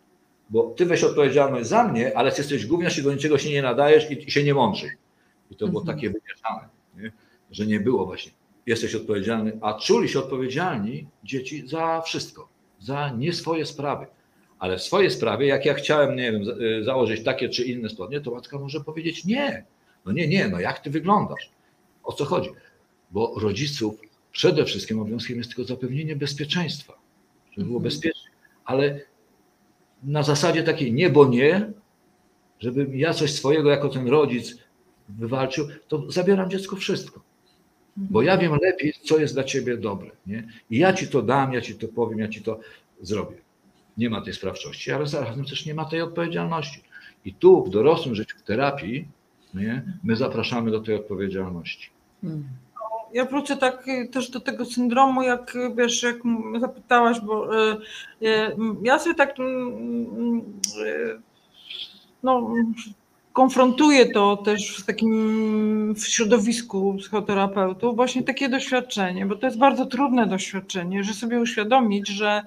bo 0.53 0.63
ty 0.63 0.85
weź 0.85 1.03
odpowiedzialność 1.03 1.67
za 1.67 1.87
mnie, 1.87 2.17
ale 2.17 2.31
ty 2.31 2.37
jesteś 2.41 2.65
gówniarz 2.65 2.97
i 2.97 3.03
do 3.03 3.13
niczego 3.13 3.37
się 3.37 3.49
nie 3.49 3.61
nadajesz 3.61 4.11
i, 4.11 4.31
się 4.31 4.43
nie 4.43 4.53
mądrzy. 4.53 4.89
I 5.51 5.55
to 5.55 5.67
było 5.67 5.81
mhm. 5.81 5.97
takie 5.97 6.09
wymieszane, 6.09 6.69
nie? 6.97 7.11
że 7.51 7.65
nie 7.65 7.79
było 7.79 8.05
właśnie, 8.05 8.31
jesteś 8.65 8.95
odpowiedzialny, 8.95 9.57
a 9.61 9.73
czuli 9.73 10.09
się 10.09 10.19
odpowiedzialni 10.19 11.07
dzieci 11.23 11.67
za 11.67 12.01
wszystko, 12.01 12.47
za 12.79 13.09
nie 13.09 13.33
swoje 13.33 13.65
sprawy. 13.65 14.05
Ale 14.59 14.77
w 14.77 14.81
swoje 14.81 15.09
sprawy, 15.09 15.45
jak 15.45 15.65
ja 15.65 15.73
chciałem, 15.73 16.15
nie 16.15 16.31
wiem, 16.31 16.41
y, 16.61 16.83
założyć 16.83 17.23
takie 17.23 17.49
czy 17.49 17.63
inne 17.63 17.89
spodnie, 17.89 18.21
to 18.21 18.31
matka 18.31 18.59
może 18.59 18.81
powiedzieć 18.81 19.25
nie. 19.25 19.65
No 20.05 20.11
nie, 20.11 20.27
nie, 20.27 20.47
no 20.47 20.59
jak 20.59 20.79
ty 20.79 20.89
wyglądasz? 20.89 21.49
O 22.03 22.13
co 22.13 22.25
chodzi? 22.25 22.49
Bo 23.11 23.33
rodziców 23.39 24.01
przede 24.31 24.65
wszystkim 24.65 24.99
obowiązkiem 24.99 25.37
jest 25.37 25.49
tylko 25.49 25.63
zapewnienie 25.63 26.15
bezpieczeństwa, 26.15 26.93
żeby 27.51 27.65
było 27.65 27.77
mhm. 27.77 27.83
bezpiecznie. 27.83 28.31
Ale 28.65 28.99
na 30.03 30.23
zasadzie 30.23 30.63
takiej 30.63 30.93
nie, 30.93 31.09
bo 31.09 31.27
nie, 31.27 31.71
żebym 32.59 32.95
ja 32.95 33.13
coś 33.13 33.33
swojego 33.33 33.69
jako 33.69 33.89
ten 33.89 34.07
rodzic 34.07 34.57
wywalczył, 35.09 35.67
to 35.87 36.11
zabieram 36.11 36.49
dziecku 36.49 36.75
wszystko. 36.75 37.21
Bo 37.97 38.21
ja 38.21 38.37
wiem 38.37 38.57
lepiej, 38.61 38.93
co 39.03 39.17
jest 39.17 39.33
dla 39.33 39.43
ciebie 39.43 39.77
dobre. 39.77 40.11
Nie? 40.27 40.47
I 40.69 40.77
ja 40.77 40.93
ci 40.93 41.07
to 41.07 41.21
dam, 41.21 41.53
ja 41.53 41.61
ci 41.61 41.75
to 41.75 41.87
powiem, 41.87 42.19
ja 42.19 42.27
ci 42.27 42.41
to 42.41 42.59
zrobię. 43.01 43.37
Nie 43.97 44.09
ma 44.09 44.21
tej 44.21 44.33
sprawczości, 44.33 44.91
ale 44.91 45.07
zarazem 45.07 45.45
też 45.45 45.65
nie 45.65 45.73
ma 45.73 45.85
tej 45.85 46.01
odpowiedzialności. 46.01 46.81
I 47.25 47.33
tu 47.33 47.63
w 47.63 47.69
dorosłym 47.69 48.15
życiu, 48.15 48.37
w 48.37 48.43
terapii, 48.43 49.07
nie, 49.53 49.83
my 50.03 50.15
zapraszamy 50.15 50.71
do 50.71 50.79
tej 50.79 50.95
odpowiedzialności. 50.95 51.89
Ja 53.13 53.25
wrócę 53.25 53.57
tak 53.57 53.87
y, 53.87 54.07
też 54.07 54.29
do 54.29 54.39
tego 54.39 54.65
syndromu, 54.65 55.21
jak 55.21 55.55
y, 55.55 55.75
wiesz, 55.75 56.03
jak 56.03 56.15
zapytałaś, 56.59 57.19
bo 57.19 57.61
y, 57.71 57.77
ja 58.83 58.99
sobie 58.99 59.15
tak 59.15 59.35
no, 62.23 62.53
konfrontuję 63.33 64.11
to 64.11 64.37
też 64.37 64.77
w 64.77 64.85
takim 64.85 65.95
w 65.95 66.07
środowisku 66.07 66.95
psychoterapeutów, 66.99 67.95
właśnie 67.95 68.23
takie 68.23 68.49
doświadczenie, 68.49 69.25
bo 69.25 69.35
to 69.35 69.45
jest 69.45 69.57
bardzo 69.57 69.85
trudne 69.85 70.27
doświadczenie, 70.27 71.03
że 71.03 71.13
sobie 71.13 71.39
uświadomić, 71.39 72.07
że 72.07 72.43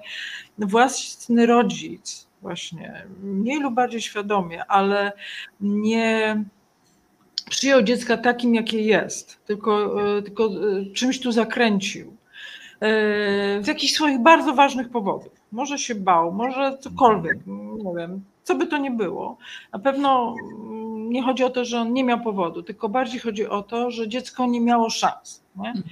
własny 0.57 1.45
rodzic 1.45 2.27
właśnie 2.41 3.05
mniej 3.23 3.59
lub 3.59 3.73
bardziej 3.73 4.01
świadomie, 4.01 4.65
ale 4.65 5.11
nie 5.59 6.43
przyjął 7.49 7.81
dziecka 7.81 8.17
takim, 8.17 8.55
jakie 8.55 8.81
jest, 8.81 9.45
tylko, 9.45 10.01
e, 10.17 10.21
tylko 10.21 10.45
e, 10.45 10.85
czymś 10.93 11.19
tu 11.19 11.31
zakręcił. 11.31 12.17
E, 12.81 13.63
z 13.63 13.67
jakichś 13.67 13.93
swoich 13.93 14.19
bardzo 14.19 14.53
ważnych 14.53 14.89
powodów. 14.89 15.31
Może 15.51 15.77
się 15.79 15.95
bał, 15.95 16.31
może 16.31 16.77
cokolwiek, 16.81 17.37
nie 17.83 17.95
wiem, 17.97 18.21
co 18.43 18.55
by 18.55 18.67
to 18.67 18.77
nie 18.77 18.91
było. 18.91 19.37
Na 19.73 19.79
pewno 19.79 20.35
mm, 20.39 21.09
nie 21.09 21.23
chodzi 21.23 21.43
o 21.43 21.49
to, 21.49 21.65
że 21.65 21.79
on 21.79 21.93
nie 21.93 22.03
miał 22.03 22.21
powodu, 22.21 22.63
tylko 22.63 22.89
bardziej 22.89 23.19
chodzi 23.19 23.47
o 23.47 23.63
to, 23.63 23.91
że 23.91 24.07
dziecko 24.07 24.45
nie 24.45 24.61
miało 24.61 24.89
szans. 24.89 25.43
Nie? 25.55 25.69
Mhm. 25.69 25.85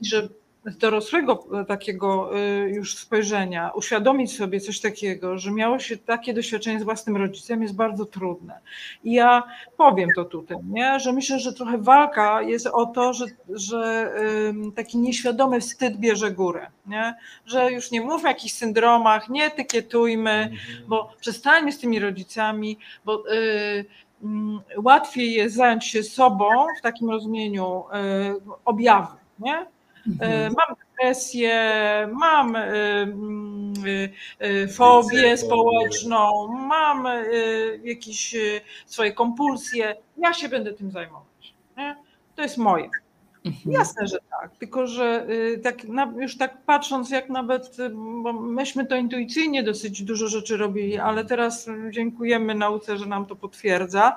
I 0.00 0.06
że 0.06 0.28
z 0.66 0.76
dorosłego 0.76 1.46
e, 1.60 1.64
takiego 1.64 2.30
e, 2.36 2.68
już 2.68 2.96
spojrzenia 2.96 3.70
uświadomić 3.74 4.36
sobie 4.36 4.60
coś 4.60 4.80
takiego, 4.80 5.38
że 5.38 5.50
miało 5.50 5.78
się 5.78 5.96
takie 5.96 6.34
doświadczenie 6.34 6.80
z 6.80 6.82
własnym 6.82 7.16
rodzicem 7.16 7.62
jest 7.62 7.76
bardzo 7.76 8.06
trudne. 8.06 8.58
I 9.04 9.12
ja 9.12 9.42
powiem 9.76 10.08
to 10.16 10.24
tutaj, 10.24 10.56
nie? 10.70 11.00
że 11.00 11.12
myślę, 11.12 11.38
że 11.38 11.52
trochę 11.52 11.78
walka 11.78 12.42
jest 12.42 12.66
o 12.66 12.86
to, 12.86 13.12
że, 13.12 13.24
że 13.48 14.12
taki 14.76 14.98
nieświadomy 14.98 15.60
wstyd 15.60 15.96
bierze 15.96 16.30
górę, 16.30 16.66
nie? 16.86 17.14
że 17.46 17.72
już 17.72 17.90
nie 17.90 18.00
mówmy 18.00 18.28
o 18.28 18.32
jakichś 18.32 18.54
syndromach, 18.54 19.28
nie 19.28 19.44
etykietujmy, 19.44 20.30
mhm. 20.30 20.88
bo 20.88 21.12
przestańmy 21.20 21.72
z 21.72 21.78
tymi 21.78 21.98
rodzicami, 21.98 22.78
bo 23.04 23.32
y, 23.32 23.84
mm, 24.22 24.60
łatwiej 24.76 25.32
jest 25.32 25.56
zająć 25.56 25.84
się 25.84 26.02
sobą 26.02 26.48
w 26.78 26.82
takim 26.82 27.10
rozumieniu 27.10 27.84
objawy, 28.64 29.16
nie? 29.38 29.66
Mhm. 30.08 30.54
Mam 30.56 30.76
depresję, 30.76 31.60
mam 32.12 32.56
fobię 34.76 35.36
społeczną, 35.36 36.48
mam 36.48 37.08
jakieś 37.84 38.36
swoje 38.86 39.12
kompulsje. 39.12 39.96
Ja 40.18 40.32
się 40.32 40.48
będę 40.48 40.72
tym 40.72 40.90
zajmować. 40.90 41.54
Nie? 41.76 41.96
To 42.36 42.42
jest 42.42 42.58
moje. 42.58 42.90
Mhm. 43.44 43.72
Jasne, 43.72 44.06
że 44.06 44.18
tak, 44.40 44.56
tylko 44.58 44.86
że 44.86 45.26
tak, 45.62 45.76
już 46.16 46.36
tak 46.36 46.62
patrząc, 46.62 47.10
jak 47.10 47.28
nawet, 47.28 47.76
bo 48.22 48.32
myśmy 48.32 48.86
to 48.86 48.96
intuicyjnie 48.96 49.62
dosyć 49.62 50.02
dużo 50.02 50.28
rzeczy 50.28 50.56
robili, 50.56 50.98
ale 50.98 51.24
teraz 51.24 51.68
dziękujemy 51.90 52.54
nauce, 52.54 52.96
że 52.98 53.06
nam 53.06 53.26
to 53.26 53.36
potwierdza. 53.36 54.16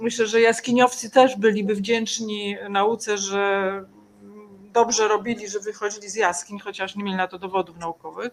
Myślę, 0.00 0.26
że 0.26 0.40
jaskiniowcy 0.40 1.10
też 1.10 1.36
byliby 1.36 1.74
wdzięczni 1.74 2.56
nauce, 2.70 3.18
że 3.18 3.84
dobrze 4.78 5.08
robili, 5.08 5.48
że 5.48 5.60
wychodzili 5.60 6.08
z 6.08 6.14
jaskiń, 6.14 6.58
chociaż 6.58 6.96
nie 6.96 7.04
mieli 7.04 7.16
na 7.16 7.28
to 7.28 7.38
dowodów 7.38 7.78
naukowych, 7.78 8.32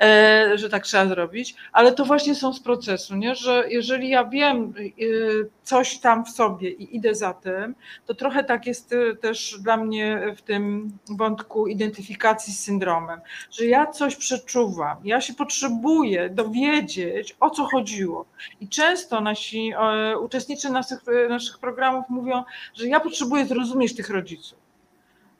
e, 0.00 0.52
że 0.54 0.68
tak 0.68 0.84
trzeba 0.84 1.06
zrobić, 1.06 1.54
ale 1.72 1.92
to 1.92 2.04
właśnie 2.04 2.34
są 2.34 2.52
z 2.52 2.60
procesu, 2.60 3.16
nie? 3.16 3.34
że 3.34 3.64
jeżeli 3.68 4.08
ja 4.08 4.24
wiem 4.24 4.74
e, 4.78 4.92
coś 5.62 5.98
tam 5.98 6.24
w 6.24 6.30
sobie 6.30 6.70
i 6.70 6.96
idę 6.96 7.14
za 7.14 7.34
tym, 7.34 7.74
to 8.06 8.14
trochę 8.14 8.44
tak 8.44 8.66
jest 8.66 8.92
e, 8.92 9.16
też 9.16 9.56
dla 9.60 9.76
mnie 9.76 10.34
w 10.36 10.42
tym 10.42 10.92
wątku 11.08 11.66
identyfikacji 11.66 12.52
z 12.52 12.60
syndromem, 12.60 13.20
że 13.50 13.66
ja 13.66 13.86
coś 13.86 14.16
przeczuwam, 14.16 14.96
ja 15.04 15.20
się 15.20 15.34
potrzebuję 15.34 16.30
dowiedzieć, 16.30 17.36
o 17.40 17.50
co 17.50 17.64
chodziło. 17.64 18.26
I 18.60 18.68
często 18.68 19.20
nasi 19.20 19.72
uczestnicy 20.20 20.70
naszych, 20.70 21.00
naszych 21.28 21.58
programów 21.58 22.04
mówią, 22.08 22.44
że 22.74 22.86
ja 22.86 23.00
potrzebuję 23.00 23.46
zrozumieć 23.46 23.96
tych 23.96 24.10
rodziców. 24.10 24.61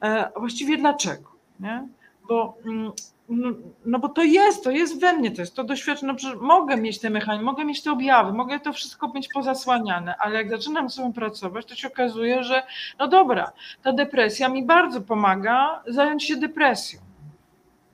E, 0.03 0.31
właściwie 0.39 0.77
dlaczego? 0.77 1.31
Nie? 1.59 1.87
Bo, 2.27 2.57
mm, 2.65 2.91
no, 3.29 3.49
no, 3.85 3.99
bo 3.99 4.09
to 4.09 4.23
jest, 4.23 4.63
to 4.63 4.71
jest 4.71 4.99
we 4.99 5.13
mnie, 5.13 5.31
to 5.31 5.41
jest 5.41 5.55
to 5.55 5.63
doświadczenie, 5.63 6.13
no, 6.23 6.41
mogę 6.41 6.77
mieć 6.77 6.99
te 6.99 7.09
mechanizmy, 7.09 7.45
mogę 7.45 7.65
mieć 7.65 7.83
te 7.83 7.91
objawy, 7.91 8.33
mogę 8.33 8.59
to 8.59 8.73
wszystko 8.73 9.11
mieć 9.13 9.27
pozasłaniane, 9.33 10.15
ale 10.17 10.35
jak 10.35 10.49
zaczynam 10.49 10.89
z 10.89 10.93
sobą 10.93 11.13
pracować, 11.13 11.65
to 11.65 11.75
się 11.75 11.87
okazuje, 11.87 12.43
że 12.43 12.63
no 12.99 13.07
dobra, 13.07 13.51
ta 13.83 13.93
depresja 13.93 14.49
mi 14.49 14.65
bardzo 14.65 15.01
pomaga 15.01 15.83
zająć 15.87 16.23
się 16.23 16.35
depresją, 16.35 16.99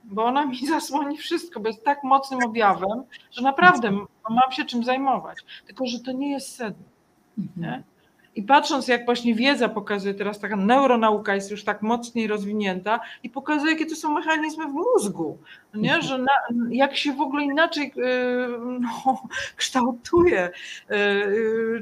bo 0.04 0.24
ona 0.24 0.46
mi 0.46 0.66
zasłoni 0.76 1.18
wszystko, 1.18 1.60
bo 1.60 1.68
jest 1.68 1.84
tak 1.84 2.04
mocnym 2.04 2.40
objawem, 2.44 3.02
że 3.30 3.42
naprawdę 3.42 3.90
mam 4.30 4.52
się 4.52 4.64
czym 4.64 4.84
zajmować, 4.84 5.38
tylko 5.66 5.86
że 5.86 6.00
to 6.00 6.12
nie 6.12 6.30
jest 6.30 6.56
sedno. 6.56 6.84
Nie? 7.56 7.82
I 8.34 8.42
patrząc, 8.42 8.88
jak 8.88 9.04
właśnie 9.04 9.34
wiedza 9.34 9.68
pokazuje, 9.68 10.14
teraz 10.14 10.40
taka 10.40 10.56
neuronauka 10.56 11.34
jest 11.34 11.50
już 11.50 11.64
tak 11.64 11.82
mocniej 11.82 12.26
rozwinięta 12.26 13.00
i 13.22 13.30
pokazuje, 13.30 13.72
jakie 13.72 13.86
to 13.86 13.94
są 13.94 14.12
mechanizmy 14.12 14.64
w 14.64 14.72
mózgu, 14.72 15.38
nie? 15.74 15.94
Mhm. 15.94 16.02
że 16.02 16.18
na, 16.18 16.32
jak 16.70 16.96
się 16.96 17.12
w 17.12 17.20
ogóle 17.20 17.44
inaczej 17.44 17.92
no, 18.80 19.22
kształtuje, 19.56 20.50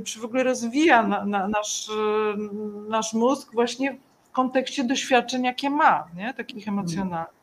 czy 0.04 0.20
w 0.20 0.24
ogóle 0.24 0.42
rozwija 0.42 1.02
na, 1.02 1.24
na, 1.24 1.48
nasz, 1.48 1.90
nasz 2.88 3.14
mózg 3.14 3.52
właśnie 3.52 3.98
w 4.22 4.30
kontekście 4.30 4.84
doświadczeń, 4.84 5.44
jakie 5.44 5.70
ma, 5.70 6.04
nie? 6.16 6.34
takich 6.34 6.68
emocjonalnych. 6.68 7.38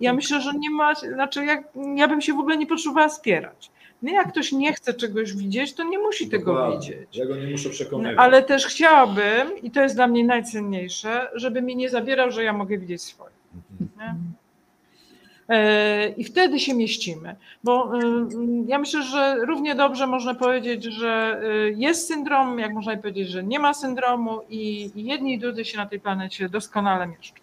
Ja 0.00 0.12
myślę, 0.12 0.40
że 0.40 0.52
nie 0.58 0.70
ma, 0.70 0.94
znaczy 0.94 1.44
jak, 1.44 1.68
ja 1.96 2.08
bym 2.08 2.20
się 2.20 2.32
w 2.32 2.38
ogóle 2.38 2.56
nie 2.56 2.66
potrzebowała 2.66 3.08
wspierać. 3.08 3.70
Nie, 4.02 4.14
jak 4.14 4.32
ktoś 4.32 4.52
nie 4.52 4.72
chce 4.72 4.94
czegoś 4.94 5.32
widzieć, 5.32 5.74
to 5.74 5.84
nie 5.84 5.98
musi 5.98 6.28
tego 6.28 6.72
widzieć. 6.72 7.16
Ja 7.16 7.26
go 7.26 7.36
nie 7.36 7.46
muszę 7.46 7.70
przekonywać. 7.70 8.16
Ale 8.18 8.42
też 8.42 8.66
chciałabym, 8.66 9.62
i 9.62 9.70
to 9.70 9.82
jest 9.82 9.94
dla 9.94 10.06
mnie 10.06 10.24
najcenniejsze, 10.24 11.28
żeby 11.34 11.62
mi 11.62 11.76
nie 11.76 11.90
zabierał, 11.90 12.30
że 12.30 12.44
ja 12.44 12.52
mogę 12.52 12.78
widzieć 12.78 13.02
swoje. 13.02 13.30
Nie? 13.80 14.14
E, 15.50 16.08
I 16.08 16.24
wtedy 16.24 16.60
się 16.60 16.74
mieścimy. 16.74 17.36
Bo 17.64 17.98
e, 17.98 18.28
ja 18.66 18.78
myślę, 18.78 19.02
że 19.02 19.36
równie 19.46 19.74
dobrze 19.74 20.06
można 20.06 20.34
powiedzieć, 20.34 20.84
że 20.84 21.40
e, 21.42 21.70
jest 21.70 22.08
syndrom, 22.08 22.58
jak 22.58 22.72
można 22.72 22.96
powiedzieć, 22.96 23.28
że 23.28 23.44
nie 23.44 23.58
ma 23.58 23.74
syndromu, 23.74 24.40
i 24.48 24.90
jedni 24.94 25.34
i 25.34 25.38
drudzy 25.38 25.64
się 25.64 25.78
na 25.78 25.86
tej 25.86 26.00
planecie 26.00 26.48
doskonale 26.48 27.06
mieszczą. 27.06 27.40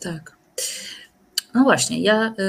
Tak. 0.00 0.36
No 1.54 1.62
właśnie, 1.62 2.00
ja 2.00 2.34
y, 2.38 2.42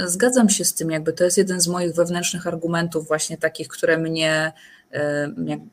y, 0.00 0.08
zgadzam 0.08 0.48
się 0.48 0.64
z 0.64 0.74
tym, 0.74 0.90
jakby 0.90 1.12
to 1.12 1.24
jest 1.24 1.38
jeden 1.38 1.60
z 1.60 1.68
moich 1.68 1.94
wewnętrznych 1.94 2.46
argumentów, 2.46 3.08
właśnie 3.08 3.38
takich, 3.38 3.68
które 3.68 3.98
mnie 3.98 4.52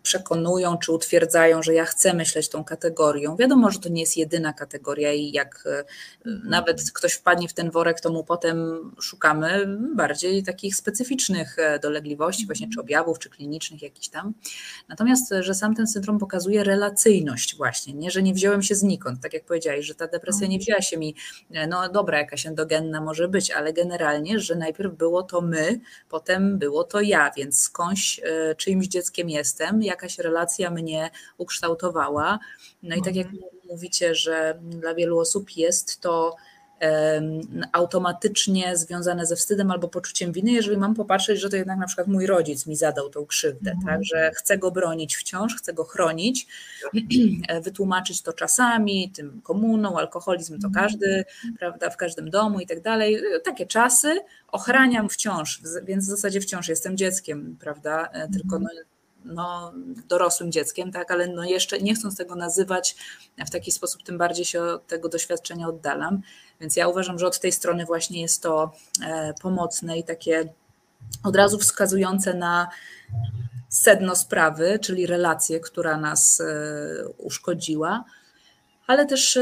przekonują 0.04 0.78
czy 0.78 0.92
utwierdzają, 0.92 1.64
że 1.64 1.74
ja 1.74 1.86
chcę 1.86 2.14
myśleć 2.14 2.50
tą 2.50 2.64
kategorią. 2.64 3.36
Wiadomo, 3.36 3.72
że 3.72 3.80
to 3.80 3.90
nie 3.90 4.02
jest 4.02 4.18
jedyna 4.18 4.54
kategoria 4.54 5.14
i 5.14 5.32
jak 5.32 5.64
e, 5.66 5.84
nawet 6.44 6.92
ktoś 6.94 7.14
wpadnie 7.14 7.48
w 7.48 7.54
ten 7.54 7.72
worek, 7.72 8.02
to 8.02 8.10
mu 8.10 8.24
potem 8.24 8.58
szukamy 9.02 9.78
bardziej 9.96 10.44
takich 10.44 10.76
specyficznych 10.76 11.60
e, 11.60 11.80
dolegliwości, 11.80 12.46
właśnie 12.46 12.68
czy 12.74 12.82
objawów, 12.82 13.20
czy 13.20 13.30
klinicznych 13.30 13.82
jakichś 13.82 14.08
tam. 14.08 14.34
Natomiast, 14.90 15.34
że 15.40 15.54
sam 15.54 15.76
ten 15.76 15.88
syndrom 15.88 16.20
pokazuje 16.20 16.64
relacyjność 16.64 17.56
właśnie, 17.56 17.94
nie, 17.94 18.12
że 18.12 18.24
nie 18.24 18.34
wziąłem 18.34 18.64
się 18.64 18.76
znikąd, 18.76 19.22
tak 19.22 19.34
jak 19.34 19.46
powiedziałeś, 19.46 19.86
że 19.86 19.96
ta 19.96 20.08
depresja 20.08 20.48
nie 20.48 20.60
wzięła 20.60 20.82
się 20.82 20.98
mi, 20.98 21.16
e, 21.52 21.68
no 21.68 21.90
dobra, 21.90 22.18
jakaś 22.18 22.46
endogenna 22.46 23.02
może 23.02 23.28
być, 23.28 23.52
ale 23.52 23.74
generalnie, 23.74 24.40
że 24.40 24.56
najpierw 24.56 24.96
było 24.96 25.24
to 25.24 25.42
my, 25.42 25.80
potem 26.10 26.58
było 26.58 26.84
to 26.84 27.02
ja, 27.02 27.32
więc 27.38 27.60
skądś 27.62 28.22
czyimś 28.58 28.88
dzieckiem 28.88 29.09
dzieckiem 29.10 29.30
jestem, 29.30 29.84
jakaś 29.84 30.18
relacja 30.20 30.72
mnie 30.72 31.10
ukształtowała. 31.38 32.40
No 32.84 32.96
i 32.96 33.02
tak 33.02 33.16
jak 33.16 33.28
mhm. 33.28 33.44
mówicie, 33.70 34.16
że 34.16 34.60
dla 34.62 34.94
wielu 34.94 35.20
osób 35.20 35.58
jest 35.58 36.02
to 36.02 36.36
automatycznie 37.72 38.78
związane 38.78 39.26
ze 39.26 39.36
wstydem 39.36 39.72
albo 39.72 39.88
poczuciem 39.88 40.32
winy, 40.32 40.52
jeżeli 40.52 40.78
mam 40.78 40.96
popatrzeć, 40.96 41.40
że 41.40 41.50
to 41.50 41.56
jednak 41.56 41.80
na 41.80 41.86
przykład 41.86 42.08
mój 42.08 42.26
rodzic 42.26 42.68
mi 42.68 42.76
zadał 42.76 43.10
tą 43.10 43.26
krzywdę, 43.26 43.72
mhm. 43.72 43.88
tak, 43.88 44.06
że 44.06 44.32
chcę 44.36 44.58
go 44.58 44.72
bronić 44.72 45.16
wciąż, 45.16 45.56
chcę 45.56 45.74
go 45.74 45.84
chronić, 45.84 46.48
wytłumaczyć 47.64 48.22
to 48.22 48.34
czasami, 48.34 49.12
tym 49.16 49.42
komuną, 49.42 49.98
alkoholizm 49.98 50.60
to 50.60 50.68
mhm. 50.68 50.86
każdy, 50.86 51.26
prawda, 51.60 51.90
w 51.90 51.98
każdym 51.98 52.30
domu 52.30 52.60
i 52.60 52.68
tak 52.68 52.82
dalej, 52.82 53.22
takie 53.44 53.66
czasy 53.66 54.20
ochraniam 54.48 55.10
wciąż, 55.10 55.62
więc 55.84 56.06
w 56.06 56.10
zasadzie 56.10 56.42
wciąż 56.42 56.68
jestem 56.68 56.98
dzieckiem, 56.98 57.58
prawda, 57.60 58.10
e, 58.14 58.28
tylko 58.28 58.60
no, 58.60 58.70
no, 59.26 59.74
dorosłym 60.08 60.52
dzieckiem, 60.52 60.92
tak, 60.92 61.12
ale 61.12 61.28
no 61.28 61.44
jeszcze 61.44 61.80
nie 61.80 61.96
chcąc 61.96 62.18
tego 62.18 62.36
nazywać 62.36 62.96
w 63.48 63.50
taki 63.50 63.72
sposób, 63.72 64.04
tym 64.04 64.18
bardziej 64.18 64.46
się 64.46 64.62
od 64.62 64.88
tego 64.88 65.10
doświadczenia 65.10 65.68
oddalam. 65.68 66.22
Więc 66.62 66.76
ja 66.76 66.88
uważam, 66.88 67.20
że 67.20 67.28
od 67.28 67.40
tej 67.40 67.52
strony 67.52 67.86
właśnie 67.86 68.22
jest 68.22 68.44
to 68.44 68.72
e, 69.06 69.34
pomocne 69.42 70.00
i 70.00 70.04
takie 70.04 70.54
od 71.24 71.36
razu 71.36 71.58
wskazujące 71.58 72.34
na 72.34 72.68
sedno 73.70 74.16
sprawy, 74.16 74.80
czyli 74.82 75.06
relację, 75.06 75.60
która 75.60 75.98
nas 75.98 76.42
e, 76.42 77.08
uszkodziła 77.18 78.04
ale 78.90 79.06
też 79.06 79.40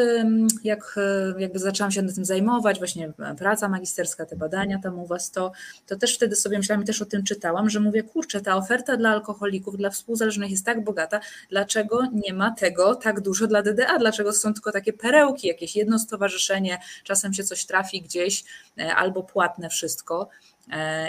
jak 0.64 0.96
e, 0.98 1.42
jakby 1.42 1.60
zaczęłam 1.60 1.92
się 1.92 2.08
tym 2.08 2.26
zajmować, 2.26 2.78
właśnie 2.78 3.14
praca 3.38 3.70
magisterska, 3.70 4.26
te 4.26 4.36
badania 4.36 4.80
tam 4.84 5.00
u 5.00 5.06
Was, 5.06 5.32
to, 5.32 5.52
to 5.88 5.96
też 5.96 6.16
wtedy 6.16 6.36
sobie 6.36 6.58
myślałam 6.58 6.84
i 6.84 6.86
też 6.86 7.02
o 7.02 7.06
tym 7.06 7.24
czytałam, 7.24 7.70
że 7.70 7.80
mówię, 7.80 8.04
kurczę, 8.04 8.42
ta 8.42 8.56
oferta 8.56 8.98
dla 8.98 9.10
alkoholików, 9.10 9.78
dla 9.78 9.90
współzależnych 9.90 10.52
jest 10.52 10.66
tak 10.66 10.84
bogata, 10.84 11.20
dlaczego 11.50 12.02
nie 12.14 12.34
ma 12.34 12.52
tego 12.52 12.96
tak 12.96 13.22
dużo 13.22 13.48
dla 13.48 13.62
DDA, 13.64 13.98
dlaczego 14.00 14.34
są 14.34 14.54
tylko 14.54 14.72
takie 14.72 14.94
perełki, 14.94 15.48
jakieś 15.48 15.76
jedno 15.76 16.00
stowarzyszenie, 16.00 16.78
czasem 17.04 17.34
się 17.34 17.44
coś 17.44 17.66
trafi 17.66 18.02
gdzieś, 18.02 18.44
e, 18.80 18.96
albo 18.96 19.24
płatne 19.24 19.70
wszystko, 19.70 20.30
E, 20.57 20.57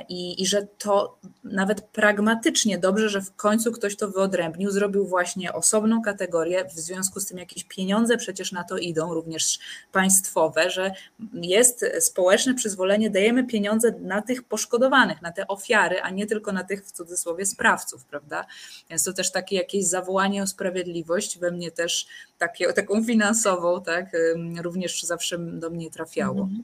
I, 0.09 0.43
I 0.43 0.47
że 0.47 0.67
to 0.79 1.19
nawet 1.45 1.81
pragmatycznie 1.81 2.79
dobrze, 2.79 3.09
że 3.09 3.21
w 3.21 3.37
końcu 3.37 3.73
ktoś 3.73 3.97
to 3.97 4.09
wyodrębnił, 4.09 4.71
zrobił 4.71 5.07
właśnie 5.07 5.53
osobną 5.53 6.03
kategorię, 6.03 6.65
w 6.65 6.73
związku 6.73 7.21
z 7.21 7.27
tym 7.27 7.39
jakieś 7.39 7.65
pieniądze 7.65 8.17
przecież 8.17 8.53
na 8.53 8.65
to 8.65 8.77
idą, 8.77 9.15
również 9.15 9.59
państwowe, 9.93 10.71
że 10.71 10.93
jest 11.33 11.85
społeczne 12.01 12.55
przyzwolenie, 12.55 13.11
dajemy 13.11 13.47
pieniądze 13.47 13.95
na 14.01 14.23
tych 14.23 14.43
poszkodowanych, 14.43 15.23
na 15.23 15.33
te 15.33 15.47
ofiary, 15.49 16.01
a 16.03 16.11
nie 16.11 16.27
tylko 16.27 16.53
na 16.53 16.65
tych 16.65 16.85
w 16.87 16.93
cudzysłowie 16.93 17.47
sprawców, 17.47 18.05
prawda? 18.05 18.47
Więc 18.91 19.05
to 19.05 19.13
też 19.13 19.33
takie 19.33 19.57
jakieś 19.57 19.87
zawołanie 19.87 20.43
o 20.43 20.47
sprawiedliwość 20.47 21.39
we 21.39 21.51
mnie 21.51 21.71
też 21.71 22.07
takie, 22.39 22.73
taką 22.73 23.05
finansową, 23.05 23.83
tak, 23.83 24.17
również 24.63 25.03
zawsze 25.03 25.39
do 25.39 25.71
mnie 25.71 25.91
trafiało. 25.91 26.41
Mhm. 26.43 26.63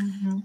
Mhm. 0.00 0.42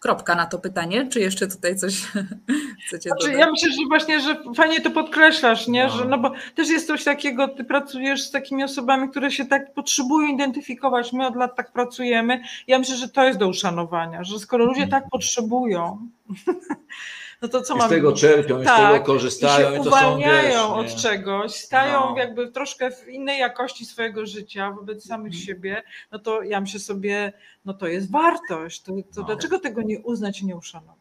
Kropka 0.00 0.34
na 0.34 0.46
to 0.46 0.58
pytanie, 0.58 1.08
czy 1.08 1.20
jeszcze 1.20 1.48
tutaj 1.48 1.76
coś 1.76 1.94
chcecie 2.86 3.10
znaczy, 3.10 3.26
dodać? 3.26 3.40
Ja 3.40 3.50
myślę, 3.50 3.70
że 3.70 3.78
właśnie, 3.88 4.20
że 4.20 4.42
fajnie 4.56 4.80
to 4.80 4.90
podkreślasz, 4.90 5.68
nie? 5.68 5.84
No. 5.84 5.90
Że, 5.90 6.04
no 6.04 6.18
bo 6.18 6.32
też 6.54 6.68
jest 6.68 6.86
coś 6.86 7.04
takiego, 7.04 7.48
ty 7.48 7.64
pracujesz 7.64 8.22
z 8.22 8.30
takimi 8.30 8.64
osobami, 8.64 9.08
które 9.08 9.30
się 9.30 9.44
tak 9.44 9.74
potrzebują 9.74 10.28
identyfikować, 10.28 11.12
my 11.12 11.26
od 11.26 11.36
lat 11.36 11.56
tak 11.56 11.72
pracujemy. 11.72 12.42
Ja 12.66 12.78
myślę, 12.78 12.96
że 12.96 13.08
to 13.08 13.24
jest 13.24 13.38
do 13.38 13.48
uszanowania, 13.48 14.24
że 14.24 14.38
skoro 14.38 14.64
ludzie 14.64 14.86
tak 14.86 15.04
potrzebują, 15.10 16.08
no 17.42 17.48
to 17.48 17.62
co 17.62 17.76
I 17.76 17.80
z 17.80 17.88
tego 17.88 18.12
czerpią, 18.12 18.62
tak, 18.62 18.90
z 18.90 18.92
tego 18.92 19.04
korzystają. 19.04 19.70
I 19.70 19.76
się 19.76 19.82
i 19.82 19.88
uwalniają 19.88 20.68
są, 20.68 20.82
wiesz, 20.82 20.92
od 20.92 21.02
czegoś, 21.02 21.54
stają 21.54 22.00
no. 22.10 22.18
jakby 22.18 22.52
troszkę 22.52 22.90
w 22.90 23.08
innej 23.08 23.38
jakości 23.38 23.84
swojego 23.84 24.26
życia 24.26 24.70
wobec 24.70 25.06
samych 25.06 25.32
hmm. 25.32 25.46
siebie, 25.46 25.82
no 26.12 26.18
to 26.18 26.42
ja 26.42 26.60
myślę 26.60 26.80
sobie, 26.80 27.32
no 27.64 27.74
to 27.74 27.86
jest 27.86 28.10
wartość, 28.10 28.82
to, 28.82 28.92
to 29.14 29.20
no. 29.20 29.26
dlaczego 29.26 29.58
tego 29.58 29.82
nie 29.82 30.00
uznać 30.00 30.40
i 30.40 30.46
nie 30.46 30.56
uszanować? 30.56 30.96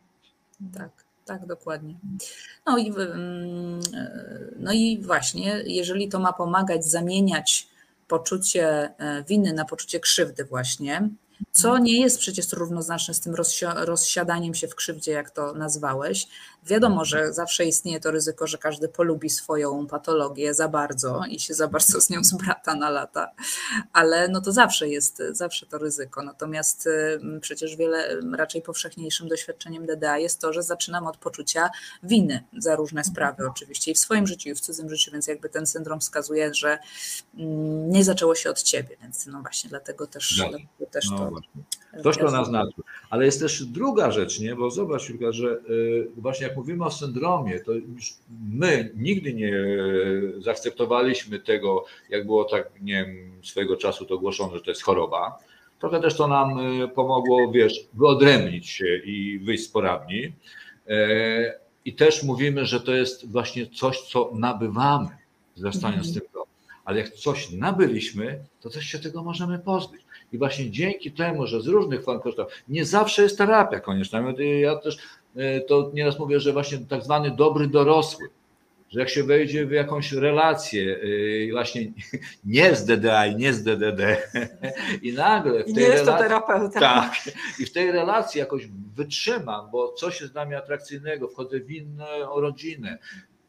Tak. 0.73 0.89
Tak, 1.25 1.45
dokładnie. 1.45 1.95
No 2.65 2.77
i, 2.77 2.89
mm, 2.89 3.79
no 4.59 4.71
i 4.73 4.99
właśnie, 5.01 5.63
jeżeli 5.65 6.09
to 6.09 6.19
ma 6.19 6.33
pomagać 6.33 6.85
zamieniać 6.85 7.67
poczucie 8.07 8.93
e, 8.97 9.23
winy 9.23 9.53
na 9.53 9.65
poczucie 9.65 9.99
krzywdy, 9.99 10.45
właśnie, 10.45 11.09
co 11.51 11.77
nie 11.77 12.01
jest 12.01 12.19
przecież 12.19 12.53
równoznaczne 12.53 13.13
z 13.13 13.19
tym 13.19 13.35
rozsiadaniem 13.75 14.53
się 14.53 14.67
w 14.67 14.75
krzywdzie, 14.75 15.11
jak 15.11 15.31
to 15.31 15.53
nazwałeś. 15.53 16.27
Wiadomo, 16.63 17.05
że 17.05 17.33
zawsze 17.33 17.65
istnieje 17.65 17.99
to 17.99 18.11
ryzyko, 18.11 18.47
że 18.47 18.57
każdy 18.57 18.89
polubi 18.89 19.29
swoją 19.29 19.87
patologię 19.87 20.53
za 20.53 20.67
bardzo 20.67 21.21
i 21.29 21.39
się 21.39 21.53
za 21.53 21.67
bardzo 21.67 22.01
z 22.01 22.09
nią 22.09 22.23
zbrata 22.23 22.75
na 22.75 22.89
lata, 22.89 23.31
ale 23.93 24.27
no 24.27 24.41
to 24.41 24.51
zawsze 24.51 24.89
jest, 24.89 25.23
zawsze 25.31 25.65
to 25.65 25.77
ryzyko. 25.77 26.23
Natomiast 26.23 26.89
przecież 27.41 27.75
wiele 27.75 28.21
raczej 28.37 28.61
powszechniejszym 28.61 29.27
doświadczeniem 29.27 29.85
DDA 29.85 30.17
jest 30.17 30.41
to, 30.41 30.53
że 30.53 30.63
zaczynam 30.63 31.07
od 31.07 31.17
poczucia 31.17 31.69
winy 32.03 32.43
za 32.57 32.75
różne 32.75 33.03
sprawy 33.03 33.47
oczywiście 33.47 33.91
i 33.91 33.93
w 33.93 33.99
swoim 33.99 34.27
życiu 34.27 34.49
i 34.49 34.55
w 34.55 34.59
cudzym 34.59 34.89
życiu, 34.89 35.11
więc 35.11 35.27
jakby 35.27 35.49
ten 35.49 35.67
syndrom 35.67 35.99
wskazuje, 35.99 36.53
że 36.53 36.79
mm, 37.37 37.89
nie 37.89 38.03
zaczęło 38.03 38.35
się 38.35 38.49
od 38.49 38.63
ciebie, 38.63 38.97
więc 39.01 39.25
no 39.25 39.41
właśnie 39.41 39.69
dlatego 39.69 40.07
też, 40.07 40.37
no, 40.37 40.49
dlatego 40.49 40.91
też 40.91 41.09
no, 41.11 41.17
to 41.17 41.28
właśnie. 41.29 41.61
Ktoś 41.99 42.17
to 42.17 42.31
naznaczył. 42.31 42.83
Ale 43.09 43.25
jest 43.25 43.39
też 43.39 43.65
druga 43.65 44.11
rzecz, 44.11 44.39
nie? 44.39 44.55
bo 44.55 44.71
zobacz, 44.71 45.09
Julka, 45.09 45.31
że 45.31 45.47
y, 45.69 46.07
właśnie 46.17 46.47
jak 46.47 46.57
mówimy 46.57 46.85
o 46.85 46.91
syndromie, 46.91 47.59
to 47.59 47.73
już 47.73 48.13
my 48.51 48.91
nigdy 48.95 49.33
nie 49.33 49.53
zaakceptowaliśmy 50.39 51.39
tego, 51.39 51.85
jak 52.09 52.25
było 52.25 52.45
tak, 52.45 52.71
nie 52.81 53.05
wiem, 53.05 53.31
swojego 53.43 53.77
czasu 53.77 54.05
to 54.05 54.15
ogłoszone, 54.15 54.57
że 54.57 54.61
to 54.61 54.71
jest 54.71 54.83
choroba. 54.83 55.37
Trochę 55.79 55.99
też 55.99 56.17
to 56.17 56.27
nam 56.27 56.81
y, 56.81 56.87
pomogło, 56.87 57.51
wiesz, 57.51 57.87
wyodrębnić 57.93 58.69
się 58.69 58.97
i 59.05 59.39
wyjść 59.39 59.63
z 59.63 59.69
poradni. 59.69 60.23
Y, 60.23 60.31
I 61.85 61.93
też 61.93 62.23
mówimy, 62.23 62.65
że 62.65 62.79
to 62.79 62.93
jest 62.93 63.31
właśnie 63.31 63.67
coś, 63.67 64.01
co 64.01 64.31
nabywamy, 64.33 65.09
wzrastając 65.55 66.07
mm. 66.07 66.19
tym 66.19 66.29
ale 66.89 66.99
jak 66.99 67.09
coś 67.09 67.51
nabyliśmy, 67.51 68.39
to 68.61 68.69
też 68.69 68.85
się 68.85 68.99
tego 68.99 69.23
możemy 69.23 69.59
pozbyć. 69.59 70.01
I 70.33 70.37
właśnie 70.37 70.71
dzięki 70.71 71.11
temu, 71.11 71.47
że 71.47 71.61
z 71.61 71.67
różnych 71.67 72.03
form 72.03 72.19
nie 72.67 72.85
zawsze 72.85 73.23
jest 73.23 73.37
terapia 73.37 73.79
konieczna. 73.79 74.33
Ja 74.61 74.75
też 74.75 74.97
e, 75.35 75.61
to 75.61 75.91
nieraz 75.93 76.19
mówię, 76.19 76.39
że 76.39 76.53
właśnie 76.53 76.77
tak 76.77 77.03
zwany 77.03 77.31
dobry 77.31 77.67
dorosły, 77.67 78.29
że 78.89 78.99
jak 78.99 79.09
się 79.09 79.23
wejdzie 79.23 79.65
w 79.65 79.71
jakąś 79.71 80.11
relację, 80.11 80.99
e, 81.47 81.51
właśnie 81.51 81.81
nie 82.45 82.75
z 82.75 82.85
DDA 82.85 83.27
i 83.27 83.35
nie 83.35 83.53
z 83.53 83.63
DDD, 83.63 84.01
i 85.01 85.13
nagle 85.13 85.63
w 85.63 85.65
tej 85.65 85.73
I 85.73 85.77
nie 85.77 85.83
jest 85.83 86.05
to 86.05 86.17
terapeuta. 86.17 86.79
tak, 86.79 87.13
i 87.59 87.65
w 87.65 87.71
tej 87.71 87.91
relacji 87.91 88.39
jakoś 88.39 88.67
wytrzymam, 88.95 89.71
bo 89.71 89.91
coś 89.91 90.21
jest 90.21 90.33
dla 90.33 90.45
mnie 90.45 90.57
atrakcyjnego, 90.57 91.27
wchodzę 91.27 91.59
w 91.59 91.71
inną 91.71 92.05
rodzinę, 92.35 92.97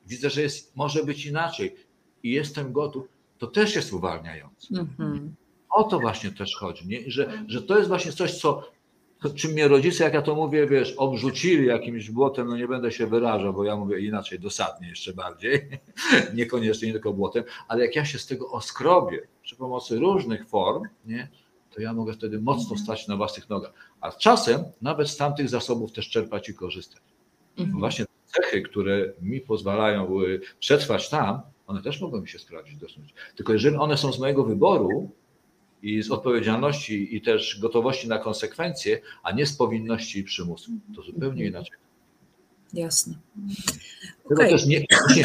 widzę, 0.06 0.30
że 0.30 0.42
jest, 0.42 0.76
może 0.76 1.04
być 1.04 1.26
inaczej 1.26 1.76
i 2.22 2.30
jestem 2.30 2.72
gotów, 2.72 3.08
to 3.38 3.46
też 3.46 3.76
jest 3.76 3.92
uwalniające. 3.92 4.74
Mhm. 4.78 5.34
O 5.70 5.84
to 5.84 6.00
właśnie 6.00 6.30
też 6.30 6.56
chodzi, 6.56 6.88
nie? 6.88 6.98
Że, 7.06 7.44
że 7.48 7.62
to 7.62 7.76
jest 7.76 7.88
właśnie 7.88 8.12
coś, 8.12 8.40
co, 8.40 8.70
czym 9.36 9.52
mnie 9.52 9.68
rodzice, 9.68 10.04
jak 10.04 10.14
ja 10.14 10.22
to 10.22 10.34
mówię, 10.34 10.66
wiesz, 10.66 10.94
obrzucili 10.96 11.66
jakimś 11.66 12.10
błotem, 12.10 12.48
no 12.48 12.56
nie 12.56 12.68
będę 12.68 12.92
się 12.92 13.06
wyrażał, 13.06 13.52
bo 13.52 13.64
ja 13.64 13.76
mówię 13.76 14.00
inaczej, 14.00 14.40
dosadnie 14.40 14.88
jeszcze 14.88 15.12
bardziej, 15.12 15.68
niekoniecznie 16.34 16.86
nie 16.88 16.92
tylko 16.92 17.12
błotem, 17.12 17.44
ale 17.68 17.84
jak 17.84 17.96
ja 17.96 18.04
się 18.04 18.18
z 18.18 18.26
tego 18.26 18.50
oskrobię 18.50 19.28
przy 19.42 19.56
pomocy 19.56 19.98
różnych 19.98 20.48
form, 20.48 20.82
nie? 21.06 21.28
to 21.70 21.80
ja 21.80 21.92
mogę 21.92 22.12
wtedy 22.12 22.40
mocno 22.40 22.76
stać 22.76 23.08
na 23.08 23.16
własnych 23.16 23.48
nogach. 23.48 23.72
A 24.00 24.12
czasem 24.12 24.64
nawet 24.82 25.08
z 25.08 25.16
tamtych 25.16 25.48
zasobów 25.48 25.92
też 25.92 26.10
czerpać 26.10 26.48
i 26.48 26.54
korzystać. 26.54 27.02
Mhm. 27.58 27.78
Właśnie 27.78 28.04
te 28.04 28.12
cechy, 28.42 28.62
które 28.62 29.12
mi 29.20 29.40
pozwalają 29.40 30.20
y, 30.20 30.40
przetrwać 30.58 31.08
tam, 31.08 31.40
one 31.66 31.82
też 31.82 32.00
mogą 32.00 32.20
mi 32.20 32.28
się 32.28 32.38
sprawdzić 32.38 32.76
dosyć. 32.76 33.14
Tylko 33.36 33.52
jeżeli 33.52 33.76
one 33.76 33.96
są 33.96 34.12
z 34.12 34.18
mojego 34.18 34.44
wyboru 34.44 35.10
i 35.82 36.02
z 36.02 36.10
odpowiedzialności 36.10 37.16
i 37.16 37.20
też 37.20 37.58
gotowości 37.60 38.08
na 38.08 38.18
konsekwencje, 38.18 39.00
a 39.22 39.32
nie 39.32 39.46
z 39.46 39.56
powinności 39.56 40.18
i 40.18 40.24
przymusu, 40.24 40.70
to 40.96 41.02
zupełnie 41.02 41.46
inaczej. 41.46 41.78
Jasne. 42.74 43.14
Tylko 44.28 44.42
Okej. 44.42 44.50
też 44.50 44.66
nie, 44.66 44.80
nie, 45.16 45.24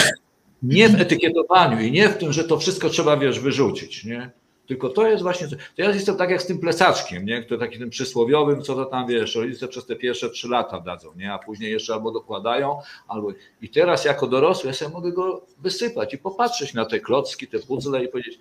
nie 0.64 0.90
w 0.90 1.02
etykietowaniu 1.02 1.80
i 1.80 1.92
nie 1.92 2.10
w 2.10 2.18
tym, 2.18 2.34
że 2.34 2.44
to 2.44 2.58
wszystko 2.58 2.90
trzeba, 2.90 3.18
wiesz, 3.18 3.40
wyrzucić, 3.40 4.06
nie? 4.06 4.32
Tylko 4.68 4.90
to 4.90 5.08
jest 5.08 5.24
właśnie, 5.24 5.48
to 5.48 5.56
ja 5.78 5.92
jestem 5.92 6.18
tak 6.18 6.30
jak 6.30 6.42
z 6.42 6.46
tym 6.46 6.60
plecaczkiem, 6.60 7.26
nie? 7.26 7.44
Który 7.44 7.60
taki 7.60 7.80
tym 7.80 7.90
przysłowiowym, 7.90 8.62
co 8.62 8.76
to 8.76 8.86
tam, 8.86 9.08
wiesz, 9.08 9.36
rodzice 9.36 9.68
przez 9.68 9.86
te 9.86 9.96
pierwsze 9.96 10.30
trzy 10.30 10.48
lata 10.48 10.80
dadzą, 10.80 11.10
nie? 11.16 11.34
A 11.34 11.40
później 11.40 11.72
jeszcze 11.72 11.94
albo 11.94 12.12
dokładają, 12.12 12.80
albo... 13.08 13.32
I 13.62 13.70
teraz 13.70 14.06
jako 14.06 14.28
dorosły 14.28 14.68
ja 14.68 14.74
sobie 14.74 14.92
mogę 14.92 15.12
go 15.12 15.46
wysypać 15.60 16.14
i 16.14 16.18
popatrzeć 16.18 16.74
na 16.74 16.86
te 16.86 17.00
klocki, 17.00 17.48
te 17.48 17.60
puzzle 17.60 18.04
i 18.04 18.08
powiedzieć, 18.08 18.40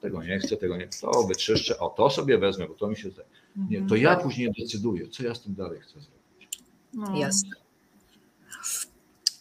tego 0.00 0.22
nie 0.22 0.38
chcę, 0.38 0.56
tego 0.56 0.76
nie 0.76 0.86
chcę, 0.86 1.00
to 1.00 1.22
wyczyszczę, 1.22 1.78
o 1.78 1.90
to 1.90 2.10
sobie 2.10 2.38
wezmę, 2.38 2.68
bo 2.68 2.74
to 2.74 2.86
mi 2.88 2.96
się 2.96 3.10
zdaje. 3.10 3.28
Nie, 3.56 3.86
to 3.88 3.96
ja 3.96 4.16
później 4.16 4.52
decyduję, 4.60 5.08
co 5.08 5.22
ja 5.22 5.34
z 5.34 5.40
tym 5.42 5.54
dalej 5.54 5.80
chcę 5.80 5.92
zrobić. 6.00 6.48
No. 6.94 7.16
Jasne. 7.16 7.50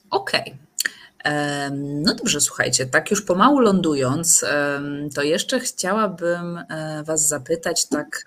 Okej. 0.09 0.57
Em, 1.23 2.01
No 2.01 2.13
dobrze, 2.15 2.41
słuchajcie, 2.41 2.85
tak 2.85 3.11
już 3.11 3.21
pomału 3.21 3.59
lądując, 3.59 4.45
to 5.15 5.23
jeszcze 5.23 5.59
chciałabym 5.59 6.57
e, 6.57 7.03
Was 7.05 7.27
zapytać, 7.27 7.85
tak, 7.85 8.23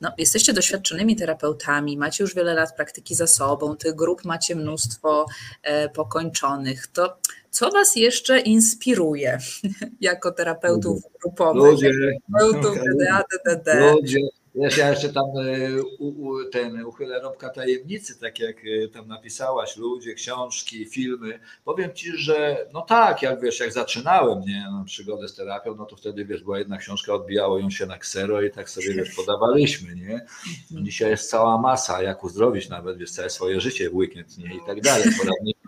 no, 0.00 0.12
jesteście 0.18 0.52
doświadczonymi 0.52 1.16
terapeutami, 1.16 1.96
macie 1.98 2.24
już 2.24 2.34
wiele 2.34 2.54
lat 2.54 2.76
praktyki 2.76 3.14
za 3.14 3.26
sobą, 3.26 3.76
tych 3.76 3.94
grup 3.94 4.24
macie 4.24 4.56
mnóstwo 4.56 5.26
e, 5.62 5.88
pokończonych, 5.88 6.86
to 6.86 7.18
co 7.54 7.70
Was 7.70 7.96
jeszcze 7.96 8.40
inspiruje 8.40 9.38
jako 10.00 10.32
terapeutów 10.32 11.02
grupowych, 11.22 11.62
Ludzie, 11.62 11.90
terapeutów 11.90 12.78
DDA, 12.84 13.24
DDD? 13.46 13.92
Ludzie, 13.92 14.18
wiesz, 14.54 14.76
ja 14.76 14.90
jeszcze 14.90 15.12
tam 15.12 15.24
e, 15.24 15.82
u, 15.98 16.06
u, 16.06 16.44
ten 16.44 16.84
uchylę 16.84 17.20
rąbka 17.20 17.48
tajemnicy, 17.48 18.20
tak 18.20 18.40
jak 18.40 18.56
e, 18.84 18.88
tam 18.88 19.08
napisałaś, 19.08 19.76
ludzie, 19.76 20.14
książki, 20.14 20.86
filmy. 20.86 21.40
Powiem 21.64 21.92
ci, 21.94 22.12
że 22.16 22.66
no 22.72 22.82
tak, 22.82 23.22
jak 23.22 23.40
wiesz, 23.40 23.60
jak 23.60 23.72
zaczynałem 23.72 24.40
nie, 24.40 24.66
no, 24.72 24.84
przygodę 24.84 25.28
z 25.28 25.34
terapią, 25.34 25.74
no 25.74 25.86
to 25.86 25.96
wtedy 25.96 26.24
wiesz, 26.24 26.42
była 26.42 26.58
jedna 26.58 26.78
książka, 26.78 27.14
odbijało 27.14 27.58
ją 27.58 27.70
się 27.70 27.86
na 27.86 27.98
ksero 27.98 28.42
i 28.42 28.50
tak 28.50 28.70
sobie 28.70 28.94
wiesz, 28.94 29.14
podawaliśmy, 29.14 29.94
nie? 29.94 30.26
No, 30.70 30.80
dzisiaj 30.82 31.10
jest 31.10 31.30
cała 31.30 31.58
masa, 31.58 32.02
jak 32.02 32.24
uzdrowić 32.24 32.68
nawet, 32.68 32.98
wiesz, 32.98 33.10
całe 33.10 33.30
swoje 33.30 33.60
życie 33.60 33.90
w 33.90 33.94
weekend, 33.94 34.38
nie? 34.38 34.56
I 34.56 34.60
tak 34.66 34.80
dalej, 34.80 35.08
poradniki, 35.18 35.63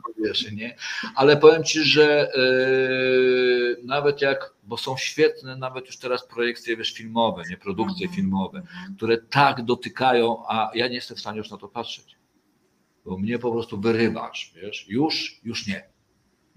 nie? 0.52 0.76
Ale 1.14 1.36
powiem 1.36 1.64
ci, 1.64 1.84
że 1.84 2.28
e, 2.32 2.38
nawet 3.84 4.22
jak, 4.22 4.54
bo 4.62 4.76
są 4.76 4.96
świetne 4.96 5.56
nawet 5.56 5.86
już 5.86 5.98
teraz 5.98 6.26
projekcje, 6.26 6.76
wiesz, 6.76 6.92
filmowe, 6.92 7.42
nie? 7.50 7.56
Produkcje 7.56 8.06
Mhm. 8.06 8.16
filmowe, 8.16 8.62
które 8.96 9.18
tak 9.18 9.64
dotykają, 9.64 10.42
a 10.48 10.70
ja 10.74 10.88
nie 10.88 10.94
jestem 10.94 11.16
w 11.16 11.20
stanie 11.20 11.38
już 11.38 11.50
na 11.50 11.56
to 11.56 11.68
patrzeć. 11.68 12.16
Bo 13.04 13.18
mnie 13.18 13.38
po 13.38 13.52
prostu 13.52 13.80
wyrywasz, 13.80 14.52
wiesz, 14.56 14.86
już, 14.88 15.40
już 15.44 15.66
nie. 15.66 15.96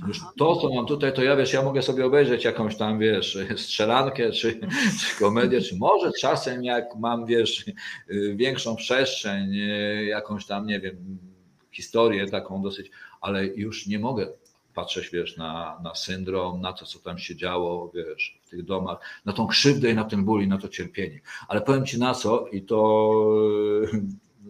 Już 0.07 0.19
to, 0.37 0.55
co 0.55 0.73
mam 0.73 0.85
tutaj, 0.85 1.13
to 1.13 1.23
ja 1.23 1.35
wiesz, 1.35 1.53
ja 1.53 1.61
mogę 1.61 1.81
sobie 1.81 2.05
obejrzeć 2.05 2.43
jakąś 2.43 2.77
tam, 2.77 2.99
wiesz, 2.99 3.37
strzelankę, 3.57 4.31
czy, 4.31 4.59
czy 4.99 5.19
komedię, 5.19 5.61
czy 5.61 5.75
może 5.77 6.11
czasem 6.21 6.63
jak 6.63 6.85
mam, 6.95 7.25
wiesz, 7.25 7.65
y, 8.09 8.35
większą 8.35 8.75
przestrzeń, 8.75 9.55
y, 9.55 10.05
jakąś 10.05 10.45
tam, 10.45 10.65
nie 10.65 10.79
wiem, 10.79 11.19
historię 11.71 12.27
taką 12.27 12.61
dosyć, 12.61 12.91
ale 13.21 13.45
już 13.45 13.87
nie 13.87 13.99
mogę 13.99 14.27
patrzeć, 14.73 15.09
wiesz, 15.09 15.37
na, 15.37 15.79
na 15.83 15.95
syndrom, 15.95 16.61
na 16.61 16.73
to, 16.73 16.85
co 16.85 16.99
tam 16.99 17.17
się 17.17 17.35
działo, 17.35 17.91
wiesz, 17.95 18.39
w 18.45 18.49
tych 18.49 18.65
domach, 18.65 18.97
na 19.25 19.33
tą 19.33 19.47
krzywdę 19.47 19.89
i 19.91 19.95
na 19.95 20.03
ten 20.03 20.23
ból 20.25 20.43
i 20.43 20.47
na 20.47 20.57
to 20.57 20.69
cierpienie. 20.69 21.19
Ale 21.47 21.61
powiem 21.61 21.85
Ci 21.85 21.99
na 21.99 22.13
co 22.13 22.47
i 22.47 22.61
to 22.61 23.21
y, 23.93 24.01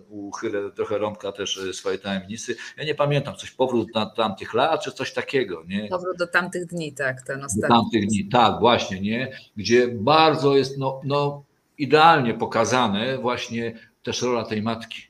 uchylę 0.09 0.71
trochę 0.71 0.97
rąbka 0.97 1.31
też 1.31 1.57
y, 1.57 1.73
swojej 1.73 1.99
tajemnicy. 1.99 2.55
Ja 2.77 2.83
nie 2.83 2.95
pamiętam, 2.95 3.35
coś 3.35 3.51
powrót 3.51 3.87
na 3.95 4.05
tamtych 4.05 4.53
lat, 4.53 4.83
czy 4.83 4.91
coś 4.91 5.13
takiego, 5.13 5.63
nie? 5.67 5.87
Powrót 5.87 6.17
do 6.17 6.27
tamtych 6.27 6.65
dni, 6.65 6.93
tak, 6.93 7.21
ten 7.21 7.39
Do 7.39 7.45
ostatni. 7.45 7.69
tamtych 7.69 8.07
dni, 8.07 8.25
tak, 8.25 8.59
właśnie, 8.59 9.01
nie? 9.01 9.31
Gdzie 9.57 9.87
bardzo 9.87 10.57
jest 10.57 10.77
no, 10.77 11.01
no, 11.03 11.43
idealnie 11.77 12.33
pokazane 12.33 13.17
właśnie 13.17 13.79
też 14.03 14.21
rola 14.21 14.43
tej 14.45 14.61
matki. 14.61 15.01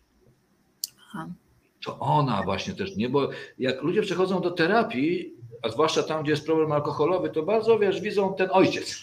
Aha. 1.08 1.28
To 1.86 2.00
ona 2.00 2.44
właśnie 2.44 2.74
też, 2.74 2.96
nie? 2.96 3.10
Bo 3.10 3.30
jak 3.60 3.82
ludzie 3.84 4.02
przechodzą 4.02 4.42
do 4.42 4.52
terapii, 4.52 5.34
a 5.62 5.70
zwłaszcza 5.70 6.04
tam, 6.04 6.24
gdzie 6.24 6.32
jest 6.32 6.46
problem 6.46 6.72
alkoholowy, 6.72 7.30
to 7.30 7.44
bardzo, 7.44 7.80
wiesz, 7.80 8.02
widzą 8.02 8.34
ten 8.34 8.50
ojciec, 8.52 8.96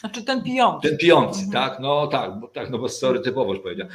Znaczy 0.00 0.24
ten 0.24 0.42
pijący. 0.42 0.88
ten 0.88 0.98
pijący, 0.98 1.44
Mhm. 1.44 1.52
tak? 1.70 1.80
No 1.80 2.06
tak, 2.06 2.40
bo, 2.40 2.48
tak, 2.48 2.70
no 2.70 2.78
bo 2.78 2.88
stereotypowość 2.88 3.60
powiedział. 3.62 3.88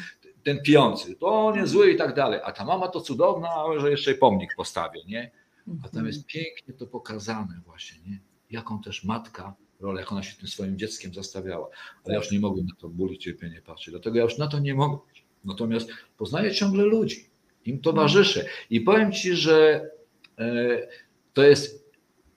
Ten 0.44 0.62
pijący, 0.62 1.16
to 1.16 1.28
on 1.48 1.56
jest 1.56 1.72
zły 1.72 1.92
i 1.92 1.98
tak 1.98 2.16
dalej, 2.16 2.40
a 2.44 2.52
ta 2.52 2.66
mama 2.66 2.88
to 2.88 3.02
cudowna, 3.02 3.50
że 3.78 3.92
jeszcze 3.92 4.14
pomnik 4.14 4.56
postawię, 4.58 5.02
nie? 5.08 5.32
A 5.86 5.90
tam 5.90 6.06
jest 6.08 6.26
pięknie 6.26 6.74
to 6.74 6.88
pokazane 6.88 7.62
właśnie, 7.66 8.00
nie? 8.10 8.20
jaką 8.52 8.82
też 8.82 9.04
matka 9.04 9.54
rolę, 9.80 10.02
jak 10.02 10.12
ona 10.12 10.24
się 10.24 10.38
tym 10.38 10.48
swoim 10.48 10.78
dzieckiem 10.78 11.14
zastawiała. 11.14 11.68
Ale 12.06 12.14
ja 12.14 12.20
już 12.20 12.32
nie 12.32 12.40
mogłem 12.40 12.66
na 12.66 12.76
to 12.80 12.90
ból 12.90 13.12
i 13.12 13.18
cierpienie 13.18 13.62
patrzeć, 13.62 13.92
dlatego 13.92 14.18
ja 14.18 14.24
już 14.24 14.38
na 14.38 14.48
to 14.48 14.60
nie 14.60 14.76
mogę. 14.76 14.98
Natomiast 15.46 15.90
poznaję 16.18 16.52
ciągle 16.52 16.84
ludzi, 16.84 17.26
im 17.66 17.82
towarzyszę 17.82 18.46
i 18.70 18.82
powiem 18.82 19.12
Ci, 19.12 19.36
że 19.36 19.90
e, 20.40 20.46
to 21.34 21.44
jest 21.44 21.84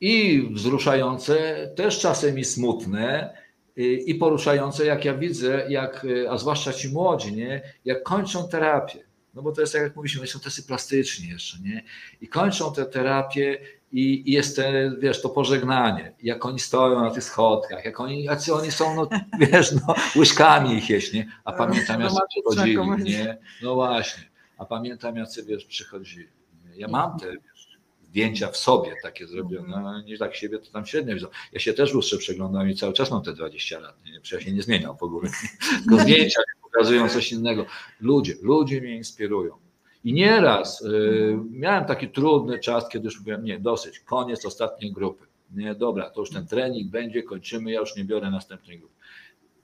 i 0.01 0.43
wzruszające, 0.53 1.36
też 1.77 2.01
czasem 2.01 2.39
i 2.39 2.44
smutne, 2.44 3.36
i 3.77 4.11
i 4.11 4.15
poruszające, 4.15 4.86
jak 4.86 5.05
ja 5.05 5.15
widzę, 5.15 5.66
jak, 5.69 6.07
e, 6.24 6.31
a 6.31 6.39
zwłaszcza 6.39 6.73
ci 6.73 6.89
młodzi, 6.89 7.32
nie, 7.32 7.62
jak 7.85 8.03
kończą 8.03 8.48
terapię. 8.48 9.07
No 9.35 9.43
bo 9.43 9.53
to 9.53 9.61
jest, 9.61 9.73
tak 9.73 9.82
jak 9.82 9.97
mówiliśmy, 9.97 10.20
oni 10.20 10.31
są 10.31 10.40
tacy 10.40 10.62
plastyczni 10.62 11.28
jeszcze, 11.28 11.59
nie? 11.62 11.82
I 12.20 12.28
kończą 12.28 12.73
tę 12.73 12.86
terapię 12.86 13.59
i, 13.93 14.31
i 14.31 14.32
jest 14.32 14.57
te, 14.57 14.93
wiesz, 14.98 15.23
to 15.23 15.28
pożegnanie. 15.28 16.12
Jak 16.23 16.47
oni 16.47 16.59
stoją 16.59 17.01
na 17.01 17.11
tych 17.11 17.24
schodkach, 17.24 17.85
jak 17.85 18.01
oni, 18.01 18.24
jacy 18.24 18.55
oni 18.55 18.73
są, 18.73 18.94
no 18.94 19.09
wiesz, 19.40 19.73
no, 19.73 19.94
łyżkami 20.16 20.74
ich 20.74 20.90
jeść, 20.90 21.12
nie? 21.12 21.27
A 21.44 21.53
pamiętam, 21.53 21.97
Romantyczna 21.97 22.27
przychodzili, 22.28 22.77
komedia. 22.77 23.24
nie? 23.24 23.39
No 23.62 23.74
właśnie. 23.74 24.24
A 24.57 24.65
pamiętam, 24.65 25.16
jacy, 25.16 25.45
wiesz, 25.45 25.65
przychodzili. 25.65 26.28
Ja 26.77 26.89
mam 26.89 27.19
te, 27.19 27.27
wiesz, 27.33 27.78
zdjęcia 28.03 28.51
w 28.51 28.57
sobie 28.57 28.95
takie 29.03 29.27
zrobione, 29.27 29.81
no, 29.83 30.03
nie 30.03 30.19
tak 30.19 30.35
siebie 30.35 30.59
to 30.59 30.70
tam 30.70 30.87
średnio 30.87 31.15
widzą. 31.15 31.27
Ja 31.53 31.61
się 31.61 31.73
też 31.73 31.95
lustrze 31.95 32.19
przeglądam 32.19 32.70
i 32.70 32.74
cały 32.74 32.93
czas 32.93 33.11
mam 33.11 33.23
te 33.23 33.33
20 33.33 33.81
lat, 33.81 34.05
nie? 34.05 34.20
Przecież 34.20 34.41
ja 34.41 34.51
się 34.51 34.57
nie 34.57 34.62
zmieniam 34.62 34.97
w 34.97 35.03
ogóle. 35.03 35.31
Tylko 35.89 36.03
zdjęcia 36.03 36.41
pokazują 36.62 37.09
coś 37.09 37.33
innego. 37.33 37.66
Ludzie, 38.01 38.35
ludzie 38.43 38.81
mnie 38.81 38.97
inspirują. 38.97 39.57
I 40.05 40.12
nieraz 40.12 40.83
y, 40.83 41.39
miałem 41.51 41.85
taki 41.85 42.09
trudny 42.09 42.59
czas, 42.59 42.89
kiedy 42.89 43.05
już 43.05 43.19
mówiłem, 43.19 43.45
nie, 43.45 43.61
dosyć, 43.61 44.01
koniec 44.01 44.47
ostatniej 44.47 44.93
grupy. 44.93 45.27
Nie, 45.55 45.74
dobra, 45.74 46.11
to 46.11 46.20
już 46.20 46.31
ten 46.31 46.47
trening 46.47 46.91
będzie, 46.91 47.23
kończymy, 47.23 47.73
ja 47.73 47.81
już 47.81 47.97
nie 47.97 48.05
biorę 48.05 48.31
następnej 48.31 48.78
grupy. 48.78 48.95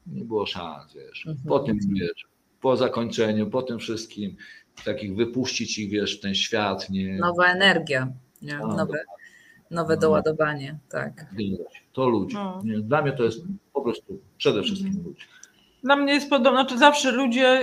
Nie 0.06 0.24
było 0.24 0.46
szans, 0.46 0.94
wiesz. 0.94 1.26
Mhm. 1.26 1.48
Po 1.48 1.58
tym, 1.58 1.78
wiesz, 2.00 2.26
po 2.60 2.76
zakończeniu, 2.76 3.50
po 3.50 3.62
tym 3.62 3.78
wszystkim, 3.78 4.36
takich 4.84 5.16
wypuścić 5.16 5.78
ich, 5.78 5.90
wiesz, 5.90 6.20
ten 6.20 6.34
świat, 6.34 6.90
nie. 6.90 7.16
Nowa 7.16 7.46
energia, 7.46 8.08
nie? 8.42 8.56
A, 8.56 8.66
nowe, 8.66 9.04
nowe 9.70 9.94
No. 9.94 10.00
doładowanie, 10.00 10.78
tak. 10.90 11.26
To 11.92 12.08
ludzie. 12.08 12.34
No. 12.34 12.62
Dla 12.82 13.02
mnie 13.02 13.12
to 13.12 13.24
jest 13.24 13.42
po 13.72 13.82
prostu 13.82 14.20
przede 14.38 14.62
wszystkim 14.62 15.02
ludzie. 15.04 15.24
Dla 15.84 15.96
mnie 15.96 16.14
jest 16.14 16.30
podobne, 16.30 16.60
znaczy 16.60 16.78
zawsze 16.78 17.12
ludzie 17.12 17.60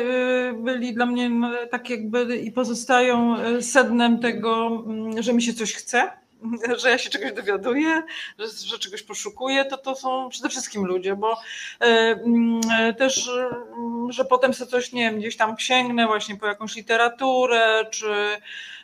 y, 0.49 0.63
byli 0.63 0.93
dla 0.93 1.05
mnie 1.05 1.29
no, 1.29 1.51
tak 1.71 1.89
jakby 1.89 2.37
i 2.37 2.51
pozostają 2.51 3.39
y, 3.45 3.61
sednem 3.61 4.19
tego, 4.19 4.83
mm, 4.85 5.23
że 5.23 5.33
mi 5.33 5.41
się 5.41 5.53
coś 5.53 5.73
chce, 5.73 6.11
że 6.81 6.89
ja 6.89 6.97
się 6.97 7.09
czegoś 7.09 7.31
dowiaduję, 7.31 8.03
że, 8.39 8.47
że 8.47 8.79
czegoś 8.79 9.03
poszukuję, 9.03 9.65
to 9.65 9.77
to 9.77 9.95
są 9.95 10.29
przede 10.29 10.49
wszystkim 10.49 10.85
ludzie, 10.85 11.15
bo 11.15 11.33
y, 11.33 11.85
mm, 11.85 12.61
też, 12.97 13.29
że 14.09 14.25
potem 14.25 14.53
sobie 14.53 14.71
coś, 14.71 14.91
nie 14.91 15.01
wiem, 15.01 15.19
gdzieś 15.19 15.37
tam 15.37 15.55
sięgnę 15.59 16.07
właśnie 16.07 16.37
po 16.37 16.47
jakąś 16.47 16.75
literaturę, 16.75 17.85
czy 17.91 18.39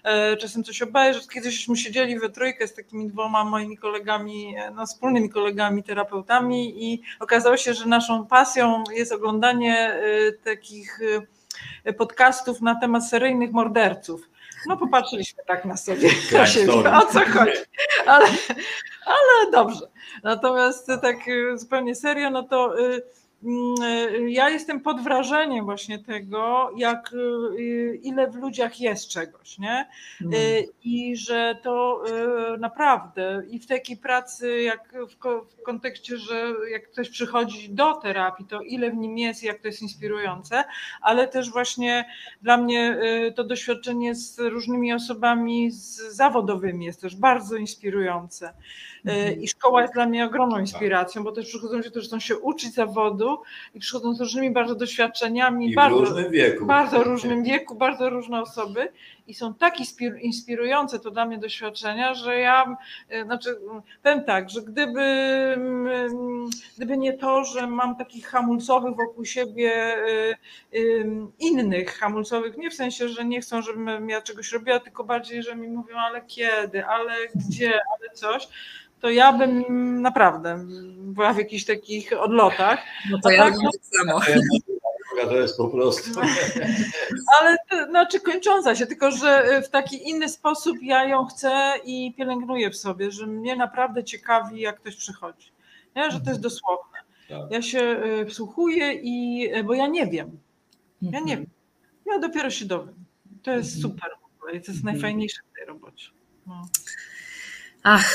E, 0.05 0.37
czasem 0.37 0.63
coś 0.63 0.81
obejrzeć. 0.81 1.27
Kiedyśmy 1.27 1.75
siedzieli 1.75 2.19
we 2.19 2.29
trójkę 2.29 2.67
z 2.67 2.73
takimi 2.73 3.07
dwoma 3.07 3.43
moimi 3.43 3.77
kolegami, 3.77 4.55
e, 4.57 4.71
no, 4.71 4.85
wspólnymi 4.85 5.29
kolegami 5.29 5.83
terapeutami 5.83 6.83
i 6.83 7.01
okazało 7.19 7.57
się, 7.57 7.73
że 7.73 7.85
naszą 7.85 8.25
pasją 8.27 8.83
jest 8.95 9.11
oglądanie 9.11 9.77
e, 9.77 10.01
takich 10.31 10.99
podcastów 11.97 12.61
na 12.61 12.75
temat 12.75 13.09
seryjnych 13.09 13.51
morderców. 13.51 14.29
No 14.67 14.77
popatrzyliśmy 14.77 15.43
tak 15.47 15.65
na 15.65 15.77
siebie, 15.77 16.09
o 17.01 17.05
co 17.05 17.19
chodzi. 17.19 17.57
Ale, 18.05 18.25
ale 19.05 19.51
dobrze. 19.51 19.87
Natomiast 20.23 20.87
tak 21.01 21.17
zupełnie 21.55 21.95
serio, 21.95 22.29
no 22.29 22.43
to 22.43 22.79
e, 22.79 23.01
ja 24.27 24.49
jestem 24.49 24.79
pod 24.79 25.01
wrażeniem 25.01 25.65
właśnie 25.65 25.99
tego, 25.99 26.71
jak 26.77 27.13
e, 27.13 27.95
ile 27.95 28.31
w 28.31 28.35
ludziach 28.35 28.79
jest 28.79 29.07
czegoś, 29.07 29.57
nie? 29.59 29.87
Mm. 30.21 30.33
I 30.83 31.17
że 31.17 31.57
to 31.63 32.03
naprawdę 32.59 33.43
i 33.49 33.59
w 33.59 33.67
takiej 33.67 33.97
pracy, 33.97 34.61
jak 34.61 34.93
w 35.59 35.63
kontekście, 35.63 36.17
że 36.17 36.53
jak 36.71 36.91
ktoś 36.91 37.09
przychodzi 37.09 37.69
do 37.69 37.93
terapii, 37.93 38.45
to 38.45 38.61
ile 38.61 38.91
w 38.91 38.95
nim 38.95 39.17
jest, 39.17 39.43
jak 39.43 39.59
to 39.59 39.67
jest 39.67 39.81
inspirujące, 39.81 40.63
ale 41.01 41.27
też 41.27 41.51
właśnie 41.51 42.05
dla 42.41 42.57
mnie 42.57 42.97
to 43.35 43.43
doświadczenie 43.43 44.15
z 44.15 44.39
różnymi 44.39 44.93
osobami 44.93 45.71
z 45.71 45.97
zawodowymi 45.97 46.85
jest 46.85 47.01
też 47.01 47.15
bardzo 47.15 47.55
inspirujące. 47.55 48.53
Mhm. 49.05 49.41
I 49.41 49.47
szkoła 49.47 49.81
jest 49.81 49.93
dla 49.93 50.05
mnie 50.05 50.25
ogromną 50.25 50.59
inspiracją, 50.59 51.23
bo 51.23 51.31
też 51.31 51.45
przychodzą 51.45 51.77
ludzie, 51.77 51.89
którzy 51.89 52.07
chcą 52.07 52.19
się 52.19 52.37
uczyć 52.37 52.73
zawodu 52.73 53.41
i 53.73 53.79
przychodzą 53.79 54.13
z 54.13 54.19
różnymi 54.19 54.51
bardzo 54.51 54.75
doświadczeniami. 54.75 55.71
I 55.71 55.75
bardzo, 55.75 55.97
w 55.97 55.99
różnym 55.99 56.31
wieku. 56.31 56.65
Bardzo 56.65 57.03
różnym 57.03 57.43
wieku, 57.43 57.75
bardzo 57.75 58.09
różne 58.09 58.41
osoby 58.41 58.89
i 59.27 59.33
są 59.33 59.53
tak 59.53 59.75
inspirujące 60.21 60.99
to 60.99 61.11
dla 61.11 61.25
mnie 61.25 61.37
doświadczenia, 61.37 62.13
że 62.13 62.39
ja, 62.39 62.77
e, 63.09 63.23
znaczy 63.23 63.59
powiem 64.03 64.23
tak, 64.23 64.49
że 64.49 64.61
gdyby, 64.61 65.05
gdyby 66.77 66.97
nie 66.97 67.13
to, 67.13 67.43
że 67.43 67.67
mam 67.67 67.95
takich 67.95 68.27
hamulcowych 68.27 68.95
wokół 68.95 69.25
siebie 69.25 69.73
e, 69.73 70.37
innych 71.39 71.97
hamulcowych, 71.97 72.57
nie 72.57 72.69
w 72.69 72.73
sensie, 72.73 73.09
że 73.09 73.25
nie 73.25 73.41
chcą, 73.41 73.61
żebym 73.61 74.09
ja 74.09 74.21
czegoś 74.21 74.51
robiła, 74.51 74.79
tylko 74.79 75.03
bardziej, 75.03 75.43
że 75.43 75.55
mi 75.55 75.67
mówią, 75.67 75.95
ale 75.97 76.21
kiedy, 76.21 76.85
ale 76.85 77.13
gdzie, 77.35 77.73
ale 77.73 78.09
coś, 78.13 78.47
to 78.99 79.09
ja 79.09 79.33
bym 79.33 80.01
naprawdę 80.01 80.65
była 80.97 81.33
w 81.33 81.37
jakichś 81.37 81.65
takich 81.65 82.21
odlotach. 82.21 82.79
No 83.11 83.19
to 83.23 83.29
ja 83.29 83.43
tak, 83.43 83.53
no, 83.63 83.69
tak 83.71 83.81
samo. 83.85 84.21
To 85.23 85.37
jest 85.37 85.57
po 85.57 85.67
prostu. 85.67 86.19
Ale 87.39 87.57
to, 87.69 87.85
znaczy 87.85 88.19
kończąca 88.19 88.75
się, 88.75 88.85
tylko 88.85 89.11
że 89.11 89.61
w 89.65 89.69
taki 89.69 90.09
inny 90.09 90.29
sposób 90.29 90.77
ja 90.81 91.05
ją 91.05 91.25
chcę 91.25 91.73
i 91.85 92.13
pielęgnuję 92.17 92.69
w 92.69 92.77
sobie, 92.77 93.11
że 93.11 93.27
mnie 93.27 93.55
naprawdę 93.55 94.03
ciekawi, 94.03 94.61
jak 94.61 94.79
ktoś 94.79 94.95
przychodzi. 94.95 95.51
Nie? 95.95 96.03
Że 96.03 96.09
to 96.09 96.15
jest 96.15 96.27
mhm. 96.27 96.41
dosłowne. 96.41 96.97
Tak. 97.29 97.51
Ja 97.51 97.61
się 97.61 98.03
y, 98.21 98.25
wsłuchuję 98.25 98.93
i 98.93 99.47
bo 99.63 99.73
ja 99.73 99.87
nie 99.87 100.07
wiem. 100.07 100.39
Ja 101.01 101.11
nie 101.11 101.17
mhm. 101.17 101.39
wiem. 101.39 101.45
Ja 102.05 102.19
dopiero 102.19 102.49
się 102.49 102.65
dowiem. 102.65 103.05
To 103.43 103.51
jest 103.51 103.75
mhm. 103.75 103.81
super 103.81 104.11
w 104.21 104.35
ogóle. 104.35 104.61
To 104.61 104.71
jest 104.71 104.83
najfajniejsze 104.83 105.41
w 105.51 105.57
tej 105.57 105.65
robocie. 105.65 106.09
No. 106.47 106.61
Ach, 107.83 108.13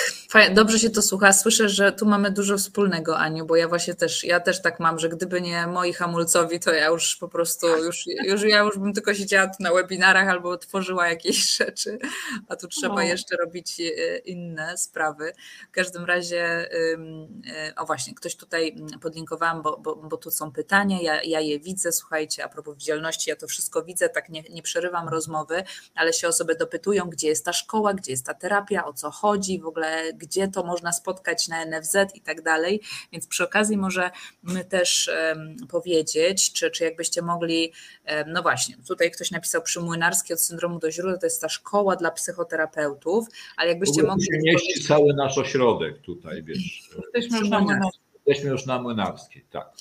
dobrze 0.55 0.79
się 0.79 0.91
to 0.91 1.03
słucha. 1.03 1.33
Słyszę, 1.33 1.69
że 1.69 1.93
tu 1.93 2.07
mamy 2.07 2.31
dużo 2.31 2.59
wspólnego, 2.59 3.19
Aniu, 3.19 3.47
bo 3.47 3.57
ja 3.57 3.69
właśnie 3.69 3.95
też, 3.95 4.25
ja 4.25 4.41
też 4.41 4.63
tak 4.63 4.81
mam, 4.81 4.99
że 4.99 5.09
gdyby 5.09 5.41
nie 5.41 5.67
moi 5.67 5.93
hamulcowi, 5.93 6.61
to 6.61 6.73
ja 6.73 6.87
już 6.87 7.17
po 7.17 7.29
prostu, 7.29 7.67
już, 7.67 8.05
już 8.25 8.43
ja 8.43 8.59
już 8.59 8.79
bym 8.79 8.93
tylko 8.93 9.15
siedziała 9.15 9.47
tu 9.47 9.63
na 9.63 9.73
webinarach 9.73 10.29
albo 10.29 10.57
tworzyła 10.57 11.09
jakieś 11.09 11.51
rzeczy, 11.59 11.99
a 12.49 12.57
tu 12.57 12.69
trzeba 12.69 12.95
no. 12.95 13.03
jeszcze 13.03 13.37
robić 13.37 13.81
e, 13.81 14.19
inne 14.19 14.79
sprawy. 14.79 15.33
W 15.69 15.71
każdym 15.71 16.05
razie, 16.05 16.71
e, 16.73 17.75
o 17.77 17.87
właśnie, 17.87 18.15
ktoś 18.15 18.37
tutaj 18.37 18.77
podlinkowałam, 19.03 19.63
bo, 19.63 19.79
bo, 19.79 19.97
bo 19.97 20.17
tu 20.17 20.31
są 20.31 20.53
pytania, 20.53 20.99
ja, 21.03 21.23
ja 21.23 21.41
je 21.41 21.61
widzę, 21.61 21.93
słuchajcie, 21.93 22.45
a 22.45 22.49
propos 22.49 22.77
widzialności, 22.77 23.31
ja 23.31 23.37
to 23.37 23.47
wszystko 23.47 23.83
widzę, 23.83 24.09
tak 24.09 24.29
nie, 24.29 24.43
nie 24.43 24.63
przerywam 24.63 25.09
rozmowy, 25.09 25.63
ale 25.95 26.13
się 26.13 26.29
osoby 26.29 26.55
dopytują, 26.55 27.05
gdzie 27.05 27.29
jest 27.29 27.45
ta 27.45 27.53
szkoła, 27.53 27.95
gdzie 27.95 28.11
jest 28.13 28.27
ta 28.27 28.35
terapia, 28.35 28.85
o 28.85 28.93
co 28.93 29.11
chodzi, 29.11 29.61
w 29.61 29.67
ogóle 29.67 30.13
gdzie 30.21 30.49
to 30.49 30.63
można 30.63 30.93
spotkać 30.93 31.49
na 31.49 31.65
NFZ 31.65 31.97
i 32.15 32.21
tak 32.21 32.43
dalej. 32.43 32.81
Więc 33.13 33.27
przy 33.27 33.45
okazji 33.45 33.77
może 33.77 34.11
my 34.43 34.65
też 34.65 35.11
powiedzieć, 35.69 36.53
czy, 36.53 36.71
czy 36.71 36.85
jakbyście 36.85 37.23
mogli, 37.23 37.73
no 38.27 38.43
właśnie, 38.43 38.77
tutaj 38.89 39.11
ktoś 39.11 39.31
napisał 39.31 39.63
przy 39.63 39.81
Młynarskiej 39.81 40.35
od 40.35 40.41
syndromu 40.41 40.79
do 40.79 40.91
źródła, 40.91 41.19
to 41.19 41.27
jest 41.27 41.41
ta 41.41 41.49
szkoła 41.49 41.97
dla 41.97 42.11
psychoterapeutów, 42.11 43.27
ale 43.57 43.69
jakbyście 43.69 44.03
mogli... 44.03 44.25
się 44.25 44.39
mieści 44.43 44.85
cały 44.85 45.15
nasz 45.15 45.39
ośrodek 45.39 45.99
tutaj, 45.99 46.43
wiesz. 46.43 46.91
Jesteśmy 47.15 47.39
już 47.39 47.49
na 47.49 47.61
Młynarskiej. 47.61 48.03
Jesteśmy 48.27 48.51
już 48.51 48.67
na 48.67 48.83
Młynarskiej, 48.83 49.45
tak 49.51 49.73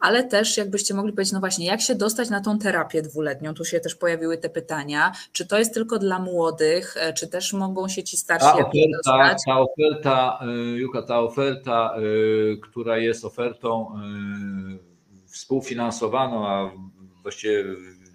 ale 0.00 0.24
też 0.24 0.56
jakbyście 0.56 0.94
mogli 0.94 1.12
powiedzieć, 1.12 1.32
no 1.32 1.40
właśnie, 1.40 1.66
jak 1.66 1.80
się 1.80 1.94
dostać 1.94 2.30
na 2.30 2.40
tą 2.40 2.58
terapię 2.58 3.02
dwuletnią? 3.02 3.54
Tu 3.54 3.64
się 3.64 3.80
też 3.80 3.94
pojawiły 3.94 4.38
te 4.38 4.48
pytania. 4.48 5.12
Czy 5.32 5.46
to 5.46 5.58
jest 5.58 5.74
tylko 5.74 5.98
dla 5.98 6.18
młodych, 6.18 6.96
e, 6.96 7.12
czy 7.12 7.28
też 7.28 7.52
mogą 7.52 7.88
się 7.88 8.02
ci 8.02 8.16
starsi 8.16 8.46
ta 8.46 8.52
oferta, 8.52 8.78
dostać? 8.96 9.42
Ta 9.46 9.58
oferta, 9.60 10.38
e, 10.42 10.46
Juka, 10.76 11.02
ta 11.02 11.20
oferta, 11.20 11.94
e, 11.96 12.00
która 12.56 12.98
jest 12.98 13.24
ofertą 13.24 14.00
współfinansowaną, 15.26 16.48
a 16.48 16.70
właściwie 17.22 17.64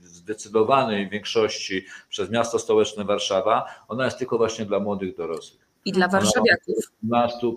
zdecydowanej 0.03 1.09
większości 1.09 1.85
przez 2.09 2.29
miasto 2.29 2.59
stołeczne 2.59 3.05
Warszawa, 3.05 3.65
ona 3.87 4.05
jest 4.05 4.17
tylko 4.17 4.37
właśnie 4.37 4.65
dla 4.65 4.79
młodych 4.79 5.15
dorosłych. 5.15 5.70
I 5.85 5.91
dla 5.91 6.07
warszawiaków. 6.07 6.75
12, 7.03 7.47
e, 7.47 7.51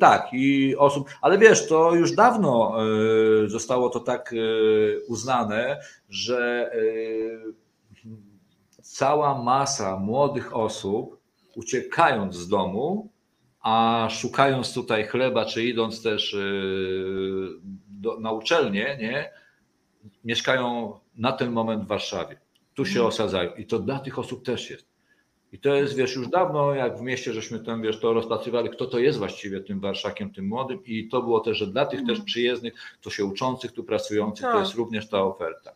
tak, 0.00 0.28
i 0.32 0.76
osób, 0.76 1.08
ale 1.20 1.38
wiesz, 1.38 1.68
to 1.68 1.94
już 1.94 2.12
dawno 2.12 2.76
e, 3.44 3.48
zostało 3.48 3.90
to 3.90 4.00
tak 4.00 4.32
e, 4.32 4.36
uznane, 5.08 5.80
że 6.08 6.70
cała 8.82 9.42
masa 9.42 9.96
młodych 9.96 10.56
osób, 10.56 11.20
uciekając 11.56 12.36
z 12.36 12.48
domu, 12.48 13.10
a 13.60 14.08
szukając 14.10 14.74
tutaj 14.74 15.06
chleba, 15.06 15.44
czy 15.44 15.64
idąc 15.64 16.02
też 16.02 16.36
do, 17.88 18.20
na 18.20 18.32
uczelnię, 18.32 18.96
nie, 19.00 19.30
mieszkają 20.24 20.92
na 21.16 21.32
ten 21.32 21.52
moment 21.52 21.84
w 21.84 21.86
Warszawie. 21.86 22.40
Tu 22.74 22.84
się 22.84 22.90
mhm. 22.90 23.06
osadzają. 23.06 23.54
I 23.54 23.66
to 23.66 23.78
dla 23.78 23.98
tych 23.98 24.18
osób 24.18 24.44
też 24.44 24.70
jest. 24.70 24.93
I 25.54 25.58
to 25.58 25.74
jest, 25.74 25.96
wiesz, 25.96 26.16
już 26.16 26.28
dawno, 26.28 26.74
jak 26.74 26.98
w 26.98 27.00
mieście, 27.00 27.32
żeśmy 27.32 27.60
tam, 27.60 27.82
wiesz, 27.82 28.00
to 28.00 28.12
rozpatrywali, 28.12 28.70
kto 28.70 28.86
to 28.86 28.98
jest 28.98 29.18
właściwie 29.18 29.60
tym 29.60 29.80
warszakiem, 29.80 30.32
tym 30.32 30.48
młodym 30.48 30.84
i 30.84 31.08
to 31.08 31.22
było 31.22 31.40
też, 31.40 31.58
że 31.58 31.66
dla 31.66 31.86
tych 31.86 32.00
też 32.00 32.08
mhm. 32.08 32.24
przyjezdnych, 32.24 32.74
to 33.02 33.10
się 33.10 33.24
uczących, 33.24 33.72
tu 33.72 33.84
pracujących, 33.84 34.46
to 34.46 34.58
jest 34.58 34.70
tak. 34.70 34.78
również 34.78 35.08
ta 35.08 35.22
oferta. 35.22 35.72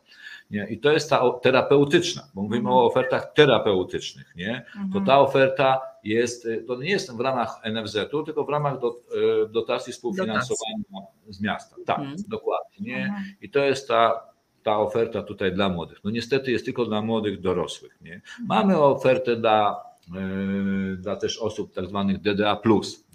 Nie? 0.50 0.66
I 0.70 0.78
to 0.78 0.92
jest 0.92 1.10
ta 1.10 1.30
terapeutyczna, 1.42 2.22
bo 2.34 2.42
mówimy 2.42 2.58
mhm. 2.58 2.76
o 2.76 2.86
ofertach 2.86 3.32
terapeutycznych, 3.32 4.32
nie? 4.36 4.64
To 4.74 4.80
mhm. 4.80 5.04
ta 5.04 5.20
oferta 5.20 5.80
jest, 6.04 6.48
to 6.66 6.76
nie 6.76 6.90
jest 6.90 7.16
w 7.16 7.20
ramach 7.20 7.60
NFZ-u, 7.64 8.22
tylko 8.22 8.44
w 8.44 8.48
ramach 8.48 8.80
do, 8.80 8.88
e, 9.44 9.48
dotacji 9.48 9.92
współfinansowania 9.92 10.84
z 11.28 11.40
miasta. 11.40 11.76
Tak, 11.86 12.00
dokładnie. 12.28 12.86
Nie? 12.86 13.24
I 13.40 13.50
to 13.50 13.58
jest 13.58 13.88
ta 13.88 14.28
ta 14.68 14.78
oferta 14.78 15.22
tutaj 15.22 15.52
dla 15.52 15.68
młodych. 15.68 15.98
No 16.04 16.10
niestety 16.10 16.52
jest 16.52 16.64
tylko 16.64 16.84
dla 16.84 17.02
młodych 17.02 17.40
dorosłych. 17.40 17.98
Nie? 18.00 18.20
Mamy 18.46 18.78
ofertę 18.78 19.36
dla, 19.36 19.84
yy, 20.14 20.96
dla 20.96 21.16
też 21.16 21.38
osób 21.38 21.74
tak 21.74 21.86
zwanych 21.86 22.20
DDA+, 22.20 22.60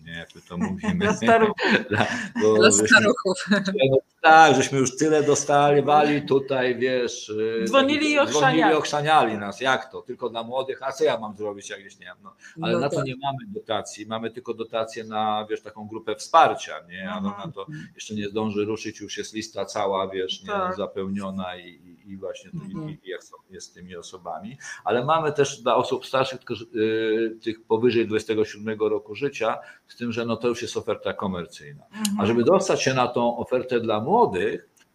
nie, 0.06 0.12
jak 0.14 0.36
my 0.36 0.42
to 0.50 0.58
mówimy. 0.72 1.06
Dla 1.06 1.14
staruchów. 1.14 1.56
dla, 1.90 2.08
dla 2.56 2.72
staruchów. 2.72 3.46
No, 3.92 3.98
tak, 4.24 4.56
żeśmy 4.56 4.80
już 4.80 4.98
tyle 4.98 5.24
dostali, 5.24 5.82
wali 5.82 6.22
tutaj, 6.22 6.76
wiesz. 6.76 7.30
Y, 7.30 7.64
dzwonili 7.68 8.12
i 8.12 8.20
ochrzaniali. 8.20 8.58
Dzwonili 8.58 8.78
ochrzaniali 8.78 9.38
nas. 9.38 9.62
Jak 9.62 9.92
to? 9.92 10.02
Tylko 10.02 10.30
dla 10.30 10.44
młodych? 10.44 10.84
A 10.84 10.92
co 10.92 11.04
ja 11.04 11.20
mam 11.20 11.38
zrobić, 11.38 11.70
jak 11.70 11.80
gdzieś 11.80 12.00
nie 12.00 12.08
mam? 12.08 12.18
No, 12.24 12.34
ale 12.62 12.74
no 12.74 12.80
na 12.80 12.90
to 12.90 12.96
tak. 12.96 13.06
nie 13.06 13.16
mamy 13.24 13.38
dotacji. 13.48 14.06
Mamy 14.06 14.32
tylko 14.32 14.54
dotację 14.54 15.04
na, 15.04 15.48
wiesz, 15.50 15.62
taką 15.62 15.88
grupę 15.88 16.16
wsparcia, 16.16 16.74
nie? 16.90 17.12
A 17.12 17.22
no, 17.22 17.30
na 17.46 17.52
to 17.52 17.66
jeszcze 17.96 18.16
nie 18.16 18.30
zdąży 18.30 18.66
ruszyć, 18.66 19.00
już 19.00 19.18
jest 19.18 19.34
lista 19.34 19.66
cała, 19.66 20.08
wiesz, 20.08 20.44
nie, 20.44 20.50
tak. 20.50 20.76
zapełniona 20.76 21.58
i, 21.58 21.98
i 22.06 22.18
właśnie 22.18 22.52
mhm. 22.54 22.90
i, 22.90 23.00
i 23.04 23.10
jak 23.10 23.22
jest 23.50 23.70
z 23.70 23.74
tymi 23.74 23.96
osobami. 23.96 24.58
Ale 24.84 25.06
mamy 25.06 25.32
też 25.32 25.62
dla 25.62 25.76
osób 25.76 26.06
starszych, 26.06 26.40
y, 26.76 27.38
tych 27.44 27.66
powyżej 27.66 28.08
27 28.08 28.80
roku 28.80 29.16
życia, 29.16 29.58
z 29.88 29.98
tym, 29.98 30.12
że 30.12 30.26
no 30.26 30.38
to 30.38 30.48
już 30.48 30.62
jest 30.62 30.78
oferta 30.78 31.14
komercyjna. 31.14 31.84
Mhm. 31.86 32.20
A 32.20 32.26
żeby 32.26 32.44
dostać 32.44 32.84
się 32.84 32.94
na 32.94 33.08
tą 33.08 33.38
ofertę 33.38 33.80
dla 33.80 34.00
młodych, 34.00 34.13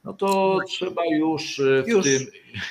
no 0.05 0.13
to 0.13 0.59
trzeba 0.69 1.03
już 1.11 1.61
w 1.85 1.89
Już. 1.89 2.05
tym 2.05 2.27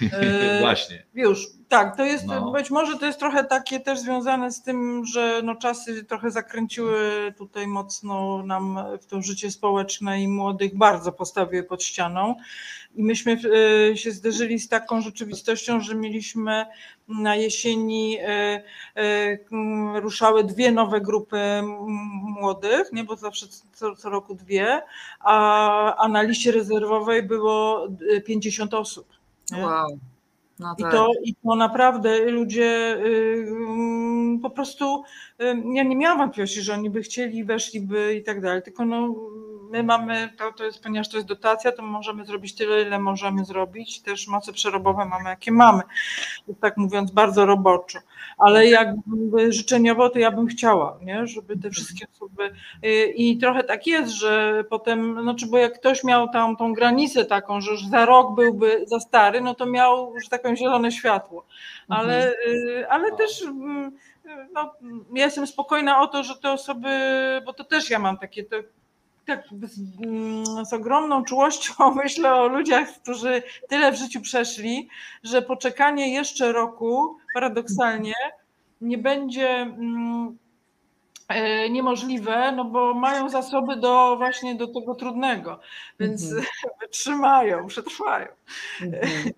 właśnie. 0.60 1.06
Już, 1.14 1.48
tak, 1.68 1.98
to 1.98 2.06
jest, 2.06 2.26
No. 2.26 2.52
być 2.52 2.70
może 2.72 2.98
to 2.98 3.06
jest 3.06 3.20
trochę 3.20 3.44
takie 3.44 3.80
też 3.80 4.00
związane 4.00 4.52
z 4.52 4.64
tym, 4.64 5.06
że 5.06 5.42
no 5.44 5.56
czasy 5.56 6.04
trochę 6.04 6.32
zakręciły 6.32 7.34
tutaj 7.38 7.68
mocno 7.68 8.44
nam 8.44 8.80
w 9.02 9.06
to 9.06 9.22
życie 9.22 9.52
społeczne 9.52 10.22
i 10.22 10.28
młodych 10.28 10.78
bardzo 10.78 11.12
postawiły 11.12 11.64
pod 11.64 11.84
ścianą. 11.84 12.36
I 12.98 13.04
myśmy 13.04 13.38
e, 13.92 13.98
się 13.98 14.12
zderzyli 14.12 14.60
z 14.60 14.70
taką 14.70 15.02
rzeczywistością, 15.02 15.82
że 15.82 15.96
mieliśmy 15.96 16.66
na 17.08 17.36
jesieni 17.36 18.18
e, 18.20 18.64
e, 18.96 20.00
ruszały 20.00 20.44
dwie 20.44 20.72
nowe 20.72 21.02
grupy 21.02 21.38
młodych, 22.24 22.94
nie, 22.94 23.04
bo 23.04 23.16
zawsze 23.16 23.48
co, 23.74 23.96
co 23.96 24.10
roku 24.10 24.36
dwie, 24.36 24.82
a, 25.20 25.96
a 25.96 26.08
na 26.08 26.22
liście 26.22 26.52
rezerwowej 26.52 27.24
było 27.24 27.88
e, 28.16 28.22
50 28.22 28.74
osób. 28.74 29.08
nie? 29.52 29.66
Wow. 29.66 30.00
No 30.60 30.76
I 30.78 30.82
tak. 30.82 30.92
to, 30.92 31.12
I 31.24 31.36
to 31.36 31.56
naprawdę 31.56 32.20
ludzie 32.20 32.98
y, 33.06 33.48
mm, 33.50 34.40
po 34.40 34.50
prostu, 34.50 35.04
y, 35.42 35.46
ja 35.74 35.84
nie 35.84 35.96
miałam 35.96 36.18
wątpliwości, 36.18 36.62
że 36.62 36.74
oni 36.74 36.90
by 36.90 37.02
chcieli, 37.02 37.44
weszliby 37.44 38.16
i 38.16 38.24
tak 38.24 38.42
dalej, 38.42 38.62
tylko 38.64 38.86
no, 38.86 39.16
my 39.72 39.84
mamy, 39.84 40.30
to, 40.38 40.52
to 40.52 40.64
jest, 40.64 40.84
ponieważ 40.84 41.10
to 41.10 41.18
jest 41.18 41.28
dotacja, 41.28 41.72
to 41.72 41.84
możemy 41.84 42.26
zrobić 42.26 42.56
tyle, 42.56 42.82
ile 42.82 43.00
możemy 43.00 43.46
zrobić, 43.46 44.02
też 44.02 44.28
moce 44.28 44.54
przerobowe 44.54 45.06
mamy, 45.06 45.30
jakie 45.30 45.52
mamy, 45.52 45.84
tak 46.62 46.78
mówiąc 46.78 47.12
bardzo 47.12 47.46
roboczo, 47.46 48.00
ale 48.38 48.68
jakby 48.68 49.54
życzeniowo 49.54 50.10
to 50.10 50.20
ja 50.20 50.32
bym 50.32 50.48
chciała, 50.48 51.00
nie? 51.02 51.28
żeby 51.28 51.58
te 51.58 51.70
wszystkie 51.70 52.06
osoby 52.16 52.44
y, 52.86 53.14
i 53.16 53.38
trochę 53.38 53.64
tak 53.64 53.88
jest, 53.88 54.12
że 54.12 54.64
potem, 54.70 55.22
znaczy 55.22 55.48
bo 55.48 55.58
jak 55.58 55.80
ktoś 55.80 56.04
miał 56.04 56.30
tam 56.30 56.58
tą 56.58 56.74
granicę 56.74 57.26
taką, 57.26 57.62
że 57.62 57.72
już 57.72 57.86
za 57.86 58.06
rok 58.06 58.36
byłby 58.36 58.84
za 58.88 59.00
stary, 59.00 59.42
no 59.42 59.56
to 59.56 59.66
miał, 59.66 60.14
że 60.24 60.30
tak 60.30 60.42
powiem, 60.42 60.58
zielone 60.58 60.92
światło. 60.92 61.46
Ale, 61.90 62.32
y, 62.32 62.86
ale 62.90 63.12
też 63.12 63.42
mm, 63.42 63.92
no, 64.54 64.74
ja 65.14 65.26
jestem 65.26 65.48
spokojna 65.48 66.02
o 66.02 66.08
to, 66.08 66.24
że 66.24 66.36
te 66.36 66.52
osoby, 66.52 66.90
bo 67.46 67.54
to 67.54 67.64
też 67.64 67.90
ja 67.90 68.00
mam 68.00 68.18
takie, 68.18 68.44
tak 69.28 69.44
z, 69.64 69.80
mm, 70.06 70.66
z 70.66 70.74
ogromną 70.74 71.24
czułością 71.24 71.74
myślę 72.04 72.34
o 72.34 72.48
ludziach, 72.48 72.90
którzy 73.02 73.44
tyle 73.70 73.92
w 73.92 73.96
życiu 73.96 74.22
przeszli, 74.22 74.90
że 75.24 75.42
poczekanie 75.42 76.14
jeszcze 76.14 76.52
roku 76.52 77.18
paradoksalnie 77.34 78.14
nie 78.82 78.98
będzie 78.98 79.50
mm, 79.50 80.38
e, 81.28 81.70
niemożliwe, 81.70 82.52
no 82.52 82.66
bo 82.66 82.94
mają 82.94 83.30
zasoby 83.30 83.76
do 83.76 84.18
właśnie 84.18 84.56
do 84.56 84.68
tego 84.68 84.96
trudnego, 84.96 85.60
więc 86.00 86.24
Mhm. 86.24 86.46
wytrzymają, 86.82 87.68
przetrwają. 87.68 88.28
Mhm. 88.82 89.32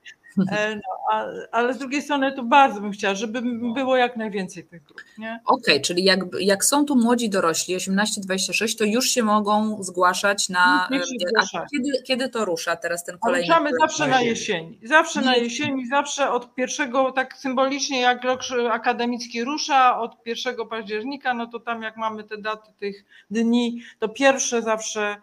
No, 0.75 0.99
a, 1.11 1.25
ale 1.51 1.73
z 1.73 1.77
drugiej 1.77 2.01
strony 2.01 2.31
to 2.31 2.43
bardzo 2.43 2.81
bym 2.81 2.91
chciała, 2.91 3.15
żeby 3.15 3.41
było 3.73 3.97
jak 3.97 4.17
najwięcej 4.17 4.63
tych 4.63 4.83
grup? 4.83 5.01
Okej, 5.45 5.81
czyli 5.81 6.03
jak, 6.03 6.19
jak 6.39 6.65
są 6.65 6.85
tu 6.85 6.95
młodzi 6.95 7.29
dorośli, 7.29 7.77
18-26, 7.77 8.77
to 8.77 8.83
już 8.83 9.09
się 9.09 9.23
mogą 9.23 9.83
zgłaszać 9.83 10.49
na. 10.49 10.59
A 10.59 10.89
zgłaszają. 11.29 11.65
kiedy, 11.71 12.03
kiedy 12.03 12.29
to 12.29 12.45
rusza 12.45 12.75
teraz 12.75 13.03
ten 13.03 13.17
kolejny? 13.17 13.47
Ruszamy 13.47 13.69
zawsze 13.79 14.07
na 14.07 14.21
jesieni. 14.21 14.79
Zawsze 14.83 15.21
na 15.21 15.35
jesieni, 15.35 15.87
zawsze 15.87 16.31
od 16.31 16.55
pierwszego, 16.55 17.11
tak 17.11 17.37
symbolicznie 17.37 18.01
jak 18.01 18.23
rok 18.23 18.41
akademicki 18.71 19.43
rusza, 19.43 19.99
od 19.99 20.17
1 20.25 20.55
października, 20.69 21.33
no 21.33 21.47
to 21.47 21.59
tam 21.59 21.81
jak 21.81 21.97
mamy 21.97 22.23
te 22.23 22.37
daty 22.37 22.71
tych 22.79 23.05
dni, 23.31 23.81
to 23.99 24.09
pierwsze 24.09 24.61
zawsze 24.61 25.15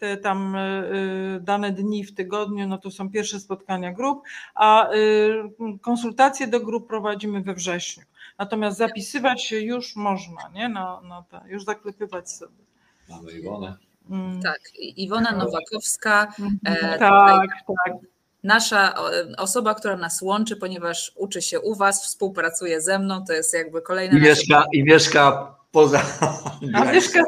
te 0.00 0.16
tam 0.16 0.56
y, 0.56 0.58
y, 1.36 1.40
dane 1.40 1.72
dni 1.72 2.04
w 2.04 2.14
tygodniu, 2.14 2.68
no 2.68 2.78
to 2.78 2.90
są 2.90 3.10
pierwsze 3.10 3.40
spotkania 3.40 3.92
grup, 3.92 4.22
a 4.54 4.92
y, 4.92 5.78
konsultacje 5.80 6.46
do 6.46 6.60
grup 6.60 6.88
prowadzimy 6.88 7.42
we 7.42 7.54
wrześniu. 7.54 8.04
Natomiast 8.38 8.78
zapisywać 8.78 9.44
się 9.44 9.60
już 9.60 9.96
można, 9.96 10.48
nie? 10.54 10.68
Na, 10.68 11.00
na 11.00 11.22
te, 11.22 11.40
już 11.48 11.64
zaklepywać 11.64 12.30
sobie. 12.30 12.64
Mamy 13.08 13.32
Iwonę. 13.32 13.76
Mm. 14.10 14.42
Tak, 14.42 14.60
Iwona 14.78 15.32
Nowakowska, 15.32 16.32
e, 16.64 16.98
Tak, 16.98 17.50
tak. 17.66 17.92
nasza 18.44 18.94
osoba, 19.38 19.74
która 19.74 19.96
nas 19.96 20.22
łączy, 20.22 20.56
ponieważ 20.56 21.12
uczy 21.16 21.42
się 21.42 21.60
u 21.60 21.74
Was, 21.74 22.04
współpracuje 22.06 22.80
ze 22.80 22.98
mną, 22.98 23.24
to 23.24 23.32
jest 23.32 23.54
jakby 23.54 23.82
kolejna 23.82 24.18
I 24.18 24.20
mieszka, 24.20 24.64
i 24.72 24.84
mieszka 24.84 25.54
poza. 25.70 26.02
A 26.74 26.84
mieszka- 26.92 27.22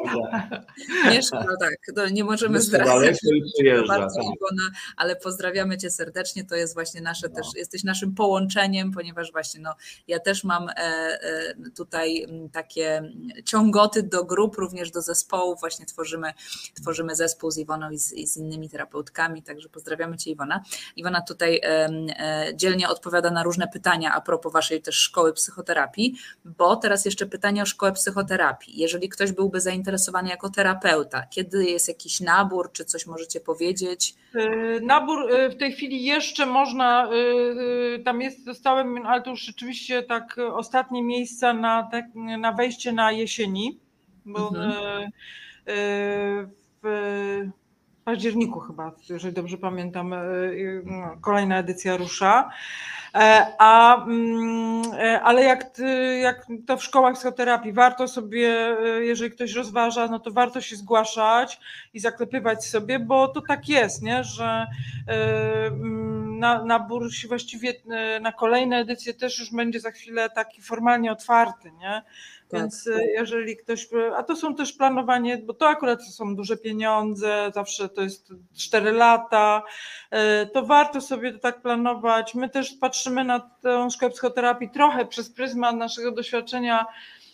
Mieszka, 1.11 1.45
no 1.49 1.57
tak, 1.61 1.75
to 1.97 2.09
nie 2.09 2.25
możemy 2.25 2.61
zdradzać. 2.61 3.19
bardzo 3.89 4.15
tak. 4.17 4.25
Iwona, 4.25 4.71
ale 4.97 5.17
pozdrawiamy 5.17 5.79
Cię 5.79 5.91
serdecznie. 5.91 6.45
To 6.45 6.55
jest 6.57 6.75
właśnie 6.75 7.01
nasze 7.01 7.29
No. 7.29 7.35
też, 7.35 7.47
jesteś 7.57 7.85
naszym 7.85 8.15
połączeniem, 8.15 8.93
ponieważ 8.93 9.33
właśnie 9.33 9.61
no, 9.61 9.75
ja 10.09 10.19
też 10.21 10.45
mam 10.45 10.69
e, 10.69 10.73
e, 10.77 11.55
tutaj 11.77 12.27
takie 12.53 13.03
ciągoty 13.45 14.03
do 14.03 14.25
grup, 14.25 14.57
również 14.57 14.91
do 14.91 15.03
zespołów. 15.03 15.61
Właśnie 15.61 15.87
tworzymy, 15.87 16.33
tworzymy 16.83 17.17
zespół 17.17 17.51
z 17.51 17.59
Iwoną 17.59 17.91
i 17.91 17.99
z, 17.99 18.13
i 18.13 18.27
z 18.27 18.37
innymi 18.37 18.69
terapeutkami, 18.71 19.43
także 19.43 19.69
pozdrawiamy 19.69 20.17
Cię 20.17 20.31
Iwona. 20.31 20.63
Iwona 20.97 21.21
tutaj 21.21 21.61
em, 21.63 22.07
e, 22.19 22.47
dzielnie 22.55 22.89
odpowiada 22.89 23.31
na 23.31 23.43
różne 23.43 23.69
pytania 23.69 24.13
a 24.15 24.21
propos 24.21 24.53
Waszej 24.53 24.83
też 24.83 24.95
szkoły 24.97 25.33
psychoterapii, 25.33 26.15
bo 26.45 26.77
teraz 26.77 27.05
jeszcze 27.05 27.27
pytanie 27.27 27.63
o 27.63 27.67
szkołę 27.67 27.93
psychoterapii. 27.93 28.32
Jeżeli 28.75 29.09
ktoś 29.09 29.33
byłby 29.33 29.61
zainteresowany 29.61 30.29
jako 30.29 30.51
terapeuta, 30.51 31.27
kiedy 31.31 31.65
jest 31.65 31.89
jakiś 31.89 32.21
nabór, 32.21 32.73
czy 32.73 32.85
coś 32.85 33.07
możecie 33.07 33.41
powiedzieć? 33.41 34.15
Y, 34.35 34.81
Nabór 34.83 35.33
y, 35.33 35.51
w 35.51 35.57
tej 35.57 35.73
chwili 35.73 36.05
jeszcze 36.05 36.47
można, 36.47 37.09
y, 37.13 38.03
tam 38.05 38.21
jest, 38.23 38.45
dostałem, 38.45 39.07
ale 39.07 39.23
to 39.23 39.31
już 39.31 39.41
rzeczywiście 39.41 40.03
tak 40.03 40.37
ostatnie 40.53 41.03
miejsca 41.03 41.55
na, 41.55 41.91
na 42.39 42.53
wejście 42.53 42.93
na 42.93 43.13
jesieni, 43.13 43.79
bo 44.27 44.49
Mhm. 44.49 45.11
W 48.03 48.05
październiku 48.05 48.61
chyba, 48.61 48.93
jeżeli 49.09 49.35
dobrze 49.35 49.59
pamiętam, 49.59 50.13
y, 50.13 50.83
no, 50.85 51.17
kolejna 51.21 51.59
edycja 51.59 51.97
rusza. 51.97 52.51
E, 53.15 53.47
A, 53.59 54.05
mm, 54.05 54.83
e, 54.93 55.21
ale 55.21 55.45
jak, 55.45 55.71
jak 56.23 56.47
to 56.67 56.77
w 56.77 56.85
szkołach 56.85 57.15
psychoterapii, 57.15 57.73
warto 57.73 58.09
sobie, 58.09 58.77
jeżeli 59.01 59.31
ktoś 59.31 59.53
rozważa, 59.53 60.09
no 60.09 60.19
to 60.19 60.31
warto 60.31 60.61
się 60.61 60.77
zgłaszać 60.77 61.61
i 61.95 62.01
zaklepywać 62.01 62.67
sobie, 62.67 62.99
bo 62.99 63.29
to 63.29 63.41
tak 63.41 63.69
jest, 63.69 64.03
nie? 64.03 64.25
że 64.25 64.67
mm, 65.07 66.39
na, 66.39 66.65
nabór 66.65 67.13
się 67.15 67.29
właściwie 67.29 67.75
na 68.21 68.33
kolejne 68.33 68.77
edycje 68.77 69.15
też 69.15 69.39
już 69.39 69.53
będzie 69.53 69.81
za 69.81 69.91
chwilę 69.91 70.31
taki 70.31 70.63
formalnie 70.63 71.13
otwarty, 71.13 71.73
nie? 71.73 72.03
Tak. 72.53 72.61
Więc 72.61 72.87
y, 72.87 73.13
jeżeli 73.15 73.57
ktoś, 73.57 73.89
a 74.17 74.23
to 74.23 74.37
są 74.37 74.55
też 74.55 74.73
planowanie, 74.73 75.39
bo 75.39 75.55
to 75.55 75.69
akurat 75.69 76.03
są 76.05 76.37
duże 76.37 76.57
pieniądze, 76.57 77.51
zawsze 77.55 77.89
to 77.89 78.03
jest 78.03 78.33
4 78.57 78.93
lata, 78.93 79.63
y, 80.43 80.47
to 80.47 80.67
warto 80.67 81.01
sobie 81.01 81.33
to 81.33 81.39
tak 81.39 81.63
planować. 81.63 82.35
My 82.35 82.49
też 82.49 82.73
patrzymy 82.81 83.25
na 83.25 83.41
tę 83.41 83.91
szkołę 83.91 84.13
psychoterapii 84.13 84.71
trochę 84.71 85.07
przez 85.07 85.31
pryzmat 85.31 85.77
naszego 85.77 86.13
doświadczenia 86.13 86.87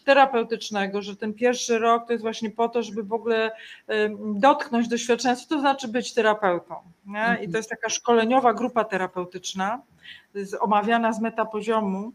terapeutycznego, 0.05 1.03
że 1.03 1.17
ten 1.17 1.35
pierwszy 1.35 1.79
rok 1.79 2.07
to 2.07 2.13
jest 2.13 2.23
właśnie 2.23 2.51
po 2.51 2.69
to, 2.69 2.83
żeby 2.83 3.03
w 3.03 3.13
ogóle 3.13 3.51
ym, 3.91 4.41
dotknąć 4.41 4.89
doświadczenia, 4.89 5.37
co 5.37 5.49
to 5.49 5.61
znaczy 5.61 5.89
być 5.89 6.15
terapeutą. 6.15 6.75
Nie? 7.07 7.19
I 7.19 7.23
Mhm. 7.23 7.53
to 7.53 7.57
jest 7.57 7.71
taka 7.71 7.89
szkoleniowa 7.89 8.55
grupa 8.55 8.85
terapeutyczna, 8.85 9.83
omawiana 10.61 11.13
z 11.13 11.21
metapoziomu 11.21 11.99
e, 12.09 12.13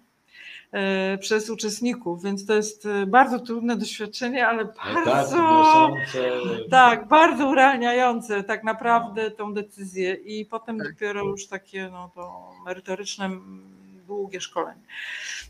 przez 1.19 1.49
uczestników, 1.49 2.23
więc 2.23 2.45
to 2.45 2.53
jest 2.53 2.85
e, 2.85 3.05
bardzo 3.05 3.39
trudne 3.39 3.77
doświadczenie, 3.77 4.47
ale 4.47 4.65
Tak, 4.65 5.05
bardzo, 5.05 5.37
niosące. 5.37 6.31
tak, 6.69 7.07
bardzo 7.07 7.49
urealniające 7.49 8.43
tak 8.43 8.63
naprawdę 8.63 9.31
tą 9.31 9.53
decyzję 9.53 10.13
i 10.13 10.45
potem 10.45 10.77
Tak. 10.77 10.93
dopiero 10.93 11.23
już 11.23 11.47
takie 11.47 11.89
no, 11.91 12.11
to 12.15 12.49
merytoryczne, 12.65 13.25
m, 13.25 13.73
długie 14.07 14.41
szkolenie. 14.41 14.81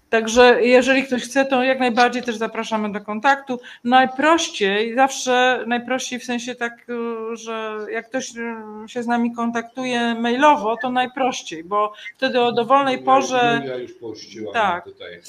Także 0.10 0.64
jeżeli 0.64 1.04
ktoś 1.04 1.24
chce, 1.24 1.46
to 1.46 1.64
jak 1.64 1.80
najbardziej 1.80 2.24
też 2.24 2.36
zapraszamy 2.36 2.92
do 2.92 3.02
kontaktu. 3.02 3.60
Najprościej, 3.84 4.96
zawsze 4.96 5.64
najprościej 5.68 6.20
w 6.20 6.24
sensie 6.24 6.56
tak, 6.56 6.90
y, 6.90 7.36
że 7.38 7.78
jak 7.92 8.10
ktoś 8.10 8.36
y, 8.36 8.90
się 8.90 9.04
z 9.04 9.08
nami 9.08 9.36
kontaktuje 9.36 10.16
mailowo, 10.16 10.78
to 10.82 10.90
najprościej, 10.90 11.64
bo 11.64 11.94
wtedy 12.18 12.42
o 12.42 12.52
dowolnej 12.52 13.04
porze. 13.04 13.60
Julia 13.62 13.78
już 13.78 13.94
pościła 13.94 14.54
Tak. 14.54 14.84
tutaj. 14.84 15.22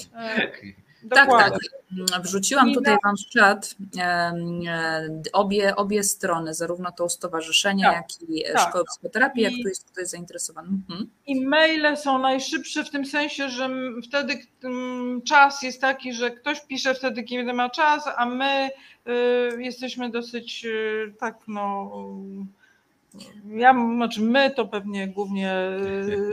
Tak, 1.09 1.29
tak. 1.29 1.53
Wrzuciłam 2.23 2.69
I 2.69 2.73
tutaj 2.73 2.97
Wam 3.03 3.15
w 3.17 3.29
czat 3.33 3.75
e, 3.97 4.33
obie, 5.33 5.75
obie 5.75 6.03
strony, 6.03 6.53
zarówno 6.53 6.91
to 6.91 7.09
stowarzyszenie, 7.09 7.83
Tak, 7.83 7.95
jak 7.95 8.29
i 8.29 8.43
tak. 8.53 8.69
szkołę 8.69 8.83
psychoterapii, 8.85 9.43
jak 9.43 9.53
tu 9.61 9.67
jest 9.67 9.91
ktoś 9.91 10.07
zainteresowany. 10.07 10.67
Mhm. 10.67 11.09
I 11.27 11.45
maile 11.45 11.97
są 11.97 12.19
najszybsze 12.19 12.83
w 12.83 12.89
tym 12.89 13.05
sensie, 13.05 13.49
że 13.49 13.69
wtedy 14.07 14.37
mm, 14.63 15.21
czas 15.21 15.63
jest 15.63 15.81
taki, 15.81 16.13
że 16.13 16.31
ktoś 16.31 16.61
pisze 16.61 16.93
wtedy, 16.93 17.23
kiedy 17.23 17.53
ma 17.53 17.69
czas, 17.69 18.03
a 18.15 18.25
my 18.25 18.69
y, 19.07 19.63
jesteśmy 19.63 20.09
dosyć 20.09 20.65
y, 20.65 21.13
tak 21.19 21.35
no 21.47 21.91
Ja, 23.47 23.73
znaczy 23.95 24.21
my 24.21 24.51
to 24.55 24.65
pewnie 24.67 25.07
głównie 25.07 25.53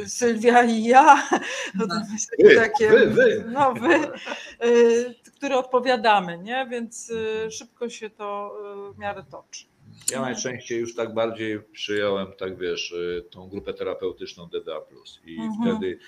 y, 0.02 0.08
Sylwia 0.08 0.64
i 0.64 0.84
ja, 0.84 1.28
jest 2.12 2.30
Wy, 2.42 2.54
takie, 2.56 2.90
wy, 2.90 3.06
wy. 3.06 3.44
no 3.52 3.74
wy, 3.74 3.94
y, 4.68 5.14
które 5.36 5.56
odpowiadamy, 5.56 6.38
nie? 6.38 6.66
Więc 6.70 7.10
y, 7.10 7.50
szybko 7.50 7.88
się 7.88 8.10
to 8.10 8.56
w 8.94 8.98
miarę 8.98 9.24
toczy. 9.30 9.64
Ja 10.10 10.20
najczęściej 10.20 10.80
już 10.80 10.94
tak 10.94 11.14
bardziej 11.14 11.60
przyjąłem, 11.72 12.26
tak 12.38 12.58
wiesz, 12.58 12.94
tą 13.30 13.48
grupę 13.48 13.74
terapeutyczną 13.74 14.46
DDA. 14.46 14.80
I 15.26 15.36
Mhm. 15.40 15.76
wtedy 15.76 15.98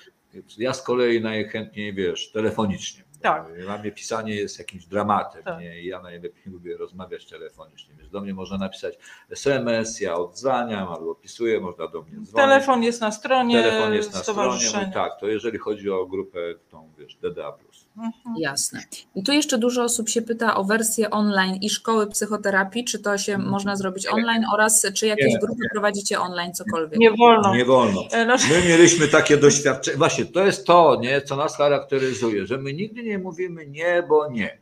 ja 0.58 0.72
z 0.74 0.82
kolei 0.82 1.20
najchętniej, 1.20 1.94
wiesz, 1.94 2.30
telefonicznie. 2.32 3.04
Tak. 3.24 3.60
Dla 3.60 3.78
mnie 3.78 3.92
pisanie 3.92 4.34
jest 4.34 4.58
jakimś 4.58 4.86
dramatem. 4.86 5.42
Tak. 5.42 5.60
Nie? 5.60 5.84
Ja 5.84 6.02
najlepiej 6.02 6.52
lubię 6.52 6.76
rozmawiać 6.76 7.26
telefonicznie. 7.26 7.94
Więc 7.98 8.10
do 8.10 8.20
mnie 8.20 8.34
można 8.34 8.58
napisać 8.58 8.98
SMS, 9.30 10.00
ja 10.00 10.14
odzwaniam 10.14 10.88
albo 10.88 11.10
opisuję, 11.10 11.60
można 11.60 11.88
do 11.88 12.02
mnie 12.02 12.10
dzwonić. 12.10 12.34
Telefon 12.34 12.82
jest 12.82 13.00
na 13.00 13.12
stronie 13.12 13.62
Telefon 13.62 13.94
jest 13.94 14.14
na 14.14 14.20
stronie. 14.20 14.90
Tak, 14.94 15.20
to 15.20 15.26
jeżeli 15.26 15.58
chodzi 15.58 15.90
o 15.90 16.06
grupę 16.06 16.38
tą, 16.70 16.90
wiesz, 16.98 17.16
DDA. 17.16 17.52
Mhm. 17.96 18.36
Jasne. 18.38 18.80
I 19.14 19.22
tu 19.22 19.32
jeszcze 19.32 19.58
dużo 19.58 19.84
osób 19.84 20.08
się 20.08 20.22
pyta 20.22 20.56
o 20.56 20.64
wersję 20.64 21.10
online 21.10 21.56
i 21.56 21.70
szkoły 21.70 22.06
psychoterapii, 22.06 22.84
czy 22.84 22.98
to 22.98 23.18
się 23.18 23.38
można 23.38 23.76
zrobić 23.76 24.06
online 24.06 24.44
oraz 24.54 24.86
czy 24.94 25.06
jakieś 25.06 25.32
Nie. 25.32 25.38
grupy 25.38 25.60
prowadzicie 25.72 26.20
online, 26.20 26.54
cokolwiek. 26.54 27.00
Nie 27.00 27.10
wolno. 27.10 27.54
Nie 27.54 27.64
wolno. 27.64 28.04
E, 28.12 28.26
no, 28.26 28.36
My 28.50 28.68
mieliśmy 28.68 29.08
takie 29.08 29.36
doświadczenie. 29.36 29.96
Właśnie 29.96 30.24
to 30.24 30.46
jest 30.46 30.66
to, 30.66 30.96
nie, 31.00 31.22
co 31.22 31.36
nas 31.36 31.56
charakteryzuje, 31.56 32.46
że 32.46 32.58
my 32.58 32.72
nigdy 32.72 33.02
nie 33.02 33.18
mówimy 33.18 33.66
nie, 33.66 34.04
bo 34.08 34.28
nie. 34.30 34.58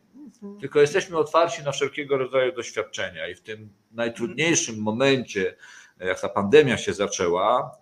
Tylko 0.60 0.80
jesteśmy 0.80 1.16
otwarci 1.18 1.62
na 1.62 1.72
wszelkiego 1.72 2.18
rodzaju 2.18 2.52
doświadczenia 2.52 3.28
i 3.28 3.34
w 3.34 3.40
tym 3.40 3.68
najtrudniejszym 3.92 4.82
momencie, 4.82 5.56
jak 6.00 6.20
ta 6.20 6.28
pandemia 6.28 6.76
się 6.76 6.92
zaczęła, 6.94 7.76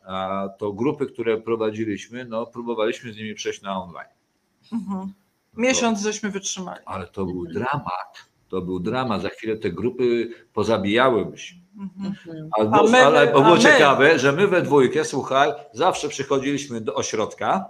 to 0.59 0.73
grupy, 0.73 1.07
które 1.07 1.41
prowadziliśmy, 1.41 2.25
no 2.25 2.47
próbowaliśmy 2.47 3.13
z 3.13 3.17
nimi 3.17 3.35
przejść 3.35 3.63
na 3.63 3.83
online. 3.83 4.09
Mhm. 4.73 5.13
Miesiąc 5.57 6.01
żeśmy 6.01 6.31
wytrzymali. 6.31 6.81
Ale 6.87 7.07
to 7.07 7.25
był 7.25 7.47
dramat. 7.47 8.25
To 8.49 8.61
był 8.61 8.81
dramat. 8.81 9.23
Za 9.23 9.29
chwilę 9.29 9.57
te 9.57 9.71
grupy 9.71 10.31
pozabijałyby 10.53 11.39
się. 11.39 11.55
Mhm. 11.79 12.07
Mhm. 12.07 12.49
Albo, 12.59 12.77
A 12.89 12.91
my- 12.91 12.99
ale 13.07 13.27
było 13.27 13.45
a 13.47 13.55
my- 13.55 13.61
ciekawe, 13.61 14.19
że 14.19 14.33
my 14.33 14.47
we 14.47 14.63
dwójkę, 14.63 15.05
słuchaj, 15.05 15.53
zawsze 15.73 16.09
przychodziliśmy 16.09 16.81
do 16.81 16.95
ośrodka, 16.95 17.65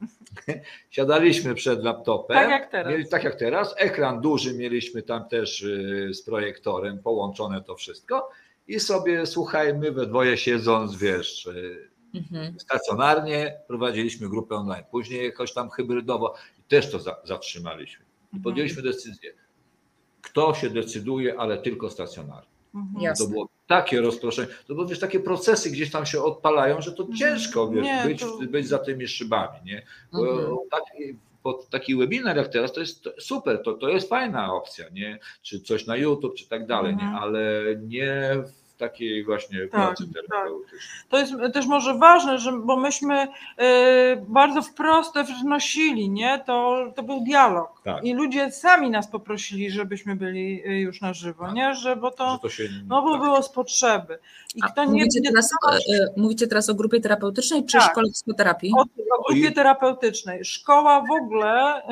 siadaliśmy 0.90 1.54
przed 1.54 1.84
laptopem. 1.84 2.36
Tak 2.36 2.50
jak 2.50 2.70
teraz. 2.70 2.92
Mieli, 2.92 3.08
tak 3.08 3.24
jak 3.24 3.34
teraz. 3.34 3.74
Ekran 3.78 4.20
duży 4.20 4.54
mieliśmy 4.54 5.02
tam 5.02 5.28
też 5.28 5.62
y, 5.62 6.10
z 6.14 6.22
projektorem, 6.22 6.98
połączone 7.02 7.62
to 7.62 7.74
wszystko. 7.76 8.28
I 8.68 8.80
sobie, 8.80 9.26
słuchaj, 9.26 9.74
my 9.74 9.92
we 9.92 10.06
dwoje 10.06 10.36
siedząc, 10.36 10.96
wiesz, 10.96 11.46
y, 11.46 11.90
Mhm. 12.14 12.60
stacjonarnie 12.60 13.58
prowadziliśmy 13.68 14.28
grupę 14.28 14.54
online. 14.54 14.84
Później 14.90 15.24
jakoś 15.24 15.52
tam 15.52 15.70
hybrydowo 15.70 16.34
też 16.68 16.90
to 16.90 16.98
za, 16.98 17.16
zatrzymaliśmy. 17.24 18.04
I 18.32 18.40
podjęliśmy 18.40 18.82
decyzję. 18.82 19.32
Kto 20.22 20.54
się 20.54 20.70
decyduje, 20.70 21.38
ale 21.40 21.58
tylko 21.58 21.90
stacjonarnie. 21.90 22.48
Mhm. 22.74 23.14
To 23.16 23.26
było 23.26 23.48
takie 23.66 24.00
rozproszenie, 24.00 24.48
to 24.66 24.74
były 24.74 24.88
wiesz, 24.88 24.98
takie 25.00 25.20
procesy 25.20 25.70
gdzieś 25.70 25.90
tam 25.90 26.06
się 26.06 26.22
odpalają, 26.22 26.80
że 26.80 26.92
to 26.92 27.06
ciężko 27.18 27.68
wiesz, 27.68 27.84
Nie, 27.84 28.02
być, 28.06 28.20
to- 28.20 28.38
być 28.38 28.68
za 28.68 28.78
tymi 28.78 29.08
szybami. 29.08 29.58
Nie? 29.64 29.82
Bo 30.12 30.30
Mhm. 30.30 30.56
taki, 30.70 31.18
bo 31.44 31.54
taki 31.70 31.96
webinar 31.96 32.36
jak 32.36 32.48
teraz 32.48 32.72
to 32.72 32.80
jest 32.80 33.08
super, 33.18 33.62
to, 33.62 33.72
to 33.72 33.88
jest 33.88 34.08
fajna 34.08 34.54
opcja, 34.54 34.88
nie? 34.92 35.18
czy 35.42 35.60
coś 35.60 35.86
na 35.86 35.96
YouTube, 35.96 36.34
czy 36.34 36.48
tak 36.48 36.66
dalej, 36.66 36.92
Mhm. 36.92 37.12
nie? 37.12 37.18
ale 37.18 37.62
nie 37.82 38.30
w 38.46 38.65
takiej 38.78 39.24
właśnie 39.24 39.60
Tak, 39.60 39.70
pracy 39.70 40.04
tak. 40.14 40.26
terapeutycznej. 40.26 40.80
To 41.08 41.18
jest 41.18 41.32
też 41.54 41.66
może 41.66 41.94
ważne, 41.94 42.38
że, 42.38 42.52
bo 42.52 42.76
myśmy 42.76 43.24
y, 43.24 43.28
bardzo 44.28 44.62
wprost 44.62 45.14
to 45.14 45.24
wnosili, 45.44 46.10
nie? 46.10 46.42
To, 46.46 46.76
to 46.96 47.02
był 47.02 47.20
dialog. 47.24 47.80
Tak. 47.84 48.04
I 48.04 48.14
ludzie 48.14 48.52
sami 48.52 48.90
nas 48.90 49.10
poprosili, 49.10 49.70
żebyśmy 49.70 50.16
byli 50.16 50.62
y, 50.66 50.80
już 50.80 51.00
na 51.00 51.14
żywo, 51.14 51.44
Tak. 51.44 51.54
nie? 51.54 51.74
Że, 51.74 51.96
bo 51.96 52.10
to, 52.10 52.32
Że 52.32 52.38
to 52.38 52.48
się, 52.48 52.68
no 52.86 53.02
bo 53.02 53.12
tak. 53.12 53.20
było 53.22 53.42
z 53.42 53.48
potrzeby. 53.48 54.18
I 54.54 54.60
A 54.62 54.68
kto 54.68 54.84
nie 54.84 54.90
mówicie, 54.90 55.20
nie 55.20 55.28
teraz, 55.30 55.50
e, 55.52 56.06
mówicie 56.16 56.46
teraz 56.46 56.68
o 56.70 56.74
grupie 56.74 57.00
terapeutycznej 57.00 57.64
czy 57.66 57.78
Tak. 57.78 57.90
szkole 57.90 58.10
psychoterapii? 58.12 58.72
o, 58.76 58.80
o 59.18 59.32
grupie 59.32 59.52
terapeutycznej. 59.52 60.44
Szkoła 60.44 61.00
w 61.00 61.10
ogóle, 61.22 61.82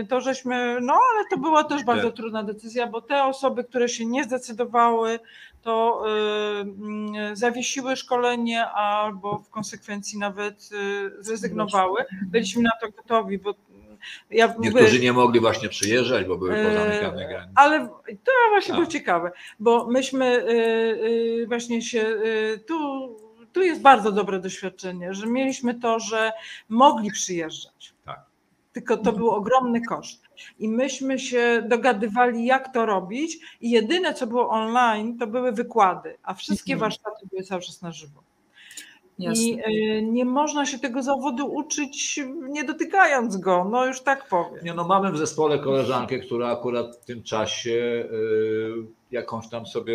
y, 0.00 0.06
to 0.08 0.20
żeśmy, 0.20 0.78
no 0.80 0.92
ale 0.92 1.24
to 1.30 1.36
była 1.38 1.64
też 1.64 1.84
bardzo 1.84 2.06
Tak. 2.06 2.16
trudna 2.16 2.42
decyzja, 2.42 2.86
bo 2.86 3.00
te 3.00 3.24
osoby, 3.24 3.64
które 3.64 3.88
się 3.88 4.06
nie 4.06 4.24
zdecydowały, 4.24 5.18
to 5.64 6.04
y, 6.06 6.60
mm, 6.60 7.36
zawiesiły 7.36 7.96
szkolenie 7.96 8.66
albo 8.66 9.38
w 9.38 9.50
konsekwencji 9.50 10.18
nawet 10.18 10.70
y, 10.72 11.22
zrezygnowały. 11.24 12.04
Byliśmy 12.26 12.62
na 12.62 12.70
to 12.80 12.90
gotowi, 12.96 13.38
bo 13.38 13.54
ja 14.30 14.48
mówię- 14.48 14.58
Niektórzy 14.70 15.00
nie 15.00 15.12
mogli 15.12 15.40
właśnie 15.40 15.68
przyjeżdżać, 15.68 16.26
bo 16.26 16.36
były 16.36 16.50
pozamykane 16.50 17.22
Eee, 17.22 17.28
granice. 17.28 17.52
Ale 17.54 17.88
to 18.24 18.32
właśnie 18.50 18.68
Tak. 18.68 18.76
było 18.76 18.86
ciekawe, 18.86 19.30
bo 19.60 19.86
myśmy 19.86 20.26
y, 20.26 20.50
y, 21.42 21.46
właśnie 21.48 21.82
się 21.82 22.00
y, 22.00 22.58
tu, 22.66 22.76
tu 23.52 23.62
jest 23.62 23.80
bardzo 23.82 24.12
dobre 24.12 24.40
doświadczenie, 24.40 25.14
że 25.14 25.26
mieliśmy 25.26 25.74
to, 25.74 26.00
że 26.00 26.32
mogli 26.68 27.10
przyjeżdżać. 27.10 27.93
Tylko 28.74 28.96
to 28.96 29.12
był 29.12 29.30
ogromny 29.30 29.80
koszt. 29.80 30.22
I 30.58 30.68
myśmy 30.68 31.18
się 31.18 31.62
dogadywali, 31.68 32.44
jak 32.46 32.74
to 32.74 32.86
robić, 32.86 33.38
i 33.60 33.70
jedyne, 33.70 34.14
co 34.14 34.26
było 34.26 34.48
online, 34.48 35.18
to 35.18 35.26
były 35.26 35.52
wykłady, 35.52 36.16
a 36.22 36.34
wszystkie 36.34 36.72
Mhm. 36.72 36.90
warsztaty 36.90 37.26
były 37.30 37.42
cały 37.42 37.60
czas 37.62 37.82
na 37.82 37.92
żywo. 37.92 38.22
Jasne. 39.18 39.44
I 39.44 39.98
y, 39.98 40.02
nie 40.02 40.24
można 40.24 40.66
się 40.66 40.78
tego 40.78 41.02
zawodu 41.02 41.46
uczyć, 41.54 42.20
nie 42.48 42.64
dotykając 42.64 43.36
go, 43.36 43.68
no 43.70 43.86
już 43.86 44.00
tak 44.00 44.28
powiem. 44.28 44.64
Nie, 44.64 44.74
no 44.74 44.84
mamy 44.84 45.12
w 45.12 45.18
zespole 45.18 45.58
koleżankę, 45.58 46.18
która 46.18 46.48
akurat 46.52 46.96
w 46.96 47.04
tym 47.04 47.22
czasie 47.22 47.70
y, 47.70 48.72
jakąś 49.10 49.48
tam 49.48 49.66
sobie, 49.66 49.94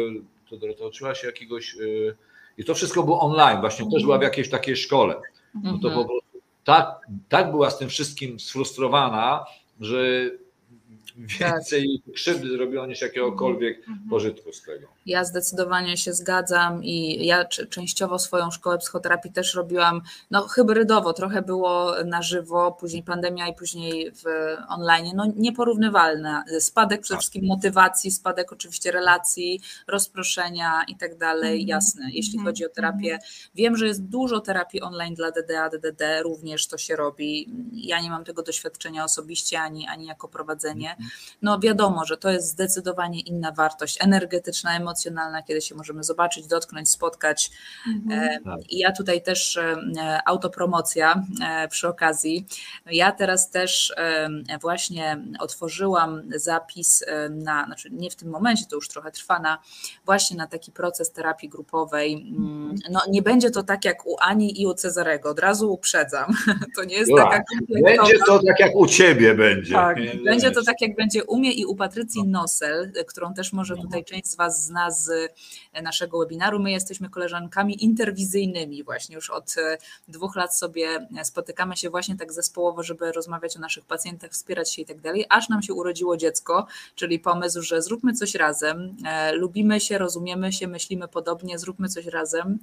to, 0.79 0.87
uczyła 0.87 1.15
się 1.15 1.27
jakiegoś, 1.27 1.75
y, 1.75 2.15
i 2.57 2.65
to 2.65 2.73
wszystko 2.75 3.03
było 3.03 3.19
online, 3.21 3.59
właśnie 3.59 3.91
też 3.91 4.03
była 4.03 4.17
w 4.17 4.21
jakiejś 4.21 4.49
takiej 4.49 4.75
szkole. 4.75 5.15
No 5.63 5.77
to 5.81 5.87
Mhm. 5.87 5.93
po 5.93 6.05
prostu 6.05 6.28
tak, 6.69 7.07
tak 7.29 7.51
była 7.51 7.69
z 7.69 7.77
tym 7.77 7.89
wszystkim 7.89 8.39
sfrustrowana, 8.39 9.45
że 9.79 9.97
więcej 11.19 12.01
krzywdy 12.15 12.49
zrobiło 12.49 12.85
niż 12.85 13.01
jakiegokolwiek 13.01 13.77
Mhm. 13.79 14.09
pożytku 14.09 14.53
z 14.53 14.61
tego. 14.61 14.87
Ja 15.05 15.23
zdecydowanie 15.23 15.97
się 15.97 16.13
zgadzam 16.13 16.83
i 16.83 17.25
ja 17.25 17.45
częściowo 17.45 18.19
swoją 18.19 18.51
szkołę 18.51 18.77
psychoterapii 18.77 19.31
też 19.31 19.55
robiłam 19.55 20.01
no, 20.31 20.47
hybrydowo, 20.47 21.13
trochę 21.13 21.41
było 21.41 22.03
na 22.05 22.21
żywo, 22.21 22.71
później 22.71 23.03
pandemia 23.03 23.47
i 23.47 23.55
później 23.55 24.11
w 24.11 24.23
online, 24.69 25.11
no 25.15 25.25
nieporównywalne. 25.35 26.43
Spadek 26.59 27.01
przede 27.01 27.15
Tak. 27.15 27.21
wszystkim 27.21 27.45
motywacji, 27.45 28.11
spadek 28.11 28.51
oczywiście 28.53 28.91
relacji, 28.91 29.61
rozproszenia 29.87 30.83
i 30.87 30.95
tak 30.95 31.17
dalej, 31.17 31.51
Mhm. 31.61 31.67
jasne. 31.67 32.05
Jeśli 32.11 32.33
Mhm. 32.37 32.45
chodzi 32.45 32.65
o 32.65 32.69
terapię, 32.69 33.19
wiem, 33.55 33.77
że 33.77 33.87
jest 33.87 34.03
dużo 34.03 34.39
terapii 34.39 34.81
online 34.81 35.15
dla 35.15 35.31
DDA, 35.31 35.69
DDD, 35.69 36.21
również 36.23 36.67
to 36.67 36.77
się 36.77 36.95
robi. 36.95 37.49
Ja 37.73 38.01
nie 38.01 38.09
mam 38.09 38.23
tego 38.23 38.43
doświadczenia 38.43 39.03
osobiście, 39.03 39.59
ani, 39.61 39.87
ani 39.87 40.05
jako 40.05 40.27
prowadzenie. 40.27 40.95
No 41.41 41.59
wiadomo, 41.59 42.05
że 42.05 42.17
to 42.17 42.29
jest 42.29 42.47
zdecydowanie 42.47 43.19
inna 43.19 43.51
wartość 43.51 43.97
energetyczna, 44.01 44.77
emocjonalna, 44.77 45.43
kiedy 45.43 45.61
się 45.61 45.75
możemy 45.75 46.03
zobaczyć, 46.03 46.47
dotknąć, 46.47 46.89
spotkać. 46.89 47.51
E, 48.11 48.39
Tak. 48.45 48.71
I 48.71 48.77
ja 48.77 48.91
tutaj 48.91 49.21
też 49.21 49.57
e, 49.57 49.77
autopromocja 50.25 51.23
e, 51.45 51.67
przy 51.67 51.87
okazji. 51.87 52.45
Ja 52.85 53.11
teraz 53.11 53.49
też 53.49 53.93
właśnie 54.61 55.23
otworzyłam 55.39 56.21
zapis 56.35 57.05
na, 57.29 57.65
znaczy 57.65 57.89
nie 57.91 58.09
w 58.11 58.15
tym 58.15 58.29
momencie, 58.29 58.65
to 58.69 58.75
już 58.75 58.87
trochę 58.87 59.11
trwa, 59.11 59.39
na 59.39 59.57
właśnie 60.05 60.37
na 60.37 60.47
taki 60.47 60.71
proces 60.71 61.11
terapii 61.11 61.49
grupowej. 61.49 62.13
Mm, 62.37 62.75
No 62.89 63.01
nie 63.09 63.21
będzie 63.21 63.51
to 63.51 63.63
tak 63.63 63.85
jak 63.85 64.05
u 64.05 64.15
Ani 64.19 64.61
i 64.61 64.67
u 64.67 64.73
Cezarego, 64.73 65.29
od 65.29 65.39
razu 65.39 65.73
uprzedzam. 65.73 66.33
To 66.75 66.83
nie 66.83 66.95
jest 66.95 67.11
Ua, 67.11 67.23
taka 67.23 67.43
kompleksowa 67.57 68.03
Będzie 68.03 68.19
to 68.25 68.39
tak 68.43 68.59
jak 68.59 68.75
u 68.75 68.87
ciebie 68.87 69.35
będzie. 69.35 69.73
Tak, 69.73 69.97
będzie 70.25 70.51
to 70.51 70.63
tak, 70.63 70.81
jak 70.81 70.95
będzie 70.99 71.23
u 71.23 71.39
mnie 71.39 71.53
i 71.53 71.65
u 71.65 71.75
Patrycji 71.75 72.21
No. 72.25 72.41
Nosel, 72.41 72.91
którą 73.07 73.33
też 73.33 73.53
może 73.53 73.75
tutaj 73.75 74.05
część 74.05 74.27
z 74.27 74.35
Was 74.35 74.65
zna 74.65 74.91
z 74.91 75.33
naszego 75.83 76.19
webinaru. 76.19 76.59
My 76.59 76.71
jesteśmy 76.71 77.09
koleżankami 77.09 77.83
interwizyjnymi, 77.83 78.83
właśnie 78.83 79.15
już 79.15 79.29
od 79.29 79.55
e, 79.57 79.77
dwóch 80.07 80.35
lat 80.35 80.57
sobie 80.57 81.07
spotykamy 81.23 81.77
się 81.77 81.89
właśnie 81.89 82.17
tak 82.17 82.33
zespołowo, 82.33 82.83
żeby 82.83 83.11
rozmawiać 83.11 83.57
o 83.57 83.59
naszych 83.59 83.85
pacjentach, 83.85 84.31
wspierać 84.31 84.73
się 84.73 84.81
i 84.81 84.85
tak 84.85 85.01
dalej, 85.01 85.25
aż 85.29 85.49
nam 85.49 85.61
się 85.61 85.73
urodziło 85.73 86.17
dziecko, 86.17 86.67
czyli 86.95 87.19
pomysł, 87.19 87.61
że 87.61 87.81
zróbmy 87.81 88.13
coś 88.13 88.35
razem, 88.35 88.95
e, 89.05 89.31
lubimy 89.31 89.79
się, 89.79 89.97
rozumiemy 89.97 90.53
się, 90.53 90.67
myślimy 90.67 91.07
podobnie, 91.07 91.59
zróbmy 91.59 91.89
coś 91.89 92.05
razem. 92.05 92.59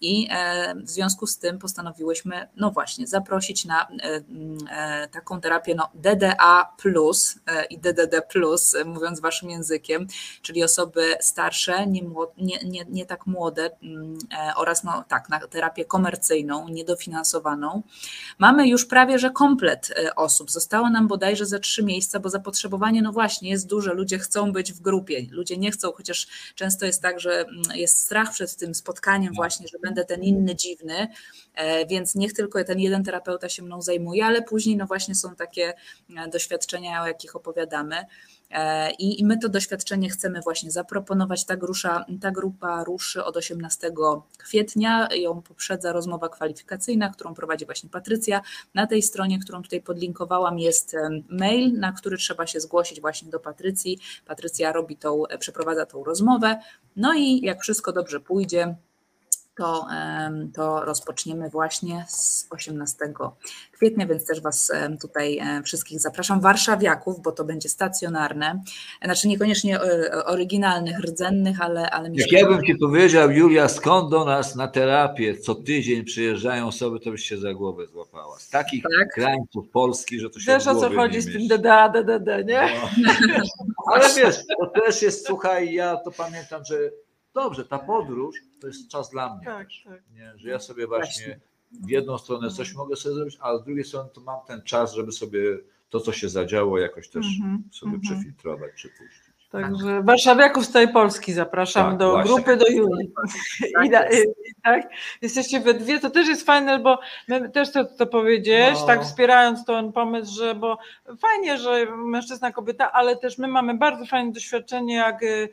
I 0.00 0.28
e, 0.30 0.74
w 0.74 0.90
związku 0.90 1.26
z 1.26 1.38
tym 1.38 1.58
postanowiłyśmy, 1.58 2.48
no 2.56 2.70
właśnie, 2.70 3.06
zaprosić 3.06 3.64
na 3.64 3.88
e, 3.88 4.22
e, 4.70 5.08
taką 5.08 5.40
terapię 5.40 5.74
no, 5.74 5.88
DDA 5.94 6.72
plus 6.78 7.38
e, 7.46 7.64
i 7.64 7.78
DDD 7.78 8.22
plus, 8.28 8.74
e, 8.74 8.84
mówiąc 8.84 9.20
waszym 9.20 9.50
językiem, 9.50 10.06
czyli 10.42 10.64
osoby 10.64 11.14
starsze, 11.20 11.86
nie, 11.86 12.02
nie, 12.38 12.58
nie, 12.64 12.84
nie 12.88 13.06
tak 13.06 13.26
młode 13.26 13.70
mm, 13.82 14.18
oraz 14.56 14.84
no, 14.84 15.04
tak, 15.08 15.28
na 15.28 15.40
terapię 15.40 15.84
komercyjną, 15.84 16.68
niedofinansowaną. 16.68 17.82
Mamy 18.38 18.68
już 18.68 18.86
prawie, 18.86 19.18
że 19.18 19.30
komplet 19.30 19.94
osób. 20.16 20.50
Zostało 20.50 20.90
nam 20.90 21.08
bodajże 21.08 21.46
ze 21.46 21.60
trzy 21.60 21.82
miejsca, 21.82 22.20
bo 22.20 22.30
zapotrzebowanie, 22.30 23.02
no 23.02 23.12
właśnie, 23.12 23.50
jest 23.50 23.66
duże. 23.66 23.94
Ludzie 23.94 24.18
chcą 24.18 24.52
być 24.52 24.72
w 24.72 24.80
grupie, 24.80 25.26
ludzie 25.30 25.56
nie 25.56 25.70
chcą, 25.70 25.92
chociaż 25.92 26.26
często 26.54 26.86
jest 26.86 27.02
tak, 27.02 27.20
że 27.20 27.40
mm, 27.40 27.62
jest 27.74 27.98
strach 27.98 28.32
przed 28.32 28.56
tym 28.56 28.74
spotkaniem, 28.74 29.34
właśnie, 29.34 29.68
że 29.68 29.78
będę 29.78 30.04
ten 30.04 30.22
inny, 30.22 30.56
dziwny, 30.56 31.08
więc 31.88 32.14
niech 32.14 32.32
tylko 32.32 32.64
ten 32.64 32.80
jeden 32.80 33.04
terapeuta 33.04 33.48
się 33.48 33.62
mną 33.62 33.82
zajmuje, 33.82 34.24
ale 34.24 34.42
później, 34.42 34.76
no 34.76 34.86
właśnie, 34.86 35.14
są 35.14 35.34
takie 35.34 35.74
doświadczenia, 36.32 37.02
o 37.02 37.06
jakich 37.06 37.36
opowiadamy. 37.36 38.04
E, 38.50 38.90
I 38.90 39.24
my 39.24 39.38
to 39.38 39.48
doświadczenie 39.48 40.10
chcemy 40.10 40.40
właśnie 40.40 40.70
zaproponować. 40.70 41.44
Ta, 41.44 41.56
grusza, 41.56 42.04
ta 42.20 42.30
grupa 42.30 42.84
ruszy 42.84 43.24
od 43.24 43.36
18 43.36 43.92
kwietnia. 44.38 45.08
Ją 45.14 45.42
poprzedza 45.42 45.92
rozmowa 45.92 46.28
kwalifikacyjna, 46.28 47.10
którą 47.10 47.34
prowadzi 47.34 47.64
właśnie 47.64 47.90
Patrycja. 47.90 48.40
Na 48.74 48.86
tej 48.86 49.02
stronie, 49.02 49.38
którą 49.38 49.62
tutaj 49.62 49.82
podlinkowałam, 49.82 50.58
jest 50.58 50.96
mail, 51.28 51.78
na 51.78 51.92
który 51.92 52.16
trzeba 52.16 52.46
się 52.46 52.60
zgłosić 52.60 53.00
właśnie 53.00 53.30
do 53.30 53.40
Patrycji. 53.40 53.98
Patrycja 54.26 54.72
robi 54.72 54.96
tą, 54.96 55.22
przeprowadza 55.38 55.86
tą 55.86 56.04
rozmowę. 56.04 56.60
No 56.96 57.14
i 57.14 57.40
jak 57.40 57.62
wszystko 57.62 57.92
dobrze 57.92 58.20
pójdzie, 58.20 58.74
to, 59.56 59.86
to 60.54 60.84
rozpoczniemy 60.84 61.50
właśnie 61.50 62.04
z 62.08 62.46
18 62.50 62.96
kwietnia, 63.72 64.06
więc 64.06 64.26
też 64.26 64.40
Was 64.40 64.72
tutaj 65.00 65.40
wszystkich 65.64 66.00
zapraszam. 66.00 66.40
Warszawiaków, 66.40 67.22
bo 67.22 67.32
to 67.32 67.44
będzie 67.44 67.68
stacjonarne, 67.68 68.62
znaczy 69.04 69.28
niekoniecznie 69.28 69.80
e, 69.80 70.24
oryginalnych, 70.24 70.98
rdzennych, 70.98 71.60
ale... 71.60 71.90
ale 71.90 72.10
Jak 72.14 72.32
ja 72.32 72.46
bym 72.46 72.64
Ci 72.64 72.76
powiedział, 72.76 73.30
Julia, 73.30 73.68
skąd 73.68 74.10
do 74.10 74.24
nas 74.24 74.56
na 74.56 74.68
terapię 74.68 75.38
co 75.38 75.54
tydzień 75.54 76.04
przyjeżdżają 76.04 76.66
osoby, 76.66 77.00
to 77.00 77.10
byś 77.10 77.24
się 77.24 77.38
za 77.38 77.54
głowę 77.54 77.86
złapała. 77.86 78.38
Z 78.38 78.50
takich 78.50 78.84
tak? 78.98 79.08
krańców 79.14 79.68
Polski, 79.68 80.20
że 80.20 80.30
to 80.30 80.40
się 80.40 80.52
Wiesz 80.52 80.66
o 80.66 80.74
co 80.74 80.90
chodzi 80.90 81.20
z 81.20 81.32
tym 81.32 81.48
DDA, 81.48 81.88
DDD, 81.88 82.44
nie? 82.44 82.60
No. 82.82 83.06
Ale 83.94 84.14
wiesz, 84.16 84.36
to 84.58 84.66
też 84.66 85.02
jest, 85.02 85.26
słuchaj, 85.26 85.72
ja 85.72 85.96
to 85.96 86.10
pamiętam, 86.10 86.64
że 86.64 86.76
dobrze, 87.34 87.64
ta 87.64 87.78
podróż 87.78 88.36
to 88.60 88.66
jest 88.66 88.88
czas 88.88 89.10
dla 89.10 89.36
mnie. 89.36 89.44
Tak, 89.44 89.68
też, 89.68 89.84
tak. 89.84 90.02
Nie? 90.14 90.32
Że 90.36 90.48
ja 90.48 90.58
sobie 90.58 90.86
właśnie 90.86 91.40
w 91.72 91.90
jedną 91.90 92.18
stronę 92.18 92.50
coś 92.50 92.74
mogę 92.74 92.96
sobie 92.96 93.14
zrobić, 93.14 93.38
a 93.40 93.58
z 93.58 93.64
drugiej 93.64 93.84
strony 93.84 94.10
to 94.14 94.20
mam 94.20 94.46
ten 94.46 94.62
czas, 94.62 94.94
żeby 94.94 95.12
sobie 95.12 95.58
to, 95.90 96.00
co 96.00 96.12
się 96.12 96.28
zadziało, 96.28 96.78
jakoś 96.78 97.08
też 97.08 97.26
mm 97.40 97.58
-hmm, 97.58 97.74
sobie 97.74 97.90
mm 97.90 98.00
-hmm. 98.00 98.04
przefiltrować, 98.04 98.72
przypuścić. 98.74 99.29
Także 99.50 99.96
tak. 99.96 100.04
warszawiaków 100.04 100.64
z 100.64 100.72
tej 100.72 100.88
Polski 100.88 101.32
zapraszam 101.32 101.88
tak, 101.88 101.98
do 101.98 102.10
właśnie. 102.10 102.34
grupy 102.34 102.56
do 102.56 102.66
Julii. 102.66 103.10
Tak, 103.74 103.84
I, 103.86 103.90
da, 103.90 104.10
i, 104.10 104.24
tak, 104.62 104.88
jesteście 105.22 105.60
we 105.60 105.74
dwie, 105.74 106.00
to 106.00 106.10
też 106.10 106.28
jest 106.28 106.46
fajne, 106.46 106.78
bo 106.78 106.98
my 107.28 107.50
też 107.50 107.72
to, 107.72 107.84
to 107.84 108.06
powiedzieć, 108.06 108.74
no. 108.80 108.86
tak 108.86 109.02
wspierając 109.02 109.64
ten 109.64 109.92
pomysł, 109.92 110.34
że 110.38 110.54
bo 110.54 110.78
fajnie, 111.18 111.58
że 111.58 111.86
mężczyzna, 111.96 112.52
kobieta, 112.52 112.92
ale 112.92 113.16
też 113.16 113.38
my 113.38 113.48
mamy 113.48 113.74
bardzo 113.74 114.06
fajne 114.06 114.32
doświadczenie, 114.32 114.94
jak 114.94 115.22
y, 115.22 115.48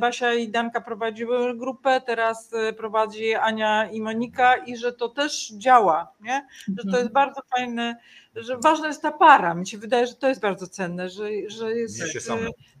Basia 0.00 0.34
i 0.34 0.48
Danka 0.48 0.80
prowadziły 0.80 1.56
grupę, 1.56 2.00
teraz 2.06 2.52
y, 2.52 2.72
prowadzi 2.72 3.34
Ania 3.34 3.90
i 3.90 4.00
Monika 4.00 4.56
i 4.56 4.76
że 4.76 4.92
to 4.92 5.08
też 5.08 5.52
działa, 5.52 6.12
nie? 6.20 6.46
że 6.68 6.82
to 6.82 6.98
jest 6.98 7.08
mhm. 7.08 7.12
bardzo 7.12 7.40
fajne 7.56 7.96
że 8.36 8.58
ważna 8.58 8.88
jest 8.88 9.02
ta 9.02 9.12
para. 9.12 9.54
Mi 9.54 9.66
się 9.66 9.78
wydaje, 9.78 10.06
że 10.06 10.14
to 10.14 10.28
jest 10.28 10.40
bardzo 10.40 10.66
cenne, 10.66 11.10
że, 11.10 11.28
że 11.46 11.76
jest. 11.76 11.98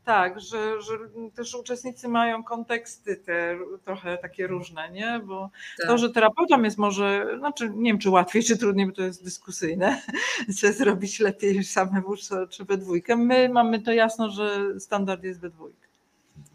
Tak, 0.04 0.40
że, 0.40 0.82
że 0.82 0.92
też 1.34 1.54
uczestnicy 1.54 2.08
mają 2.08 2.44
konteksty 2.44 3.16
te 3.16 3.58
trochę 3.84 4.18
takie 4.18 4.46
różne, 4.46 4.90
nie? 4.90 5.20
Bo 5.24 5.50
tak. 5.78 5.86
to, 5.86 5.98
że 5.98 6.10
terapeutą 6.10 6.62
jest 6.62 6.78
może, 6.78 7.36
znaczy 7.38 7.70
nie 7.74 7.90
wiem, 7.90 7.98
czy 7.98 8.10
łatwiej, 8.10 8.42
czy 8.42 8.58
trudniej, 8.58 8.86
bo 8.86 8.92
to 8.92 9.02
jest 9.02 9.24
dyskusyjne, 9.24 10.02
czy 10.58 10.72
zrobić 10.72 11.20
lepiej 11.20 11.64
samemu, 11.64 12.14
czy 12.50 12.64
we 12.64 12.76
dwójkę. 12.76 13.16
My 13.16 13.48
mamy 13.48 13.82
to 13.82 13.92
jasno, 13.92 14.30
że 14.30 14.80
standard 14.80 15.24
jest 15.24 15.40
we 15.40 15.50
dwójkę. 15.50 15.89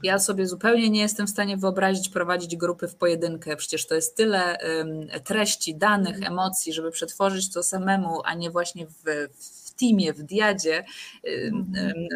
Ja 0.05 0.19
sobie 0.19 0.47
zupełnie 0.47 0.89
nie 0.89 1.01
jestem 1.01 1.27
w 1.27 1.29
stanie 1.29 1.57
wyobrazić 1.57 2.09
prowadzić 2.09 2.55
grupy 2.55 2.87
w 2.87 2.95
pojedynkę. 2.95 3.55
Przecież 3.55 3.87
to 3.87 3.95
jest 3.95 4.17
tyle 4.17 4.57
treści, 5.23 5.75
danych, 5.75 6.23
emocji, 6.23 6.73
żeby 6.73 6.91
przetworzyć 6.91 7.53
to 7.53 7.63
samemu, 7.63 8.21
a 8.25 8.33
nie 8.33 8.51
właśnie 8.51 8.87
w, 8.87 9.29
w 9.37 9.73
teamie, 9.79 10.13
w 10.13 10.23
diadzie, 10.23 10.85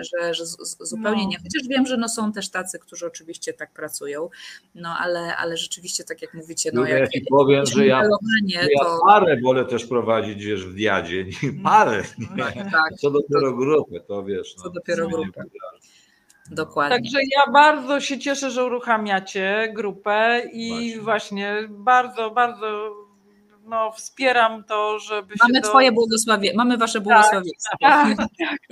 że, 0.01 0.33
że 0.33 0.45
zupełnie 0.79 1.23
no. 1.23 1.29
nie. 1.29 1.37
Chociaż 1.37 1.67
wiem, 1.69 1.85
że 1.85 1.97
no 1.97 2.09
są 2.09 2.31
też 2.31 2.49
tacy, 2.49 2.79
którzy 2.79 3.07
oczywiście 3.07 3.53
tak 3.53 3.73
pracują, 3.73 4.29
no 4.75 4.95
ale, 4.99 5.37
ale 5.37 5.57
rzeczywiście, 5.57 6.03
tak 6.03 6.21
jak 6.21 6.33
mówicie, 6.33 6.71
no 6.73 6.87
jak, 6.87 7.15
ja 7.15 7.21
powiem, 7.29 7.65
że 7.65 7.85
ja, 7.85 8.03
ja 8.47 8.67
to... 8.83 8.99
parę 9.07 9.41
wolę 9.41 9.65
też 9.65 9.85
prowadzić, 9.85 10.45
wiesz, 10.45 10.65
w 10.65 10.73
diadzie, 10.73 11.25
parę. 11.63 12.03
Tak, 12.37 12.53
tak, 12.53 12.93
Co 12.99 13.11
dopiero 13.11 13.53
grupę, 13.53 13.99
to 13.99 14.23
wiesz. 14.23 14.55
No, 14.57 14.63
Co 14.63 14.69
dopiero 14.69 15.07
grupę. 15.07 15.43
Dokładnie. 16.51 16.97
Także 16.97 17.17
ja 17.35 17.51
bardzo 17.51 17.99
się 17.99 18.19
cieszę, 18.19 18.51
że 18.51 18.65
uruchamiacie 18.65 19.71
grupę 19.73 20.41
i 20.53 20.99
właśnie, 20.99 21.01
właśnie 21.01 21.67
bardzo, 21.69 22.31
bardzo 22.31 22.95
no, 23.69 23.91
wspieram 23.91 24.63
to, 24.63 24.99
żeby 24.99 25.35
Mamy 25.41 25.61
Twoje 25.61 25.91
błogosławie, 25.91 26.53
mamy 26.55 26.77
Wasze 26.77 26.93
tak, 26.93 27.03
błogosławieństwo. 27.03 27.77
Tak, 27.81 28.17
tak, 28.17 28.27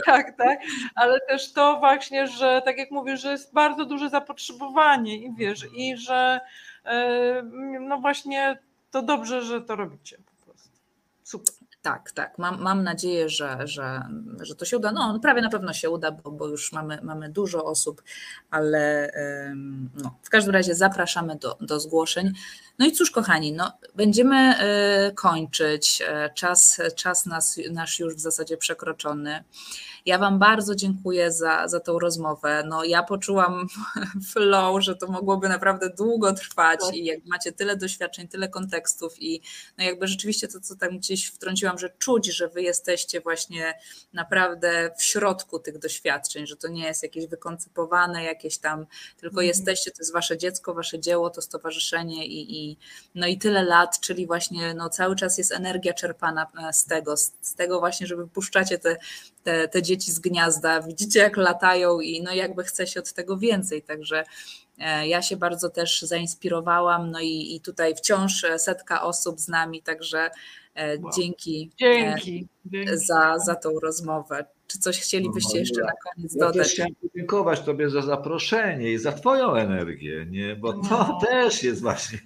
tak, 0.05 0.37
tak, 0.37 0.59
ale 0.95 1.19
też 1.29 1.53
to 1.53 1.77
właśnie, 1.79 2.27
że 2.27 2.61
tak 2.65 2.77
jak 2.77 2.91
mówię, 2.91 3.17
że 3.17 3.31
jest 3.31 3.53
bardzo 3.53 3.85
duże 3.85 4.09
zapotrzebowanie 4.09 5.17
i 5.17 5.33
wiesz, 5.35 5.67
i 5.75 5.97
że 5.97 6.39
e, 6.85 7.43
no 7.79 7.99
właśnie 7.99 8.59
to 8.91 9.01
dobrze, 9.01 9.41
że 9.41 9.61
to 9.61 9.75
robicie 9.75 10.17
po 10.17 10.45
prostu. 10.45 10.69
Super. 11.23 11.66
Tak, 11.88 12.11
tak. 12.11 12.38
Mam, 12.38 12.61
mam 12.61 12.84
nadzieję, 12.84 13.30
że, 13.30 13.57
że, 13.68 14.07
że 14.39 14.55
to 14.55 14.65
się 14.65 14.77
uda. 14.77 14.91
No, 14.91 15.19
prawie 15.19 15.41
na 15.41 15.49
pewno 15.49 15.73
się 15.73 15.89
uda, 15.89 16.11
bo, 16.11 16.31
bo 16.31 16.47
już 16.47 16.72
mamy, 16.72 16.99
mamy 17.03 17.30
dużo 17.30 17.65
osób, 17.65 18.03
ale 18.49 19.11
no, 19.95 20.19
w 20.23 20.30
każdym 20.30 20.53
razie 20.53 20.76
zapraszamy 20.76 21.35
do, 21.35 21.57
do 21.61 21.80
zgłoszeń. 21.80 22.34
No 22.80 22.85
i 22.85 22.91
cóż, 22.91 23.11
kochani, 23.11 23.53
no, 23.53 23.72
będziemy 23.95 24.35
e, 24.35 25.11
kończyć. 25.11 26.03
E, 26.07 26.30
czas, 26.34 26.81
czas 26.95 27.26
nas, 27.26 27.59
nasz 27.72 27.99
już 27.99 28.15
w 28.15 28.19
zasadzie 28.19 28.57
przekroczony. 28.57 29.43
Ja 30.07 30.17
Wam 30.17 30.39
bardzo 30.39 30.75
dziękuję 30.75 31.31
za, 31.31 31.67
za 31.67 31.79
tą 31.79 31.99
rozmowę. 31.99 32.63
No, 32.67 32.84
ja 32.84 33.03
poczułam 33.03 33.67
flow, 34.31 34.84
że 34.84 34.95
to 34.95 35.07
mogłoby 35.07 35.49
naprawdę 35.49 35.89
długo 35.89 36.34
trwać 36.34 36.79
tak. 36.79 36.95
i 36.95 37.05
jak 37.05 37.25
macie 37.25 37.51
tyle 37.51 37.77
doświadczeń, 37.77 38.27
tyle 38.27 38.49
kontekstów 38.49 39.21
i 39.21 39.41
no 39.77 39.84
jakby 39.84 40.07
rzeczywiście 40.07 40.47
to, 40.47 40.59
co 40.59 40.75
tam 40.75 40.97
gdzieś 40.97 41.27
wtrąciłam, 41.27 41.77
że 41.77 41.89
czuć, 41.89 42.25
że 42.25 42.47
Wy 42.47 42.61
jesteście 42.61 43.21
właśnie 43.21 43.73
naprawdę 44.13 44.91
w 44.97 45.03
środku 45.03 45.59
tych 45.59 45.79
doświadczeń, 45.79 46.47
że 46.47 46.55
to 46.55 46.67
nie 46.67 46.85
jest 46.85 47.03
jakieś 47.03 47.27
wykoncypowane, 47.27 48.23
jakieś 48.23 48.57
tam, 48.57 48.85
tylko 49.17 49.34
mhm. 49.34 49.47
jesteście, 49.47 49.91
to 49.91 49.97
jest 49.99 50.13
Wasze 50.13 50.38
dziecko, 50.38 50.73
Wasze 50.73 50.99
dzieło, 50.99 51.29
to 51.29 51.41
stowarzyszenie 51.41 52.25
i, 52.25 52.69
i, 52.69 52.77
no 53.15 53.27
i 53.27 53.38
tyle 53.38 53.63
lat, 53.63 53.99
czyli 53.99 54.27
właśnie 54.27 54.73
no 54.73 54.89
cały 54.89 55.15
czas 55.15 55.38
jest 55.38 55.51
energia 55.51 55.93
czerpana 55.93 56.47
e, 56.69 56.73
z 56.73 56.85
tego, 56.85 57.17
z, 57.17 57.34
z 57.41 57.55
tego 57.55 57.79
właśnie, 57.79 58.07
że 58.07 58.15
wypuszczacie 58.15 58.79
te, 58.79 58.97
te, 59.43 59.67
te 59.67 59.81
dzieci 59.81 59.96
z 60.03 60.19
gniazda, 60.19 60.81
widzicie 60.81 61.19
jak 61.19 61.37
latają 61.37 61.99
i 61.99 62.21
no 62.21 62.33
jakby 62.33 62.63
chce 62.63 62.87
się 62.87 62.99
od 62.99 63.13
tego 63.13 63.37
więcej, 63.37 63.81
także 63.81 64.23
e, 64.79 65.07
ja 65.07 65.21
się 65.21 65.37
bardzo 65.37 65.69
też 65.69 66.01
zainspirowałam, 66.01 67.11
no 67.11 67.19
i, 67.19 67.55
i 67.55 67.61
tutaj 67.61 67.95
wciąż 67.95 68.45
setka 68.57 69.01
osób 69.01 69.39
z 69.39 69.47
nami, 69.47 69.81
także 69.81 70.29
e, 70.75 70.99
wow. 70.99 71.11
dzięki, 71.17 71.71
dzięki, 71.79 72.47
za, 72.93 73.39
za 73.39 73.55
tą 73.55 73.79
rozmowę. 73.79 74.45
Czy 74.68 74.80
coś 74.80 74.99
chcielibyście 74.99 75.53
no, 75.53 75.60
jeszcze 75.60 75.81
na 75.81 75.91
koniec 76.03 76.35
ja 76.35 76.45
dodać? 76.45 76.68
Chciałem 76.68 76.95
podziękować 76.95 77.61
Tobie 77.61 77.89
za 77.89 78.02
zaproszenie 78.02 78.91
i 78.91 78.98
za 78.98 79.11
Twoją 79.11 79.56
energię, 79.56 80.26
nie? 80.30 80.56
bo 80.56 80.73
to 80.73 80.80
no. 80.89 81.19
też 81.27 81.64
jest 81.64 81.81
właśnie, 81.81 82.19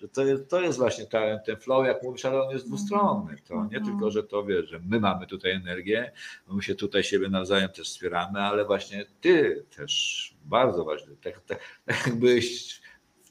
że 0.00 0.08
to 0.08 0.24
jest, 0.24 0.48
to 0.48 0.60
jest 0.60 0.78
właśnie 0.78 1.06
ten, 1.06 1.38
ten 1.46 1.56
flow, 1.56 1.86
jak 1.86 2.02
mówisz, 2.02 2.24
ale 2.24 2.42
on 2.42 2.50
jest 2.50 2.66
dwustronny. 2.66 3.36
To 3.48 3.54
nie 3.54 3.76
mhm. 3.76 3.84
tylko, 3.84 4.10
że 4.10 4.22
to 4.22 4.44
wiesz, 4.44 4.68
że 4.70 4.80
my 4.86 5.00
mamy 5.00 5.26
tutaj 5.26 5.50
energię, 5.50 6.12
my 6.48 6.62
się 6.62 6.74
tutaj 6.74 7.04
siebie 7.04 7.28
nawzajem 7.28 7.70
też 7.70 7.88
wspieramy, 7.88 8.40
ale 8.40 8.64
właśnie 8.64 9.06
Ty 9.20 9.64
też 9.76 10.34
bardzo 10.44 10.84
ważny. 10.84 11.16
Tak, 11.16 11.40
tak, 11.40 11.60
tak 11.84 12.06
jakbyś 12.06 12.80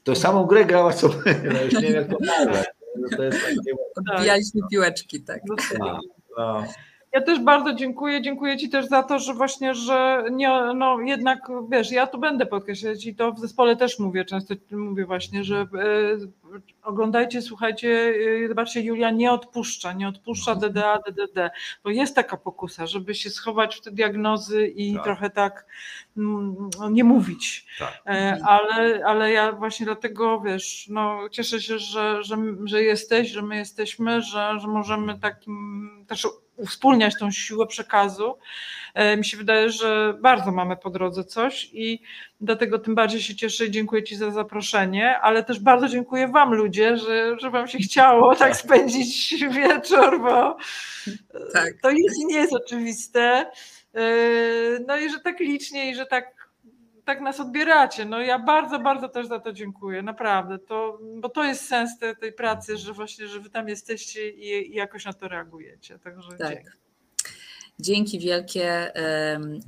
to 0.04 0.14
samą 0.14 0.44
grę 0.44 0.64
grała, 0.64 0.92
co 0.92 1.08
my, 1.08 1.50
no 1.54 1.62
już 1.62 1.74
nie 1.74 1.80
wiem 1.80 1.94
jak 1.94 2.08
to 2.08 2.16
nazwać. 2.20 2.66
Takie... 3.10 3.72
Odbijaliśmy 3.96 4.60
piłeczki, 4.70 5.20
tak. 5.20 5.40
No, 5.46 5.56
no. 6.38 6.64
Ja 7.12 7.20
też 7.20 7.40
bardzo 7.40 7.74
dziękuję. 7.74 8.22
Dziękuję 8.22 8.56
Ci 8.56 8.68
też 8.70 8.86
za 8.86 9.02
to, 9.02 9.18
że 9.18 9.34
właśnie, 9.34 9.74
że 9.74 10.24
nie, 10.30 10.50
no 10.74 11.00
jednak 11.00 11.38
wiesz, 11.70 11.92
ja 11.92 12.06
tu 12.06 12.18
będę 12.18 12.46
podkreślać 12.46 13.06
i 13.06 13.14
to 13.14 13.32
w 13.32 13.38
zespole 13.38 13.76
też 13.76 13.98
mówię, 13.98 14.24
często 14.24 14.54
mówię 14.70 15.06
właśnie, 15.06 15.44
że 15.44 15.56
e, 15.56 15.66
oglądajcie, 16.82 17.42
słuchajcie, 17.42 18.14
e, 18.44 18.48
zobaczcie, 18.48 18.80
Julia 18.80 19.10
nie 19.10 19.32
odpuszcza, 19.32 19.92
nie 19.92 20.08
odpuszcza 20.08 20.54
DDA, 20.54 20.98
DDD, 20.98 21.50
bo 21.84 21.90
jest 21.90 22.14
taka 22.14 22.36
pokusa, 22.36 22.86
żeby 22.86 23.14
się 23.14 23.30
schować 23.30 23.76
w 23.76 23.80
te 23.80 23.90
diagnozy 23.90 24.66
i 24.66 24.94
tak. 24.94 25.04
trochę 25.04 25.30
tak 25.30 25.66
mm, 26.16 26.70
nie 26.90 27.04
mówić. 27.04 27.66
Tak. 27.78 28.02
E, 28.06 28.38
ale, 28.44 29.04
ale 29.06 29.32
ja 29.32 29.52
właśnie 29.52 29.86
dlatego, 29.86 30.40
wiesz, 30.40 30.86
no 30.90 31.28
cieszę 31.30 31.62
się, 31.62 31.78
że, 31.78 32.24
że, 32.24 32.36
że 32.64 32.82
jesteś, 32.82 33.30
że 33.30 33.42
my 33.42 33.56
jesteśmy, 33.56 34.22
że, 34.22 34.60
że 34.60 34.68
możemy 34.68 35.18
takim 35.18 35.90
też 36.08 36.26
uwspólniać 36.58 37.18
tą 37.18 37.30
siłę 37.30 37.66
przekazu. 37.66 38.38
E, 38.94 39.16
mi 39.16 39.24
się 39.24 39.36
wydaje, 39.36 39.70
że 39.70 40.14
bardzo 40.20 40.52
mamy 40.52 40.76
po 40.76 40.90
drodze 40.90 41.24
coś 41.24 41.70
i 41.72 42.02
dlatego 42.40 42.78
tym 42.78 42.94
bardziej 42.94 43.22
się 43.22 43.34
cieszę 43.34 43.66
i 43.66 43.70
dziękuję 43.70 44.02
Ci 44.02 44.16
za 44.16 44.30
zaproszenie, 44.30 45.18
ale 45.18 45.44
też 45.44 45.60
bardzo 45.60 45.88
dziękuję 45.88 46.28
Wam 46.28 46.54
ludzie, 46.54 46.96
że, 46.96 47.36
że 47.38 47.50
Wam 47.50 47.68
się 47.68 47.78
chciało 47.78 48.34
tak 48.36 48.56
spędzić 48.56 49.44
wieczór, 49.50 50.20
bo 50.20 50.56
tak. 51.52 51.74
to 51.82 51.90
jest, 51.90 52.24
nie 52.26 52.36
jest 52.36 52.52
oczywiste. 52.52 53.50
E, 53.94 54.04
no 54.86 54.96
i 54.96 55.10
że 55.10 55.20
tak 55.20 55.40
licznie 55.40 55.90
i 55.90 55.94
że 55.94 56.06
tak 56.06 56.37
tak 57.08 57.20
nas 57.20 57.40
odbieracie. 57.40 58.04
No 58.04 58.20
ja 58.20 58.38
bardzo, 58.38 58.78
bardzo 58.78 59.08
też 59.08 59.26
za 59.26 59.40
to 59.40 59.52
dziękuję, 59.52 60.02
naprawdę. 60.02 60.58
To, 60.58 60.98
bo 61.20 61.28
to 61.28 61.44
jest 61.44 61.68
sens 61.68 61.98
tej, 61.98 62.16
tej 62.16 62.32
pracy, 62.32 62.76
że 62.76 62.92
właśnie, 62.92 63.26
że 63.26 63.40
wy 63.40 63.50
tam 63.50 63.68
jesteście 63.68 64.28
i, 64.30 64.72
i 64.72 64.74
jakoś 64.74 65.04
na 65.04 65.12
to 65.12 65.28
reagujecie. 65.28 65.98
Także 65.98 66.30
tak. 66.38 66.48
dzięki. 66.48 66.87
Dzięki 67.80 68.18
wielkie 68.18 68.92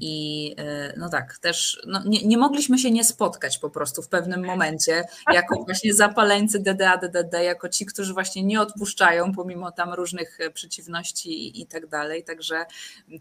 i 0.00 0.54
e, 0.58 0.94
no 0.96 1.08
tak, 1.08 1.38
też 1.38 1.82
no 1.86 2.02
nie, 2.06 2.22
nie, 2.26 2.38
mogliśmy 2.38 2.78
się 2.78 2.90
nie 2.90 3.04
spotkać 3.04 3.58
po 3.58 3.70
prostu 3.70 4.02
w 4.02 4.08
pewnym 4.08 4.44
momencie, 4.44 5.04
jako 5.32 5.64
właśnie 5.64 5.94
zapaleńcy 5.94 6.60
DDA, 6.60 6.96
DDD, 6.96 7.34
jako 7.42 7.68
ci, 7.68 7.86
którzy 7.86 8.12
właśnie 8.12 8.42
nie 8.42 8.60
odpuszczają 8.60 9.32
pomimo 9.32 9.72
tam 9.72 9.92
różnych 9.92 10.40
e, 10.40 10.50
przeciwności 10.50 11.60
i 11.60 11.66
tak 11.66 11.86
dalej, 11.86 12.24
także 12.24 12.66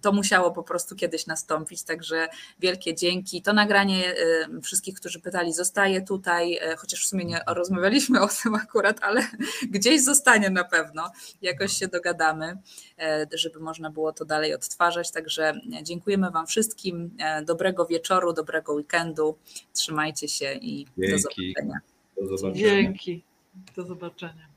to 0.02 0.12
musiało 0.12 0.52
po 0.52 0.64
prostu 0.64 0.96
kiedyś 0.96 1.28
nastąpić, 1.28 1.84
także 1.84 2.28
wielkie 2.60 2.96
dzięki. 2.96 3.42
To 3.42 3.54
nagranie 3.54 4.16
e, 4.16 4.62
wszystkich, 4.62 4.96
którzy 4.96 5.20
pytali 5.20 5.54
zostaje 5.54 6.02
tutaj, 6.02 6.60
chociaż 6.78 7.06
w 7.06 7.08
sumie 7.08 7.26
nie 7.26 7.42
rozmawialiśmy 7.48 8.22
o 8.22 8.28
tym 8.44 8.56
akurat, 8.56 8.98
ale 9.02 9.22
gdzieś 9.62 10.04
zostanie 10.04 10.50
na 10.50 10.64
pewno, 10.64 11.12
jakoś 11.42 11.74
się 11.74 11.88
dogadamy, 11.88 12.58
żeby 13.34 13.60
można 13.60 13.90
było 13.90 14.14
to 14.14 14.26
dalej 14.26 14.54
odtworzyć 14.54 14.79
odtwarzać. 14.80 15.12
Także 15.12 15.54
dziękujemy 15.84 16.32
Wam 16.32 16.48
wszystkim. 16.48 17.12
E, 17.20 17.44
dobrego 17.46 17.86
wieczoru, 17.86 18.34
dobrego 18.34 18.74
weekendu. 18.74 19.36
Trzymajcie 19.74 20.28
się 20.28 20.54
i 20.54 20.86
Dzięki. 20.98 21.12
do 21.12 21.18
zobaczenia. 21.20 21.80
Do 22.22 22.38
zobaczenia. 22.38 22.70
Dzięki. 22.70 23.24
Do 23.76 23.84
zobaczenia. 23.84 24.49